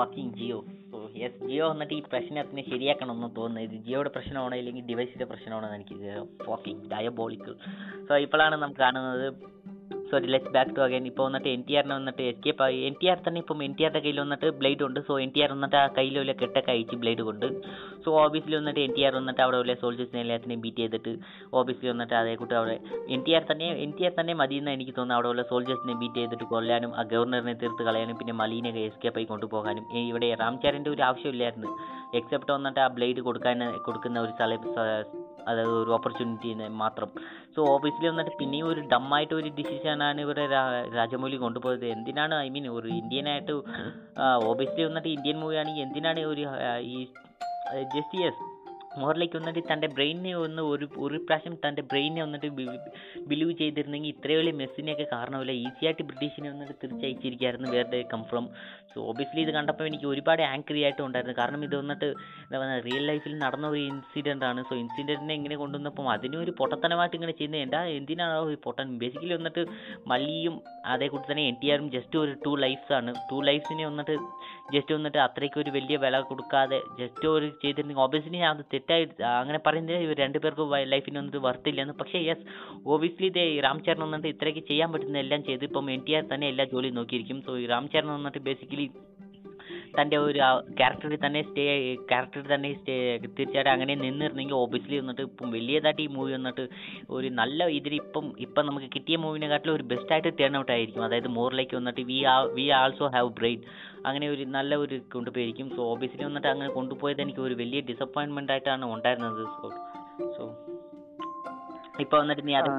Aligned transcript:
Fucking 0.00 0.32
Jio. 0.32 0.58
So 0.90 0.98
yes 1.16 1.38
Jio 1.44 1.68
വന്നിട്ട് 1.68 1.94
ഈ 1.94 2.02
പ്രശ്നത്തിന് 2.06 2.62
ശരിയാക്കണമെന്ന് 2.70 3.36
തോന്നുന്നത് 3.36 3.66
ഇത് 3.68 3.76
ജിയോയുടെ 3.86 4.10
പ്രശ്നമാണോ 4.10 4.56
അല്ലെങ്കിൽ 4.56 4.84
ഡിവൈസിന്റെ 4.86 5.26
പ്രശ്നമാണോ 5.26 5.66
എന്ന് 5.68 5.78
എനിക്ക് 5.80 5.96
ഫക്കിങ് 6.44 6.84
ഡയബോളിക്കൽ 6.90 7.54
സോ 8.08 8.16
ഇപ്പോഴാണ് 8.26 8.56
നമുക്ക് 8.56 8.80
കാണുന്നത് 8.80 9.26
sorry 10.10 10.26
let's 10.34 10.52
back 10.54 10.72
to 10.76 10.82
again 10.84 11.04
ഇപ്പോൾ 11.10 11.24
വന്നിട്ട് 11.26 11.48
എൻ 11.56 11.60
ടി 11.66 11.74
ആറിന് 11.78 11.94
വന്നിട്ട് 11.98 12.22
എസ്കേപ്പ് 12.30 12.62
ആയി 12.66 12.78
എൻ 12.88 12.94
ടി 13.00 13.06
ആർ 13.12 13.18
തന്നെ 13.26 13.38
ഇപ്പം 13.42 13.58
എൻ 13.66 13.72
ടി 13.78 13.82
ആറിന്റെ 13.86 14.00
കയ്യിൽ 14.04 14.18
വന്നിട്ട് 14.22 14.48
ബ്ലേഡ് 14.60 14.82
ഉണ്ട്. 14.86 15.00
സോ 15.08 15.14
എൻ 15.24 15.30
ടി 15.34 15.40
ആർ 15.44 15.50
വന്നിട്ട് 15.56 15.76
ആ 15.82 15.84
കയ്യിലുള്ള 15.98 16.32
കെട്ടൊക്കെ 16.40 16.72
അയച്ച് 16.74 16.96
ബ്ലേഡ് 17.02 17.22
കൊണ്ട്. 17.28 17.46
സോ 18.04 18.10
ഓബിയസ്ലി 18.24 18.56
വന്നിട്ട് 18.60 18.80
എൻ 18.86 18.92
ടി 18.96 19.04
ആർ 19.08 19.14
വന്നിട്ട് 19.20 19.42
അവിടെ 19.46 19.58
ഉള്ള 19.62 19.74
സോൾജേഴ്സിനെ 19.82 20.20
എല്ലാത്തിനെയും 20.24 20.62
ബീറ്റ് 20.64 20.82
ചെയ്തിട്ട് 20.82 21.12
ഓബിയസ്ലി 21.60 21.90
വന്നിട്ട് 21.92 22.14
അതേ 22.22 22.34
കൂട്ടി 22.42 22.56
അവിടെ 22.60 22.76
എൻ 23.16 23.22
ടി 23.28 23.34
ആർ 23.38 23.44
തന്നെ 23.52 23.68
എൻ 23.86 23.92
ടി 23.98 24.04
ആർ 24.08 24.14
തന്നെ 24.20 24.34
മതിയെന്ന് 24.42 24.74
എനിക്ക് 24.78 24.94
തോന്നുന്നു 24.98 25.18
അവിടെ 25.18 25.30
ഉള്ള 25.32 25.44
സോൾജേഴ്സിനെ 25.52 25.96
ബീറ്റ് 26.02 26.20
ചെയ്തിട്ട് 26.22 26.48
കൊല്ലാനും 26.54 26.92
ആ 27.00 27.04
ഗവർണറിനെ 27.14 27.56
തീർത്ത് 27.62 27.86
കളയാനും 27.90 28.18
പിന്നെ 28.22 28.36
മലീനെ 28.42 28.72
എസ്കേപ്പ് 28.88 29.20
ആയി 29.20 29.28
കൊണ്ടുപോകാനും 29.32 29.86
ഇവിടെ 30.10 30.30
റാംചാരന്റെ 30.44 30.92
ഒരു 30.96 31.04
ആവശ്യമില്ലായിരുന്നു. 31.10 31.72
എക്സെപ്റ്റ് 32.20 32.52
വന്നിട്ട് 32.56 32.80
ആ 32.86 32.88
ബ്ലേഡ് 32.98 33.20
കൊടുക്കാൻ 33.28 33.58
കൊടുക്കുന്ന 33.88 34.20
ഒരു 34.26 34.32
സ്ഥല 34.36 34.54
അതായത് 35.48 35.70
ഒരു 35.70 35.90
ഓപ്പർച്യൂണിറ്റി 35.90 36.68
മാത്രം. 36.68 37.08
സോ 37.56 37.66
ഓബിയസ്ലി 37.66 38.08
വന്നിട്ട് 38.08 38.30
പിന്നെയും 38.38 38.68
ഒരു 38.68 38.80
ഡമ്മായിട്ട് 38.80 39.34
ഒരു 39.34 39.48
ഡിസിഷനാണ് 39.48 40.20
ഇവിടെ 40.20 40.46
രാ- 40.46 40.94
രാജമൗലി 40.94 41.36
കൊണ്ടുപോയത്. 41.36 41.86
എന്തിനാണ് 41.86 42.34
ഐ 42.34 42.48
മീൻ 42.48 42.68
ഒരു 42.68 42.88
ഇന്ത്യനായിട്ട് 42.88 43.52
ഓബിയസ്ലി 44.44 44.84
വന്നിട്ട് 44.84 45.08
ഇന്ത്യൻ 45.08 45.40
മൂവിയാണെങ്കിൽ 45.40 45.82
എന്തിനാണ് 45.82 46.20
ഒരു 46.20 46.46
ഈ 46.80 47.04
ജസ്റ്റ് 47.94 48.20
യെസ് 48.22 48.49
മോറിലേക്ക് 48.90 49.36
വന്നിട്ട് 49.38 49.62
തന്റെ 49.72 49.88
ബ്രെയിനിനെ 49.96 50.32
ഒന്ന് 50.44 50.62
ഒരു 50.72 50.86
ഒരു 51.06 51.18
പ്രാവശ്യം 51.26 51.54
തന്റെ 51.64 51.82
ബ്രെയിനെ 51.90 52.20
വന്നിട്ട് 52.24 52.48
ബിലീവ് 53.30 53.52
ചെയ്തിരുന്നെങ്കിൽ 53.60 54.10
ഇത്രയും 54.14 54.38
വലിയ 54.40 54.54
മെസ്സിനെയൊക്കെ 54.60 55.06
കാരണമില്ല? 55.12 55.52
ഈസിയായിട്ട് 55.66 56.04
ബ്രിട്ടീഷിനെ 56.08 56.48
വന്നിട്ട് 56.52 56.74
തിരിച്ചയച്ചിരിക്കുകയായിരുന്നു 56.82 57.70
വേറെ 57.76 58.00
കം 58.12 58.22
ഫ്രം 58.30 58.46
സോ 58.92 59.00
ഓബിയസ്ലി 59.10 59.40
ഇത് 59.46 59.52
കണ്ടപ്പോൾ 59.56 59.86
എനിക്ക് 59.90 60.06
ഒരുപാട് 60.12 60.42
ആങ്കറി 60.42 60.80
ആയിട്ട് 60.86 61.02
ഉണ്ടായിരുന്നു. 61.06 61.36
കാരണം 61.40 61.60
ഇത് 61.66 61.76
വന്നിട്ട് 61.80 62.08
എന്താ 62.44 62.56
പറയുക 62.62 62.80
റിയൽ 62.88 63.04
ലൈഫിൽ 63.10 63.34
നടന്ന 63.44 63.66
ഒരു 63.74 63.80
ഇൻസിഡന്റ് 63.90 64.46
ആണ്. 64.50 64.60
സോ 64.68 64.74
ഇൻസിഡന്റിനെ 64.82 65.34
ഇങ്ങനെ 65.40 65.56
കൊണ്ടുവന്നപ്പം 65.62 66.08
അതിനും 66.14 66.40
ഒരു 66.44 66.54
പൊട്ടത്തനമായിട്ട് 66.60 67.16
ഇങ്ങനെ 67.16 67.32
ചെയ്യുന്നത് 67.32 67.62
എന്താ? 67.66 67.82
എന്തിനാണോ 67.98 68.50
ഈ 68.54 68.58
പൊട്ടൻ? 68.66 68.98
ബേസിക്കലി 69.02 69.34
വന്നിട്ട് 69.38 69.64
മല്ലിയും 70.12 70.56
അതേ 70.94 71.08
കൂട്ടി 71.12 71.26
തന്നെ 71.32 71.46
എൻ 71.50 71.56
ടി 71.62 71.70
ആറും 71.74 71.90
ജസ്റ്റ് 71.96 72.18
ഒരു 72.24 72.32
ടു 72.46 72.54
ലൈഫ്സാണ് 72.64 73.12
ടു 73.30 73.38
ലൈഫ്സിനെ 73.50 73.86
വന്നിട്ട് 73.90 74.16
ജസ്റ്റ് 74.74 74.96
വന്നിട്ട് 74.96 75.20
അത്രയ്ക്ക് 75.26 75.58
ഒരു 75.62 75.70
വലിയ 75.76 75.96
വില 76.04 76.20
കൊടുക്കാതെ 76.30 76.80
ജസ്റ്റ് 77.00 77.26
ഒരു 77.34 77.46
ചെയ്തിരുന്നെങ്കിൽ 77.62 78.04
ഓബിയസ്ലി 78.06 78.40
ഞാൻ 78.44 78.50
അത് 78.56 78.64
തെറ്റായി 78.74 79.06
അങ്ങനെ 79.40 79.60
പറയുന്നത് 79.66 80.04
ഇവർ 80.06 80.18
രണ്ടുപേർക്ക് 80.24 80.66
ലൈഫിന് 80.94 81.18
വന്നിട്ട് 81.20 81.42
വർത്തില്ലെന്ന് 81.48 81.94
പക്ഷേ 82.00 82.20
യെസ് 82.30 82.44
ഓബിയസ്ലി 82.94 83.28
ഇതേ 83.32 83.46
രാം 83.66 83.78
ചരൺ 83.86 84.02
വന്നിട്ട് 84.06 84.34
ഇത്രയ്ക്ക് 84.34 84.64
ചെയ്യാൻ 84.72 84.90
പറ്റുന്ന 84.94 85.24
എല്ലാം 85.24 85.42
ചെയ്ത് 85.48 85.64
ഇപ്പം 85.70 85.90
എൻ 85.96 86.02
ടി 86.08 86.14
ആർ 86.18 86.26
തന്നെ 86.34 86.48
എല്ലാ 86.54 86.66
ജോലിയും 86.74 86.98
നോക്കിയിരിക്കും. 87.00 87.40
സോ 87.46 87.52
ഈ 87.62 87.66
രാം 87.74 87.86
ചരൺ 87.94 88.12
വന്നിട്ട് 88.18 88.42
ബേസിക്കലി 88.50 88.88
തന്റെ 89.96 90.16
ഒരു 90.24 90.38
ക്യാരക്ടറിൽ 90.78 91.18
തന്നെ 91.24 91.40
സ്റ്റേ 91.46 91.64
ക്യാരക്ടറിൽ 92.10 92.46
തന്നെ 92.52 92.68
സ്റ്റേ 92.78 92.94
തീർച്ചയായിട്ടും 93.24 93.70
അങ്ങനെ 93.72 93.94
നിന്നിരുന്നെങ്കിൽ 94.02 94.56
ഓബിയസ്ലി 94.60 94.96
വന്നിട്ട് 95.00 95.22
ഇപ്പം 95.28 95.48
വലിയതായിട്ട് 95.56 96.02
ഈ 96.04 96.08
മൂവി 96.16 96.32
വന്നിട്ട് 96.36 96.64
ഒരു 97.16 97.28
നല്ല 97.40 97.66
ഇതിൽ 97.78 97.94
ഇപ്പം 98.02 98.26
ഇപ്പം 98.46 98.64
നമുക്ക് 98.68 98.88
കിട്ടിയ 98.96 99.16
മൂവിനെക്കാട്ടിലും 99.24 99.74
ഒരു 99.78 99.86
ബെസ്റ്റായിട്ട് 99.92 100.30
ടേൺ 100.40 100.56
ഔട്ട് 100.60 100.72
ആയിരിക്കും. 100.76 101.04
അതായത് 101.06 101.28
മോറിലേക്ക് 101.38 101.76
വന്നിട്ട് 101.80 102.04
വി 102.10 102.18
ആ 102.34 102.36
വി 102.58 102.66
ആൾസോ 102.80 103.08
ഹാവ് 103.16 103.32
ബ്രെയിൻ 103.40 103.60
അങ്ങനെ 104.06 104.28
ഒരു 104.28 104.44
നല്ല 104.56 104.76
ഒരു 104.76 104.96
കൊണ്ടുപോയിരിക്കും. 105.12 105.66
സോ 105.76 105.82
ഓബിയസ്ലി 105.92 106.24
വന്നിട്ട് 106.24 106.48
അങ്ങനെ 106.48 106.70
കൊണ്ടുപോയത് 106.70 107.20
എനിക്ക് 107.20 107.40
ഒരു 107.40 107.54
വലിയ 107.54 107.80
ഡിസപ്പോയിൻമെന്റ് 107.80 108.52
ആയിട്ടാണ് 108.52 108.84
ഉണ്ടായിരുന്നത്. 108.94 109.44
സോ 109.60 109.68
സോ 110.36 110.44
ഇപ്പോൾ 112.00 112.18
വന്നിട്ട് 112.20 112.48
നീ 112.48 112.54
അത് 112.54 112.70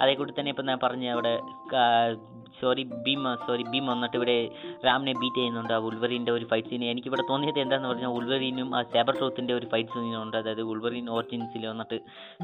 അതേ 0.00 0.14
കൂടി 0.14 0.32
തന്നെ 0.32 0.50
ഇപ്പം 0.50 0.66
ഞാൻ 0.66 0.78
പറഞ്ഞ 0.82 1.06
അവിടെ 1.08 1.32
സോറി 2.60 2.82
ഭീം 3.04 3.22
സോറി 3.46 3.64
ഭീം 3.72 3.86
വന്നിട്ട് 3.92 4.16
ഇവിടെ 4.20 4.36
റാമിനെ 4.86 5.14
ബീറ്റ് 5.22 5.38
ചെയ്യുന്നുണ്ട്. 5.40 5.72
ആ 5.76 5.80
ഉൾവറിന്റെ 5.88 6.32
ഒരു 6.36 6.46
ഫൈറ്റ് 6.50 6.70
സീൻ 6.72 6.82
എനിക്ക് 6.92 7.08
ഇവിടെ 7.10 7.24
തോന്നിയത് 7.30 7.60
എന്താണെന്ന് 7.64 7.90
പറഞ്ഞാൽ 7.92 8.12
ഉൾവറിനും 8.18 8.68
ആ 8.78 8.80
സേബർ 8.94 9.14
ട്രൂത്തിന്റെ 9.18 9.54
ഒരു 9.58 9.66
ഫൈറ്റ് 9.72 9.92
സീനുണ്ട് 9.94 10.36
അതായത് 10.40 10.62
ഉൾവറിൻ 10.72 11.06
ഓറിജിൻസിൽ 11.16 11.64
വന്നിട്ട് 11.72 11.98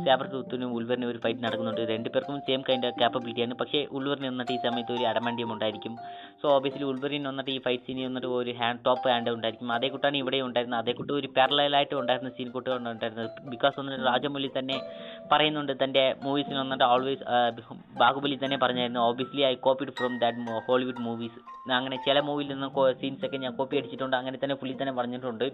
സേബർ 0.06 0.26
ട്രൂത്തിനും 0.32 0.70
ഉൾവറിനും 0.78 1.08
ഒരു 1.12 1.20
ഫൈറ്റ് 1.24 1.42
നടക്കുന്നുണ്ട്. 1.46 1.82
രണ്ട് 1.92 2.08
പേർക്കും 2.14 2.38
സെയിം 2.48 2.62
കൈൻഡ് 2.68 2.88
ഓഫ് 2.90 2.98
ക്യാപ്പബിലിറ്റിയാണ് 3.00 3.56
പക്ഷേ 3.62 3.80
ഉൾവറിന് 3.98 4.28
വന്നിട്ട് 4.32 4.52
ഈ 4.56 4.58
സമയത്ത് 4.66 4.92
ഒരു 4.98 5.06
അടമണ്ടിയും 5.12 5.52
ഉണ്ടായിരിക്കും. 5.54 5.94
സോ 6.42 6.48
ഓബിയസ്ലി 6.56 6.86
ഉൾവറിൻ 6.92 7.22
വന്നിട്ട് 7.30 7.50
ഈ 7.56 7.58
ഫൈറ്റ് 7.66 7.84
സീനിൽ 7.86 8.06
വന്നിട്ട് 8.08 8.30
ഒരു 8.40 8.54
ഹാൻഡ് 8.60 8.82
ടോപ്പ് 8.86 9.08
ഹാൻഡ് 9.12 9.30
ഉണ്ടായിരിക്കും. 9.36 9.72
അതേ 9.78 9.90
കൂട്ടാണ് 9.94 10.16
ഇവിടെ 10.22 10.40
ഉണ്ടായിരുന്നത്. 10.48 10.80
അതേ 10.82 10.94
കൂട്ട് 11.00 11.12
ഒരു 11.20 11.30
പാരലായിട്ട് 11.36 11.94
ഉണ്ടായിരുന്ന 12.02 12.30
സീൻ 12.36 12.48
കൂട്ടുകൊണ്ട് 12.56 12.90
ഉണ്ടായിരുന്നത്. 12.94 13.30
ബിക്കോസ് 13.54 13.74
വന്നിട്ട് 13.80 14.04
രാജമൗലി 14.10 14.50
തന്നെ 14.58 14.78
പറയുന്നുണ്ട്. 15.32 15.72
തന്റെ 15.84 16.04
മൂവീസിൽ 16.24 16.56
വന്നിട്ട് 16.62 16.84
ഓൾവേസ് 16.92 17.24
ബാഹുബലി 18.02 18.38
തന്നെ 18.44 18.58
പറഞ്ഞായിരുന്നു. 18.64 19.02
Obviously 19.10 19.44
I 19.52 19.54
copied 19.66 19.92
from 20.02 20.14
that 20.22 20.60
Hollywood 20.68 21.02
movies 21.06 21.40
അങ്ങനെ 21.78 21.96
ചില 22.06 22.20
മൂവിയിൽ 22.28 22.48
നിന്ന് 22.52 22.68
സീൻസ് 23.00 23.24
ഒക്കെ 23.26 23.38
ഞാൻ 23.44 23.52
കോപ്പി 23.58 23.76
അടിച്ചിട്ടുണ്ട്. 23.80 24.16
അങ്ങനെ 24.20 24.38
തന്നെ 24.44 24.56
പുള്ളി 24.60 24.74
തന്നെ 24.80 24.94
പറഞ്ഞിട്ടുണ്ട്. 25.00 25.46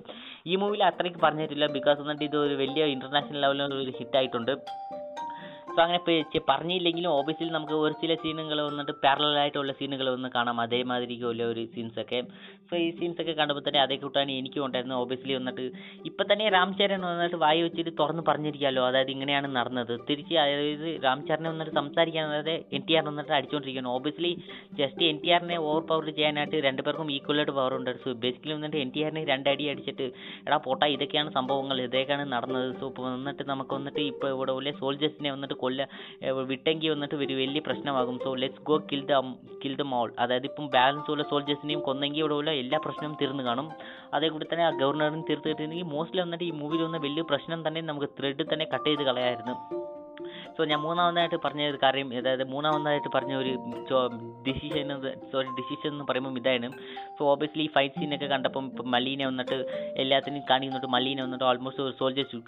ഈ 0.47 0.57
മൂവിയിൽ 0.63 0.83
അത്രയ്ക്ക് 0.91 1.21
പറഞ്ഞിട്ടില്ല. 1.27 1.67
ബിക്കോസ് 1.79 2.01
എന്നിട്ട് 2.05 2.25
ഇത് 2.29 2.37
ഒരു 2.47 2.55
വലിയ 2.55 2.85
ഇന്റർനാഷണൽ 2.95 3.41
ലെവലിൽ 3.45 3.75
ഒരു 3.85 3.93
ഹിറ്റ് 3.99 4.17
ആയിട്ടുണ്ട്. 4.21 4.55
സോ 5.75 5.79
അങ്ങനെ 5.85 6.01
പറഞ്ഞില്ലെങ്കിലും 6.51 7.11
ഓബിയസ്ലി 7.19 7.51
നമുക്ക് 7.57 7.77
ഒരു 7.87 7.95
ചില 8.03 8.13
സീനുകൾ 8.23 8.59
വന്നിട്ട് 8.69 8.95
പാരലായിട്ടുള്ള 9.05 9.73
സീനുകൾ 9.81 10.07
വന്ന് 10.15 10.29
കാണാം. 10.37 10.57
അതേമാതിരി 10.65 11.17
ഉള്ള 11.31 11.43
ഒരു 11.53 11.63
സീൻസൊക്കെ 11.75 12.21
സോ 12.69 12.75
ഈ 12.85 12.87
സീൻസൊക്കെ 12.99 13.35
കണ്ടപ്പോൾ 13.41 13.65
തന്നെ 13.67 13.81
അതേ 13.85 13.97
കൂട്ടാണ് 14.03 14.33
എനിക്കും 14.41 14.65
ഉണ്ടായിരുന്നത് 14.67 15.01
ഓബിയസ്ലി 15.03 15.35
വന്നിട്ട് 15.39 15.65
ഇപ്പം 16.09 16.27
തന്നെ 16.33 16.47
രാം 16.57 16.71
ചരൺ 16.79 17.03
വന്നിട്ട് 17.11 17.39
വായി 17.45 17.61
വെച്ചിട്ട് 17.67 17.93
തുറന്ന് 18.01 18.23
പറഞ്ഞിരിക്കാമല്ലോ 18.29 18.83
അതായത് 18.89 19.13
ഇങ്ങനെയാണ് 19.17 19.49
നടന്നത്. 19.57 19.95
തിരിച്ച് 20.09 20.35
അതായത് 20.45 20.89
രാം 21.07 21.19
ചരനെ 21.29 21.49
വന്നിട്ട് 21.53 21.75
സംസാരിക്കാൻ 21.81 22.25
അതായത് 22.31 22.55
എൻ 22.79 22.83
ടി 22.89 22.95
ആർ 22.99 23.05
വന്നിട്ട് 23.11 23.33
അടിച്ചുകൊണ്ടിരിക്കുകയാണ് 23.39 23.93
ഓബിയസ്ലി 23.97 24.33
ജസ്റ്റ് 24.81 25.05
എൻ 25.11 25.19
ടി 25.23 25.31
ആറിനെ 25.37 25.59
ഓവർ 25.69 25.83
പവർ 25.91 26.09
ചെയ്യാനായിട്ട് 26.19 26.59
രണ്ടുപേർക്കും 26.69 27.13
ഈക്വൽ 27.17 27.41
ആയിട്ട് 27.43 27.55
പവർ 27.61 27.75
ഉണ്ട്. 27.79 27.93
സോ 28.05 28.15
ബേസിക്കലി 28.25 28.55
വന്നിട്ട് 28.59 28.79
എൻ 28.85 28.91
ടി 28.95 29.03
ആറിനെ 29.07 29.25
രണ്ടടി 29.33 29.67
അടിച്ചിട്ട് 29.75 30.09
എടാ 30.47 30.59
പോട്ടാ 30.67 30.89
ഇതൊക്കെയാണ് 30.97 31.33
സംഭവങ്ങൾ. 31.39 31.77
ഇതൊക്കെയാണ് 31.89 32.27
നടന്നത്. 32.35 32.69
സോ 32.81 32.87
ഇപ്പോൾ 32.93 33.07
വന്നിട്ട് 33.17 33.45
നമുക്ക് 33.53 33.75
വന്നിട്ട് 33.79 34.03
ഇപ്പോൾ 34.13 34.31
ഇവിടെ 34.37 34.55
ഉള്ള 34.59 34.73
സോൾജേഴ്സിനെ 34.83 35.33
വന്നിട്ട് 35.37 35.58
കൊല്ല 35.63 35.89
വിട്ടെങ്കിൽ 36.51 36.91
വന്നിട്ട് 36.95 37.17
ഒരു 37.27 37.35
വലിയ 37.43 37.63
പ്രശ്നമാകും. 37.69 38.17
So 38.25 38.33
let's 38.43 38.65
go 38.71 38.79
kill 38.93 39.03
the 39.11 39.21
kill 39.65 39.75
the 39.83 39.87
mole 39.95 40.09
അതായത് 40.25 40.49
ഇപ്പം 40.51 40.67
ബാലൻസ് 40.77 41.11
ഉള്ള 41.15 41.27
സോൾജേഴ്സിനെയും 41.33 41.83
കൊന്നെങ്കിൽ 41.89 42.23
ഇവിടെ 42.25 42.37
ഉള്ള 42.41 42.53
എല്ലാ 42.63 42.81
പ്രശ്നവും 42.87 43.17
തീർന്നു 43.23 43.45
കാണും. 43.51 43.69
അതേ 44.17 44.31
കൂടി 44.35 44.49
തന്നെ 44.53 44.67
ആ 44.69 44.73
ഗവർണറിനും 44.83 45.25
തീർത്ത് 45.31 45.49
കിട്ടിയിരുന്നെങ്കിൽ 45.51 45.91
മോസ്റ്റ്ലി 45.97 46.23
വന്നിട്ട് 46.27 46.47
ഈ 46.51 46.55
മൂവിയിൽ 46.63 46.85
വന്ന 46.89 47.01
വലിയ 47.07 47.25
പ്രശ്നം 47.33 47.63
തന്നെ 47.69 47.83
നമുക്ക് 47.91 48.11
ത്രെഡ് 48.19 48.51
തന്നെ 48.55 48.69
കട്ട് 48.75 48.89
ചെയ്ത് 48.91 49.05
കളയായിരുന്നു. 49.11 49.57
സോ 50.57 50.65
ഞാൻ 50.71 50.81
മൂന്നാമതായിട്ട് 50.87 51.39
പറഞ്ഞ 51.45 51.63
ഒരു 51.73 51.79
കാര്യം 51.83 52.09
അതായത് 52.21 52.45
മൂന്നാമതായിട്ട് 52.53 53.11
പറഞ്ഞ 53.15 53.33
ഒരു 53.43 53.53
ഡിസിഷൻ 54.47 54.89
സോറി 55.33 55.49
ഡിസിഷൻ 55.59 55.89
എന്ന് 55.95 56.05
പറയുമ്പോൾ 56.11 56.39
ഇതാണ്. 56.41 56.69
സോ 57.19 57.23
ഓബിയസ്ലി 57.33 57.67
ഫൈറ്റ് 57.75 58.01
സീനൊക്കെ 58.01 58.29
കണ്ടപ്പം 58.35 58.65
ഇപ്പം 58.71 58.87
മലീനെ 58.95 59.25
വന്നിട്ട് 59.31 59.57
എല്ലാത്തിനും 60.03 60.43
കാണിക്കുന്നുണ്ട് 60.51 60.89
മലീനെ 60.97 61.23
വന്നിട്ട് 61.27 61.47
ഓൾമോസ്റ്റ് 61.51 61.85
ഒരു 61.87 61.95
സോൾജേഴ്സ് 62.01 62.41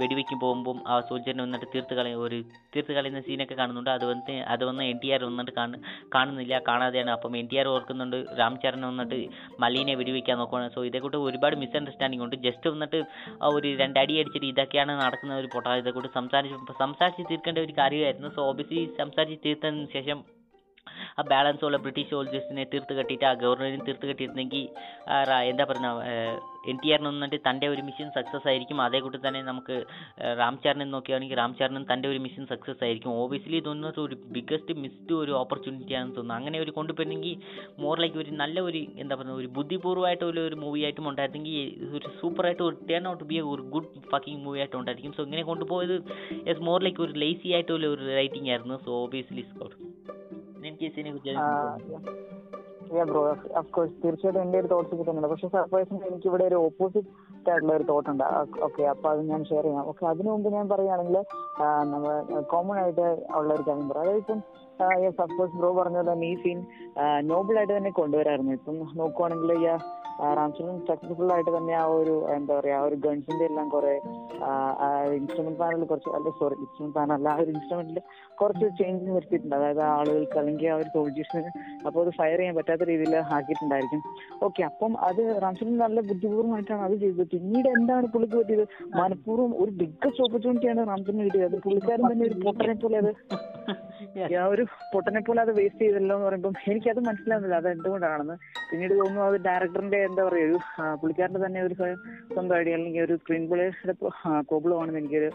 വെടിവെക്കും 0.00 0.38
പോകുമ്പം 0.44 0.78
ആ 0.92 0.96
സോൾജറിനെ 1.08 1.42
വന്നിട്ട് 1.46 1.68
തീർത്ത് 1.74 1.94
കളയും. 1.98 2.20
ഒരു 2.26 2.38
തീർത്ത് 2.74 2.92
കളയുന്ന 2.98 3.20
സീനൊക്കെ 3.28 3.56
കാണുന്നുണ്ട്. 3.60 3.90
അത് 3.96 4.04
വന്ന് 4.10 4.36
അത് 4.54 4.64
വന്ന് 4.70 4.82
എൻ 4.92 4.98
ടി 5.02 5.10
ആർ 5.14 5.22
വന്നിട്ട് 5.30 5.54
കാണു 5.60 5.78
കാണുന്നില്ല 6.14 6.54
കാണാതെയാണ്. 6.68 7.10
അപ്പം 7.16 7.36
എൻ 7.40 7.46
ടി 7.52 7.58
ആർ 7.62 7.68
ഓർക്കുന്നുണ്ട് 7.74 8.18
രാം 8.40 8.56
ചരൺ 8.64 8.84
വന്നിട്ട് 8.90 9.18
മലീനെ 9.64 9.94
വെടിവെക്കാൻ 10.00 10.38
നോക്കുകയാണ് 10.42 10.74
സോ 10.76 10.82
ഇതേക്കൂട്ട് 10.90 11.18
ഒരുപാട് 11.28 11.56
മിസ്അണ്ടർസ്റ്റാൻഡിംഗ് 11.62 12.24
ഉണ്ട്. 12.26 12.36
ജസ്റ്റ് 12.46 12.68
വന്നിട്ട് 12.74 13.00
ആ 13.42 13.48
ഒരു 13.58 13.68
രണ്ടടി 13.82 14.14
അടിച്ചിട്ട് 14.22 14.48
ഇതൊക്കെയാണ് 14.52 14.92
നടക്കുന്ന 15.02 15.40
ഒരു 15.42 15.50
പൊട്ടാ. 15.54 15.72
ഇതേക്കൂട്ട് 15.82 16.10
സംസാരിച്ച് 16.18 16.78
സംസാരിച്ച് 16.84 17.11
തീർക്കേണ്ട 17.20 17.58
ഒരു 17.58 17.72
കാര്യമായിരുന്നു. 17.78 18.28
സോ 18.28 18.42
ഓബിയസ്ലി 18.42 18.94
സംസാരിച്ച് 18.98 19.44
തീർത്തതിന് 19.44 19.86
ശേഷം 19.92 20.18
ആ 21.18 21.22
ബാലൻസ് 21.32 21.64
ഉള്ള 21.66 21.78
ബ്രിട്ടീഷ് 21.84 22.10
സോൾജേഴ്സിനെ 22.12 22.64
തീർത്ത് 22.72 22.94
കെട്ടിയിട്ട് 22.98 23.26
ആ 23.30 23.32
ഗവർണറിനെ 23.42 23.84
തീർത്ത് 23.88 24.06
കെട്ടിയിരുന്നെങ്കിൽ 24.10 24.62
എന്താ 25.50 25.64
പറയുക 25.70 26.40
എൻ 26.70 26.76
ടി 26.82 26.88
ആറിന് 26.94 27.08
വന്നിട്ട് 27.10 27.38
തന്റെ 27.46 27.66
ഒരു 27.72 27.82
മിഷൻ 27.86 28.08
സക്സസ് 28.16 28.46
ആയിരിക്കും. 28.50 28.78
അതേ 28.84 28.98
കൂട്ടി 29.04 29.18
തന്നെ 29.24 29.40
നമുക്ക് 29.48 29.76
രാംചാരനെ 30.40 30.86
നോക്കുകയാണെങ്കിൽ 30.92 31.38
ചരണിന് 31.60 31.88
തന്റെ 31.92 32.06
ഒരു 32.12 32.20
മിഷൻ 32.26 32.44
സക്സസ് 32.52 32.82
ആയിരിക്കും. 32.86 33.10
ഓബിയസ്ലി 33.22 33.60
തോന്നുന്നത് 33.68 33.98
ഒരു 34.04 34.16
ബിഗ്ഗസ്റ്റ് 34.36 34.74
മിസ്ഡ് 34.82 35.14
ഒരു 35.22 35.32
ഓപ്പർച്യൂണിറ്റി 35.42 35.94
ആണെന്ന് 35.98 36.16
തോന്നുന്നു. 36.18 36.38
അങ്ങനെ 36.40 36.58
ഒരു 36.64 36.74
കൊണ്ടുപോയിരുന്നെങ്കിൽ 36.78 37.34
മോർ 37.84 37.96
ലൈക്ക് 38.04 38.20
ഒരു 38.24 38.32
നല്ല 38.42 38.60
ഒരു 38.68 38.82
എന്താ 39.04 39.16
പറയുക 39.20 39.40
ഒരു 39.42 39.50
ബുദ്ധിപൂർവമായിട്ടുള്ള 39.58 40.40
ഒരു 40.50 40.58
മൂവി 40.64 40.82
ആയിട്ടും 40.88 41.08
ഉണ്ടായിരുന്നെങ്കിൽ 41.12 41.56
ഒരു 41.98 42.08
സൂപ്പറായിട്ട് 42.20 42.64
ഒരു 42.68 42.78
ടേൺ 42.90 43.06
ഔട്ട് 43.12 43.26
ബി 43.32 43.38
ഒരു 43.54 43.64
ഗുഡ് 43.74 43.90
ഫക്കിംഗ് 44.12 44.42
മൂവി 44.46 44.60
ആയിട്ട് 44.64 44.76
ഉണ്ടായിരിക്കും. 44.82 45.14
സോ 45.18 45.24
ഇങ്ങനെ 45.28 45.44
കൊണ്ടുപോയത് 45.50 45.96
ഇറ്റ്സ് 46.48 46.64
മോർ 46.70 46.78
ലൈക്ക് 46.88 47.02
ഒരു 47.08 47.14
ലേസി 47.24 47.50
ആയിട്ടുള്ള 47.58 47.88
ഒരു 47.96 48.04
റൈറ്റിംഗ് 48.20 48.50
ആയിരുന്നു. 48.54 48.78
സോ 48.86 48.92
ഓബിയസ്ലി 49.06 49.44
കുറിച്ച് 49.62 49.90
ബ്രോ 53.10 53.20
ഓഫ് 53.58 53.70
കോഴ്സ് 53.74 53.94
തീർച്ചയായിട്ടും 54.02 54.40
എന്റെ 54.42 54.58
ഒരു 54.60 54.68
തോട്ട്സ് 54.72 54.94
കിട്ടുന്നുണ്ട് 54.98 55.28
പക്ഷെ 55.30 55.48
സർപ്രൈസിന് 55.54 56.00
എനിക്ക് 56.08 56.26
ഇവിടെ 56.30 56.44
ഒരു 56.50 56.58
ഓപ്പോസിറ്റ് 56.66 57.10
ആയിട്ടുള്ള 57.46 57.72
ഒരു 57.76 57.84
തോട്ട് 57.90 58.08
ഉണ്ട്. 58.12 58.24
ഓക്കെ 58.66 58.82
അപ്പൊ 58.92 59.06
അത് 59.12 59.20
ഞാൻ 59.30 59.40
ഷെയർ 59.44 59.64
ചെയ്യാം. 59.66 59.84
ഓക്കെ 59.90 60.04
അതിനു 60.10 60.28
മുമ്പ് 60.32 60.48
ഞാൻ 60.56 60.66
പറയുകയാണെങ്കിൽ 60.72 61.16
നമ്മൾ 61.92 62.12
കോമൺ 62.52 62.76
ആയിട്ട് 62.82 63.06
ഉള്ള 63.38 63.50
ഒരു 63.56 63.64
കാര്യം 63.68 63.88
പറയാം 63.90 64.04
അതായത് 64.06 64.20
ഇപ്പം 64.24 64.40
സപ്പോസ് 65.20 65.56
ബ്രോ 65.58 65.70
പറഞ്ഞ 65.80 65.98
തന്നെ 66.10 66.28
ഈ 66.28 66.36
സീൻ 66.42 66.58
നോബിൾ 67.26 67.56
ആയിട്ട് 67.58 67.74
തന്നെ 67.76 67.92
കൊണ്ടുവരായിരുന്നു 68.00 68.52
ഇപ്പം 68.58 68.78
നോക്കുവാണെങ്കിൽ 69.00 69.52
റാംചരൺ 70.38 70.76
സക്സസ്ഫുൾ 70.88 71.30
ആയിട്ട് 71.34 71.52
തന്നെ 71.56 71.74
ആ 71.82 71.84
ഒരു 72.00 72.14
എന്താ 72.36 72.52
പറയാ 72.58 72.76
ആ 72.80 72.84
ഒരു 72.88 72.96
ഗൺസിന്റെ 73.06 73.44
എല്ലാം 73.50 73.66
കുറെ 73.74 73.94
ഇൻസ്ട്രുമെന്റ് 75.18 75.58
പാനലിൽ 75.62 75.86
കുറച്ച് 75.92 76.10
അല്ല 76.18 76.30
സോറി 76.40 76.56
ഇൻസ്ട്രുമെന്റ് 76.62 76.96
പാനൽ 76.98 77.14
അല്ല 77.18 77.28
ആ 77.34 77.38
ഒരു 77.44 77.50
ഇൻസ്ട്രുമെന്റിൽ 77.54 77.98
കുറച്ച് 78.40 78.66
ചേഞ്ചസ് 78.80 79.12
വരുത്തിയിട്ടുണ്ട്. 79.16 79.56
അതായത് 79.58 79.82
ആളുകൾക്ക് 79.94 80.38
അല്ലെങ്കിൽ 80.42 80.68
ആ 80.74 80.76
ഒരു 80.82 80.88
സോൾജേഴ്സിന് 80.94 81.50
അപ്പോൾ 81.86 82.00
അത് 82.04 82.10
ഫയർ 82.20 82.38
ചെയ്യാൻ 82.40 82.56
പറ്റാത്ത 82.58 82.88
രീതിയിൽ 82.90 83.16
ആക്കിയിട്ടുണ്ടായിരിക്കും. 83.36 84.02
ഓക്കെ 84.46 84.62
അപ്പം 84.70 84.92
അത് 85.08 85.22
റാംചന്ദ്രൻ 85.44 85.78
നല്ല 85.84 86.00
ബുദ്ധിപൂർവമായിട്ടാണ് 86.10 86.82
അത് 86.88 86.96
ചെയ്തത്. 87.02 87.24
പിന്നീട് 87.34 87.68
എന്താണ് 87.76 88.06
പുള്ളിക്ക് 88.14 88.36
പറ്റിയത്? 88.40 88.64
മനഃപൂർവം 89.00 89.52
ഒരു 89.64 89.72
ബിഗ്ഗസ്റ്റ് 89.82 90.24
ഓപ്പർച്യൂണിറ്റിയാണ് 90.26 90.80
റാംചന്ദ്രന് 90.92 91.26
കിട്ടിയത്. 91.28 91.48
അത് 91.50 91.58
പുള്ളിക്കാരൻ 91.66 92.04
തന്നെ 92.12 92.26
ഒരു 92.30 92.38
പൊട്ടനെ 92.46 92.76
പോലെ 92.84 92.98
അത് 93.02 93.12
ആ 94.40 94.44
ഒരു 94.52 94.64
പൊട്ടനെ 94.92 95.20
പോലെ 95.26 95.40
അത് 95.44 95.52
വേസ്റ്റ് 95.58 95.82
ചെയ്തല്ലോ 95.84 96.14
എന്ന് 96.16 96.26
പറയുമ്പോൾ 96.28 96.54
എനിക്കത് 96.70 97.00
മനസ്സിലാവുന്നില്ല. 97.08 97.56
അത് 97.62 97.68
എന്തുകൊണ്ടാണെന്ന് 97.74 98.36
പിന്നീട് 98.70 98.94
തോന്നുന്നു 99.00 99.22
അത് 99.28 99.36
ഡയറക്ടറിന്റെ 99.46 99.98
എന്താ 100.04 100.22
പറയുക 100.24 100.48
ഒരു 100.48 100.58
പുള്ളിക്കാരന്റെ 100.94 101.40
തന്നെ 101.46 101.60
ഒരു 101.62 101.74
സ്വന്തം 101.74 102.54
ഐഡിയ 102.56 102.74
അല്ലെങ്കിൽ 102.74 103.02
ഒരു 103.02 103.16
സ്ക്രീൻ 103.16 103.44
പ്ലേയുടെ 103.48 103.94
കോബ്ലോ 104.42 104.76
ആണെന്ന് 104.80 105.00
എനിക്കൊരു 105.00 105.30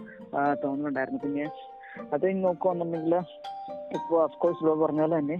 തോന്നുന്നുണ്ടായിരുന്നു 0.64 1.22
പിന്നെ 1.24 1.46
അത് 2.14 2.26
നോക്കുകയാണെന്നുണ്ടെങ്കിൽ 2.44 3.16
ഇപ്പോൾ 3.94 4.18
അഫ്കോഴ്സ് 4.24 4.66
ലോ 4.66 4.74
പറഞ്ഞ 4.76 5.02
പോലെ 5.02 5.18
തന്നെ 5.20 5.38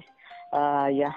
യാ 1.00 1.12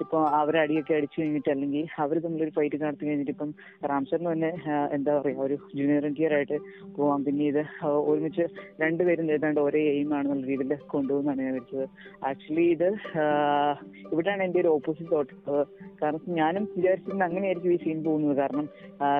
ഇപ്പൊ 0.00 0.18
അവരെ 0.38 0.58
അടിയൊക്കെ 0.64 0.92
അടിച്ചു 0.96 1.16
കഴിഞ്ഞിട്ട് 1.20 1.50
അല്ലെങ്കിൽ 1.54 1.84
അവർ 2.04 2.16
തമ്മിലൊരു 2.24 2.52
ഫൈറ്റ് 2.56 2.78
നടത്തി 2.82 3.04
കഴിഞ്ഞിട്ട് 3.08 3.32
ഇപ്പം 3.34 3.50
റാംസറിന് 3.90 4.28
തന്നെ 4.32 4.50
എന്താ 4.96 5.12
പറയാ 5.18 5.38
ഒരു 5.46 5.56
ജൂനിയർ 5.78 6.04
എന്റിയർ 6.10 6.34
ആയിട്ട് 6.38 6.58
പോവാം. 6.96 7.20
പിന്നെ 7.26 7.44
ഇത് 7.52 7.62
ഒരുമിച്ച് 8.10 8.44
രണ്ടുപേരും 8.82 9.32
ഏതാണ്ട് 9.36 9.60
ഒരേ 9.66 9.82
എയിം 9.94 10.10
ആണെന്നുള്ള 10.18 10.46
രീതിയിൽ 10.52 10.74
കൊണ്ടുപോകുന്നതാണ് 10.94 11.44
ഞാൻ 11.46 11.54
വിളിച്ചത് 11.56 11.86
ആക്ച്വലി 12.30 12.66
ഇത് 12.76 12.88
ഇവിടെയാണ് 14.12 14.42
എന്റെ 14.48 14.60
ഒരു 14.64 14.70
ഓപ്പോസിറ്റ് 14.76 15.10
തോട്ട് 15.14 15.34
കാരണം 16.02 16.34
ഞാനും 16.40 16.64
വിചാരിച്ചിരുന്നത് 16.76 17.26
അങ്ങനെയായിരിക്കും 17.28 17.74
ഈ 17.76 17.80
സീൻ 17.84 17.98
പോകുന്നത്. 18.06 18.36
കാരണം 18.42 18.66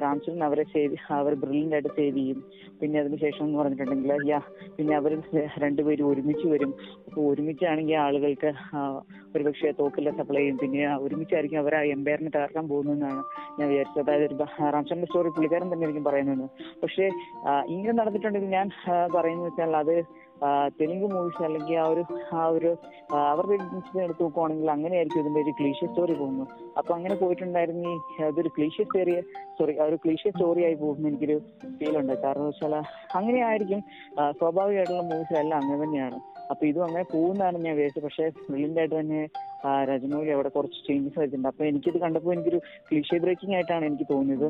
റാംചരൺ 0.04 0.42
അവരെ 0.48 0.64
സേവ് 0.74 0.96
അവർ 1.20 1.32
ബ്രില്യന്റ് 1.44 1.76
ആയിട്ട് 1.76 1.92
സേവ് 1.98 2.16
ചെയ്യും. 2.18 2.40
പിന്നെ 2.80 2.96
അതിനുശേഷം 3.02 3.44
എന്ന് 3.46 3.58
പറഞ്ഞിട്ടുണ്ടെങ്കിൽ 3.60 4.12
യാ 4.30 4.38
പിന്നെ 4.76 4.92
അവർ 4.98 5.12
രണ്ടുപേരും 5.64 6.06
ഒരുമിച്ച് 6.10 6.46
വരും. 6.52 6.72
അപ്പോൾ 7.06 7.22
ഒരുമിച്ചാണെങ്കിൽ 7.30 7.96
ആളുകൾക്ക് 8.06 8.50
ഒരുപക്ഷെ 9.36 9.72
തോക്കില്ല 9.80 10.10
സപ്ലൈയും 10.10 10.58
പിന്നെ 10.58 10.96
ഒരുമിച്ചായിരിക്കും 10.96 11.58
അവർ 11.58 11.74
ആ 11.74 11.80
എംപയറിനെ 11.80 12.30
തകർക്കാൻ 12.36 12.68
പോകുന്നതെന്നാണ് 12.68 13.22
ഞാൻ 13.60 13.68
വിചാരിച്ചത്. 13.68 14.04
അതായത് 14.04 14.24
ഒരു 14.24 14.34
ബ- 14.34 14.52
സ്റ്റോറി 15.04 15.28
പുള്ളിക്കാരൻ 15.28 15.66
തന്നെ 15.66 15.84
ആയിരിക്കും 15.84 16.04
പറയുന്നത്. 16.04 16.50
പക്ഷേ 16.82 17.06
ഇങ്ങനെ 17.68 17.92
നടന്നിട്ടുണ്ടെങ്കിൽ 17.92 18.50
ഞാൻ 18.50 18.70
പറയുന്നത് 19.14 19.46
വെച്ചാൽ 19.46 19.76
അത് 19.76 19.94
തെലുങ്ക് 20.80 21.14
മൂവീസ് 21.14 21.42
അല്ലെങ്കിൽ 21.42 21.76
ആ 21.76 21.86
ഒരു 21.86 22.04
ആ 22.32 22.46
ഒരു 22.46 22.76
അവരുടെ 23.14 23.54
എടുത്ത് 24.02 24.22
നോക്കുവാണെങ്കിൽ 24.22 24.70
അങ്ങനെയായിരിക്കും 24.70 25.20
ഇതിന്റെ 25.20 25.40
ഒരു 25.40 25.50
ക്ലീഷ്യ 25.60 25.86
സ്റ്റോറി 25.86 26.14
പോകുന്നു 26.14 26.44
അപ്പൊ 26.78 26.94
അങ്ങനെ 26.94 27.14
പോയിട്ടുണ്ടായിരുന്നെങ്കിൽ 27.14 28.24
അതൊരു 28.24 28.48
ക്ലീഷ്യ 28.48 28.84
സ്റ്റോറി 28.84 29.20
സോറി 29.58 29.78
ഒരു 29.78 29.96
ക്ലീഷ്യ 29.96 30.30
സ്റ്റോറി 30.30 30.64
ആയി 30.64 30.74
പോകുന്ന 30.74 31.08
എനിക്കൊരു 31.08 31.38
ഫീൽ 31.78 31.98
ഉണ്ട്. 31.98 32.22
കാരണം 32.22 32.46
വെച്ചാൽ 32.46 32.74
അങ്ങനെ 33.14 33.40
ആയിരിക്കും 33.40 33.80
സ്വാഭാവികമായിട്ടുള്ള 34.30 35.02
മൂവീസിലെല്ലാം 35.02 35.60
അങ്ങനെ 35.60 35.84
തന്നെയാണ്. 35.84 36.37
അപ്പൊ 36.50 36.66
ഇതും 36.66 36.84
അങ്ങനെ 36.84 37.04
പോകുന്നതാണ് 37.12 37.58
ഞാൻ 37.64 37.74
വിചാരിച്ചത്. 37.76 38.04
പക്ഷെ 38.04 38.26
ബ്രില്യന്റ് 38.48 38.80
ആയിട്ട് 38.80 38.96
തന്നെ 39.00 39.20
ആ, 39.64 39.68
അവിടെ 40.34 40.48
കുറച്ച് 40.48 40.78
ചേഞ്ചസ് 40.86 41.18
വരുന്നുണ്ട് 41.18 41.48
അപ്പൊ 41.48 41.64
എനിക്കിത് 41.64 41.98
കണ്ടപ്പോൾ 41.98 42.32
എനിക്കൊരു 42.34 42.58
ക്ലീഷേ 42.88 43.18
ബ്രേക്കിംഗ് 43.18 43.54
ആയിട്ടാണ് 43.54 43.84
എനിക്ക് 43.86 44.06
തോന്നിയത്. 44.10 44.48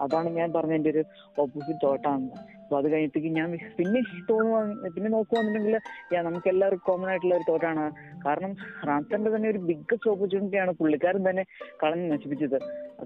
അതാണ് 0.00 0.28
ഞാൻ 0.38 0.48
പറഞ്ഞ 0.52 0.74
എന്റെ 0.74 0.90
ഒരു 0.90 1.02
ഓപ്പോസിറ്റ് 1.38 1.80
തോട്ടാണ് 1.86 2.26
അപ്പൊ 2.68 2.78
അത് 2.80 2.86
കഴിഞ്ഞിട്ട് 2.92 3.28
ഞാൻ 3.36 3.50
പിന്നെ 3.76 4.00
തോന്നുവാ 4.30 4.58
പിന്നെ 4.94 5.10
നോക്കുവാന്നുണ്ടെങ്കിൽ 5.14 5.74
യാ 6.14 6.18
നമുക്ക് 6.26 6.48
എല്ലാവർക്കും 6.52 6.86
കോമൺ 6.88 7.08
ആയിട്ടുള്ള 7.12 7.34
ഒരു 7.38 7.46
തോട്ടാണ്. 7.50 7.84
കാരണം 8.24 8.52
റാംസന്റെ 8.88 9.30
തന്നെ 9.34 9.48
ഒരു 9.52 9.60
ബിഗ്ഗസ്റ്റ് 9.68 10.10
ഓപ്പർച്യൂണിറ്റിയാണ് 10.12 10.72
പുള്ളിക്കാരൻ 10.80 11.22
തന്നെ 11.28 11.44
കളഞ്ഞ് 11.82 12.06
നശിപ്പിച്ചത്. 12.12 12.58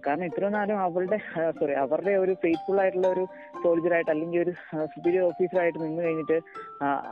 കാരണം 0.07 0.25
ഇത്രയും 0.31 0.55
നാളും 0.57 0.79
അവരുടെ 0.87 1.19
സോറി 1.59 1.75
അവരുടെ 1.85 2.13
ഒരു 2.23 2.33
ഫെയ്ത്ത്ഫുൾ 2.43 2.81
ആയിട്ടുള്ള 2.85 3.09
ഒരു 3.15 3.25
സോൾജർ 3.63 3.95
ആയിട്ട് 3.99 4.11
അല്ലെങ്കിൽ 4.15 4.41
ഒരു 4.45 4.53
സുപ്പീരിയർ 4.95 5.23
ഓഫീസറായിട്ട് 5.31 5.79
നിന്ന് 5.85 6.01
കഴിഞ്ഞിട്ട് 6.07 6.39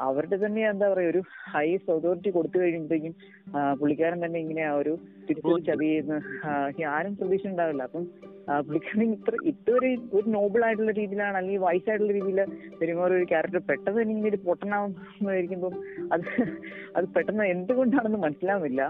അവരുടെ 0.08 0.38
തന്നെ 0.44 0.64
എന്താ 0.73 0.88
പറയാ 0.93 1.11
ഒരു 1.12 1.23
ഹൈസ്റ്റ് 1.53 1.93
അതോറിറ്റി 1.96 2.32
കൊടുത്തു 2.38 2.58
കഴിയുമ്പോഴത്തേക്കും 2.62 3.14
പുള്ളിക്കാരൻ 3.81 4.19
തന്നെ 4.26 4.41
ഇങ്ങനെ 4.44 4.64
ആ 4.70 4.75
ഒരു 4.82 4.94
തിരിച്ചൊരു 5.29 5.62
ചതി 5.70 5.91
ആരും 6.96 7.14
പ്രതീക്ഷ 7.20 7.46
ഉണ്ടാവില്ല. 7.53 7.82
അപ്പം 7.88 8.05
പുള്ളിക്കാരൻ 8.67 9.08
ഇത്ര 9.17 9.35
ഇതൊരു 9.50 9.88
ഒരു 10.19 10.26
നോബിൾ 10.37 10.61
ആയിട്ടുള്ള 10.67 10.93
രീതിയിലാണ് 11.00 11.37
അല്ലെങ്കിൽ 11.41 11.62
വൈസ് 11.67 11.87
ആയിട്ടുള്ള 11.91 12.12
രീതിയിൽ 12.19 12.41
പെരുമാറിയ 12.81 13.19
ഒരു 13.20 13.26
ക്യാരക്ടർ 13.32 13.61
പെട്ടെന്ന് 13.70 13.99
തന്നെ 14.00 14.14
ഇങ്ങനെ 14.14 14.31
ഒരു 14.32 14.41
പൊട്ടനാവുന്നതായിരിക്കുമ്പം 14.49 15.75
അത് 16.14 16.26
അത് 16.97 17.06
പെട്ടെന്ന് 17.17 17.47
എന്തുകൊണ്ടാണെന്ന് 17.55 18.20
മനസ്സിലാവുന്നില്ല. 18.26 18.82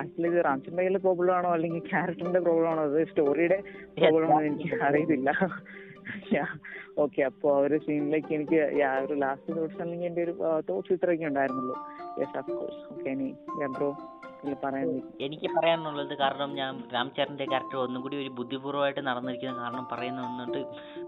ആക്ച്വലി 0.00 0.28
ഇത് 0.32 0.38
റാംസിന്റെ 0.48 0.80
കയ്യിലെ 0.82 1.00
പ്രോബ്ലം 1.06 1.34
ആണോ 1.38 1.50
അല്ലെങ്കിൽ 1.56 1.82
ക്യാരക്ടറിന്റെ 1.92 2.40
പ്രോബ്ലം 2.46 2.68
ആണോ 2.72 2.82
അത് 2.88 2.98
സ്റ്റോറിയുടെ 3.10 3.58
പ്രോബ്ലം 3.98 4.30
ആണോ 4.36 4.44
എനിക്ക് 4.50 4.78
അറിയത്തില്ല. 4.88 5.30
ഓക്കെ 7.02 7.20
അപ്പൊ 7.28 7.48
ആ 7.56 7.60
ഒരു 7.66 7.76
സീനിലേക്ക് 7.86 8.32
എനിക്ക് 8.38 8.58
ഒരു 9.04 9.14
ലാസ്റ്റ് 9.24 9.56
തോട്ട്സ് 9.58 9.80
അല്ലെങ്കിൽ 9.84 10.08
എന്റെ 10.10 10.22
ഒരു 10.26 10.34
തോട്ട്സ് 10.70 10.94
ഇത്രയൊക്കെ 10.96 11.26
ഉണ്ടായിരുന്നുള്ളൂ. 11.30 11.76
യെസ് 12.20 12.36
ഓഫ് 12.40 12.50
കോഴ്സ് 12.58 12.82
ഓക്കെ 12.94 13.08
ഇനി 13.16 13.28
ബ്രോ 13.76 13.90
എനിക്ക് 15.20 15.48
പറയാനുള്ളത് 15.56 16.14
കാരണം 16.14 16.50
ഞാൻ 16.54 16.82
രാംചരന്റെ 16.94 17.44
ക്യാരക്ടർ 17.44 17.76
ഒന്നും 17.76 18.02
കൂടി 18.02 18.16
ഒരു 18.16 18.30
ബുദ്ധിപൂർവമായിട്ട് 18.30 19.00
നടന്നിരിക്കുന്ന 19.00 19.62
കാരണം 19.62 19.84
പറയുന്ന 19.84 20.20
വന്നിട്ട് 20.20 20.60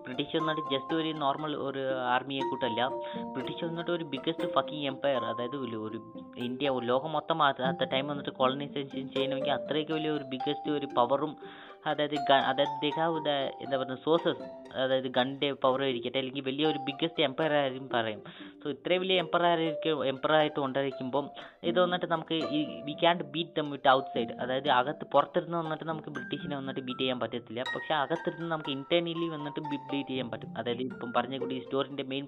ബ്രിട്ടീഷ് 0.04 0.36
വന്നിട്ട് 0.36 0.62
ജസ്റ്റ് 0.70 0.94
ഒരു 0.94 1.12
നോർമൽ 1.14 1.56
ഒരു 1.56 1.82
ആർമിയെ 2.04 2.40
കൂട്ടല്ല 2.40 2.88
ബ്രിട്ടീഷ് 3.32 3.64
വന്നിട്ട് 3.64 3.90
ഒരു 3.90 4.04
ബിഗ്ഗസ്റ്റ് 4.04 4.48
ഫക്കിംഗ് 4.48 4.86
എംപയർ 4.86 5.24
അതായത് 5.24 5.56
ഒരു 5.56 6.00
ഇന്ത്യ 6.36 6.70
ലോകം 6.84 7.12
മൊത്തം 7.12 7.42
അത്ത 7.42 7.84
ടൈം 7.84 8.06
വന്നിട്ട് 8.06 8.30
കോളനൈസേഷൻ 8.30 9.08
ചെയ്യണമെങ്കിൽ 9.08 9.50
അത്രയ്ക്ക് 9.50 9.92
വലിയ 9.92 10.10
ഒരു 10.10 10.24
ബിഗ്ഗസ്റ്റ് 10.24 10.70
ഒരു 10.70 10.88
പവറും 10.96 11.34
അതായത് 11.86 12.16
അതായത് 12.44 12.76
the 12.82 12.90
എന്താ 13.60 13.76
പറയുക 13.76 13.96
സോഴ്സസ് 14.04 14.44
അതായത് 14.82 15.08
ഗണ്ണിന്റെ 15.16 15.48
പവർ 15.64 15.80
ഇരിക്കട്ടെ 15.92 16.18
അല്ലെങ്കിൽ 16.20 16.44
വലിയ 16.50 16.66
ഒരു 16.72 16.80
ബിഗ്ഗസ്റ്റ് 16.88 17.24
എംപയർ 17.28 17.54
ആരും 17.60 17.86
പറയും. 17.94 18.20
സോ 18.62 18.66
ഇത്രയും 18.74 19.02
വലിയ 19.04 19.22
എംപയർ 19.24 19.44
ആയിരിക്കും 19.50 20.04
എംപയർ 20.12 20.34
ആയിട്ട് 20.40 20.58
കൊണ്ടിരിക്കുമ്പം 20.60 21.26
ഇത് 21.70 21.78
വന്നിട്ട് 21.84 22.06
നമുക്ക് 22.14 22.36
ഈ 22.56 22.60
we 22.88 22.94
can't 23.02 23.26
beat 23.34 23.54
them 23.58 23.68
with 23.74 23.90
outside 24.14 24.32
അതായത് 24.44 24.70
അകത്ത് 24.78 25.04
പുറത്തിരുന്ന് 25.14 25.58
വന്നിട്ട് 25.62 25.86
നമുക്ക് 25.92 26.10
ബ്രിട്ടീഷിനെ 26.16 26.56
വന്നിട്ട് 26.60 26.82
ബീറ്റ് 26.88 27.02
ചെയ്യാൻ 27.04 27.20
പറ്റത്തില്ല. 27.24 27.62
പക്ഷേ 27.74 27.94
അകത്തിരുന്ന് 28.02 28.48
നമുക്ക് 28.54 28.72
ഇന്റേണലി 28.78 29.28
വന്നിട്ട് 29.36 29.60
ബീറ്റ് 29.70 30.02
ചെയ്യാൻ 30.10 30.28
പറ്റും. 30.34 30.52
അതായത് 30.60 30.82
ഇപ്പം 30.90 31.12
പറഞ്ഞ 31.18 31.38
കൂടി 31.44 31.58
സ്റ്റോറിന്റെ 31.66 32.06
മെയിൻ 32.12 32.26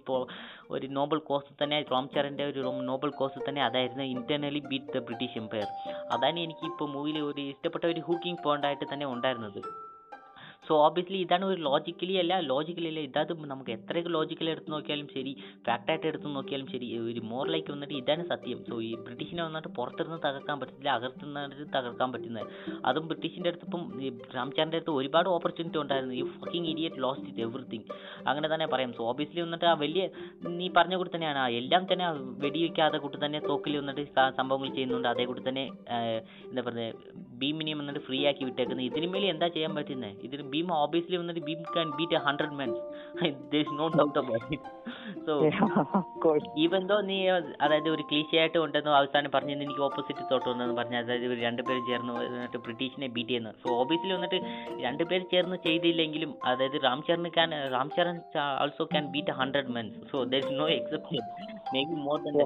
ഒരു 0.76 0.86
നോബൽ 0.98 1.18
കോസ് 1.28 1.52
തന്നെ 1.62 1.76
റോംചറിന്റെ 1.90 2.44
ഒരു 2.50 2.60
നോബൽ 2.90 3.10
കോസ് 3.20 3.40
തന്നെ 3.48 3.62
അതായിരുന്നു 3.68 4.04
internally 4.14 4.62
beat 4.70 4.94
the 4.96 5.02
British 5.08 5.38
empire 5.42 5.68
അതാണ് 6.14 6.38
എനിക്ക് 6.46 6.64
ഇപ്പോൾ 6.70 6.88
മൂവിയിൽ 6.94 7.18
ഒരു 7.30 7.42
ഇഷ്ടപ്പെട്ട 7.52 7.84
ഒരു 7.92 8.00
ഹൂക്കിംഗ് 8.08 8.42
പോയിന്റ് 8.44 8.66
ആയിട്ട് 8.68 8.86
തന്നെ 8.92 9.06
ഉണ്ടായിരുന്നത്. 9.14 9.60
സോ 10.68 10.74
ഓബിയസ്ലി 10.86 11.18
ഇതാണ് 11.26 11.44
ഒരു 11.52 11.60
ലോജിക്കലി 11.68 12.14
അല്ല 12.22 12.40
ലോജിക്കലി 12.52 12.88
അല്ല. 12.92 13.02
ഇതാത് 13.08 13.32
നമുക്ക് 13.52 13.72
എത്രയൊക്കെ 13.78 14.12
ലോജിക്കലി 14.18 14.50
എടുത്ത് 14.54 14.70
നോക്കിയാലും 14.76 15.08
ശരി 15.16 15.34
ഫാക്റ്റായിട്ട് 15.68 16.06
എടുത്ത് 16.12 16.34
നോക്കിയാലും 16.38 16.68
ശരി 16.74 16.86
ഒരു 17.10 17.22
മോറിലേക്ക് 17.32 17.54
ലൈക്ക് 17.56 17.70
വന്നിട്ട് 17.74 17.94
ഇതാണ് 18.00 18.22
സത്യം. 18.30 18.58
സോ 18.68 18.74
ഈ 18.88 18.90
ബ്രിട്ടീഷിനെ 19.06 19.42
വന്നിട്ട് 19.46 19.70
പുറത്തിരുന്ന് 19.78 20.18
തകർക്കാൻ 20.24 20.56
പറ്റത്തില്ല 20.60 20.90
അകത്തുനിന്ന് 20.98 21.66
തകർക്കാൻ 21.76 22.08
പറ്റുന്നത്. 22.14 22.48
അതും 22.88 23.04
ബ്രിട്ടീഷിന്റെ 23.10 23.50
അടുത്ത് 23.50 23.66
ഇപ്പം 23.68 23.82
ഈ 24.06 24.08
രാംചാറിന്റെ 24.36 24.78
അടുത്ത് 24.78 24.94
ഒരുപാട് 25.00 25.28
ഓപ്പർച്യൂണിറ്റി 25.36 25.78
ഉണ്ടായിരുന്നു. 25.82 26.14
ഈ 26.20 26.24
fucking 26.40 26.68
idiot 26.72 27.00
lost 27.04 27.28
it 27.30 27.42
everything 27.46 27.86
അങ്ങനെ 28.30 28.48
തന്നെ 28.54 28.66
പറയാം. 28.74 28.92
സോ 28.98 29.04
ഓബിയസ്ലി 29.12 29.40
വന്നിട്ട് 29.46 29.66
ആ 29.72 29.74
വലിയ 29.84 30.04
നീ 30.58 30.68
പറഞ്ഞ 30.78 30.96
കൂടി 31.00 31.12
തന്നെയാണ്. 31.14 31.44
എല്ലാം 31.60 31.84
തന്നെ 31.92 32.08
വെടിവെക്കാതെ 32.44 33.00
കൂട്ടി 33.04 33.20
തന്നെ 33.24 33.40
തോക്കിൽ 33.50 33.76
വന്നിട്ട് 33.82 34.04
സംഭവങ്ങൾ 34.40 34.68
ചെയ്യുന്നുണ്ട്. 34.76 35.08
അതേ 35.14 35.26
കൂടി 35.30 35.44
തന്നെ 35.48 35.64
എന്താ 36.50 36.62
പറയുക 36.68 37.14
ഭീമിനെ 37.40 37.72
വന്നിട്ട് 37.80 38.02
ഫ്രീ 38.08 38.20
ആക്കി 38.30 38.44
വിട്ടേക്കുന്നത്. 38.50 38.86
ഇതിന് 38.90 39.26
എന്താ 39.34 39.48
ചെയ്യാൻ 39.56 39.72
പറ്റുന്നത് 39.78 40.24
ഇതിന് 40.26 40.44
ഓബിയസ്ലി 40.78 41.16
വന്നിട്ട് 41.16 41.42
Bheem 41.46 41.62
can 41.74 41.90
beat 41.98 42.16
a 42.16 42.22
hundred 42.26 42.56
mens 42.60 42.80
there 43.52 43.60
is 43.60 43.74
no 43.78 43.86
doubt 43.96 44.18
about 44.18 44.46
it 44.50 44.72
so 45.26 45.32
even 46.64 46.82
though 46.90 46.96
നീ 47.08 47.16
അതായത് 47.64 47.88
ഒരു 47.94 48.04
ക്ലീശയായിട്ട് 48.10 48.58
ഉണ്ടെന്ന് 48.64 48.92
അവസാനം 48.98 49.30
പറഞ്ഞത് 49.34 49.64
എനിക്ക് 49.66 49.82
ഓപ്പോസിറ്റ് 49.86 50.22
തോട്ട് 50.30 50.48
ഉണ്ടെന്ന് 50.52 50.76
പറഞ്ഞു 50.78 50.98
അതായത് 51.00 51.24
ഇവർ 51.28 51.38
രണ്ടുപേരും 51.46 51.84
ചേർന്ന് 51.90 52.12
വന്നിട്ട് 52.16 52.58
ബ്രിട്ടീഷിനെ 52.66 53.08
ബീറ്റ് 53.16 53.30
ചെയ്യുന്നു. 53.30 53.52
സോ 53.62 53.68
ഓബിയസ്ലി 53.82 54.12
വന്നിട്ട് 54.16 54.38
രണ്ടുപേർ 54.84 55.22
ചേർന്ന് 55.32 55.58
ചെയ്തില്ലെങ്കിലും 55.66 56.32
അതായത് 56.50 56.78
Ram 56.86 57.00
Charan 57.08 57.28
can 57.36 57.50
Ram 57.74 57.90
Charan 57.96 58.16
also 58.62 58.86
can 58.92 59.06
beat 59.14 59.34
hundred 59.40 59.72
mens 59.76 59.98
so 60.12 60.18
there 60.32 60.40
is 60.44 60.54
no 60.60 60.68
exception 60.76 61.22
may 61.74 61.82
be 61.90 61.96
more 62.06 62.18
than 62.26 62.36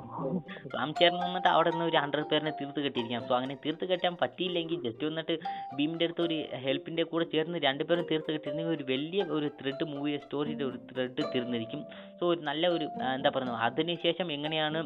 Ram 0.77 0.91
Charan 1.01 1.19
വന്നിട്ട് 1.25 1.51
അവിടെ 1.55 1.71
നിന്ന് 1.73 1.87
ഒരു 1.91 1.99
ഹൺഡ്രഡ് 2.03 2.29
പേരിനെ 2.31 2.53
തീർത്ത് 2.61 2.81
കെട്ടിയിരിക്കാം 2.85 3.25
സോ 3.29 3.35
അങ്ങനെ 3.39 3.57
തീർത്ത് 3.65 3.89
കെട്ടാൻ 3.91 4.15
പറ്റിയില്ലെങ്കിൽ 4.23 4.81
ജസ്റ്റ് 4.87 5.09
വന്നിട്ട് 5.11 5.35
ഭീമിന്റെ 5.77 6.07
അടുത്ത് 6.09 6.25
ഒരു 6.29 6.37
ഹെൽപ്പിന്റെ 6.65 7.05
കൂടെ 7.11 7.27
ചേർന്ന് 7.35 7.61
രണ്ടുപേരും 7.67 8.00
തീർത്ത് 8.11 8.31
കിട്ടിയിരുന്നെങ്കിൽ 8.33 8.75
ഒരു 8.77 8.85
വലിയ 8.93 9.23
ഒരു 9.37 9.51
ത്രെഡ് 9.61 9.85
മൂവി 9.85 10.13
സ്റ്റോറിയുടെ 10.17 10.65
ഒരു 10.65 10.79
ത്രെഡ് 10.91 11.25
തീർന്നിരിക്കും. 11.35 11.83
സോ 12.21 12.27
ഒരു 12.27 12.41
നല്ല 12.41 12.69
ഒരു 12.69 12.87
എന്താ 13.15 13.31
പറയുക 13.31 13.59
അതിനുശേഷം 13.69 14.33
എങ്ങനെയാണ് 14.33 14.81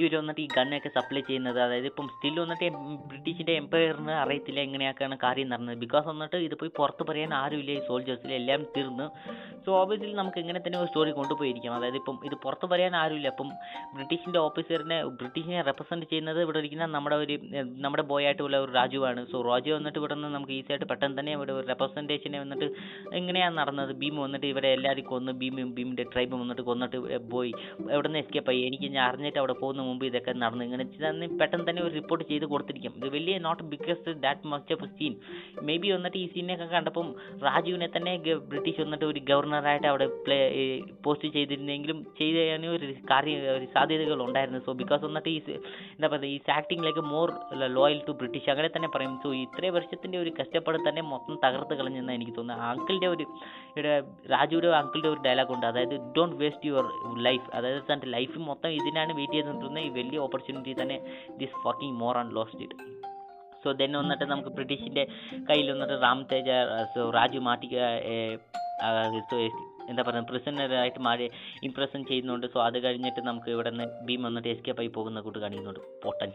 ഇവർ 0.00 0.12
വന്നിട്ട് 0.20 0.42
ഈ 0.44 0.48
ഗണ്ണൊക്കെ 0.56 0.90
സപ്ലൈ 0.96 1.20
ചെയ്യുന്നത്. 1.28 1.58
അതായത് 1.64 1.88
ഇപ്പം 1.90 2.06
സ്റ്റിൽ 2.14 2.36
വന്നിട്ട് 2.42 2.68
ബ്രിട്ടീഷിന്റെ 3.10 3.54
എംപയറിന് 3.60 4.14
അറിയത്തില്ല 4.22 4.60
എങ്ങനെയൊക്കെയാണ് 4.68 5.16
കാര്യം 5.24 5.48
നടന്നത്. 5.52 5.78
ബിക്കോസ് 5.84 6.06
വന്നിട്ട് 6.12 6.38
ഇത് 6.46 6.54
പോയി 6.60 6.72
പുറത്ത് 6.78 7.04
പറയാൻ 7.10 7.32
ആരുമില്ല. 7.42 7.72
ഈ 7.78 7.82
സോൾജേഴ്സിൽ 7.88 8.32
എല്ലാം 8.40 8.62
തീർന്ന്. 8.76 9.06
സോ 9.64 9.70
ഓബിയസ്ലി 9.80 10.14
നമുക്ക് 10.20 10.38
ഇങ്ങനെ 10.44 10.60
തന്നെ 10.64 10.78
ഒരു 10.82 10.88
സ്റ്റോറി 10.90 11.12
കൊണ്ടുപോയിരിക്കാം. 11.18 11.74
അതായത് 11.78 11.98
ഇപ്പം 12.02 12.16
ഇത് 12.28 12.36
പുറത്ത് 12.44 12.66
പറയാൻ 12.72 12.94
ആരുമില്ല. 13.02 13.28
അപ്പം 13.34 13.50
ബ്രിട്ടീഷിന്റെ 13.96 14.40
ഓഫീസറിനെ 14.48 14.98
ബ്രിട്ടീഷിനെ 15.20 15.60
റെപ്രസെന്റ് 15.70 16.08
ചെയ്യുന്നത് 16.10 16.40
ഇവിടെ 16.46 16.58
ഇരിക്കുന്ന 16.62 16.86
നമ്മുടെ 16.96 17.18
ഒരു 17.24 17.36
നമ്മുടെ 17.84 18.04
ബോയ് 18.10 18.26
ആയിട്ടുള്ള 18.30 18.56
ഒരു 18.64 18.72
രാജുവാണ്. 18.78 19.22
സോ 19.32 19.36
രാജു 19.50 19.72
വന്നിട്ട് 19.76 19.98
ഇവിടെ 20.02 20.14
നിന്ന് 20.18 20.32
നമുക്ക് 20.36 20.54
ഈസിയായിട്ട് 20.58 20.88
പെട്ടെന്ന് 20.92 21.18
തന്നെ 21.20 21.32
ഇവിടെ 21.38 21.54
ഒരു 21.58 21.66
റെപ്രസെന്റേഷനെ 21.72 22.40
വന്നിട്ട് 22.44 22.68
എങ്ങനെയാണ് 23.20 23.56
നടന്നത്? 23.62 23.94
ഭീം 24.02 24.16
വന്നിട്ട് 24.24 24.46
ഇവിടെ 24.52 24.68
എല്ലാവരും 24.78 25.06
കൊന്ന് 25.12 25.32
ഭീമും 25.40 25.72
ഭീമിന്റെ 25.78 26.06
ട്രൈബും 26.12 26.40
വന്നിട്ട് 26.44 26.66
കൊന്നിട്ട് 26.70 26.98
പോയി. 27.34 27.54
എവിടെ 27.94 28.06
നിന്ന് 28.08 28.22
എസ്കേപ്പ് 28.24 28.50
ആയി? 28.54 28.60
എനിക്ക് 28.70 28.90
ഞാൻ 28.96 29.04
അറിഞ്ഞിട്ട് 29.08 29.40
അവിടെ 29.42 29.56
പോകുന്ന. 29.62 29.82
മുമ്പ് 29.86 30.04
ഇതൊക്കെ 30.08 30.32
നടന്നു. 30.44 30.64
ഇങ്ങനെ 30.68 30.84
തന്നെ 31.04 31.26
പെട്ടെന്ന് 31.40 31.66
തന്നെ 31.68 31.82
ഒരു 31.86 31.94
റിപ്പോർട്ട് 32.00 32.24
ചെയ്ത് 32.30 32.46
കൊടുത്തിരിക്കും. 32.52 32.92
ഇത് 33.00 33.08
വലിയ 33.16 33.34
not 33.46 33.62
biggest 33.72 34.14
that 34.26 34.50
much 34.52 34.74
of 34.76 34.88
scene 34.98 35.14
may 35.68 35.76
be 35.82 35.88
വന്നിട്ട് 35.96 36.18
ഈ 36.22 36.26
സീനൊക്കെ 36.34 36.66
കണ്ടപ്പം 36.74 37.08
രാജുവിനെ 37.46 37.88
തന്നെ 37.96 38.14
ബ്രിട്ടീഷ് 38.52 38.80
വന്നിട്ട് 38.84 39.06
ഒരു 39.12 39.22
ഗവർണറായിട്ട് 39.30 39.88
അവിടെ 39.92 40.06
പ്ലേ 40.26 40.38
പോസ്റ്റ് 41.06 41.30
ചെയ്തിരുന്നെങ്കിലും 41.36 42.00
ചെയ്യാനും 42.20 42.70
ഒരു 42.76 42.88
കാര്യം 43.12 43.40
ഒരു 43.58 43.68
സാധ്യതകൾ 43.76 44.18
ഉണ്ടായിരുന്നു. 44.28 44.60
സോ 44.66 44.72
ബിക്കോസ് 44.82 45.02
വന്നിട്ട് 45.08 45.30
ഈ 45.36 45.38
എന്താ 45.96 46.08
പറയുക 46.14 46.30
ഈ 46.34 46.38
ആക്ടിങ്ങിലേക്ക് 46.58 47.02
മോർ 47.14 47.28
ലോയൽ 47.76 47.98
ടു 48.08 48.12
ബ്രിട്ടീഷ് 48.20 48.48
അങ്ങനെ 48.54 48.68
തന്നെ 48.76 48.88
പറയും. 48.94 49.14
സോ 49.24 49.28
ഇത്രയും 49.44 49.74
വർഷത്തിന്റെ 49.78 50.18
ഒരു 50.24 50.30
കഷ്ടപ്പാട് 50.40 50.78
തന്നെ 50.88 51.02
മൊത്തം 51.12 51.34
തകർത്ത് 51.44 51.74
കളഞ്ഞെന്നാണ് 51.80 52.16
എനിക്ക് 52.18 52.34
തോന്നുന്നത്. 52.38 52.68
അങ്കിളിന്റെ 52.72 53.08
ഒരു 53.14 53.24
രാജുവിടെ 54.34 54.68
അങ്കിളിന്റെ 54.80 55.10
ഒരു 55.14 55.20
ഡയലോഗ് 55.26 55.52
ഉണ്ട്. 55.54 55.66
അതായത് 55.70 55.96
ഡോണ്ട് 56.16 56.36
വേസ്റ്റ് 56.42 56.68
യുവർ 56.70 56.86
ലൈഫ് 57.26 57.46
അതായത് 57.58 57.82
തന്റെ 57.90 58.06
ലൈഫ് 58.16 58.38
മൊത്തം 58.48 58.70
ഇതിനാണ് 58.80 59.12
വെയിറ്റ് 59.18 59.34
ചെയ്തിട്ടുണ്ടെന്ന് 59.36 59.73
ഈ 59.86 59.90
വലിയ 59.98 60.18
ഓപ്പർച്യൂണിറ്റി 60.26 60.74
തന്നെ 60.82 60.98
this 61.42 61.58
fucking 61.64 61.96
moron 62.20 62.34
lost 62.38 62.62
it 62.66 62.76
so 63.64 63.70
then 63.80 63.92
വന്നിട്ട് 64.00 64.24
നമുക്ക് 64.32 64.52
ബ്രിട്ടീഷിന്റെ 64.56 65.04
കയ്യിൽ 65.50 65.68
വന്നിട്ട് 65.72 65.96
റാം 66.06 66.18
തേജ 66.32 66.50
സോ 66.94 67.02
രാജു 67.18 67.40
മാറ്റി 67.48 67.68
എന്താ 69.90 70.02
പറയുക 70.06 70.24
പ്രിസണറായിട്ട് 70.28 71.00
മാറി 71.06 71.24
ഇംപ്രസൻ 71.66 72.00
ചെയ്യുന്നുണ്ട്. 72.10 72.46
സോ 72.52 72.58
അത് 72.66 72.78
കഴിഞ്ഞിട്ട് 72.84 73.20
നമുക്ക് 73.28 73.50
ഇവിടെ 73.54 73.70
നിന്ന് 73.70 73.86
ഭീം 74.06 74.22
വന്നിട്ട് 74.26 74.48
എസ്കേപ്പ് 74.54 74.80
ആയി 74.82 74.90
പോകുന്ന 74.96 75.20
കൂട്ട് 75.26 75.40
കാണിക്കുന്നുണ്ട് 75.42 75.82
പൊട്ടൻ 76.04 76.30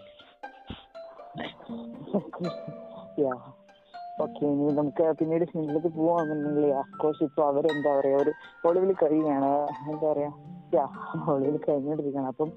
ഓക്കെ 4.24 4.43
ഇനി 4.51 4.65
നമുക്ക് 4.79 5.03
പിന്നീട് 5.19 5.43
സിനിമയിലേക്ക് 5.51 5.91
പോവാന്നുണ്ടെങ്കിൽ 5.98 6.65
അഫ്കോഴ്സ് 6.79 7.22
ഇപ്പൊ 7.27 7.41
അവരെന്താ 7.50 7.91
പറയാ 8.00 8.17
ഒരു 8.24 8.31
ഒളിവിൽ 8.69 8.91
കഴിയുകയാണ്. 9.01 9.51
എന്താ 9.91 10.05
പറയാ 10.12 10.31
യാ 10.77 10.86
ഒളിവിൽ 11.34 11.58
കഴിഞ്ഞോണ്ടിരിക്കുകയാണ്. 11.67 12.29
അപ്പം 12.34 12.50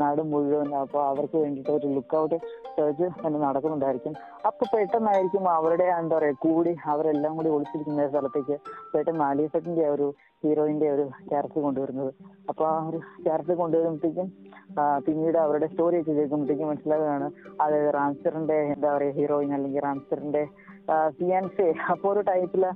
നാട് 0.00 0.22
മുഴുവൻ 0.32 0.70
അപ്പൊ 0.82 0.98
അവർക്ക് 1.10 1.36
വേണ്ടിയിട്ട് 1.42 1.72
ഒരു 1.78 1.88
ലുക്ക് 1.96 2.16
ഔട്ട് 2.20 2.36
സെർച്ച് 2.74 3.06
തന്നെ 3.22 3.38
നടക്കുന്നുണ്ടായിരിക്കും. 3.46 4.14
അപ്പൊ 4.48 4.64
പെട്ടെന്നായിരിക്കും 4.72 5.44
അവരുടെ 5.56 5.86
എന്താ 5.98 6.16
പറയാ 6.16 6.34
കൂടി 6.44 6.72
അവരെല്ലാം 6.92 7.32
കൂടി 7.38 7.50
ഒളിച്ചിരിക്കുന്ന 7.56 8.08
സ്ഥലത്തേക്ക് 8.12 8.56
പെട്ടെന്ന് 8.92 9.24
ആലിയസറ്റിന്റെ 9.30 9.84
ഒരു 9.94 10.06
ഹീറോയിന്റെ 10.44 10.88
ഒരു 10.94 11.04
ക്യാരക്ടർ 11.30 11.60
കൊണ്ടുവരുന്നത്. 11.66 12.12
അപ്പൊ 12.50 12.64
ആ 12.72 12.76
ഒരു 12.90 12.98
ക്യാരക്ടർ 13.24 13.56
കൊണ്ടുവരുമ്പോഴത്തേക്കും 13.62 14.28
പിന്നീട് 15.06 15.38
അവരുടെ 15.44 15.66
സ്റ്റോറി 15.72 15.96
ഒക്കെ 16.00 16.12
കേൾക്കുമ്പോഴത്തേക്കും 16.18 16.68
മനസ്സിലാവുകയാണ് 16.70 17.26
അതായത് 17.62 17.90
റാംസ്റ്ററിന്റെ 17.98 18.58
എന്താ 18.74 18.88
പറയാ 18.96 19.12
ഹീറോയിൻ 19.18 19.52
അല്ലെങ്കിൽ 19.54 19.86
ഫിയാൻസെ 21.18 21.66
അപ്പൊ 21.92 22.06
ഒരു 22.12 22.22
ടൈപ്പിലെ 22.30 22.70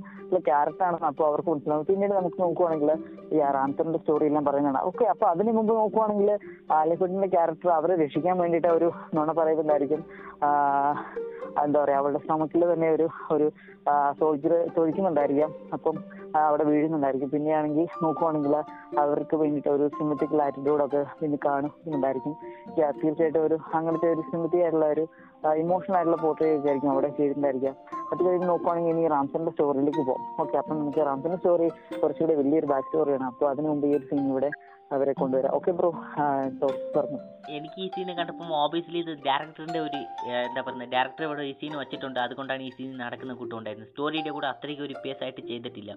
ആണ് 0.88 0.96
അപ്പൊ 1.08 1.22
അവർക്ക് 1.28 1.48
മനസ്സിലാവും. 1.50 1.84
പിന്നീട് 1.90 2.12
നമുക്ക് 2.18 2.38
നോക്കുവാണെങ്കിൽ 2.44 2.90
ഈ 3.34 3.40
റാംസ്റ്ററിന്റെ 3.56 4.00
സ്റ്റോറി 4.02 4.26
എല്ലാം 4.30 4.44
പറയുന്നതാണ്. 4.48 4.80
ഓക്കെ 4.90 5.04
അപ്പൊ 5.12 5.26
അതിന് 5.32 5.52
മുമ്പ് 5.58 5.72
നോക്കുവാണെങ്കിൽ 5.80 6.30
ആലിഫുഡിന്റെ 6.78 7.28
ക്യാരക്ടർ 7.34 7.70
അവരെ 7.78 7.96
രക്ഷിക്കാൻ 8.04 8.34
വേണ്ടിയിട്ട് 8.42 8.70
ഒരു 8.78 8.88
നുണ 9.16 9.32
പറയുന്നുണ്ടായിരിക്കും. 9.40 10.02
എന്താ 11.64 11.78
പറയാ 11.82 11.98
അവളുടെ 12.02 12.20
സ്റ്റമക്കിൽ 12.22 12.62
തന്നെ 12.72 12.88
ഒരു 12.96 13.06
ഒരു 13.34 13.46
സോൾജർ 14.20 14.52
തൊഴിക്കുന്നുണ്ടായിരിക്കാം. 14.76 15.50
അപ്പം 15.76 15.96
അവിടെ 16.46 16.64
വീഴുന്നുണ്ടായിരിക്കും. 16.70 17.30
പിന്നെയാണെങ്കിൽ 17.34 17.86
നോക്കുവാണെങ്കിൽ 18.04 18.54
അവർക്ക് 19.02 19.36
വേണ്ടിയിട്ട് 19.42 19.70
ഒരു 19.76 19.86
സിമറ്റിക്കൽ 19.98 20.40
ആറ്റിറ്റ്യൂഡൊക്കെ 20.46 21.02
പിന്നെ 21.20 21.38
കാണുന്നുണ്ടായിരിക്കും. 21.46 22.34
തീർച്ചയായിട്ടും 23.02 23.42
ഒരു 23.48 23.58
അങ്ങനത്തെ 23.80 24.08
ഒരു 24.14 24.24
സിമറ്റി 24.30 24.60
ആയിട്ടുള്ള 24.62 24.88
ഒരു 24.94 25.04
ഇമോഷണൽ 25.64 25.96
ആയിട്ടുള്ള 25.98 26.18
പോർട്രേറ്റ് 26.24 26.58
ഒക്കെ 26.58 26.68
ആയിരിക്കും 26.70 26.92
അവിടെ 26.94 27.10
ചെയ്തിട്ടുണ്ടായിരിക്കാം. 27.18 27.76
അത് 28.12 28.20
കഴിഞ്ഞ് 28.26 28.46
നോക്കുവാണെങ്കിൽ 28.52 28.92
ഇനി 28.94 29.02
റാംസന്റെ 29.14 29.50
സ്റ്റോറിയിലേക്ക് 29.54 30.02
പോകാം. 30.10 30.24
ഓക്കെ 30.42 30.56
അപ്പം 30.60 30.74
നമുക്ക് 30.80 31.02
റാംസന്റെ 31.08 31.38
സ്റ്റോറി 31.40 31.68
കുറച്ചുകൂടി 32.02 32.34
വലിയൊരു 32.40 32.68
ബാക്ക് 32.72 32.88
സ്റ്റോറിയാണ്. 32.88 33.26
അപ്പോൾ 33.32 33.46
അതിനു 33.52 33.68
മുമ്പ് 33.72 33.86
ഈ 33.90 33.92
ഒരു 33.98 34.06
സീൻ 34.10 34.24
ഇവിടെ 34.32 34.50
അവരെ 34.94 35.12
കൊണ്ടുവരാം. 35.20 35.52
Okay 35.58 35.72
bro. 35.78 35.88
പറഞ്ഞു. 36.96 37.18
എനിക്ക് 37.56 37.78
ഈ 37.84 37.86
സീൻ 37.94 38.08
കണ്ടപ്പോൾ 38.18 38.52
ഓബിയസ്ലി 38.64 38.98
ഇത് 39.04 39.10
ഡയറക്ടറിന്റെ 39.26 39.80
ഒരു 39.86 39.98
എന്താ 40.46 40.60
പറയുക 40.66 40.86
ഡയറക്ടർ 40.94 41.22
ഇവിടെ 41.26 41.42
ഈ 41.50 41.52
സീൻ 41.60 41.72
വെച്ചിട്ടുണ്ട്. 41.80 42.18
അതുകൊണ്ടാണ് 42.24 42.62
ഈ 42.68 42.70
സീൻ 42.76 42.90
നടക്കുന്ന 43.02 43.32
കൂട്ടുണ്ടായിരുന്നത് 43.40 43.90
സ്റ്റോറിയുടെ 43.90 44.30
കൂടെ 44.36 44.48
അത്രയ്ക്ക് 44.52 44.82
ഒരു 44.86 44.94
പേസ് 45.04 45.20
ആയിട്ട് 45.24 45.42
ചെയ്തിട്ടില്ല. 45.50 45.92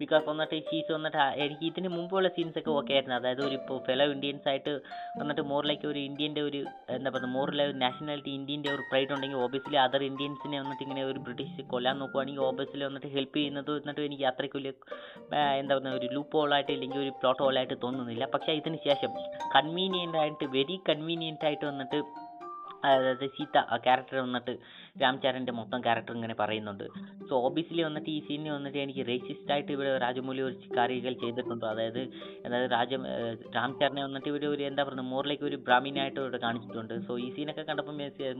ബിക്കോസ് 0.00 0.24
വന്നിട്ട് 0.30 0.56
ഷീസ് 0.68 0.90
വന്നിട്ട് 0.96 1.18
എനിക്ക് 1.44 1.64
ഇതിന് 1.70 1.88
മുമ്പുള്ള 1.96 2.28
സീൻസ് 2.36 2.58
ഒക്കെ 2.60 2.72
ഓക്കെ 2.78 2.92
ആയിരുന്നു. 2.96 3.16
അതായത് 3.20 3.42
ഒരു 3.48 3.56
ഇപ്പോൾ 3.60 3.78
ഫെലോ 3.88 4.06
ഇന്ത്യൻസ് 4.14 4.46
ആയിട്ട് 4.52 4.74
വന്നിട്ട് 5.20 5.44
മോർ 5.52 5.62
ലൈക്ക് 5.70 5.86
ഒരു 5.92 6.00
ഇന്ത്യന്റെ 6.08 6.42
ഒരു 6.48 6.60
എന്താ 6.96 7.12
പറയുക 7.16 7.32
മോർ 7.36 7.50
ഒരു 7.68 7.76
നാഷണാലിറ്റി 7.84 8.32
ഇന്ത്യന്റെ 8.40 8.70
ഒരു 8.74 8.84
പ്രൈഡ് 8.90 9.10
ഉണ്ടെങ്കിൽ 9.16 9.40
ഓബിയസ്ലി 9.46 9.80
അതർ 9.86 10.04
ഇന്ത്യൻസിനെ 10.10 10.58
വന്നിട്ട് 10.62 10.84
ഇങ്ങനെ 10.86 11.04
ഒരു 11.10 11.20
ബ്രിട്ടീഷ് 11.28 11.66
കൊല്ലാൻ 11.74 11.96
നോക്കുവാണെങ്കിൽ 12.04 12.44
ഓബിയസ്ലി 12.50 12.84
വന്നിട്ട് 12.88 13.10
ഹെൽപ്പ് 13.16 13.38
ചെയ്യുന്നത് 13.38 13.72
എന്നിട്ട് 13.80 14.02
എനിക്ക് 14.08 14.26
അത്രയ്ക്ക് 14.32 14.58
വലിയ 14.60 14.72
എന്താ 15.62 15.72
പറയുക 15.78 15.98
ഒരു 16.00 16.08
ലൂപ്പ് 16.16 16.36
ഹോളായിട്ട് 16.40 16.72
ഇല്ലെങ്കിൽ 16.76 17.00
ഒരു 17.06 17.14
പ്ലോട്ട് 17.20 17.42
ഹോളായിട്ട് 17.46 17.78
തോന്നുന്നില്ല. 17.86 18.21
പക്ഷേ 18.26 18.52
ഇതിന് 18.52 18.78
ശേഷം 18.84 19.12
കൺവീനിയന്റ് 19.56 20.18
ആയിട്ട് 20.18 20.44
വെരി 20.44 20.82
കൺവീനിയന്റ് 20.88 21.44
ആയിട്ട് 21.44 21.64
വന്നിട്ട് 21.64 22.00
അതായത് 22.84 23.30
സീത 23.30 23.58
ആ 23.58 23.76
ക്യാരക്ടർ 23.76 24.16
വന്നിട്ട് 24.16 24.81
രാംചരന്റെ 25.00 25.52
മൊത്തം 25.58 25.80
ക്യാരക്ടർ 25.84 26.14
ഇങ്ങനെ 26.18 26.34
പറയുന്നുണ്ട്. 26.40 26.84
സോ 27.28 27.34
ഓബിയസ്ലി 27.46 27.82
വന്നിട്ട് 27.86 28.10
ഈ 28.14 28.18
സീനിൽ 28.26 28.50
വന്നിട്ട് 28.56 28.78
എനിക്ക് 28.82 29.02
റേസിസ്റ്റ് 29.10 29.52
ആയിട്ട് 29.54 29.70
ഇവിടെ 29.74 29.90
രാജമൗലി 30.04 30.42
ഒരു 30.48 30.56
കാര്യങ്ങൾ 30.78 31.14
ചെയ്തിട്ടുണ്ട്. 31.22 31.64
അതായത് 31.72 32.00
അതായത് 32.46 32.68
രാജ 32.76 32.90
രാംചരനെ 33.56 34.02
വന്നിട്ട് 34.06 34.28
ഇവിടെ 34.32 34.46
ഒരു 34.54 34.62
എന്താ 34.70 34.82
പറയുക 34.88 35.04
മോറിലേക്ക് 35.12 35.46
ഒരു 35.50 35.58
ബ്രാഹ്മീനായിട്ട് 35.68 36.18
ഇവിടെ 36.24 36.40
കാണിച്ചിട്ടുണ്ട്. 36.46 36.94
സോ 37.06 37.14
ഈ 37.24 37.28
സീനൊക്കെ 37.36 37.64
കണ്ടപ്പോൾ 37.70 37.96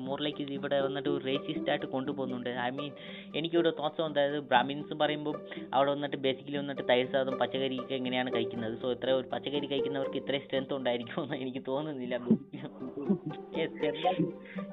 മോറിലേക്ക് 0.09 0.47
ഇവിടെ 0.59 0.81
വന്നിട്ട് 0.89 1.11
ഒരു 1.15 1.23
റേസിസ്റ്റ് 1.31 1.71
ആയിട്ട് 1.75 1.89
കൊണ്ടുപോകുന്നുണ്ട്. 1.95 2.51
ഐ 2.67 2.69
മീൻ 2.79 2.93
എനിക്കിവിടെ 3.41 3.73
തോസം 3.81 4.05
അതായത് 4.11 4.39
ബ്രാഹ്മിൻസ് 4.53 4.97
പറയുമ്പോൾ 5.05 5.37
അവിടെ 5.75 5.91
വന്നിട്ട് 5.95 6.21
ബേസിക്കലി 6.27 6.59
വന്നിട്ട് 6.63 6.85
തൈര് 6.93 7.09
സാധം 7.15 7.37
പച്ചക്കറിയൊക്കെ 7.43 7.97
എങ്ങനെയാണ് 8.01 8.31
കഴിക്കുന്നത്? 8.37 8.77
സോ 8.83 8.89
ഇത്ര 8.97 9.11
ഒരു 9.21 9.29
പച്ചക്കറി 9.35 9.69
കഴിക്കുന്നവർക്ക് 9.73 10.21
ഇത്രയും 10.23 10.45
സ്ട്രെങ്ത് 10.47 10.75
ഉണ്ടായിരിക്കുമെന്ന് 10.81 11.39
എനിക്ക് 11.45 11.65
തോന്നുന്നില്ല. 11.73 12.19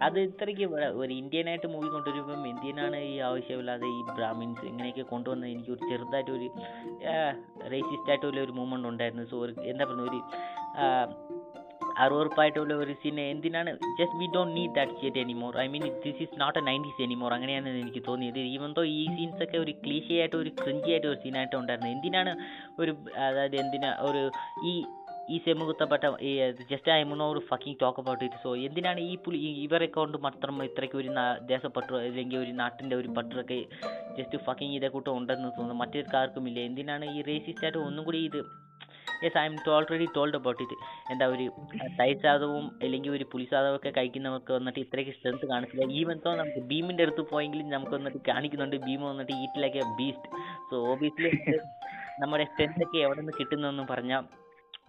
അത് 0.05 0.17
ഇത്രയ്ക്ക് 0.19 0.65
ഒരു 1.01 1.11
ഇന്ത്യനായിട്ട് 1.21 1.68
മൂവി 1.73 1.89
കൊണ്ടുവരുമ്പം 1.95 2.47
എന്തിനാണ് 2.51 2.97
ഈ 3.11 3.15
ആവശ്യമില്ലാതെ 3.29 3.87
ഈ 3.97 4.01
ബ്രാഹ്മിൻസ് 4.17 4.65
ഇങ്ങനെയൊക്കെ 4.71 5.05
കൊണ്ടുവന്നത്. 5.13 5.51
എനിക്ക് 5.55 5.71
ഒരു 5.75 5.83
ചെറുതായിട്ട് 5.91 6.31
ഒരു 6.37 6.47
റേസിസ്റ്റ് 7.75 8.11
ആയിട്ടുള്ള 8.13 8.41
ഒരു 8.47 8.55
മൂവ്മെന്റ് 8.59 8.89
ഉണ്ടായിരുന്നു. 8.93 9.25
സോ 9.33 9.37
ഒരു 9.45 9.55
എന്താ 9.73 9.85
പറയുക 9.91 10.09
ഒരു 10.11 10.21
ആ, 10.81 10.85
അറുവറുപ്പായിട്ടുള്ള 12.03 12.73
ഒരു 12.81 12.93
സിനിമ 13.03 13.23
എന്തിനാണ്? 13.33 13.71
Just 13.99 14.17
we 14.19 14.27
don't 14.35 14.53
need 14.57 14.73
that 14.77 14.93
shit 14.99 15.19
anymore 15.23 15.53
I 15.63 15.65
mean 15.73 15.83
this 16.05 16.21
is 16.25 16.35
not 16.41 16.59
a 16.59 16.63
nineties 16.67 17.01
anymore 17.05 17.31
അങ്ങനെയാണ് 17.37 17.69
എനിക്ക് 17.83 18.01
തോന്നിയത്. 18.07 18.39
ഈവൻ 18.55 18.71
തോ 18.77 18.83
ഈ 18.97 19.01
സീൻസ് 19.17 19.41
ഒക്കെ 19.45 19.57
ഒരു 19.63 19.73
ക്ലീഷിയായിട്ട് 19.83 20.37
ഒരു 20.43 20.51
ക്രിഞ്ചി 20.61 20.89
ആയിട്ട് 20.93 21.07
ഒരു 21.11 21.19
സീനായിട്ട് 21.23 21.55
ഉണ്ടായിരുന്നു. 21.61 21.91
എന്തിനാണ് 21.95 22.33
ഒരു 22.81 22.93
അതായത് 23.27 23.57
എന്തിനാ 23.63 23.91
ഒരു 24.09 24.23
ഈ 24.71 24.73
ഈ 25.33 25.37
സെമ്മ് 25.45 25.63
കുത്തപ്പെട്ട 25.69 26.05
ജസ്റ്റ് 26.71 26.91
ഐ 26.91 27.01
മുന്നോ 27.09 27.25
ഒരു 27.33 27.41
fucking 27.49 27.77
talk 27.81 27.99
about 28.03 28.23
it 28.27 28.39
so 28.43 28.51
എന്തിനാണ് 28.67 29.01
ഈ 29.11 29.15
പുലി 29.25 29.39
ഇവരെ 29.65 29.87
കൊണ്ട് 29.97 30.17
മാത്രം 30.25 30.63
ഇത്രയ്ക്ക് 30.67 30.97
ഒരു 31.01 31.11
ദേശപ്പറ്റോ 31.51 31.97
അല്ലെങ്കിൽ 32.07 32.37
ഒരു 32.45 32.53
നാട്ടിന്റെ 32.61 32.95
ഒരു 33.01 33.09
പട്ടറൊക്കെ 33.17 33.59
ജസ്റ്റ് 34.17 34.39
ഫക്കിങ് 34.47 34.75
ഇതേ 34.79 34.89
കൂട്ടം 34.95 35.13
ഉണ്ടെന്ന് 35.17 35.51
തോന്നുന്നു. 35.57 35.77
മറ്റൊരു 35.83 36.07
ഇല്ല. 36.49 36.59
എന്തിനാണ് 36.69 37.05
ഈ 37.17 37.21
റേസിസ്റ്റായിട്ട് 37.29 37.79
ഒന്നും 37.89 38.05
കൂടി 38.09 38.21
ഇത് 38.29 38.39
yes 39.23 39.37
I'm 39.49 39.55
already 39.75 40.05
told 40.15 40.37
about 40.39 40.61
ഇത് 40.65 40.75
എന്താ 41.11 41.25
ഒരു 41.35 41.45
തൈസാദവും 41.99 42.65
അല്ലെങ്കിൽ 42.83 43.11
ഒരു 43.11 43.25
പുലിസാദവും 43.31 43.75
ഒക്കെ 43.75 43.89
കഴിക്കുന്നവർക്ക് 43.97 44.51
വന്നിട്ട് 44.57 44.79
ഇത്രയ്ക്ക് 44.79 45.13
സ്ട്രെങ്ത് 45.15 45.45
കാണിച്ചില്ല. 45.51 45.85
ഈവൻ 45.99 46.17
തോ 46.25 46.31
നമുക്ക് 46.41 46.61
ഭീമിന്റെ 46.71 47.03
അടുത്ത് 47.03 47.23
പോയെങ്കിലും 47.31 47.67
നമുക്ക് 47.75 47.93
വന്നിട്ട് 47.97 48.21
കാണിക്കുന്നുണ്ട്. 48.27 48.77
ഭീമ 48.87 49.01
വന്നിട്ട് 49.11 49.33
ഈറ്റിലൊക്കെ 49.43 49.81
ബീസ്റ്റ് 49.99 50.29
സോ 50.69 50.77
ഓബിയസ്ലി 50.91 51.31
നമ്മുടെ 52.21 52.45
സ്ട്രെങ്ത് 52.51 52.83
ഒക്കെ 52.85 52.99
എവിടെ 53.05 53.19
നിന്ന് 53.19 53.33
കിട്ടുന്നതെന്ന് 53.39 53.85
പറഞ്ഞാൽ 53.93 54.23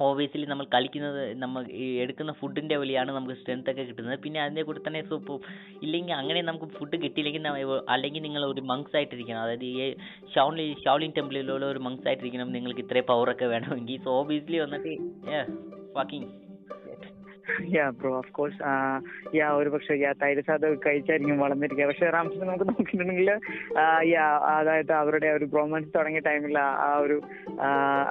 ഓബിയസ്ലി 0.07 0.47
നമ്മൾ 0.51 0.67
കളിക്കുന്നത് 0.75 1.23
നമ്മൾ 1.43 1.63
ഈ 1.83 1.87
എടുക്കുന്ന 2.05 2.33
ഫുഡിന്റെ 2.41 2.77
വഴിയാണ് 2.77 3.11
നമുക്ക് 3.13 3.37
സ്ട്രെങ്ത് 3.41 3.71
ഒക്കെ 3.71 3.83
കിട്ടുന്നത്. 3.83 4.19
പിന്നെ 4.25 4.41
അതിന്റെ 4.43 4.63
കൂടെ 4.69 4.81
തന്നെ 4.87 5.03
സൂപ്പ് 5.11 5.35
ഇല്ലെങ്കിൽ 5.83 6.15
അങ്ങനെ 6.21 6.43
നമുക്ക് 6.43 6.69
ഫുഡ് 6.79 6.99
കിട്ടിയില്ലെങ്കിൽ 7.05 7.49
അല്ലെങ്കിൽ 7.95 8.23
നിങ്ങൾ 8.23 8.45
ഒരു 8.53 8.61
മങ്സ് 8.73 8.95
ആയിട്ടിരിക്കണം. 8.97 9.43
അതായത് 9.43 9.65
ഈ 9.65 9.95
ഷൗലി 10.37 10.67
ഷൗലിൻ 10.85 11.13
ടെമ്പിളിലുള്ള 11.19 11.67
ഒരു 11.73 11.83
മങ്സ് 11.89 12.07
ആയിട്ടിരിക്കണം. 12.09 12.53
നിങ്ങൾക്ക് 12.59 12.85
ഇത്രയും 12.87 13.09
പവറൊക്കെ 13.13 13.49
വേണമെങ്കിൽ. 13.55 13.99
സോ 14.05 14.13
ഓബിയസ്ലി 14.21 14.61
വന്നിട്ട് 14.67 14.95
fucking 15.99 16.31
yeah 17.77 17.85
bro 17.99 18.11
of 18.19 18.33
course 18.37 18.59
yeah 19.39 19.47
ഒരു 19.61 19.71
പക്ഷേ 19.75 19.95
യാ 20.03 20.11
തൈര് 20.23 20.43
സാധം 20.49 20.75
കഴിച്ചായിരിക്കും 20.87 21.43
വളർന്നിരിക്കുക. 21.45 21.87
പക്ഷെ 21.91 22.07
റാംസിനെ 22.17 22.45
നമുക്ക് 22.51 22.67
നോക്കിയിട്ടുണ്ടെങ്കിൽ 22.71 23.31
യാ 24.13 24.27
അതായത് 24.57 24.93
അവരുടെ 25.01 25.29
ഒരു 25.37 25.47
ബ്രോമൻസ് 25.53 25.91
തുടങ്ങിയ 25.97 26.23
ടൈമിൽ 26.29 26.57
ആ 26.65 26.91
ഒരു 27.05 27.17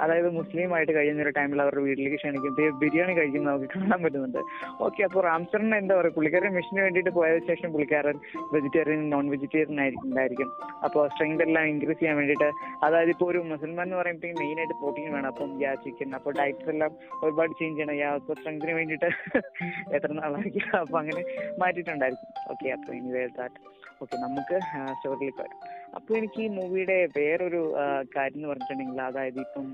അതായത് 0.03 0.29
മുസ്ലിം 0.39 0.73
ആയിട്ട് 0.77 0.93
കഴിയുന്ന 0.97 1.25
ഒരു 1.25 1.33
ടൈമിൽ 1.39 1.61
അവരുടെ 1.65 1.83
വീട്ടിലേക്ക് 1.87 2.19
ക്ഷണിക്കും. 2.21 2.55
ബിരിയാണി 2.83 3.13
കഴിക്കുന്നത് 3.19 3.51
നമുക്ക് 3.51 3.69
കാണാൻ 3.75 3.99
പറ്റുന്നുണ്ട്. 4.05 4.41
ഓക്കെ 4.87 5.01
അപ്പോൾ 5.07 5.23
റാംസറിന് 5.29 5.77
എന്താ 5.81 5.95
പറയുക? 5.99 6.15
പുള്ളിക്കാരൻ 6.17 6.53
മിഷന് 6.57 6.81
വേണ്ടിയിട്ട് 6.85 7.13
പോയതിനു 7.19 7.45
ശേഷം 7.51 7.69
പുള്ളിക്കാരൻ 7.75 8.17
വെജിറ്റേറിയൻ 8.55 9.03
നോൺ 9.15 9.25
വെജിറ്റേറിയൻ 9.35 9.79
ആയിരിക്കും 10.23 10.49
അപ്പോൾ 10.87 11.03
സ്ട്രെങ്ത് 11.13 11.43
എല്ലാം 11.47 11.65
ഇൻക്രീസ് 11.73 11.99
ചെയ്യാൻ 12.01 12.17
വേണ്ടിയിട്ട് 12.21 12.49
അതായത് 12.85 13.11
ഇപ്പോൾ 13.15 13.27
ഒരു 13.31 13.39
മുസൽമാൻ 13.51 13.85
എന്ന് 13.87 13.97
പറയുമ്പോഴത്തേക്കും 14.01 14.41
മെയിൻ 14.43 14.57
ആയിട്ട് 14.61 14.75
പ്രോട്ടീൻ 14.81 15.09
വേണം. 15.15 15.29
അപ്പം 15.33 15.49
യാ 15.65 15.73
ചിക്കൻ 15.83 16.15
അപ്പോൾ 16.19 16.33
ഡയറ്റ്സ് 16.39 16.69
എല്ലാം 16.75 16.91
ഒരുപാട് 17.23 17.51
ചേഞ്ച് 17.59 17.77
ചെയ്യണം. 17.77 17.95
യാ 18.03 18.09
ഇപ്പോൾ 18.21 18.37
സ്ട്രെങ്തിന് 18.39 18.73
വേണ്ടിയിട്ട് 18.79 19.09
എത്ര 19.95 20.11
നാളായി? 20.19 20.51
അപ്പൊ 20.81 20.95
അങ്ങനെ 21.01 21.21
മാറ്റിയിട്ടുണ്ടായിരിക്കും. 21.61 22.29
ഓക്കെ 22.51 22.67
അപ്പൊ 22.77 22.91
ഇനി 22.99 23.11
ദാറ്റ് 23.39 23.59
ഓക്കെ 24.03 24.15
നമുക്ക് 24.25 24.55
സ്റ്റോറിയിലേക്ക് 24.97 25.41
വരാം. 25.41 25.57
അപ്പൊ 25.97 26.11
എനിക്ക് 26.19 26.39
ഈ 26.45 26.49
മൂവിയുടെ 26.57 26.97
വേറൊരു 27.17 27.61
കാര്യം 28.15 28.37
എന്ന് 28.37 28.49
പറഞ്ഞിട്ടുണ്ടെങ്കിൽ 28.51 29.01
അതായത് 29.07 29.39
ഇപ്പം 29.45 29.67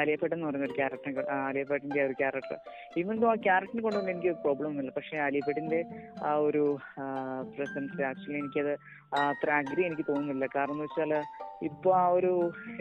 ആലിയഭട്ട് 0.00 0.34
എന്ന് 0.34 0.46
പറയുന്ന 0.46 0.66
ഒരു 0.68 0.76
ക്യാരക്ടർ 0.78 1.16
ആലിയഭട്ടിന്റെ 1.48 2.00
ഒരു 2.06 2.14
ക്യാരക്ടർ 2.20 2.56
ഈവൻ 3.00 3.16
ആ 3.30 3.34
ക്യാരക്ടറിനെ 3.46 3.82
കൊണ്ടൊന്നും 3.86 4.12
എനിക്ക് 4.14 4.32
പ്രോബ്ലം 4.44 4.68
ഒന്നുമില്ല. 4.70 4.92
പക്ഷേ 4.96 5.16
ആലിയഭട്ടിന്റെ 5.26 5.80
ആ 6.28 6.32
ഒരു 6.48 6.64
പ്രസൻസ് 7.56 8.02
ആക്ച്വലി 8.10 8.38
എനിക്കത് 8.42 8.72
അത്ര 9.22 9.50
അഗ്രി 9.60 9.82
എനിക്ക് 9.88 10.06
തോന്നുന്നില്ല. 10.10 10.46
കാരണം 10.56 10.74
എന്ന് 10.76 10.86
വെച്ചാൽ 10.86 11.12
ഇപ്പോൾ 11.70 11.92
ആ 12.02 12.04
ഒരു 12.18 12.32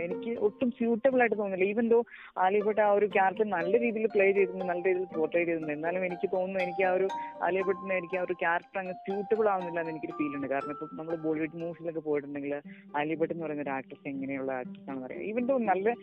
എനിക്ക് 0.05 0.31
ഒട്ടും 0.47 0.69
സ്യൂട്ടബിൾ 0.77 1.19
ആയിട്ട് 1.23 1.37
തോന്നുന്നില്ല. 1.39 1.67
ഈവൻ 1.73 1.85
ദോ 1.93 1.99
ആലിയഭട്ട് 2.45 2.81
ആ 2.87 2.89
ഒരു 2.97 3.07
ക്യാരക്ടർ 3.15 3.47
നല്ല 3.57 3.73
രീതിയിൽ 3.85 4.07
പ്ലേ 4.15 4.27
ചെയ്തിരുന്നു 4.37 4.67
നല്ല 4.71 4.83
രീതിയിൽ 4.89 5.09
പോർട്രേ 5.17 5.41
ചെയ്തിരുന്നു. 5.41 5.71
എന്നാലും 5.77 6.05
എനിക്ക് 6.09 6.29
തോന്നുന്നു 6.35 6.61
എനിക്ക് 6.65 6.83
ആ 6.89 6.91
ഒരു 6.97 7.07
ആലിയഭട്ടിന് 7.47 7.95
എനിക്ക് 8.01 8.17
ആ 8.21 8.23
ഒരു 8.27 8.35
ക്യാരക്ടർ 8.43 8.79
അങ്ങ് 8.83 8.95
സ്യൂട്ടബിൾ 9.03 9.47
ആവുന്നില്ല 9.53 9.79
എന്ന് 9.83 9.93
എനിക്കൊരു 9.93 10.17
ഫീൽ 10.19 10.33
ഉണ്ട്. 10.39 10.49
കാരണം 10.53 10.73
ഇപ്പൊ 10.75 10.87
നമ്മൾ 10.99 11.15
ബോളിവുഡ് 11.25 11.61
മൂവീസിലൊക്കെ 11.63 12.03
പോയിട്ടുണ്ടെങ്കിൽ 12.09 12.55
ആലിയഭട്ട് 13.01 13.33
എന്ന് 13.35 13.45
പറയുന്ന 13.45 13.65
ഒരു 13.67 13.73
ആക്ട്രസ് 13.77 14.07
എങ്ങനെയുള്ള 14.13 14.51
ആക്ട്രസ് 14.61 14.85
ആണെന്ന് 14.89 15.05
പറയാം 15.07 15.23
ഈവൻ 15.31 15.45
ദോ 15.51 15.57
നല്ല 15.71 15.95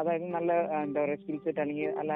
അതായത് 0.00 0.26
നല്ല 0.38 0.52
എന്താ 0.86 1.00
പറയുക 1.04 1.20
സ്കിൽ 1.22 1.38
സെറ്റ് 1.46 1.62
അല്ലെങ്കിൽ 1.64 1.90
അല്ല 2.02 2.12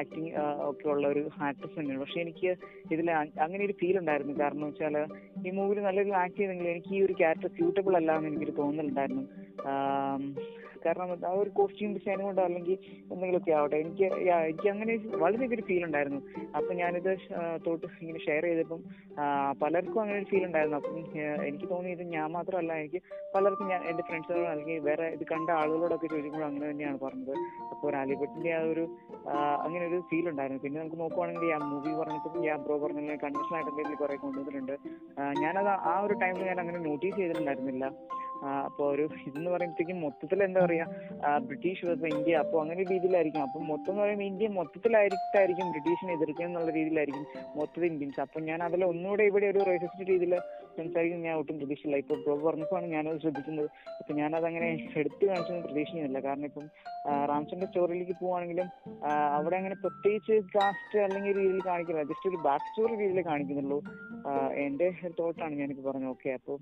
ആക്ടിങ് 0.00 0.32
ഒക്കെ 0.70 0.86
ഉള്ള 0.94 1.04
ഒരു 1.14 1.24
ആക്ട്രസ് 1.48 1.74
തന്നെയാണ്. 1.78 2.02
പക്ഷെ 2.04 2.20
എനിക്ക് 2.26 2.50
ഇതിൽ 2.94 3.08
അങ്ങനെ 3.44 3.62
ഒരു 3.68 3.76
ഫീൽ 3.80 3.96
ഉണ്ടായിരുന്നു. 4.02 4.36
കാരണം 4.42 4.66
വെച്ചാൽ 4.70 4.96
ഈ 5.46 5.50
മൂവിയിൽ 5.58 5.80
നല്ലൊരു 5.88 6.12
ആക്ട് 6.22 6.38
ചെയ്തെങ്കിൽ 6.40 6.68
എനിക്ക് 6.74 6.92
ഈ 6.98 7.02
ഒരു 7.06 7.14
ക്യാരക്ടർ 7.22 7.50
സ്യൂട്ടബിൾ 7.56 7.94
അല്ല 8.00 8.12
എന്ന് 8.18 8.30
എനിക്കൊരു 8.30 8.54
തോന്നലുണ്ടായിരുന്നു. 8.60 9.24
കാരണം 10.84 11.10
ആ 11.28 11.30
ഒരു 11.42 11.50
കോസ്റ്റ്യൂം 11.58 11.90
ഡിസൈൻ 11.96 12.18
കൊണ്ടോ 12.22 12.42
അല്ലെങ്കിൽ 12.46 12.74
എന്തെങ്കിലുമൊക്കെ 13.12 13.52
ആവട്ടെ 13.58 13.76
എനിക്ക് 13.82 14.06
എനിക്ക് 14.48 14.68
അങ്ങനെ 14.72 14.94
വളരെ 15.22 15.46
ഒരു 15.56 15.62
ഫീൽ 15.68 15.82
ഉണ്ടായിരുന്നു. 15.88 16.20
അപ്പൊ 16.58 16.70
ഞാനിത് 16.80 17.08
തോട്ട് 17.66 17.86
ഇങ്ങനെ 18.02 18.20
ഷെയർ 18.26 18.44
ചെയ്തപ്പം 18.48 18.80
പലർക്കും 19.62 20.00
അങ്ങനെ 20.02 20.18
ഒരു 20.22 20.28
ഫീൽ 20.32 20.44
ഉണ്ടായിരുന്നു. 20.48 20.78
അപ്പം 20.80 20.98
എനിക്ക് 21.48 21.68
തോന്നിയത് 21.70 22.02
ഞാൻ 22.16 22.28
മാത്രമല്ല 22.36 22.74
എനിക്ക് 22.82 23.00
പലർക്കും 23.34 23.68
ഞാൻ 23.72 23.82
എന്റെ 23.90 24.04
ഫ്രണ്ട്സുകളോ 24.08 24.48
അല്ലെങ്കിൽ 24.54 24.82
വേറെ 24.88 25.06
ഇത് 25.16 25.24
കണ്ട 25.32 25.48
ആളുകളോടൊക്കെ 25.60 26.10
ചോദിക്കുമ്പോൾ 26.14 26.46
അങ്ങനെ 26.48 26.66
തന്നെയാണ് 26.72 27.00
പറഞ്ഞത്. 27.04 27.32
അപ്പോൾ 27.72 27.86
ഒരു 27.90 27.98
ആലിബട്ടിന്റെ 28.02 28.52
ആ 28.58 28.60
ഒരു 28.72 28.84
അങ്ങനെ 29.64 29.84
ഒരു 29.90 30.00
ഫീൽ 30.10 30.28
ഉണ്ടായിരുന്നു. 30.32 30.62
പിന്നെ 30.66 30.78
നമുക്ക് 30.82 31.00
നോക്കുവാണെങ്കിൽ 31.04 31.52
ആ 31.56 31.60
മൂവി 31.70 31.94
പറഞ്ഞിട്ടും 32.02 32.36
ഈ 32.44 32.50
ബ്രോ 32.66 32.76
പറഞ്ഞ 32.84 33.16
കൺവെൻഷൻ 33.24 33.56
ആയിട്ട് 33.58 33.70
എന്തെങ്കിലും 33.72 33.98
കുറെ 34.02 34.18
കൊണ്ടുവന്നിട്ടുണ്ട്. 34.26 34.76
ഞാനത് 35.44 35.72
ആ 35.92 35.96
ഒരു 36.06 36.16
ടൈമിൽ 36.24 36.44
ഞാൻ 36.50 36.60
അങ്ങനെ 36.64 36.80
നോട്ടീസ് 36.88 37.16
ചെയ്തിട്ടുണ്ടായിരുന്നില്ല. 37.20 37.86
അപ്പോൾ 38.66 38.86
ഒരു 38.94 39.04
ഇതെന്ന് 39.26 39.50
പറയുമ്പോഴത്തേക്കും 39.50 39.98
മൊത്തത്തിൽ 40.04 40.42
എന്താ 40.46 40.60
പറയാ 40.64 40.86
ബ്രിട്ടീഷ് 41.48 41.84
വേഴ്സസ് 41.86 42.10
ഇന്ത്യ 42.14 42.40
അപ്പോൾ 42.44 42.58
അങ്ങനെ 42.62 42.82
രീതിയിലായിരിക്കും. 42.92 43.42
അപ്പം 43.46 43.62
മൊത്തം 43.72 43.92
എന്ന് 43.92 44.02
പറയുമ്പോൾ 44.04 44.28
ഇന്ത്യ 44.30 44.48
മൊത്തത്തിലായിരിക്കും 44.58 45.70
ബ്രിട്ടീഷിനെ 45.74 46.12
എതിർക്കുക 46.18 46.44
എന്നുള്ള 46.48 46.70
രീതിയിലായിരിക്കും 46.78 47.26
മൊത്തത്തിൽ 47.58 47.86
ഇന്ത്യൻസ് 47.90 48.20
അപ്പം 48.26 48.44
ഞാൻ 48.50 48.62
അതിൽ 48.68 48.84
ഒന്നുകൂടെ 48.92 49.24
ഇവിടെ 49.30 49.48
ഒരു 49.52 49.62
റേസിസ്റ്റ് 49.70 50.08
രീതിയിൽ 50.12 50.34
സംസാരിക്കുന്നത് 50.78 51.28
ഞാൻ 51.28 51.36
ഒട്ടും 51.42 51.56
പ്രതീക്ഷയില്ല 51.60 51.98
ഇപ്പോൾ 52.02 52.18
ബ്രോ 52.24 52.36
പറഞ്ഞപ്പോഴാണ് 52.46 52.88
ഞാനത് 52.96 53.18
ശ്രദ്ധിക്കുന്നത് 53.24 53.68
അപ്പം 54.00 54.14
ഞാനത് 54.22 54.46
അങ്ങനെ 54.50 54.68
എടുത്തു 55.02 55.24
കാണിച്ചൊന്നും 55.30 55.64
പ്രതീക്ഷിക്കുന്നില്ല. 55.68 56.20
കാരണം 56.26 56.46
ഇപ്പം 56.50 56.66
റാംസന്റെ 57.30 57.66
സ്റ്റോറിയിലേക്ക് 57.70 58.16
പോവാണെങ്കിലും 58.22 58.68
അവിടെ 59.36 59.56
അങ്ങനെ 59.60 59.76
പ്രത്യേകിച്ച് 59.84 60.34
കാസ്റ്റ് 60.56 60.98
അല്ലെങ്കിൽ 61.06 61.32
രീതിയിൽ 61.40 61.60
കാണിക്കില്ല. 61.70 62.02
ജസ്റ്റ് 62.10 62.30
ഒരു 62.32 62.40
ബാക്ക് 62.48 62.68
സ്റ്റോറി 62.70 62.94
രീതിയിൽ 63.02 63.22
കാണിക്കുന്നുള്ളൂ. 63.30 63.78
ആ, 64.28 64.32
എന്റെ 64.66 64.88
തോട്ടാണ് 65.20 65.54
ഞാനിപ്പോൾ 65.62 65.86
പറഞ്ഞത്. 65.90 66.12
ഓക്കെ 66.14 66.30
അപ്പോൾ 66.38 66.58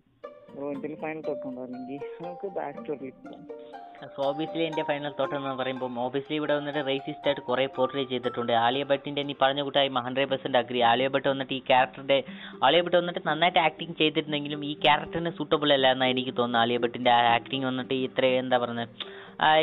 എന്തെങ്കിലും 0.55 0.99
ഫൈനൽ 1.03 1.23
തോട്ടുണ്ടോ 1.29 1.61
അല്ലെങ്കിൽ 1.67 2.01
നമുക്ക് 2.25 2.49
ബാക്ക് 2.57 2.79
സ്റ്റോറിയിലേക്ക് 2.81 3.23
പോകാം 3.27 4.11
സോ 4.15 4.21
ഓബിയസ്ലി 4.29 4.63
എന്റെ 4.69 4.83
ഫൈനൽ 4.89 5.13
തോട്ട് 5.19 5.35
എന്ന് 5.39 5.51
പറയുമ്പോൾ 5.61 5.99
ഓബിയസ്ലി 6.05 6.37
ഇവിടെ 6.39 6.55
വന്നിട്ട് 6.59 6.81
റേസിസ്റ്റ് 6.89 7.29
ആയിട്ട് 7.29 7.43
കുറേ 7.49 7.65
പോർട്രേ 7.77 8.03
ചെയ്തിട്ടുണ്ട്. 8.13 8.53
ആലിയ 8.65 8.85
ഭട്ടിന്റെ 8.91 9.23
നീ 9.29 9.35
പറഞ്ഞ 9.43 9.63
കൂട്ടായി 9.67 9.91
hundred 10.07 10.31
percent 10.33 10.59
agree 10.61 10.81
Alia 10.91 11.09
Bhatt 11.15 11.29
വന്നിട്ട് 11.33 11.55
ഈ 11.59 11.63
ക്യാരക്ടറിന്റെ 11.71 12.19
ആലിയ 12.67 12.81
ഭട്ട് 12.87 12.99
വന്നിട്ട് 13.01 13.23
നന്നായിട്ട് 13.31 13.61
ആക്ടിങ് 13.67 13.97
ചെയ്തിരുന്നെങ്കിലും 14.01 14.63
ഈ 14.71 14.73
ക്യാരക്ടറിന് 14.87 15.33
സൂട്ടബിൾ 15.39 15.73
അല്ല 15.77 15.93
എന്നാണ് 15.97 16.15
എനിക്ക് 16.15 16.35
തോന്നുന്നത്. 16.41 16.63
ആലിയ 16.63 16.79
ഭട്ടിന്റെ 16.85 17.13
ആക്ടിങ് 17.37 17.69
വന്നിട്ട് 17.71 17.95
ഇത്ര 18.09 18.25
എന്താ 18.43 18.59
പറയുന്നത്? 18.65 18.89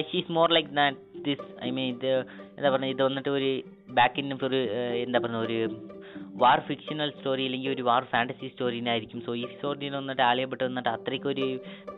She's 0.10 0.32
more 0.38 0.50
like 0.56 0.72
that 0.80 0.98
this 1.30 1.48
I 1.68 1.72
mean 1.78 1.88
ഇത് 1.96 2.12
എന്താ 2.58 2.70
പറയുക 2.76 2.96
ഇത് 2.96 3.04
വന്നിട്ട് 3.08 3.32
ഒരു 3.40 3.52
ബാക്ക് 4.00 4.20
ഇൻ 4.22 4.38
ഒരു 4.50 4.62
എന്താ 5.06 5.20
പറയുക 5.26 5.46
ഒരു 5.48 5.60
വാർ 6.42 6.60
ഫിക്ഷണൽ 6.68 7.10
സ്റ്റോറി 7.16 7.44
അല്ലെങ്കിൽ 7.48 7.70
ഒരു 7.74 7.84
വാർ 7.88 8.04
ഫാന്റസി 8.12 8.48
സ്റ്റോറിനായിരിക്കും 8.52 9.20
സോ 9.26 9.32
ഈ 9.42 9.44
സ്റ്റോറിയിൽ 9.54 9.94
വന്നിട്ട് 9.98 10.24
ആലിയ 10.28 10.46
ഭട്ട് 10.52 10.64
വന്നിട്ട് 10.68 10.90
അത്രയ്ക്ക് 10.94 11.28
ഒരു 11.34 11.46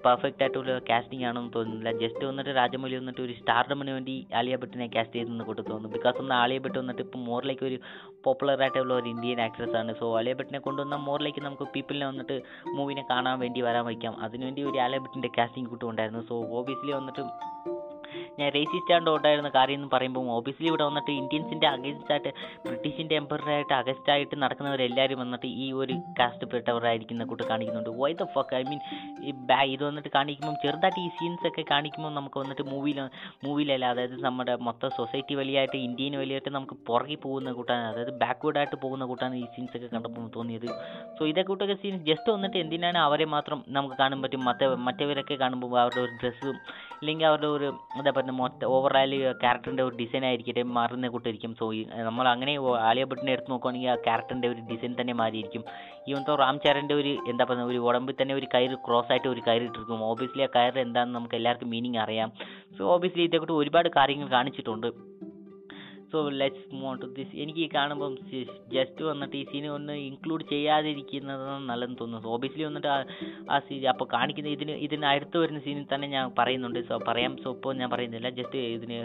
പെർഫെക്റ്റ് 0.06 0.44
ആയിട്ടുള്ള 0.44 0.74
കാസ്റ്റിംഗ് 0.90 1.26
ആണെന്ന് 1.30 1.52
തോന്നുന്നില്ല. 1.56 1.92
ജസ്റ്റ് 2.04 2.24
വന്നിട്ട് 2.30 2.52
രാജമൗലി 2.60 2.96
വന്നിട്ട് 3.00 3.22
ഒരു 3.26 3.34
സ്റ്റാർഡമിന് 3.40 3.92
വേണ്ടി 3.98 4.16
ആലിയ 4.40 4.58
ഭട്ടിനെ 4.62 4.88
കാസ്റ്റ് 4.96 5.18
ചെയ്തെന്ന് 5.18 5.46
കൂട്ട് 5.50 5.62
തോന്നുന്നു. 5.70 5.92
ബിക്കോസ് 5.96 6.20
ഒന്ന് 6.24 6.36
ആലിയ 6.42 6.60
ഭട്ട് 6.66 6.78
വന്നിട്ട് 6.82 7.04
ഇപ്പോൾ 7.08 7.22
മോറിലേക്ക് 7.30 7.66
ഒരു 7.70 7.78
പോപ്പുലർ 8.28 8.64
ആയിട്ടുള്ള 8.66 8.96
ഒരു 9.02 9.10
ഇന്ത്യൻ 9.14 9.42
ആക്ട്രസ് 9.48 9.78
ആണ്. 9.82 9.94
സോ 10.02 10.08
ആലിയ 10.22 10.34
ഭട്ടിനെ 10.42 10.62
കൊണ്ടുവന്ന 10.68 11.00
മോറിലേക്ക് 11.10 11.44
നമുക്ക് 11.48 11.68
പീപ്പിളിനെ 11.76 12.08
വന്നിട്ട് 12.12 12.38
മൂവിനെ 12.80 13.06
കാണാൻ 13.14 13.38
വേണ്ടി 13.44 13.62
വരാൻ 13.68 13.86
വയ്ക്കാം. 13.92 14.16
അതിനുവേണ്ടി 14.28 14.64
ഒരു 14.72 14.80
ആലിയ 14.88 15.00
ഭട്ടിന്റെ 15.06 15.32
കാസ്റ്റിംഗ് 15.40 15.72
കൂട്ടും 15.74 15.90
ഉണ്ടായിരുന്നു 15.94 16.24
സോ 16.32 16.38
ഓബിയസ്ലി 16.60 16.94
വന്നിട്ട് 17.00 17.24
ഞാൻ 18.40 18.48
റേസിസ്റ്റ് 18.58 18.94
ആണ്ട് 18.96 19.10
ഉണ്ടായിരുന്ന 19.10 19.50
കാര്യം 19.58 19.80
എന്ന് 19.80 19.90
പറയുമ്പോൾ 19.94 20.30
ഓബിയസ്ലി 20.38 20.68
ഇവിടെ 20.72 20.86
വന്നിട്ട് 20.90 21.12
ഇന്ത്യൻസിന്റെ 21.22 21.68
അഗേൻസ്റ്റ് 21.68 22.14
ആയിട്ട് 22.16 22.32
ബ്രിട്ടീഷിന്റെ 22.66 23.16
എംപറായിട്ട് 23.22 23.74
അഗസ്റ്റ് 23.80 24.12
ആയിട്ട് 24.16 24.36
നടക്കുന്നവരെല്ലാവരും 24.44 25.20
വന്നിട്ട് 25.24 25.50
ഈ 25.64 25.68
ഒരു 25.82 25.96
കാസ്റ്റ് 26.20 26.48
പെട്ടവരായിരിക്കുന്ന 26.54 27.26
കൂട്ട് 27.32 27.46
കാണിക്കുന്നുണ്ട്. 27.52 27.92
Why 28.02 28.12
the 28.22 28.28
fuck 28.36 28.56
I 28.60 28.64
mean 28.70 28.80
ഇത് 29.74 29.84
വന്നിട്ട് 29.90 30.12
കാണിക്കുമ്പം 30.16 30.56
ചെറുതായിട്ട് 30.64 31.00
ഈ 31.00 31.10
സീൻസ് 31.18 31.46
ഒക്കെ 31.50 31.64
കാണിക്കുമ്പോൾ 31.74 32.12
നമുക്ക് 32.20 32.38
വന്നിട്ട് 32.40 32.64
മൂവിയിൽ 32.72 33.00
മൂവിയിലല്ല 33.46 33.86
അതായത് 33.94 34.16
നമ്മുടെ 34.26 34.54
മൊത്തം 34.68 34.90
സൊസൈറ്റി 34.98 35.34
വലിയായിട്ട് 35.42 35.78
ഇന്ത്യൻ 35.88 36.16
വലിയായിട്ട് 36.22 36.52
നമുക്ക് 36.58 36.76
പുറകെ 36.90 37.18
പോകുന്ന 37.26 37.52
കൂട്ടാണ് 37.58 37.86
അതായത് 37.92 38.14
ബാക്ക്വേർഡ് 38.24 38.60
ആയിട്ട് 38.62 38.78
പോകുന്ന 38.84 39.06
കൂട്ടാണ് 39.12 39.36
ഈ 39.36 39.46
സീൻസ് 39.56 39.76
ഒക്കെ 39.78 39.90
കണ്ടപ്പോൾ 39.96 40.30
തോന്നിയത്. 40.38 40.68
സോ 41.18 41.22
ഇതേ 41.32 41.44
കൂട്ടൊക്കെ 41.50 41.78
സീൻസ് 41.84 42.04
ജസ്റ്റ് 42.10 42.30
വന്നിട്ട് 42.36 42.58
എന്തിനാണ് 42.64 43.00
അവരെ 43.08 43.26
മാത്രം 43.36 43.60
നമുക്ക് 43.78 43.98
കാണാൻ 44.02 44.22
പറ്റും? 44.22 44.44
മറ്റേ 44.50 44.68
മറ്റവരൊക്കെ 44.88 45.36
കാണുമ്പോൾ 45.44 45.80
അവരുടെ 45.84 46.02
ഒരു 46.06 46.14
ഡ്രസ്സും 46.22 46.58
ഇല്ലെങ്കിൽ 47.02 47.28
അവരുടെ 47.30 47.48
ഒരു 47.58 47.70
എന്താ 48.02 48.12
പറയുക 48.18 48.36
മൊത്തം 48.42 48.68
ഓവറോൾ 48.76 49.14
ക്യാരക്ടറിന്റെ 49.44 49.84
ഒരു 49.88 49.96
ഡിസൈൻ 50.02 50.24
ആയിരിക്കട്ടെ 50.30 50.64
മാറുന്ന 50.78 51.10
കൂട്ടായിരിക്കും 51.16 51.54
സോ 51.60 51.66
നമ്മൾ 52.10 52.26
അങ്ങനെ 52.34 52.54
ആലിയ 52.90 53.06
ഭട്ടിനെ 53.12 53.32
എടുത്ത് 53.36 53.52
നോക്കുകയാണെങ്കിൽ 53.54 53.92
ആ 53.94 53.98
ക്യാരക്ടറിന്റെ 54.08 54.50
ഒരു 54.54 54.62
ഡിസൈൻ 54.72 54.94
തന്നെ 55.00 55.16
മാറിയിരിക്കും. 55.22 55.64
ഈവൻ 56.10 56.22
തോ 56.30 56.36
റാം 56.44 56.58
ചരന്റെ 56.66 56.96
ഒരു 57.02 57.14
എന്താ 57.32 57.46
പറയുക 57.50 57.72
ഒരു 57.74 57.82
ഉടമ്പിൽ 57.90 58.18
തന്നെ 58.22 58.36
ഒരു 58.40 58.50
കയറ് 58.54 58.78
ക്രോസ് 58.88 59.12
ആയിട്ട് 59.16 59.30
ഒരു 59.34 59.44
കയറ് 59.48 59.66
ഇട്ടിരിക്കും. 59.70 60.06
ഓബിയസ്ലി 60.12 60.46
ആ 60.48 60.50
കയറ് 60.58 60.80
എന്താണെന്ന് 60.86 61.18
നമുക്ക് 61.20 61.38
എല്ലാവർക്കും 61.40 61.72
മീനിങ് 61.76 62.02
അറിയാം. 62.06 62.32
സോ 62.78 62.84
ഓബിയസ്ലി 62.96 63.26
ഇതേക്കൂട്ട് 63.30 63.58
ഒരുപാട് 63.62 63.90
കാര്യങ്ങൾ 64.00 64.30
കാണിച്ചിട്ടുണ്ട്. 64.38 64.90
So 66.12 66.18
let's 66.42 66.68
move 66.76 66.96
to 67.02 67.08
this 67.18 67.36
എനിക്ക് 67.44 67.62
ഈ 67.66 67.68
കാണുമ്പം 67.76 68.14
ജസ്റ്റ് 68.76 69.04
വന്നിട്ട് 69.10 69.36
ഈ 69.42 69.44
സീൻ 69.52 69.66
ഒന്ന് 69.78 69.96
ഇൻക്ലൂഡ് 70.08 70.46
ചെയ്യാതിരിക്കുന്നത് 70.54 71.46
നല്ലതെന്ന് 71.70 72.00
തോന്നുന്നു. 72.02 72.30
ഓബിയസ്ലി 72.36 72.66
വന്നിട്ട് 72.70 72.90
ആ 73.54 73.58
സീൻ 73.68 73.86
അപ്പോൾ 73.94 74.08
കാണിക്കുന്ന 74.16 74.52
ഇതിന് 74.58 74.76
ഇതിന് 74.88 75.08
അടുത്ത് 75.14 75.38
വരുന്ന 75.44 75.62
സീനിൽ 75.68 75.88
തന്നെ 75.94 76.10
ഞാൻ 76.16 76.34
പറയുന്നുണ്ട്. 76.40 76.82
സോ 76.90 76.98
പറയാം. 77.10 77.36
സോ 77.44 77.50
ഇപ്പോൾ 77.58 77.76
ഞാൻ 77.82 77.90
പറയുന്നില്ല. 77.96 78.32
ജസ്റ്റ് 78.40 78.60
ഇതിന് 78.78 79.00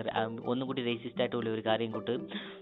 ഒന്നും 0.51 0.67
ഒന്നുകൂടി 0.67 0.83
റേസിസ്റ്റ് 0.89 1.23
ആയിട്ടുള്ള 1.23 1.51
ഒരു 1.57 1.63
കാര്യം 1.69 1.91
കൂട്ട്. 1.93 2.15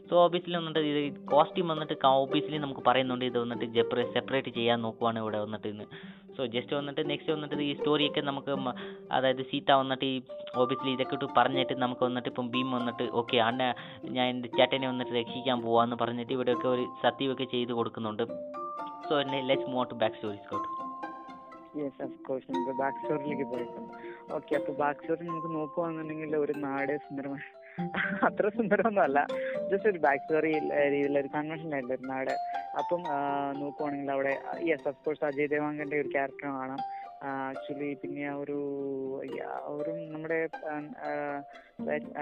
സോ 0.09 0.15
ഓബിയസ്ലി 0.25 0.57
വന്നിട്ട് 0.61 0.81
ഇത് 0.93 1.03
കോസ്റ്റ്യൂം 1.33 1.69
വന്നിട്ട് 1.73 1.97
ഓബിയസ്ലി 2.25 2.59
നമുക്ക് 2.65 2.85
പറയുന്നുണ്ട്. 2.91 3.25
ഇത് 3.25 3.39
വന്നിട്ട് 3.45 3.67
ജെപ്പറേ 3.79 4.05
സെപ്പറേറ്റ് 4.17 4.51
ചെയ്യാൻ 4.59 4.79
നോക്കുവാണ് 4.87 5.19
ഇവിടെ 5.19 5.41
വന്നിട്ട് 5.45 5.69
ഇന്ന് 5.69 5.87
സോ 6.37 6.43
ജസ്റ്റ് 6.55 6.75
വന്നിട്ട് 6.79 7.03
നെക്സ്റ്റ് 7.11 7.33
വന്നിട്ട് 7.35 7.65
ഈ 7.69 7.73
സ്റ്റോറിയൊക്കെ 7.79 8.23
നമുക്ക് 8.31 8.53
അതായത് 9.17 9.43
സീത 9.51 9.73
വന്നിട്ട് 9.83 10.07
ഈ 10.13 10.17
ഓബിയസ്ലി 10.63 10.91
ഇതൊക്കെ 10.97 11.15
ഇട്ട് 11.15 11.27
പറഞ്ഞിട്ട് 11.39 11.75
നമുക്ക് 11.85 12.03
വന്നിട്ട് 12.05 12.29
ഇപ്പം 12.29 12.47
ഭീം 12.55 12.69
വന്നിട്ട് 12.71 13.05
ഓക്കെ 13.21 13.37
അണ്ണ 13.49 13.63
ഞാൻ 14.11 14.27
എന്റെ 14.35 14.51
ചേട്ടനെ 14.59 14.87
ഒന്ന് 14.93 15.05
രക്ഷിക്കാൻ 15.21 15.59
പോവാന്ന് 15.67 15.97
പറഞ്ഞിട്ട് 16.05 16.33
ഇവിടെയൊക്കെ 16.39 16.69
ഒരു 16.77 16.87
സത്യമൊക്കെ 17.03 17.49
ചെയ്ത് 17.57 17.75
കൊടുക്കുന്നുണ്ട്. 17.81 18.25
So 19.09 19.15
let's 19.51 19.71
move 19.75 19.87
to 19.91 19.99
back 20.05 20.17
story 20.19 20.41
Scott 20.47 20.69
yes 21.79 22.01
of 22.05 22.17
course 22.27 22.47
നമുക്ക് 22.55 22.73
ബാക്ക് 22.81 22.99
സ്റ്റോറിലേക്ക് 23.01 23.47
പോയേക്കാം. 23.53 23.87
ഓക്കെ 24.37 24.53
അപ്പൊ 24.59 24.73
ബാക്ക് 24.83 25.01
സ്റ്റോറി 25.03 25.25
നമുക്ക് 25.31 25.51
നോക്കുവാണെന്നുണ്ടെങ്കിൽ 25.59 26.37
ഒരു 26.45 26.55
നാട് 26.67 26.93
സുന്ദരമായ 27.07 27.43
അത്ര 28.27 28.49
സുന്ദരമൊന്നും 28.57 29.03
അല്ല 29.05 29.21
ജസ്റ്റ് 29.71 29.89
ഒരു 29.93 30.01
ബാക്ക് 30.05 30.23
സ്റ്റോറി 30.25 30.51
രീതിയിലുള്ള 30.83 31.19
ഒരു 31.23 31.31
കൺവെൻഷൻ 31.37 31.71
ആയിട്ടുള്ള 31.75 31.97
ഒരു 31.99 32.07
നാട്. 32.13 32.35
അപ്പം 32.81 33.01
നോക്കുവാണെങ്കിൽ 33.63 34.13
അവിടെ 34.17 34.35
യെസ് 34.69 34.87
ഓഫ് 34.91 35.01
കോഴ്സ് 35.07 35.25
അജയ് 35.31 35.49
ദേവാങ്കന്റെ 35.55 35.99
ഒരു 36.03 36.11
ക്യാരക്ടർ 36.15 36.47
കാണാം. 36.61 36.81
ആക്ച്വലി 37.31 37.89
പിന്നെ 38.03 38.23
ആ 38.31 38.35
ഒരു 38.43 38.57
അവരും 39.69 39.99
ഒരു 39.99 40.05
നമ്മുടെ 40.13 40.39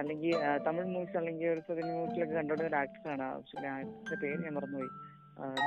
അല്ലെങ്കിൽ 0.01 0.35
തമിഴ് 0.67 0.89
മൂവീസ് 0.95 1.17
അല്ലെങ്കിൽ 1.21 1.47
ഒരു 1.55 1.63
തെലുങ്ക് 1.69 1.95
മൂവീസിലൊക്കെ 1.97 2.35
കണ്ടുകൊണ്ട 2.39 2.67
ഒരു 2.71 2.79
ആക്ടർ 2.83 3.09
ആണ്. 3.15 3.25
ആക്ച്വലി 3.37 3.69
ആക്ടറിന്റെ 3.77 4.19
പേര് 4.25 4.39
ഞാൻ 4.47 4.55
മറന്നുപോയി. 4.59 4.91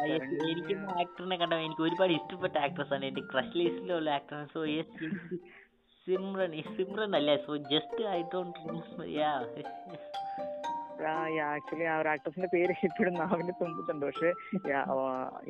yes, 0.09 0.25
ആക്ടറിനെ 1.03 1.37
കണ്ട 1.41 1.53
എനിക്ക് 1.67 1.83
ഒരുപാട് 1.87 2.13
ഇഷ്ടപ്പെട്ട 2.17 2.55
ആക്ട്രസ് 2.65 2.93
ആണ്. 2.97 3.05
എന്റെ 3.11 3.23
ക്രഷ് 3.31 3.57
ലിസ്റ്റിലുള്ള 3.59 4.09
actor 4.19 4.41
so 4.53 4.61
yes 4.75 5.09
Simran 6.07 6.51
Simran 6.77 7.11
അല്ലേ? 7.19 7.35
So 7.45 7.51
just 7.73 8.01
I 8.17 8.19
don't 8.33 8.59
yeah. 9.19 9.31
Actually 11.03 11.83
ആ 11.83 11.99
ഒരു 11.99 12.09
ആക്ട്രസിന്റെ 12.09 12.47
പേര് 12.53 12.71
ഇപ്പോഴും 12.83 13.13
നാവിന്റെ 13.13 13.53
തുമ്പത്തുണ്ട് 13.61 14.05
പക്ഷെ 14.05 14.33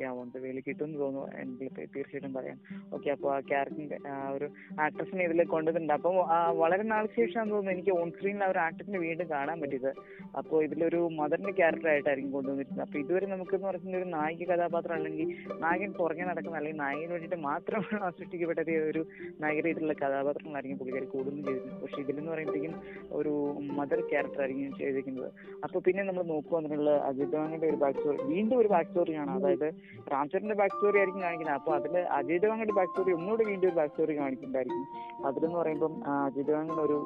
ഒന്ന് 0.06 0.38
വേലി 0.38 0.62
കിട്ടുമെന്ന് 0.66 0.98
തോന്നുന്നു. 0.98 1.36
എനിക്ക് 1.36 1.76
തീർച്ചയായിട്ടും 1.76 2.34
പറയാം. 2.34 2.60
ഓക്കെ 2.94 3.10
അപ്പോൾ 3.10 3.36
ആ 3.36 3.40
ക്യാരക്ടറിന്റെ 3.40 3.98
ആ 4.08 4.30
ഒരു 4.30 4.50
ആക്ട്രസിനെ 4.80 5.24
ഇതിൽ 5.24 5.44
കൊണ്ടുവന്നിട്ടുണ്ട്. 5.44 5.92
അപ്പം 5.92 6.14
വളരെ 6.58 6.82
നാൾക്ക് 6.82 7.14
ശേഷം 7.16 7.48
തോന്നുന്നു 7.48 7.70
എനിക്ക് 7.70 7.90
ഓൺ 7.90 8.10
സ്ക്രീനിൽ 8.10 8.44
ആ 8.44 8.50
ഒരു 8.50 8.58
ആക്ട്രസിനെ 8.58 8.98
വീണ്ടും 8.98 9.30
കാണാൻ 9.30 9.60
പറ്റിയത്. 9.60 9.94
അപ്പോൾ 10.36 10.64
ഇതിലൊരു 10.64 11.08
മദറിന്റെ 11.12 11.52
ക്യാരക്ടർ 11.52 11.88
ആയിട്ടായിരിക്കും 11.88 12.32
കൊണ്ടുവന്നിരുന്നത്. 12.32 12.86
അപ്പോൾ 12.86 12.98
ഇതുവരെ 12.98 13.26
നമുക്ക് 13.26 13.54
എന്ന് 13.54 13.68
പറയുന്ന 13.68 13.96
ഒരു 13.96 14.04
നായിക 14.04 14.52
കഥാപാത്രം 14.52 14.94
അല്ലെങ്കിൽ 14.94 15.36
നായകൻ 15.58 15.92
പുറകെ 15.92 16.22
നടക്കുന്ന 16.22 16.56
അല്ലെങ്കിൽ 16.56 16.80
നായകന് 16.80 17.10
വേണ്ടിയിട്ട് 17.10 17.36
മാത്രമാണ് 17.36 18.12
സൃഷ്ടിക്കപ്പെട്ട 18.12 18.60
ഒരു- 18.60 19.06
നായക 19.40 19.54
രീതിയിലുള്ള 19.54 19.92
കഥാപാത്രങ്ങളായിരിക്കും 19.92 20.78
പുള്ളിക്കാരി 20.78 21.04
കൂടുതലും 21.04 21.44
ചെയ്തിരുന്നത്. 21.44 21.82
പക്ഷെ 21.82 22.00
ഇതിലെന്ന് 22.00 22.32
പറയുമ്പോഴത്തേക്കും 22.32 22.80
ഒരു 23.12 23.58
മദർ 23.60 24.00
ക്യാരക്ടർ 24.00 24.40
ആയിരിക്കും 24.40 24.76
ചെയ്തിരിക്കുന്നത്. 24.78 25.32
അപ്പൊ 25.64 25.78
പിന്നെ 25.86 26.02
നമ്മൾ 26.08 26.24
നോക്കുകയാണെന്നുള്ള 26.32 26.90
അജിത് 27.08 27.32
ദേവാങ്ങിന്റെ 27.34 27.68
ഒരു 27.72 27.78
ബാക്ക് 27.82 27.98
സ്റ്റോറി 27.98 28.18
വീണ്ടും 28.32 28.56
ഒരു 28.62 28.68
ബാക്ക് 28.74 28.90
സ്റ്റോറിയാണ് 28.90 29.32
അതായത് 29.38 29.68
രാംചരന്റെ 30.12 30.56
ബാക്ക് 30.60 30.74
സ്റ്റോറി 30.76 30.98
ആയിരിക്കും 31.00 31.22
കാണിക്കുന്നത്. 31.26 31.56
അപ്പൊ 31.60 31.72
അതിൽ 31.78 31.96
അജയ് 32.18 32.40
ദേവാങ്ങിന്റെ 32.44 32.76
ബാക്ക് 32.78 32.92
സ്റ്റോറി 32.92 33.12
ഒന്നുകൂടി 33.18 33.44
വീണ്ടും 33.50 33.68
ഒരു 33.70 33.76
ബാക്ക് 33.80 33.92
സ്റ്റോറി 33.94 34.16
കാണിക്കുന്നുണ്ടായിരിക്കും. 34.22 34.84
അതിലെന്ന് 35.28 35.58
പറയുമ്പം 35.62 35.94
അജിത് 36.14 36.34
അജയ് 36.36 36.46
ദേവാങ്ങൻ 36.48 36.78
ഒരു 36.86 36.96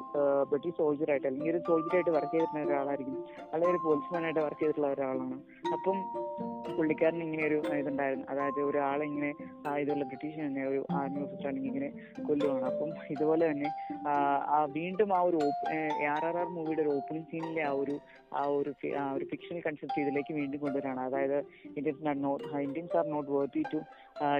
ബ്രിട്ടീഷ് 0.49 0.77
സോൾജർ 0.79 1.09
ആയിട്ട് 1.13 1.27
അല്ലെങ്കിൽ 1.29 1.51
ഒരു 1.53 1.61
സോൾജർ 1.67 1.93
ആയിട്ട് 1.97 2.11
വർക്ക് 2.17 2.33
ചെയ്തിട്ടുള്ള 2.33 2.63
ഒരാളായിരിക്കും. 2.67 3.17
അല്ലെങ്കിൽ 3.51 3.73
ഒരു 3.75 3.81
പോലീസ്മാൻ 3.85 4.23
ആയിട്ട് 4.27 4.41
വർക്ക് 4.47 4.61
ചെയ്തിട്ടുള്ള 4.61 4.89
ഒരാളാണ്. 4.95 5.37
അപ്പം 5.75 5.97
പുള്ളിക്കാരൻ 6.75 7.21
ഇങ്ങനെ 7.25 7.43
ഒരു 7.49 7.57
ഇതുണ്ടായിരുന്നു. 7.81 8.25
അതായത് 8.31 8.59
ഒരാളിങ്ങനെ 8.69 9.31
ഇതുള്ള 9.83 10.03
ബ്രിട്ടീഷ് 10.11 10.39
തന്നെ 10.45 10.63
ഒരു 10.71 10.79
ആർമി 10.99 11.21
ആണെങ്കിൽ 11.49 11.69
ഇങ്ങനെ 11.71 11.89
കൊല്ലുവാണ്. 12.27 12.65
അപ്പം 12.71 12.89
ഇതുപോലെ 13.15 13.43
തന്നെ 13.51 13.69
വീണ്ടും 14.77 15.09
ആ 15.17 15.21
ഒരു 15.29 15.39
ആർ 16.13 16.23
ആർ 16.29 16.35
ആർ 16.41 16.47
മൂവിയുടെ 16.57 16.81
ഒരു 16.85 16.91
ഓപ്പണിംഗ് 16.97 17.27
സീനിലെ 17.31 17.63
ആ 17.69 17.73
ഒരു 17.83 17.95
ആ 18.39 18.43
ഒരു 18.57 18.71
ആ 19.01 19.05
ഒരു 19.15 19.25
ഫിക്ഷണൽ 19.31 19.59
കൺസെപ്റ്റ് 19.65 20.01
ഇതിലേക്ക് 20.03 20.33
വീണ്ടും 20.39 20.59
കൊണ്ടുവരാണ്. 20.63 21.01
അതായത് 21.07 21.37
Indians 21.77 22.07
are 22.11 22.17
not 22.25 22.45
Indians 22.67 22.95
are 22.99 23.05
not 23.13 23.29
worthy 23.37 23.63
to 23.73 23.79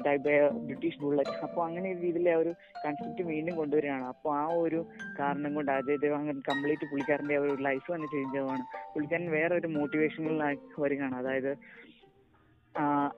die 0.06 0.16
by 0.26 0.36
British 0.70 1.00
bullet 1.04 1.36
അപ്പോൾ 1.48 1.62
അങ്ങനെ 1.68 1.88
ഒരു 1.94 2.00
രീതിയിലെ 2.06 2.32
ആ 2.36 2.40
ഒരു 2.44 2.52
കൺസെപ്റ്റ് 2.86 3.24
വീണ്ടും 3.32 3.56
കൊണ്ടുവരികയാണ്. 3.62 4.06
അപ്പോൾ 4.14 4.32
ആ 4.42 4.46
ഒരു 4.66 4.80
കാരണം 5.20 5.52
കൊണ്ട് 5.58 5.72
അജയ് 5.78 6.02
ദേവാങ്കൻ 6.06 6.40
കംപ്ലീറ്റ് 6.50 6.90
പുള്ളിക്കാരന്റെ 6.92 7.38
ഒരു 7.44 7.54
ലൈഫ് 7.68 7.88
തന്നെ 7.94 8.10
ചേഞ്ച് 8.16 8.38
ആവുകയാണ്. 8.42 8.66
പുള്ളിക്കാരൻ 8.94 9.30
വേറെ 9.38 9.56
ഒരു 9.62 9.72
മോട്ടിവേഷനിലായി 9.78 10.60
വരികയാണ്. 10.86 11.18
അതായത് 11.24 11.52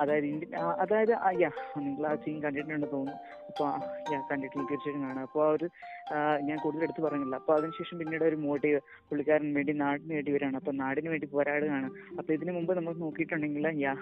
അതായത് 0.02 0.26
ഇന്ത്യ 0.30 0.48
ആ, 0.60 0.68
അതായത് 0.84 1.12
യാ 1.42 1.50
നിങ്ങൾ 1.88 2.06
ആ 2.12 2.14
സീൻ 2.22 2.38
കണ്ടിട്ടുണ്ടെന്ന് 2.44 2.88
തോന്നുന്നു. 2.94 3.20
അപ്പോൾ 3.50 3.68
യാ 4.14 4.20
കണ്ടിട്ടില്ല. 4.30 4.64
തീർച്ചയായിട്ടും 4.72 5.04
കാണാം. 5.08 5.26
അപ്പോൾ 5.28 5.44
ആ 5.48 5.50
ഒരു 5.58 5.68
ഞാൻ 6.48 6.58
കൂടുതൽ 6.64 6.84
എടുത്തു 6.86 7.02
പറയുന്നില്ല 7.04 7.36
അപ്പോൾ 7.42 7.54
അതിനുശേഷം 7.58 7.98
പിന്നീട് 8.00 8.24
ഒരു 8.24 8.38
മോട്ടീവ് 8.46 8.80
പുള്ളിക്കാരൻ 9.10 9.54
വേണ്ടി 9.58 9.74
നാടിന് 9.82 10.14
വേണ്ടി 10.14 10.32
വരാണ്. 10.36 10.56
അപ്പോൾ 10.62 10.74
നാടിന് 10.82 11.10
വേണ്ടി 11.14 11.28
പോരാടുകയാണ്. 11.34 11.90
അപ്പോൾ 12.20 12.34
ഇതിനു 12.34 12.52
മുമ്പ് 12.52 12.72
നമ്മൾ 12.78 12.94
നോക്കിയിട്ടുണ്ടെങ്കിൽ 13.04 13.68
യാ 13.82 13.94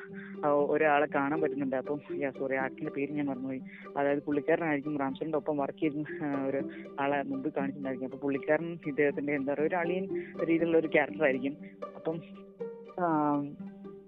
ഒരാളെ 0.74 1.08
കാണാൻ 1.16 1.42
പറ്റുന്നുണ്ട്. 1.42 1.76
അപ്പം 1.76 2.00
യാ 2.24 2.32
സോറി 2.40 2.56
ആക്ടറിന്റെ 2.64 2.94
പേര് 2.98 3.12
ഞാൻ 3.18 3.28
മറന്നുപോയി. 3.32 3.62
അതായത് 3.98 4.24
പുള്ളിക്കാരനായിരിക്കും 4.28 4.98
റാംസറിന്റെ 5.04 5.40
ഒപ്പം 5.42 5.58
വർക്ക് 5.64 5.82
ചെയ്ത 5.84 6.06
ഒരു 6.50 6.62
ആളെ 7.04 7.20
മുമ്പ് 7.32 7.50
കാണിച്ചിട്ടുണ്ടായിരിക്കും. 7.58 8.10
അപ്പോൾ 8.10 8.22
പുള്ളിക്കാരൻ 8.26 8.72
ഇദ്ദേഹത്തിന്റെ 8.92 9.34
എന്താ 9.40 9.54
പറയുക 9.54 9.70
ഒരു 9.70 9.76
അളിയൻ 9.84 10.08
രീതിയിലുള്ള 10.50 10.78
ഒരു 10.78 10.92
ക്യാരക്ടർ 10.98 11.26
ആയിരിക്കും. 11.30 11.56
അപ്പം 11.96 12.18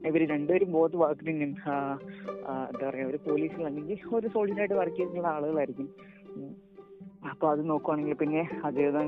ഇവർ 0.10 0.21
രണ്ടുപേരും 0.36 0.71
ബോത്ത് 0.71 0.97
വർക്കിംഗ് 1.06 1.43
എന്താ 1.43 1.75
പറയുക 2.89 3.06
ഒരു 3.12 3.19
പോലീസിൽ 3.29 3.63
അല്ലെങ്കിൽ 3.69 3.99
ഒരു 4.17 4.27
സോൾജറായിട്ട് 4.27 4.77
വർക്ക് 4.82 4.97
ചെയ്തിട്ടുള്ള 4.97 5.27
ആളുകളായിരിക്കും. 5.27 5.89
അപ്പൊ 7.32 7.46
അത് 7.54 7.62
നോക്കുവാണെങ്കിൽ 7.70 8.16
പിന്നെ 8.22 8.42
അജയതാൻ 8.68 9.08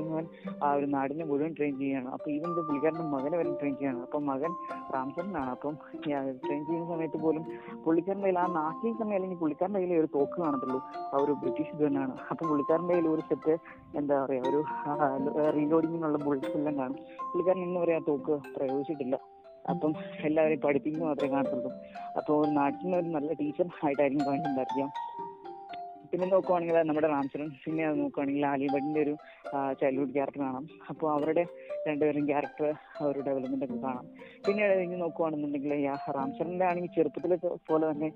ആ 0.64 0.68
ഒരു 0.78 0.86
നാടിനെ 0.94 1.24
മുഴുവൻ 1.30 1.52
ട്രെയിൻ 1.58 1.74
ചെയ്യാണ് 1.80 2.08
അപ്പൊ 2.16 2.26
ഈവൻ 2.34 2.48
ഇത് 2.54 2.60
പുള്ളിക്കാരന്റെ 2.68 3.06
മകനെ 3.14 3.36
വരെ 3.40 3.52
ട്രെയിൻ 3.60 3.74
ചെയ്യാണ് 3.80 4.00
അപ്പൊ 4.06 4.18
മകൻ 4.30 4.52
രാംചന്ദ്രനാണ് 4.94 5.50
അപ്പം 5.56 5.74
ട്രെയിൻ 6.44 6.62
ചെയ്യുന്ന 6.68 6.86
സമയത്ത് 6.92 7.20
പോലും 7.24 7.44
പുള്ളിക്കാരന്റെ 7.84 8.26
കയ്യിൽ 8.26 8.40
ആ 8.44 8.46
നാട്ടിൽ 8.58 8.96
തന്നെ 9.02 9.16
അല്ലെങ്കിൽ 9.18 9.40
പുള്ളിക്കാരന്റെ 9.42 9.80
കയ്യിൽ 9.80 10.00
ഒരു 10.02 10.10
തോക്ക് 10.16 10.36
കാണത്തുള്ളൂ. 10.42 10.80
ആ 11.12 11.22
ഒരു 11.24 11.34
ബ്രിട്ടീഷ് 11.42 11.76
ഗണ്ണാണ് 11.82 12.16
അപ്പൊ 12.30 12.42
പുള്ളിക്കാരന്റെ 12.50 12.94
കയ്യിൽ 12.94 13.08
ഒരു 13.14 13.24
സെറ്റ് 13.30 13.56
എന്താ 14.00 14.18
പറയാ 14.24 14.42
ഒരു 14.50 14.60
റീലോഡിങ്ങിനുള്ള 15.58 16.18
ബുള്ളറ്റ്സ് 16.26 16.58
എല്ലാം 16.60 16.76
കാണും. 16.82 16.98
പുള്ളിക്കാരൻ 17.30 17.62
ഇന്ന് 17.68 17.80
വരെ 17.84 17.94
ആ 17.98 18.02
തോക്ക് 18.10 18.36
പ്രയോഗിച്ചിട്ടില്ല. 18.56 19.16
അപ്പം 19.70 19.92
എല്ലാവരെയും 20.26 20.60
പഠിപ്പിക്കുന്നത് 20.64 21.08
മാത്രമേ 21.08 21.30
കാണത്തുള്ളൂ. 21.34 21.70
അപ്പോൾ 22.18 22.36
നിന്ന് 22.50 22.96
ഒരു 23.00 23.08
നല്ല 23.16 23.30
ടീച്ചർ 23.40 23.66
ആയിട്ടായിരിക്കും 23.86 24.26
കാണിച്ചിട്ടുണ്ടായിരിക്കാം 24.28 24.90
പിന്നെ 26.10 26.26
നോക്കുവാണെങ്കിൽ 26.32 26.76
നമ്മുടെ 26.88 27.08
റാംചരൺ 27.14 27.48
അത് 27.90 27.98
നോക്കുവാണെങ്കിൽ 28.02 28.44
ഭട്ടിന്റെ 28.74 29.00
ഒരു 29.06 29.14
ചൈൽഡ്ഹുഡ് 29.80 30.14
ക്യാരക്ടർ 30.16 30.40
കാണാം. 30.46 30.64
അപ്പോൾ 30.90 31.08
അവരുടെ 31.16 31.44
രണ്ടുപേരും 31.88 32.24
ക്യാരക്ടർ 32.30 32.68
അവരുടെ 33.00 33.24
ഡെവലപ്മെന്റ് 33.28 33.66
ഒക്കെ 33.66 33.78
കാണാം. 33.86 34.06
പിന്നെ 34.46 34.62
കഴിഞ്ഞ് 34.70 34.98
നോക്കുവാണെന്നുണ്ടെങ്കിൽ 35.04 35.72
റാംചരണിന്റെ 36.18 36.66
ആണെങ്കിൽ 36.70 36.92
ചെറുപ്പത്തിലെ 36.96 37.36
പോലെ 37.70 37.84
തന്നെ 37.92 38.08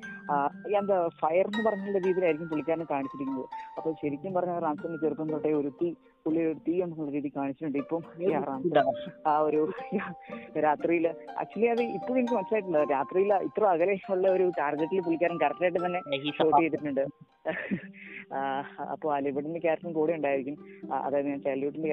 എന്താ 0.81 0.97
ഫയർ 1.23 1.47
എന്ന് 1.51 1.65
പറഞ്ഞുള്ള 1.69 1.99
രീതിയിലായിരിക്കും 2.07 2.51
പുള്ളിക്കാരനെ 2.53 2.87
കാണിച്ചിരിക്കുന്നത്. 2.95 3.47
അപ്പോൾ 3.77 3.93
ശരിക്കും 4.03 4.35
പറഞ്ഞാൽ 4.39 4.59
റാംചരണിന്റെ 4.67 5.03
ചെറുപ്പം 5.05 5.31
തൊട്ടേ 5.35 5.53
ഒരു 5.61 5.73
തീ 5.81 5.91
പുള്ളി 6.25 6.41
ഒരു 6.49 6.59
തീ 6.67 6.75
എന്നുള്ള 6.85 7.11
രീതി 7.17 7.29
കാണിച്ചിട്ടുണ്ട്. 7.37 7.79
ഇപ്പം 7.85 8.03
ആ 9.31 9.35
ഒരു 9.49 9.61
രാത്രിയിൽ 10.67 11.07
ആക്ച്വലി 11.43 11.69
അത് 11.75 11.83
ഇപ്പോഴും 11.99 12.19
എനിക്ക് 12.21 12.37
മനസ്സിലായിട്ടില്ല. 12.39 12.81
രാത്രിയിൽ 12.95 13.33
ഇത്ര 13.49 13.65
അകലെ 13.75 13.97
ഉള്ള 14.15 14.27
ഒരു 14.37 14.47
ടാർഗറ്റിൽ 14.61 15.03
പുള്ളിക്കാരൻ 15.07 15.39
കറക്റ്റ് 15.45 15.67
ആയിട്ട് 15.67 15.81
തന്നെ 15.87 16.01
ഷോട്ട് 16.39 16.61
ചെയ്തിട്ടുണ്ട്. 16.63 17.05
അപ്പോൾ 18.93 19.11
അലിബഡിന്റെ 19.15 19.61
ക്യാരക്ടറും 19.63 19.95
കൂടെ 19.99 20.13
ഉണ്ടായിരിക്കും. 20.19 20.57
അതായത് 21.07 21.29
ഞാൻ 21.33 21.41
ചൈൽഡ്ഹുഡിന്റെ 21.47 21.91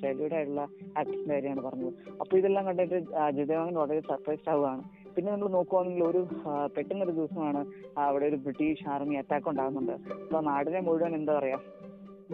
ചൈൽഡ്ഹുഡ് 0.00 0.36
ആയിട്ടുള്ള 0.38 0.62
ആക്ടറിന്റെ 0.98 1.34
കാര്യമാണ് 1.34 1.62
പറഞ്ഞത്. 1.66 1.92
അപ്പോൾ 2.22 2.36
ഇതെല്ലാം 2.40 2.64
കണ്ടിട്ട് 2.68 2.98
ജിതേവാങ്ങൻ 3.36 3.76
വളരെ 3.82 4.00
സർപ്രൈസ്ഡ് 4.10 4.50
ആവുകയാണ്. 4.54 4.82
പിന്നെ 5.16 5.28
നമ്മൾ 5.34 5.48
നോക്കുവാണെങ്കിൽ 5.56 6.02
ഒരു 6.10 6.20
പെട്ടെന്നൊരു 6.74 7.14
ദിവസമാണ് 7.18 7.60
ആ, 7.98 8.00
അവിടെ 8.08 8.26
ഒരു 8.30 8.38
ബ്രിട്ടീഷ് 8.46 8.84
ആർമി 8.94 9.14
അറ്റാക്ക് 9.20 9.48
ഉണ്ടാകുന്നുണ്ട്. 9.52 9.94
അപ്പോൾ 10.24 10.42
നാടിനെ 10.50 10.80
മുഴുവൻ 10.88 11.14
എന്താ 11.20 11.34
പറയാ 11.38 11.58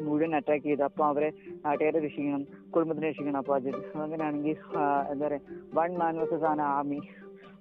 മുഴുവൻ 0.07 0.33
അറ്റാക്ക് 0.39 0.65
ചെയ്ത് 0.69 0.85
അപ്പോൾ 0.89 1.05
അവരെ 1.11 1.29
നാട്ടുകാരെ 1.65 1.99
രക്ഷിക്കണം 2.07 2.43
കുടുംബത്തിനെ 2.75 3.07
രക്ഷിക്കണം. 3.11 3.39
അപ്പൊ 3.43 3.55
അജിത് 3.59 3.81
അങ്ങനെയാണെങ്കിൽ 4.05 4.57
എന്താ 5.13 5.25
പറയാ 5.27 5.43
one 5.79 5.91
man 6.03 6.15
versus 6.21 6.49
an 6.53 6.63
army 6.71 7.01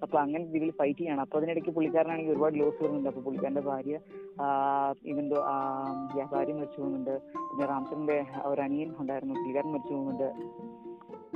അപ്പൊ 0.03 0.17
അങ്ങനെ 0.21 0.43
രീതിയിൽ 0.53 0.71
ഫൈറ്റ് 0.79 0.99
ചെയ്യണം. 0.99 1.21
അപ്പൊ 1.25 1.37
അതിനിടയ്ക്ക് 1.39 1.71
പുള്ളിക്കാരനാണെങ്കിൽ 1.75 2.33
ഒരുപാട് 2.33 2.55
ലോസ് 2.61 2.79
വരുന്നുണ്ട്. 2.83 3.09
അപ്പൊ 3.11 3.21
പുള്ളിക്കാരന്റെ 3.25 3.63
ഭാര്യ 3.67 3.95
ഇവന്തോ 5.11 5.37
ഭാര്യ 6.33 6.53
മരിച്ചു 6.57 6.79
പോകുന്നുണ്ട്. 6.79 7.13
പിന്നെ 7.49 7.67
റാംസന്റെ 7.71 8.17
ഒരു 8.51 8.61
അനിയൻ 8.65 8.89
ഉണ്ടായിരുന്നു. 9.01 9.35
പുള്ളിക്കാരൻ 9.39 9.71
മരിച്ചു 9.75 9.93
പോകുന്നുണ്ട്. 9.93 10.29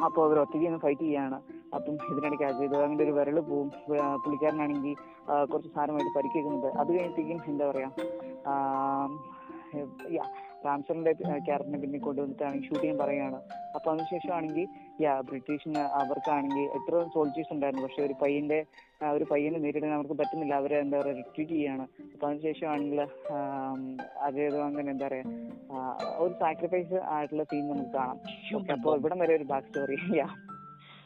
അപ്പോൾ 0.08 0.22
അവർ 0.28 0.38
ഒറ്റയ്ക്ക് 0.42 0.66
നിന്ന് 0.66 0.82
ഫൈറ്റ് 0.84 1.06
ചെയ്യാണ് 1.06 1.38
അപ്പം 1.76 1.94
ഇതിനിടയ്ക്ക് 2.12 2.46
അജയ് 2.50 2.70
ദേവാങ്ങിന്റെ 2.74 3.06
ഒരു 3.06 3.14
വരൾ 3.20 3.38
പോവും. 3.52 3.70
പുള്ളിക്കാരനാണെങ്കിൽ 4.24 4.96
കുറച്ച് 5.52 5.72
സാരമായിട്ട് 5.78 6.12
പരിക്കേക്കുന്നുണ്ട് 6.18 6.70
അത് 6.82 6.90
കഴിഞ്ഞിട്ടേക്കും 6.96 7.40
എന്താ 7.54 7.66
പറയാ 7.72 7.90
റാംചറിന്റെ 10.65 11.12
ക്യാരക്ടറിനെ 11.48 11.80
പിന്നെ 11.84 12.00
കൊണ്ടുവന്നിട്ടാണെങ്കിൽ 12.06 12.65
ഷൂട്ട് 12.67 12.82
ചെയ്യാൻ 12.82 12.98
പറയുകയാണ്. 13.02 13.39
അപ്പൊ 13.76 13.88
അതിനുശേഷം 13.91 14.32
ആണെങ്കിൽ 14.38 14.65
യാ 15.06 15.13
ബ്രിട്ടീഷിന് 15.30 15.82
അവർക്കാണെങ്കിൽ 16.02 16.65
എത്ര 16.78 17.04
സോൾജേഴ്സ് 17.15 17.54
ഉണ്ടായിരുന്നു. 17.56 17.86
പക്ഷെ 17.88 18.02
ഒരു 18.08 18.15
പയ്യന്റെ 18.24 18.60
ഒരു 19.17 19.26
പയ്യനെ 19.32 19.60
നേരിടാൻ 19.65 19.93
അവർക്ക് 19.98 20.17
പറ്റുന്നില്ല. 20.22 20.54
അവരെ 20.62 20.78
എന്താ 20.86 20.98
പറയുക 21.02 21.17
റിട്രീറ്റ് 21.22 21.56
ചെയ്യാണ്. 21.60 21.86
അപ്പൊ 22.13 22.26
അതിനുശേഷം 22.28 22.67
ആണെങ്കിൽ 22.74 23.02
അജയ് 24.28 24.62
അങ്ങനെ 24.70 24.89
എന്താ 24.96 25.08
പറയാ 25.08 25.26
ഒരു 26.26 26.34
സാക്രിഫൈസ് 26.43 27.00
ആയിട്ടുള്ള 27.15 27.46
സീൻ 27.52 27.65
നമുക്ക് 27.72 27.93
കാണാം. 27.98 28.20
അപ്പൊ 28.78 28.96
ഇവിടം 29.02 29.20
വരെ 29.26 29.36
ഒരു 29.39 29.48
ബാക്ക് 29.54 29.67
സ്റ്റോറി 29.72 30.00
യാ. 30.22 30.28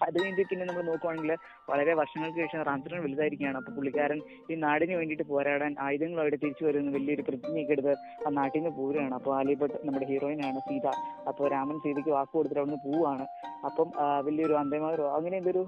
അത് 0.06 0.16
കഴിഞ്ഞിട്ട് 0.20 0.50
പിന്നെ 0.52 0.66
നമ്മൾ 0.70 0.84
നോക്കുവാണെങ്കിൽ 0.90 1.34
വളരെ 1.72 1.94
വർഷങ്ങൾക്ക് 2.02 2.40
ശേഷം 2.44 2.62
റാംചരൺ 2.70 3.00
വലുതായിരിക്കുകയാണ്. 3.06 3.58
അപ്പോൾ 3.62 3.74
പുള്ളിക്കാരൻ 3.78 4.20
ഈ 4.52 4.56
നാടിന് 4.66 4.96
വേണ്ടിയിട്ട് 5.00 5.26
പോരാടാൻ 5.32 5.74
ആയുധങ്ങളായിട്ട് 5.88 6.40
തിരിച്ചു 6.44 6.66
വരുന്ന 6.68 6.92
വലിയൊരു 6.98 7.26
പ്രതിജ്ഞയൊക്കെ 7.30 7.76
എടുത്ത് 7.78 7.96
ആ 8.26 8.32
നാട്ടിൽ 8.40 8.60
നിന്ന് 8.60 8.74
പോരുകയാണ്. 8.80 9.16
അപ്പോൾ 9.20 9.34
ആലിഭട്ട് 9.40 9.78
നമ്മുടെ 9.88 10.08
ഹീറോയിനാണ് 10.12 10.62
സീത. 10.68 10.88
അപ്പോൾ 11.32 11.46
രാമൻ 11.56 11.80
സീതയ്ക്ക് 11.86 12.14
വാക്ക് 12.18 12.34
കൊടുത്തിട്ട് 12.38 12.66
നിന്ന് 12.68 12.80
പോവുകയാണ് 12.88 13.28
അപ്പം 13.70 13.90
വലിയൊരു 14.30 14.56
അന്തമാരോ 14.64 15.08
അങ്ങനെ 15.18 15.36
എന്തൊരു 15.42 15.64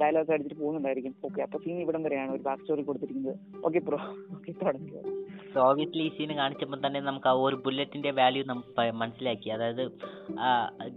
ഡയലോഗ് 0.00 0.32
അടിച്ചിട്ട് 0.34 0.58
പോകുന്നുണ്ടായിരിക്കും. 0.60 1.14
ഓക്കെ 1.26 1.40
അപ്പൊ 1.46 1.56
സീൻ 1.64 1.78
ഇവിടം 1.82 2.02
വരെയാണ് 2.06 2.30
ഒരു 2.36 2.42
ബാക്ക് 2.46 2.62
സ്റ്റോറി 2.62 2.82
കൊടുത്തിരിക്കുന്നത്. 2.88 3.34
ഓക്കെ 3.66 3.80
പ്രോ 3.88 3.98
ഓക്കെ 4.36 4.52
തുടങ്ങി 4.62 4.92
സോ 5.54 5.62
ലീസിന് 5.98 6.34
കാണിച്ചപ്പോൾ 6.38 6.78
തന്നെ 6.84 7.00
നമുക്ക് 7.00 7.28
ആ 7.30 7.36
ഒരു 7.46 7.56
ബുള്ളറ്റിന്റെ 7.64 8.10
വാല്യൂ 8.18 8.42
നമുക്ക് 8.50 8.70
മനസ്സിലാക്കി. 9.00 9.48
അതായത് 9.56 9.82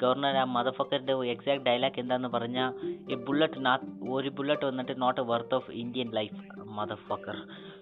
ഗവർണർ 0.04 0.38
ആ 0.42 0.46
മദഫക്കറിന്റെ 0.58 1.16
എക്സാക്ട് 1.34 1.66
ഡയലോഗ് 1.68 2.00
എന്താന്ന് 2.04 2.30
പറഞ്ഞാൽ 2.36 2.70
ഈ 3.12 3.18
ബുള്ളറ്റ് 3.28 3.66
നാ 3.68 3.74
ഒരു 4.18 4.30
ബുള്ളറ്റ് 4.38 4.68
വന്നിട്ട് 4.70 4.96
not 5.04 5.22
a 5.22 5.28
worth 5.32 5.56
of 5.60 5.72
Indian 5.84 6.10
life 6.20 6.40
motherfucker 6.80 7.38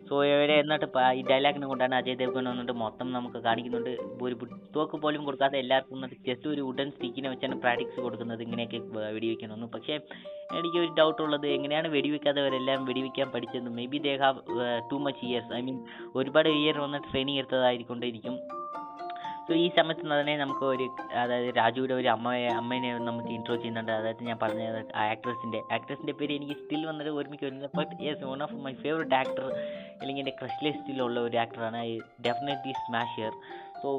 so 0.07 0.15
ഇവരെ 0.29 0.55
എന്നിട്ട് 0.61 0.87
ഈ 1.19 1.21
ഡയലോഗിനെ 1.29 1.67
കൊണ്ടാണ് 1.67 1.95
അജയ് 1.95 2.17
ദേവ്ഗൺ 2.21 2.45
വന്നിട്ട് 2.51 2.73
മൊത്തം 2.83 3.07
നമുക്ക് 3.13 3.39
കാണിക്കുന്നുണ്ട്. 3.47 3.91
ഒരു 4.21 4.35
തോക്ക് 4.75 4.97
പോലും 5.03 5.21
കൊടുക്കാതെ 5.25 5.57
എല്ലാവർക്കും 5.63 5.95
വന്നിട്ട് 5.97 6.17
ജസ്റ്റ് 6.29 6.49
ഒരു 6.53 6.61
വുഡൻ 6.61 6.89
സ്റ്റിക്കിനെ 6.95 7.29
വെച്ചാണ് 7.29 7.57
പ്രാക്ടീസ് 7.61 7.97
കൊടുക്കുന്നത്. 8.05 8.41
ഇങ്ങനെയൊക്കെ 8.41 8.81
വെടിവെക്കണമെന്ന് 9.13 9.69
പക്ഷേ 9.75 9.95
എനിക്ക് 10.59 10.77
ഒരു 10.77 10.91
ഡൗട്ട് 10.97 11.21
ഉള്ളത് 11.21 11.47
എങ്ങനെയാണ് 11.47 11.87
വെടിവെക്കാത്തവരെല്ലാം 11.87 12.85
വെടിവെക്കാൻ 12.85 13.29
പഠിച്ചത് 13.35 13.69
may 13.77 13.85
be 13.93 14.01
they 14.07 14.15
have 14.23 14.39
too 14.91 14.97
much 15.05 15.23
years 15.25 15.53
I 15.59 15.61
mean 15.61 15.77
ഒരുപാട് 16.15 16.49
ഇയർ 16.49 16.77
വന്നിട്ട് 16.79 17.07
ട്രെയിനിങ് 17.11 17.39
എടുത്തതായിരിക്കൊണ്ടിരിക്കും 17.43 18.35
സോ 19.47 19.53
ഈ 19.61 19.67
സമയത്ത് 19.77 20.03
തന്നെ 20.11 20.33
നമുക്ക് 20.41 20.63
ഒരു 20.65 20.85
അതായത് 21.21 21.49
രാജുവിന്റെ 21.57 21.95
ഒരു 22.01 22.09
അമ്മയെ 22.13 22.47
അമ്മേനെ 22.59 22.89
നമുക്ക് 23.07 23.31
ഇൻട്രോ 23.37 23.55
ചെയ്യുന്നുണ്ട്. 23.55 23.91
അതായത് 23.91 24.21
ഞാൻ 24.29 24.37
പറഞ്ഞ 24.43 24.61
ആക്ട്രസിന്റെ 25.05 25.59
ആക്ട്രസിന്റെ 25.77 26.13
പേര് 26.19 26.33
എനിക്ക് 26.37 26.55
സ്റ്റിൽ 26.61 26.81
വന്നിട്ട് 26.89 27.11
ഓർമ്മിക്ക് 27.17 27.45
വരുന്നില്ല 27.47 27.69
but 27.79 27.95
yes 28.07 28.23
one 28.31 28.43
of 28.47 28.57
my 28.65 28.73
favourite 28.83 29.17
actor 29.21 29.47
അല്ലെങ്കിൽ 29.99 30.23
എന്റെ 30.23 30.35
ക്രഷ് 30.39 30.61
ലിസ്റ്റിലുള്ള 30.67 31.19
ഒരു 31.27 31.37
ആക്ടറാണ് 31.43 31.79
I 31.87 31.91
definitely 32.27 32.75
smash 32.83 33.15
here 33.17 33.33
so 33.81 33.89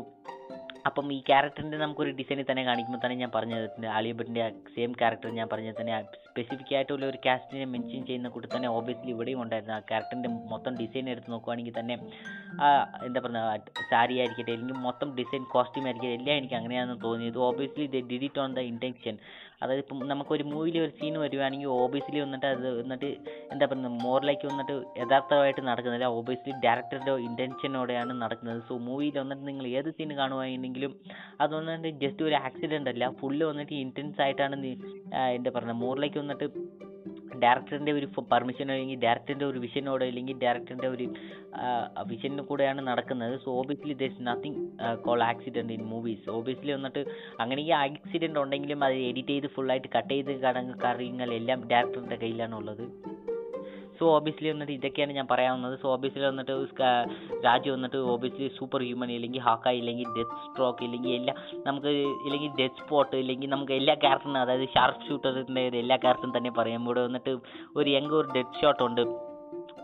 അപ്പം 0.88 1.06
ഈ 1.16 1.18
ക്യാരക്ടറിന്റെ 1.28 1.78
നമുക്കൊരു 1.82 2.10
ഡിസൈനിൽ 2.18 2.46
തന്നെ 2.48 2.62
കാണിക്കുമ്പോൾ 2.68 3.00
തന്നെ 3.04 3.16
ഞാൻ 3.22 3.30
പറഞ്ഞത്. 3.36 3.86
ആലിയ 3.96 4.14
ഭട്ടിന്റെ 4.18 4.42
സെയിം 4.74 4.90
ക്യാരക്ടർ 5.00 5.28
ഞാൻ 5.38 5.46
പറഞ്ഞത് 5.52 5.76
തന്നെ. 5.80 5.94
സ്പെസിഫിക് 6.28 6.72
ആയിട്ടുള്ള 6.76 7.04
ഒരു 7.12 7.18
കാസ്റ്റിനെ 7.26 7.66
മെൻഷൻ 7.74 8.02
ചെയ്യുന്ന 8.08 8.28
കൂട്ടി 8.34 8.48
തന്നെ 8.54 8.68
ഓബിയസ്ലി 8.78 9.10
ഇവിടെയും 9.14 9.40
ഉണ്ടായിരുന്നു. 9.44 9.74
ആ 9.78 9.80
ക്യാരക്ടറിന്റെ 9.90 10.30
മൊത്തം 10.52 10.72
ഡിസൈൻ 10.80 11.08
എടുത്ത് 11.14 11.30
നോക്കുവാണെങ്കിൽ 11.34 11.76
തന്നെ 11.78 11.94
എന്താ 13.08 13.20
പറയുക 13.26 13.84
സാരി 13.92 14.14
ആയിരിക്കട്ടെ 14.22 14.52
അല്ലെങ്കിൽ 14.56 14.80
മൊത്തം 14.88 15.08
ഡിസൈൻ 15.20 15.44
കോസ്റ്റ്യൂം 15.54 15.86
ആയിരിക്കട്ടെ 15.88 16.16
എല്ലാം 16.18 16.36
എനിക്ക് 16.40 16.56
അങ്ങനെയാണെന്ന് 16.60 16.98
തോന്നിയത്. 17.06 17.38
Obviously 17.48 17.86
the 17.94 18.02
did 18.12 18.26
it 18.30 18.42
on 18.44 18.52
the 18.58 18.64
intention 18.72 19.16
അതായത് 19.62 19.82
ഇപ്പം 19.82 19.98
നമുക്കൊരു 20.10 20.44
മൂവിയിൽ 20.52 20.76
ഒരു 20.84 20.92
സീൻ 20.98 21.14
വരുവാണെങ്കിൽ 21.24 21.68
ഓബിയസ്ലി 21.82 22.20
വന്നിട്ട് 22.24 22.46
അത് 22.54 22.68
എന്നിട്ട് 22.82 23.10
എന്താ 23.52 23.64
പറയുന്നത് 23.66 23.96
മോറിലേക്ക് 24.06 24.46
വന്നിട്ട് 24.50 24.74
യഥാർത്ഥമായിട്ട് 25.02 25.62
നടക്കുന്നില്ല. 25.70 26.08
ഓബിയസ്ലി 26.18 26.54
ഡയറക്ടറുടെ 26.64 27.14
ഇന്റൻഷനോടെയാണ് 27.28 28.14
നടക്കുന്നത്. 28.22 28.60
സോ 28.68 28.76
മൂവിയിൽ 28.88 29.18
വന്നിട്ട് 29.22 29.44
നിങ്ങൾ 29.50 29.66
ഏത് 29.78 29.90
സീൻ 29.98 30.12
കാണുവാണെങ്കിലും 30.20 30.94
അത് 31.42 31.52
വന്നിട്ട് 31.58 31.92
ജസ്റ്റ് 32.04 32.24
ഒരു 32.28 32.38
ആക്സിഡന്റ് 32.46 32.90
അല്ല. 32.94 33.04
ഫുള്ള് 33.20 33.44
വന്നിട്ട് 33.50 33.74
ഇന്റൻസ് 33.84 34.20
ആയിട്ടാണ് 34.26 34.56
എന്താ 35.36 35.50
പറയുന്നത്? 35.56 35.80
മോറിലേക്ക് 35.84 36.18
വന്നിട്ട് 36.24 36.48
ഡയറക്ടറിന്റെ 37.38 37.92
ഒരു 37.92 38.06
പെർമിഷനോ 38.06 38.74
അല്ലെങ്കിൽ 38.74 38.98
ഡയറക്ടറിന്റെ 38.98 39.44
ഒരു 39.44 39.58
വിഷനോടോ 39.58 40.06
അല്ലെങ്കിൽ 40.06 40.38
ഡയറക്ടറിന്റെ 40.38 40.88
ഒരു 40.88 41.14
വിഷനിൽ 42.06 42.40
കൂടെയാണ് 42.40 42.86
നടക്കുന്നത്. 42.86 43.40
So 43.44 43.50
obviously 43.50 43.94
there 43.94 44.04
is 44.04 44.26
nothing 44.26 44.60
call 45.04 45.22
accident 45.22 45.72
in 45.72 45.84
movies 45.84 46.30
obviously 46.30 46.72
വന്നിട്ട് 46.72 47.04
അങ്ങനെ 47.40 47.62
ഈ 47.62 47.70
ആക്സിഡന്റ് 47.70 48.38
ഉണ്ടെങ്കിലും 48.38 48.84
അത് 48.84 48.92
എഡിറ്റ് 48.92 49.28
ചെയ്ത് 49.28 49.46
ഫുള്ളായിട്ട് 49.46 49.88
കട്ട് 49.96 50.10
ചെയ്ത് 50.10 50.40
കടങ്ങ് 50.40 50.74
കാര്യങ്ങൾ 50.84 51.32
എല്ലാം 51.32 51.68
ഡയറക്ടറിന്റെ 51.68 52.16
കയ്യിലാണ് 52.16 52.54
ഉള്ളത് 52.54 52.86
സോ 53.98 54.16
ഓബിയസ്ലി 54.16 54.50
വന്നിട്ട് 54.50 54.72
ഇതൊക്കെയാണ് 54.72 55.12
ഞാൻ 55.12 55.26
പറയാവുന്നത് 55.30 55.78
സോ 55.78 55.92
ഓബിയസ്ലി 55.92 56.26
വന്നിട്ട് 56.26 56.52
രാജു 57.44 57.70
വന്നിട്ട് 57.70 57.96
ഓബിയസ്ലി 57.96 58.50
സൂപ്പർ 58.58 58.82
ഹ്യൂമൻ 58.82 59.10
ഇല്ലെങ്കിൽ 59.10 59.40
ഹാക്ക 59.40 59.68
ഇല്ലെങ്കിൽ 59.68 60.08
ഡെത്ത് 60.18 60.30
സ്ട്രോക്ക് 60.30 60.84
ഇല്ലെങ്കിൽ 60.84 61.14
എല്ലാ 61.14 61.34
നമുക്ക് 61.66 61.86
ഇല്ലെങ്കിൽ 62.24 62.50
ഡെത്ത് 62.60 62.74
സ്പോട്ട് 62.74 63.16
ഇല്ലെങ്കിൽ 63.16 63.50
നമുക്ക് 63.50 63.72
എല്ലാ 63.72 63.94
ക്യാരക്ടറിനും 63.94 64.40
അതായത് 64.40 64.68
ഷാർപ്പ് 64.68 65.06
ഷൂട്ടറിന്റെ 65.08 65.66
എല്ലാ 65.66 65.96
ക്യാരക്ടറും 65.96 66.36
തന്നെ 66.36 66.50
പറയാം. 66.50 66.84
ഇവിടെ 66.84 67.02
വന്നിട്ട് 67.04 67.38
ഒരു 67.76 67.90
യങ് 67.90 68.06
ഒരു 68.06 68.28
ഡെഡ് 68.36 68.60
ഷോട്ട് 68.62 68.82
ഉണ്ട്. 68.82 69.33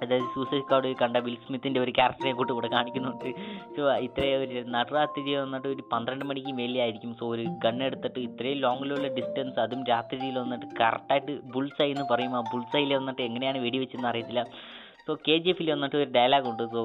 അതായത് 0.02 0.26
സൂസൈഡ് 0.34 0.62
സ്ക്വാഡ് 0.62 0.90
കണ്ട 1.02 1.16
വിൽ 1.26 1.36
സ്മിത്തിന്റെ 1.46 1.80
ഒരു 1.80 1.92
ക്യാരക്ടറിനെ 1.98 2.32
കൂട്ട് 2.38 2.52
ഇവിടെ 2.52 2.68
കാണിക്കുന്നുണ്ട്. 2.76 3.28
സോ 3.76 3.82
ഇത്രയും 4.06 4.42
ഒരു 4.46 4.60
നടുരാത്രി 4.76 5.34
വന്നിട്ട് 5.34 5.68
ഒരു 5.68 5.84
പന്ത്രണ്ട് 5.92 6.24
മണിക്ക് 6.30 6.52
മേലെയായിരിക്കും 6.60 7.12
സോ 7.20 7.26
ഒരു 7.34 7.44
ഗൺ 7.64 7.78
എടുത്തിട്ട് 7.88 8.20
ഇത്രയും 8.28 8.60
ലോങ്ങിലുള്ള 8.66 9.08
ഡിസ്റ്റൻസ് 9.18 9.60
അതും 9.60 9.82
രാത്രിയിൽ 9.92 10.38
വന്നിട്ട് 10.38 10.66
കറക്റ്റായിട്ട് 10.80 11.32
ബുൾസൈ 11.56 11.88
എന്ന് 11.94 12.06
പറയും. 12.12 12.34
ആ 12.38 12.42
ബുൾസൈയിൽ 12.52 12.92
വന്നിട്ട് 13.00 13.22
എങ്ങനെയാണ് 13.28 13.58
വെടിവെച്ചെന്ന് 13.66 14.08
അറിയത്തില്ല. 14.12 14.44
സോ 15.10 15.14
കെ 15.28 15.36
ജി 15.44 15.50
എഫിൽ 15.52 15.68
വന്നിട്ട് 15.74 15.96
ഒരു 16.02 16.08
ഡയലോഗ് 16.16 16.46
ഉണ്ട്. 16.50 16.64
സോ 16.74 16.80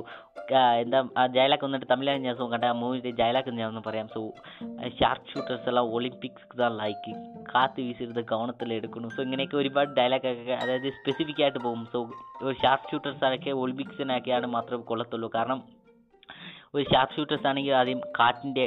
എന്താ 0.84 1.00
ആ 1.20 1.24
ഡയലോഗ് 1.36 1.64
വന്നിട്ട് 1.66 1.88
തമിഴാണ് 1.92 2.22
ഞാൻ 2.28 2.36
സോ 2.40 2.46
കണ്ട 2.54 2.66
ആ 2.72 2.76
മൂവിന്റെ 2.82 3.12
ഡയലോഗ് 3.22 3.54
ഞാൻ 3.60 3.68
ഒന്ന് 3.72 3.84
പറയാം. 3.88 4.08
സോ 4.16 4.22
ഷാർപ്പ് 5.00 5.30
ഷൂട്ടേഴ്സ് 5.32 5.68
എല്ലാം 5.72 5.86
ഒളിമ്പിക്സ് 5.98 6.62
ആ 6.68 6.70
ലൈക്ക് 6.82 7.14
കാത്ത് 7.52 7.80
വീശരുത് 7.88 8.22
കവണത്തിൽ 8.32 8.74
എടുക്കണം 8.80 9.10
സോ 9.16 9.22
ഇങ്ങനെയൊക്കെ 9.28 9.58
ഒരുപാട് 9.62 9.92
ഡയലോഗൊക്കെ 10.00 10.56
അതായത് 10.64 10.90
സ്പെസിഫിക് 11.00 11.42
ആയിട്ട് 11.46 11.60
പോകും. 11.66 11.82
സോ 11.94 12.00
ഒരു 12.48 12.56
ഷാർപ്പ് 12.64 12.92
ഷൂട്ടേഴ്സ് 12.92 13.26
ആണെങ്കിൽ 13.30 13.58
ഒളിമ്പിക്സിനൊക്കെയാണ് 13.64 14.50
മാത്രമേ 14.58 14.86
കൊള്ളത്തുള്ളൂ. 14.92 15.30
കാരണം 15.38 15.62
ഒരു 16.76 16.86
ഷാർപ്പ് 16.92 17.16
ഷൂട്ടേഴ്സ് 17.16 17.48
ആണെങ്കിൽ 17.52 17.74
ആദ്യം 17.82 18.02
കാറ്റിന്റെ 18.20 18.66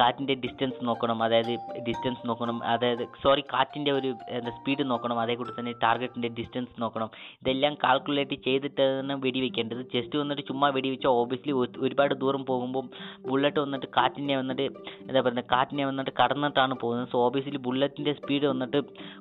കാറ്റിന്റെ 0.00 0.34
ഡിസ്റ്റൻസ് 0.44 0.80
നോക്കണം. 0.88 1.22
അതായത് 1.26 1.52
ഡിസ്റ്റൻസ് 1.88 2.22
നോക്കണം. 2.30 2.56
അതായത് 2.72 3.04
സോറി 3.22 3.44
കാറ്റിന്റെ 3.54 3.92
ഒരു 3.98 4.10
എന്താ 4.38 4.52
സ്പീഡ് 4.58 4.84
നോക്കണം. 4.92 5.18
അതേക്കൂടി 5.24 5.52
തന്നെ 5.58 5.74
ടാർഗറ്റിന്റെ 5.84 6.28
ഡിസ്റ്റൻസ് 6.38 6.74
നോക്കണം. 6.84 7.10
ഇതെല്ലാം 7.42 7.74
കാൽക്കുലേറ്റ് 7.86 8.36
ചെയ്തിട്ട് 8.48 8.62
ചെയ്തിട്ടാണ് 8.64 9.14
വെടിവെക്കേണ്ടത്. 9.24 9.80
ജസ്റ്റ് 9.94 10.16
വന്നിട്ട് 10.20 10.42
ചുമ്മാ 10.48 10.68
വെടിവെച്ചാൽ 10.76 11.12
ഓബിയസ്ലി 11.20 11.52
ഒരുപാട് 11.86 12.14
ദൂരം 12.22 12.42
പോകുമ്പോൾ 12.50 12.84
ബുള്ളറ്റ് 13.28 13.60
വന്നിട്ട് 13.64 13.88
കാറ്റിനെ 13.96 14.36
വന്നിട്ട് 14.40 14.66
എന്താ 15.08 15.20
പറയുക 15.26 15.44
കാറ്റിനെ 15.54 15.84
വന്നിട്ട് 15.90 16.12
കടന്നിട്ടാണ് 16.20 16.74
പോകുന്നത്. 16.82 17.08
സോ 17.12 17.18
ഓബിയസ്ലി 17.26 17.60
ബുള്ളറ്റിന്റെ 17.66 18.12
സ്പീഡ് 18.20 18.46
വന്നിട്ട് 18.52 18.80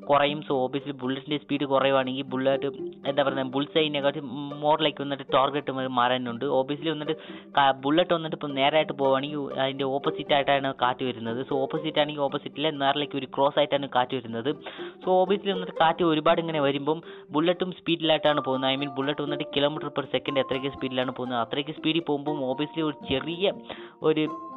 കുറയും. 0.10 0.40
സോ 0.48 0.54
ഓബിയസ്ലി 0.66 0.96
ബുള്ളറ്റിന്റെ 1.04 1.40
സ്പീഡ് 1.44 1.66
കുറയുവാണെങ്കിൽ 1.74 2.28
ബുള്ളറ്റ് 2.34 2.70
എന്താ 3.10 3.24
പറയുക 3.24 3.48
മോർ 3.56 3.66
മോറിലേക്ക് 4.64 5.02
വന്നിട്ട് 5.04 5.26
ടാർഗറ്റ് 5.36 5.72
മാറാനുണ്ട്. 6.00 6.46
ഓബിയസ്ലി 6.60 6.90
വന്നിട്ട് 6.96 7.16
ബുള്ളറ്റ് 7.84 8.03
വന്നിട്ട് 8.12 8.36
ഇപ്പം 8.36 8.52
നേരായിട്ട് 8.60 8.94
പോവുകയാണെങ്കിൽ 8.94 9.60
അതിന്റെ 9.64 9.84
ഓപ്പോസിറ്റ് 9.84 10.34
ആയിട്ടാണ് 10.34 10.74
കാറ്റ് 10.82 11.04
വരുന്നത്. 11.04 11.48
സോ 11.50 11.56
ഓപ്പോസിറ്റ് 11.64 12.00
ആണെങ്കിൽ 12.00 12.22
ഓപ്പോസിറ്റിലെ 12.22 12.72
നേരിലേക്ക് 12.72 13.18
ഒരു 13.18 13.26
ക്രോസ് 13.26 13.60
ആയിട്ടാണ് 13.60 13.90
കാറ്റ് 13.96 14.16
വരുന്നത്. 14.20 14.52
സോ 15.06 15.12
ഓബിയസ്ലി 15.22 15.52
വന്നിട്ട് 15.52 15.78
കാറ്റ് 15.82 16.04
ഒരുപാട് 16.04 16.42
ഇങ്ങനെ 16.42 16.62
വരുമ്പം 16.68 17.02
ബുള്ളറ്റും 17.36 17.72
സ്പീഡിലായിട്ടാണ് 17.80 18.42
പോകുന്നത്. 18.42 18.72
ഐ 18.72 18.76
മീൻ 18.76 18.90
ബുള്ളറ്റ് 19.00 19.22
വന്നിട്ട് 19.22 19.48
കിലോമീറ്റർ 19.56 19.88
പെർ 19.88 20.08
സെക്കൻഡ് 20.16 20.40
എത്രയ്ക്ക് 20.40 20.72
സ്പീഡിലാണ് 20.78 21.12
പോകുന്നത്. 21.12 21.42
അത്രയ്ക്ക് 21.46 21.72
സ്പീഡിൽ 21.72 22.04
പോകുമ്പോൾ 22.10 22.44
ഓബിയസ്ലി 22.52 22.82
ഒരു 22.82 22.98
ചെറിയ 23.12 23.54
ഒരു 24.10 24.53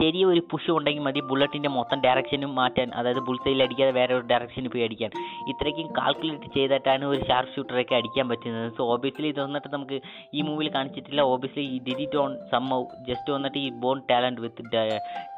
ചെറിയ 0.00 0.24
ഒരു 0.24 0.42
പുഷ് 0.50 0.70
ഉണ്ടെങ്കിൽ 0.70 1.02
മതി 1.02 1.20
ബുള്ളറ്റിന്റെ 1.20 1.68
മൊത്തം 1.68 2.00
ഡയറക്ഷനും 2.00 2.54
മാറ്റാൻ. 2.54 2.90
അതായത് 2.94 3.20
ബുൾസൈൽ 3.28 3.62
അടിക്കാതെ 3.62 3.90
വേറെ 3.90 4.14
ഒരു 4.14 4.26
ഡയറക്ഷനിൽ 4.26 4.68
പോയി 4.68 4.84
അടിക്കാൻ. 4.84 5.10
ഇത്രയ്ക്കും 5.48 5.88
കാൽക്കുലേറ്റ് 5.98 6.50
ചെയ്തിട്ടാണ് 6.56 7.04
ഒരു 7.04 7.20
ഷാർപ്പ് 7.28 7.54
ഷൂട്ടറൊക്കെ 7.56 7.94
അടിക്കാൻ 7.94 8.28
പറ്റുന്നത്. 8.28 8.68
സോ 8.76 8.84
ഓബിയസ്ലി 8.94 9.28
ഇത് 9.28 9.40
വന്നിട്ട് 9.40 9.68
നമുക്ക് 9.74 10.00
ഈ 10.34 10.42
മൂവിയിൽ 10.42 10.74
കാണിച്ചിട്ടില്ല. 10.74 11.20
ഓബിയസ്ലി 11.20 11.64
ഈ 11.76 11.78
ഡിഡിറ്റ് 11.88 12.16
ഓൺ 12.16 12.32
സംഭവം 12.50 12.86
ജസ്റ്റ് 13.08 13.32
വന്നിട്ട് 13.32 13.58
ഈ 13.58 13.70
ബോൺ 13.84 14.02
ടാലന്റ് 14.10 14.40
വിത്ത് 14.40 14.70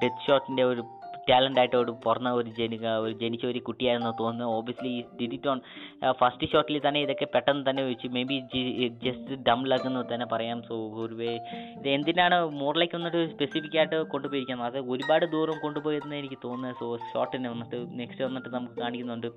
ഡെത്ത് 0.02 0.26
ഷോട്ടിന്റെ 0.26 0.64
ഒരു 0.64 0.84
ടാലന്റ് 1.30 1.60
ആയിട്ട് 1.60 1.76
ഒരു 1.76 1.92
പുറന്ന 2.04 2.28
ഒരു 2.38 2.50
ജനി 2.58 2.76
ഒരു 3.04 3.14
ജനിച്ച 3.22 3.44
ഒരു 3.50 3.60
കുട്ടിയായിരുന്നു 3.68 4.12
തോന്നുന്നു. 4.20 4.46
Obviously 4.58 4.92
did 5.20 5.36
it 5.38 5.50
on 5.52 5.60
first 6.20 6.48
ഷോട്ടിൽ 6.52 6.80
തന്നെ 6.88 7.00
ഇതൊക്കെ 7.06 7.28
പെട്ടെന്ന് 7.34 7.64
തന്നെ 7.70 7.84
വെച്ച്. 7.90 8.08
May 8.16 8.22
be 8.30 8.38
just 9.06 9.38
dumb 9.48 9.62
luck 9.72 9.86
എന്ന് 9.90 10.02
തന്നെ 10.14 10.26
പറയാം. 10.34 10.60
സോ 10.68 10.76
ഒരു 11.04 11.16
വേ 11.22 11.30
ഇത് 11.78 11.88
എന്തിനാണ് 11.96 12.38
മോറിലേക്ക് 12.62 12.96
വന്നിട്ട് 12.96 13.22
സ്പെസിഫിക് 13.34 13.78
ആയിട്ട് 13.82 14.00
കൊണ്ടുപോയിരിക്കുന്നത്? 14.14 14.68
അത് 14.72 14.90
ഒരുപാട് 14.94 15.26
ദൂരം 15.36 15.58
കൊണ്ടുപോയെന്ന് 15.62 16.16
എനിക്ക് 16.22 16.40
തോന്നുന്നത് 16.44 16.76
സോ 16.82 16.88
ഷോട്ടിന് 17.12 17.48
വന്നിട്ട് 17.54 17.80
നെക്സ്റ്റ് 18.00 18.24
വന്നിട്ട് 18.28 18.48
നമുക്ക് 18.58 18.78
കാണിക്കുന്നുണ്ട്. 18.84 19.30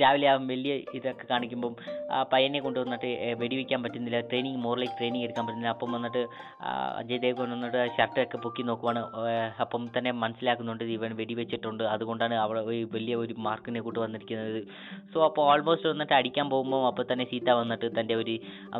രാവിലെ 0.00 0.26
ആ 0.32 0.34
വലിയ 0.50 0.72
ഇതൊക്കെ 0.98 1.24
കാണിക്കുമ്പം 1.30 1.72
പയ്യനെ 2.32 2.60
കൊണ്ടുവന്നിട്ട് 2.64 3.10
വെടിവെക്കാൻ 3.40 3.80
പറ്റുന്നില്ല 3.84 4.18
ട്രെയിനിങ് 4.30 4.60
മോറിലേക്ക് 4.64 4.96
ട്രെയിനിങ് 4.98 5.24
എടുക്കാൻ 5.26 5.44
പറ്റുന്നില്ല. 5.46 5.72
അപ്പം 5.76 5.92
വന്നിട്ട് 5.96 6.22
അജയ് 7.00 7.20
ദേവ് 7.24 7.38
വന്നിട്ട് 7.42 7.82
ഷർട്ടൊക്കെ 7.96 8.38
പൊക്കി 8.44 8.62
നോക്കുവാണ്. 8.70 9.02
അപ്പം 9.64 9.82
തന്നെ 9.96 10.12
മനസ്സിലാക്കുന്നുണ്ട് 10.22 10.84
ഇവൻ 10.96 11.12
വെടിവെച്ചിട്ടുണ്ട്. 11.20 11.84
അതുകൊണ്ടാണ് 11.94 12.36
അവിടെ 12.44 12.62
വലിയ 12.96 13.14
ഒരു 13.22 13.36
മാർക്കിനെ 13.46 13.82
കൂട്ട് 13.86 14.00
വന്നിരിക്കുന്നത്. 14.04 14.60
സോ 15.12 15.20
അപ്പോൾ 15.28 15.42
ഓൾമോസ്റ്റ് 15.52 15.90
വന്നിട്ട് 15.92 16.14
അടിക്കാൻ 16.20 16.46
പോകുമ്പോൾ 16.54 16.82
അപ്പോൾ 16.90 17.06
തന്നെ 17.12 17.26
സീത 17.32 17.50
വന്നിട്ട് 17.60 17.86
തന്റെ 17.98 18.16
ഒരു 18.22 18.36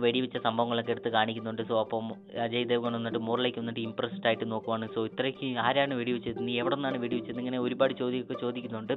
വെടിവെച്ച 0.06 0.36
സംഭവങ്ങളൊക്കെ 0.46 0.92
എടുത്ത് 0.96 1.12
കാണിക്കുന്നുണ്ട്. 1.18 1.62
സോ 1.70 1.76
അപ്പം 1.84 2.08
അജയ് 2.46 2.66
ദേവ്ഗൺ 2.72 2.92
വന്നിട്ട് 2.98 3.22
മോറിലേക്ക് 3.28 3.60
വന്നിട്ട് 3.62 3.82
ഇമ്പ്രസ്ഡ് 3.88 4.26
ആയിട്ട് 4.30 4.48
നോക്കുവാണ്. 4.54 4.86
സോ 4.94 5.00
ഇത്രയ്ക്ക് 5.10 5.48
ആരാണ് 5.66 5.94
വെടിവെച്ചത്? 6.00 6.40
നീ 6.48 6.54
എവിടെ 6.62 6.76
നിന്നാണ് 6.78 6.98
വെടിവെച്ചത്? 7.04 7.38
ഇങ്ങനെ 7.44 7.60
ഒരുപാട് 7.66 7.94
ചോദ്യമൊക്കെ 8.02 8.36
ചോദിക്കുന്നുണ്ട്. 8.44 8.94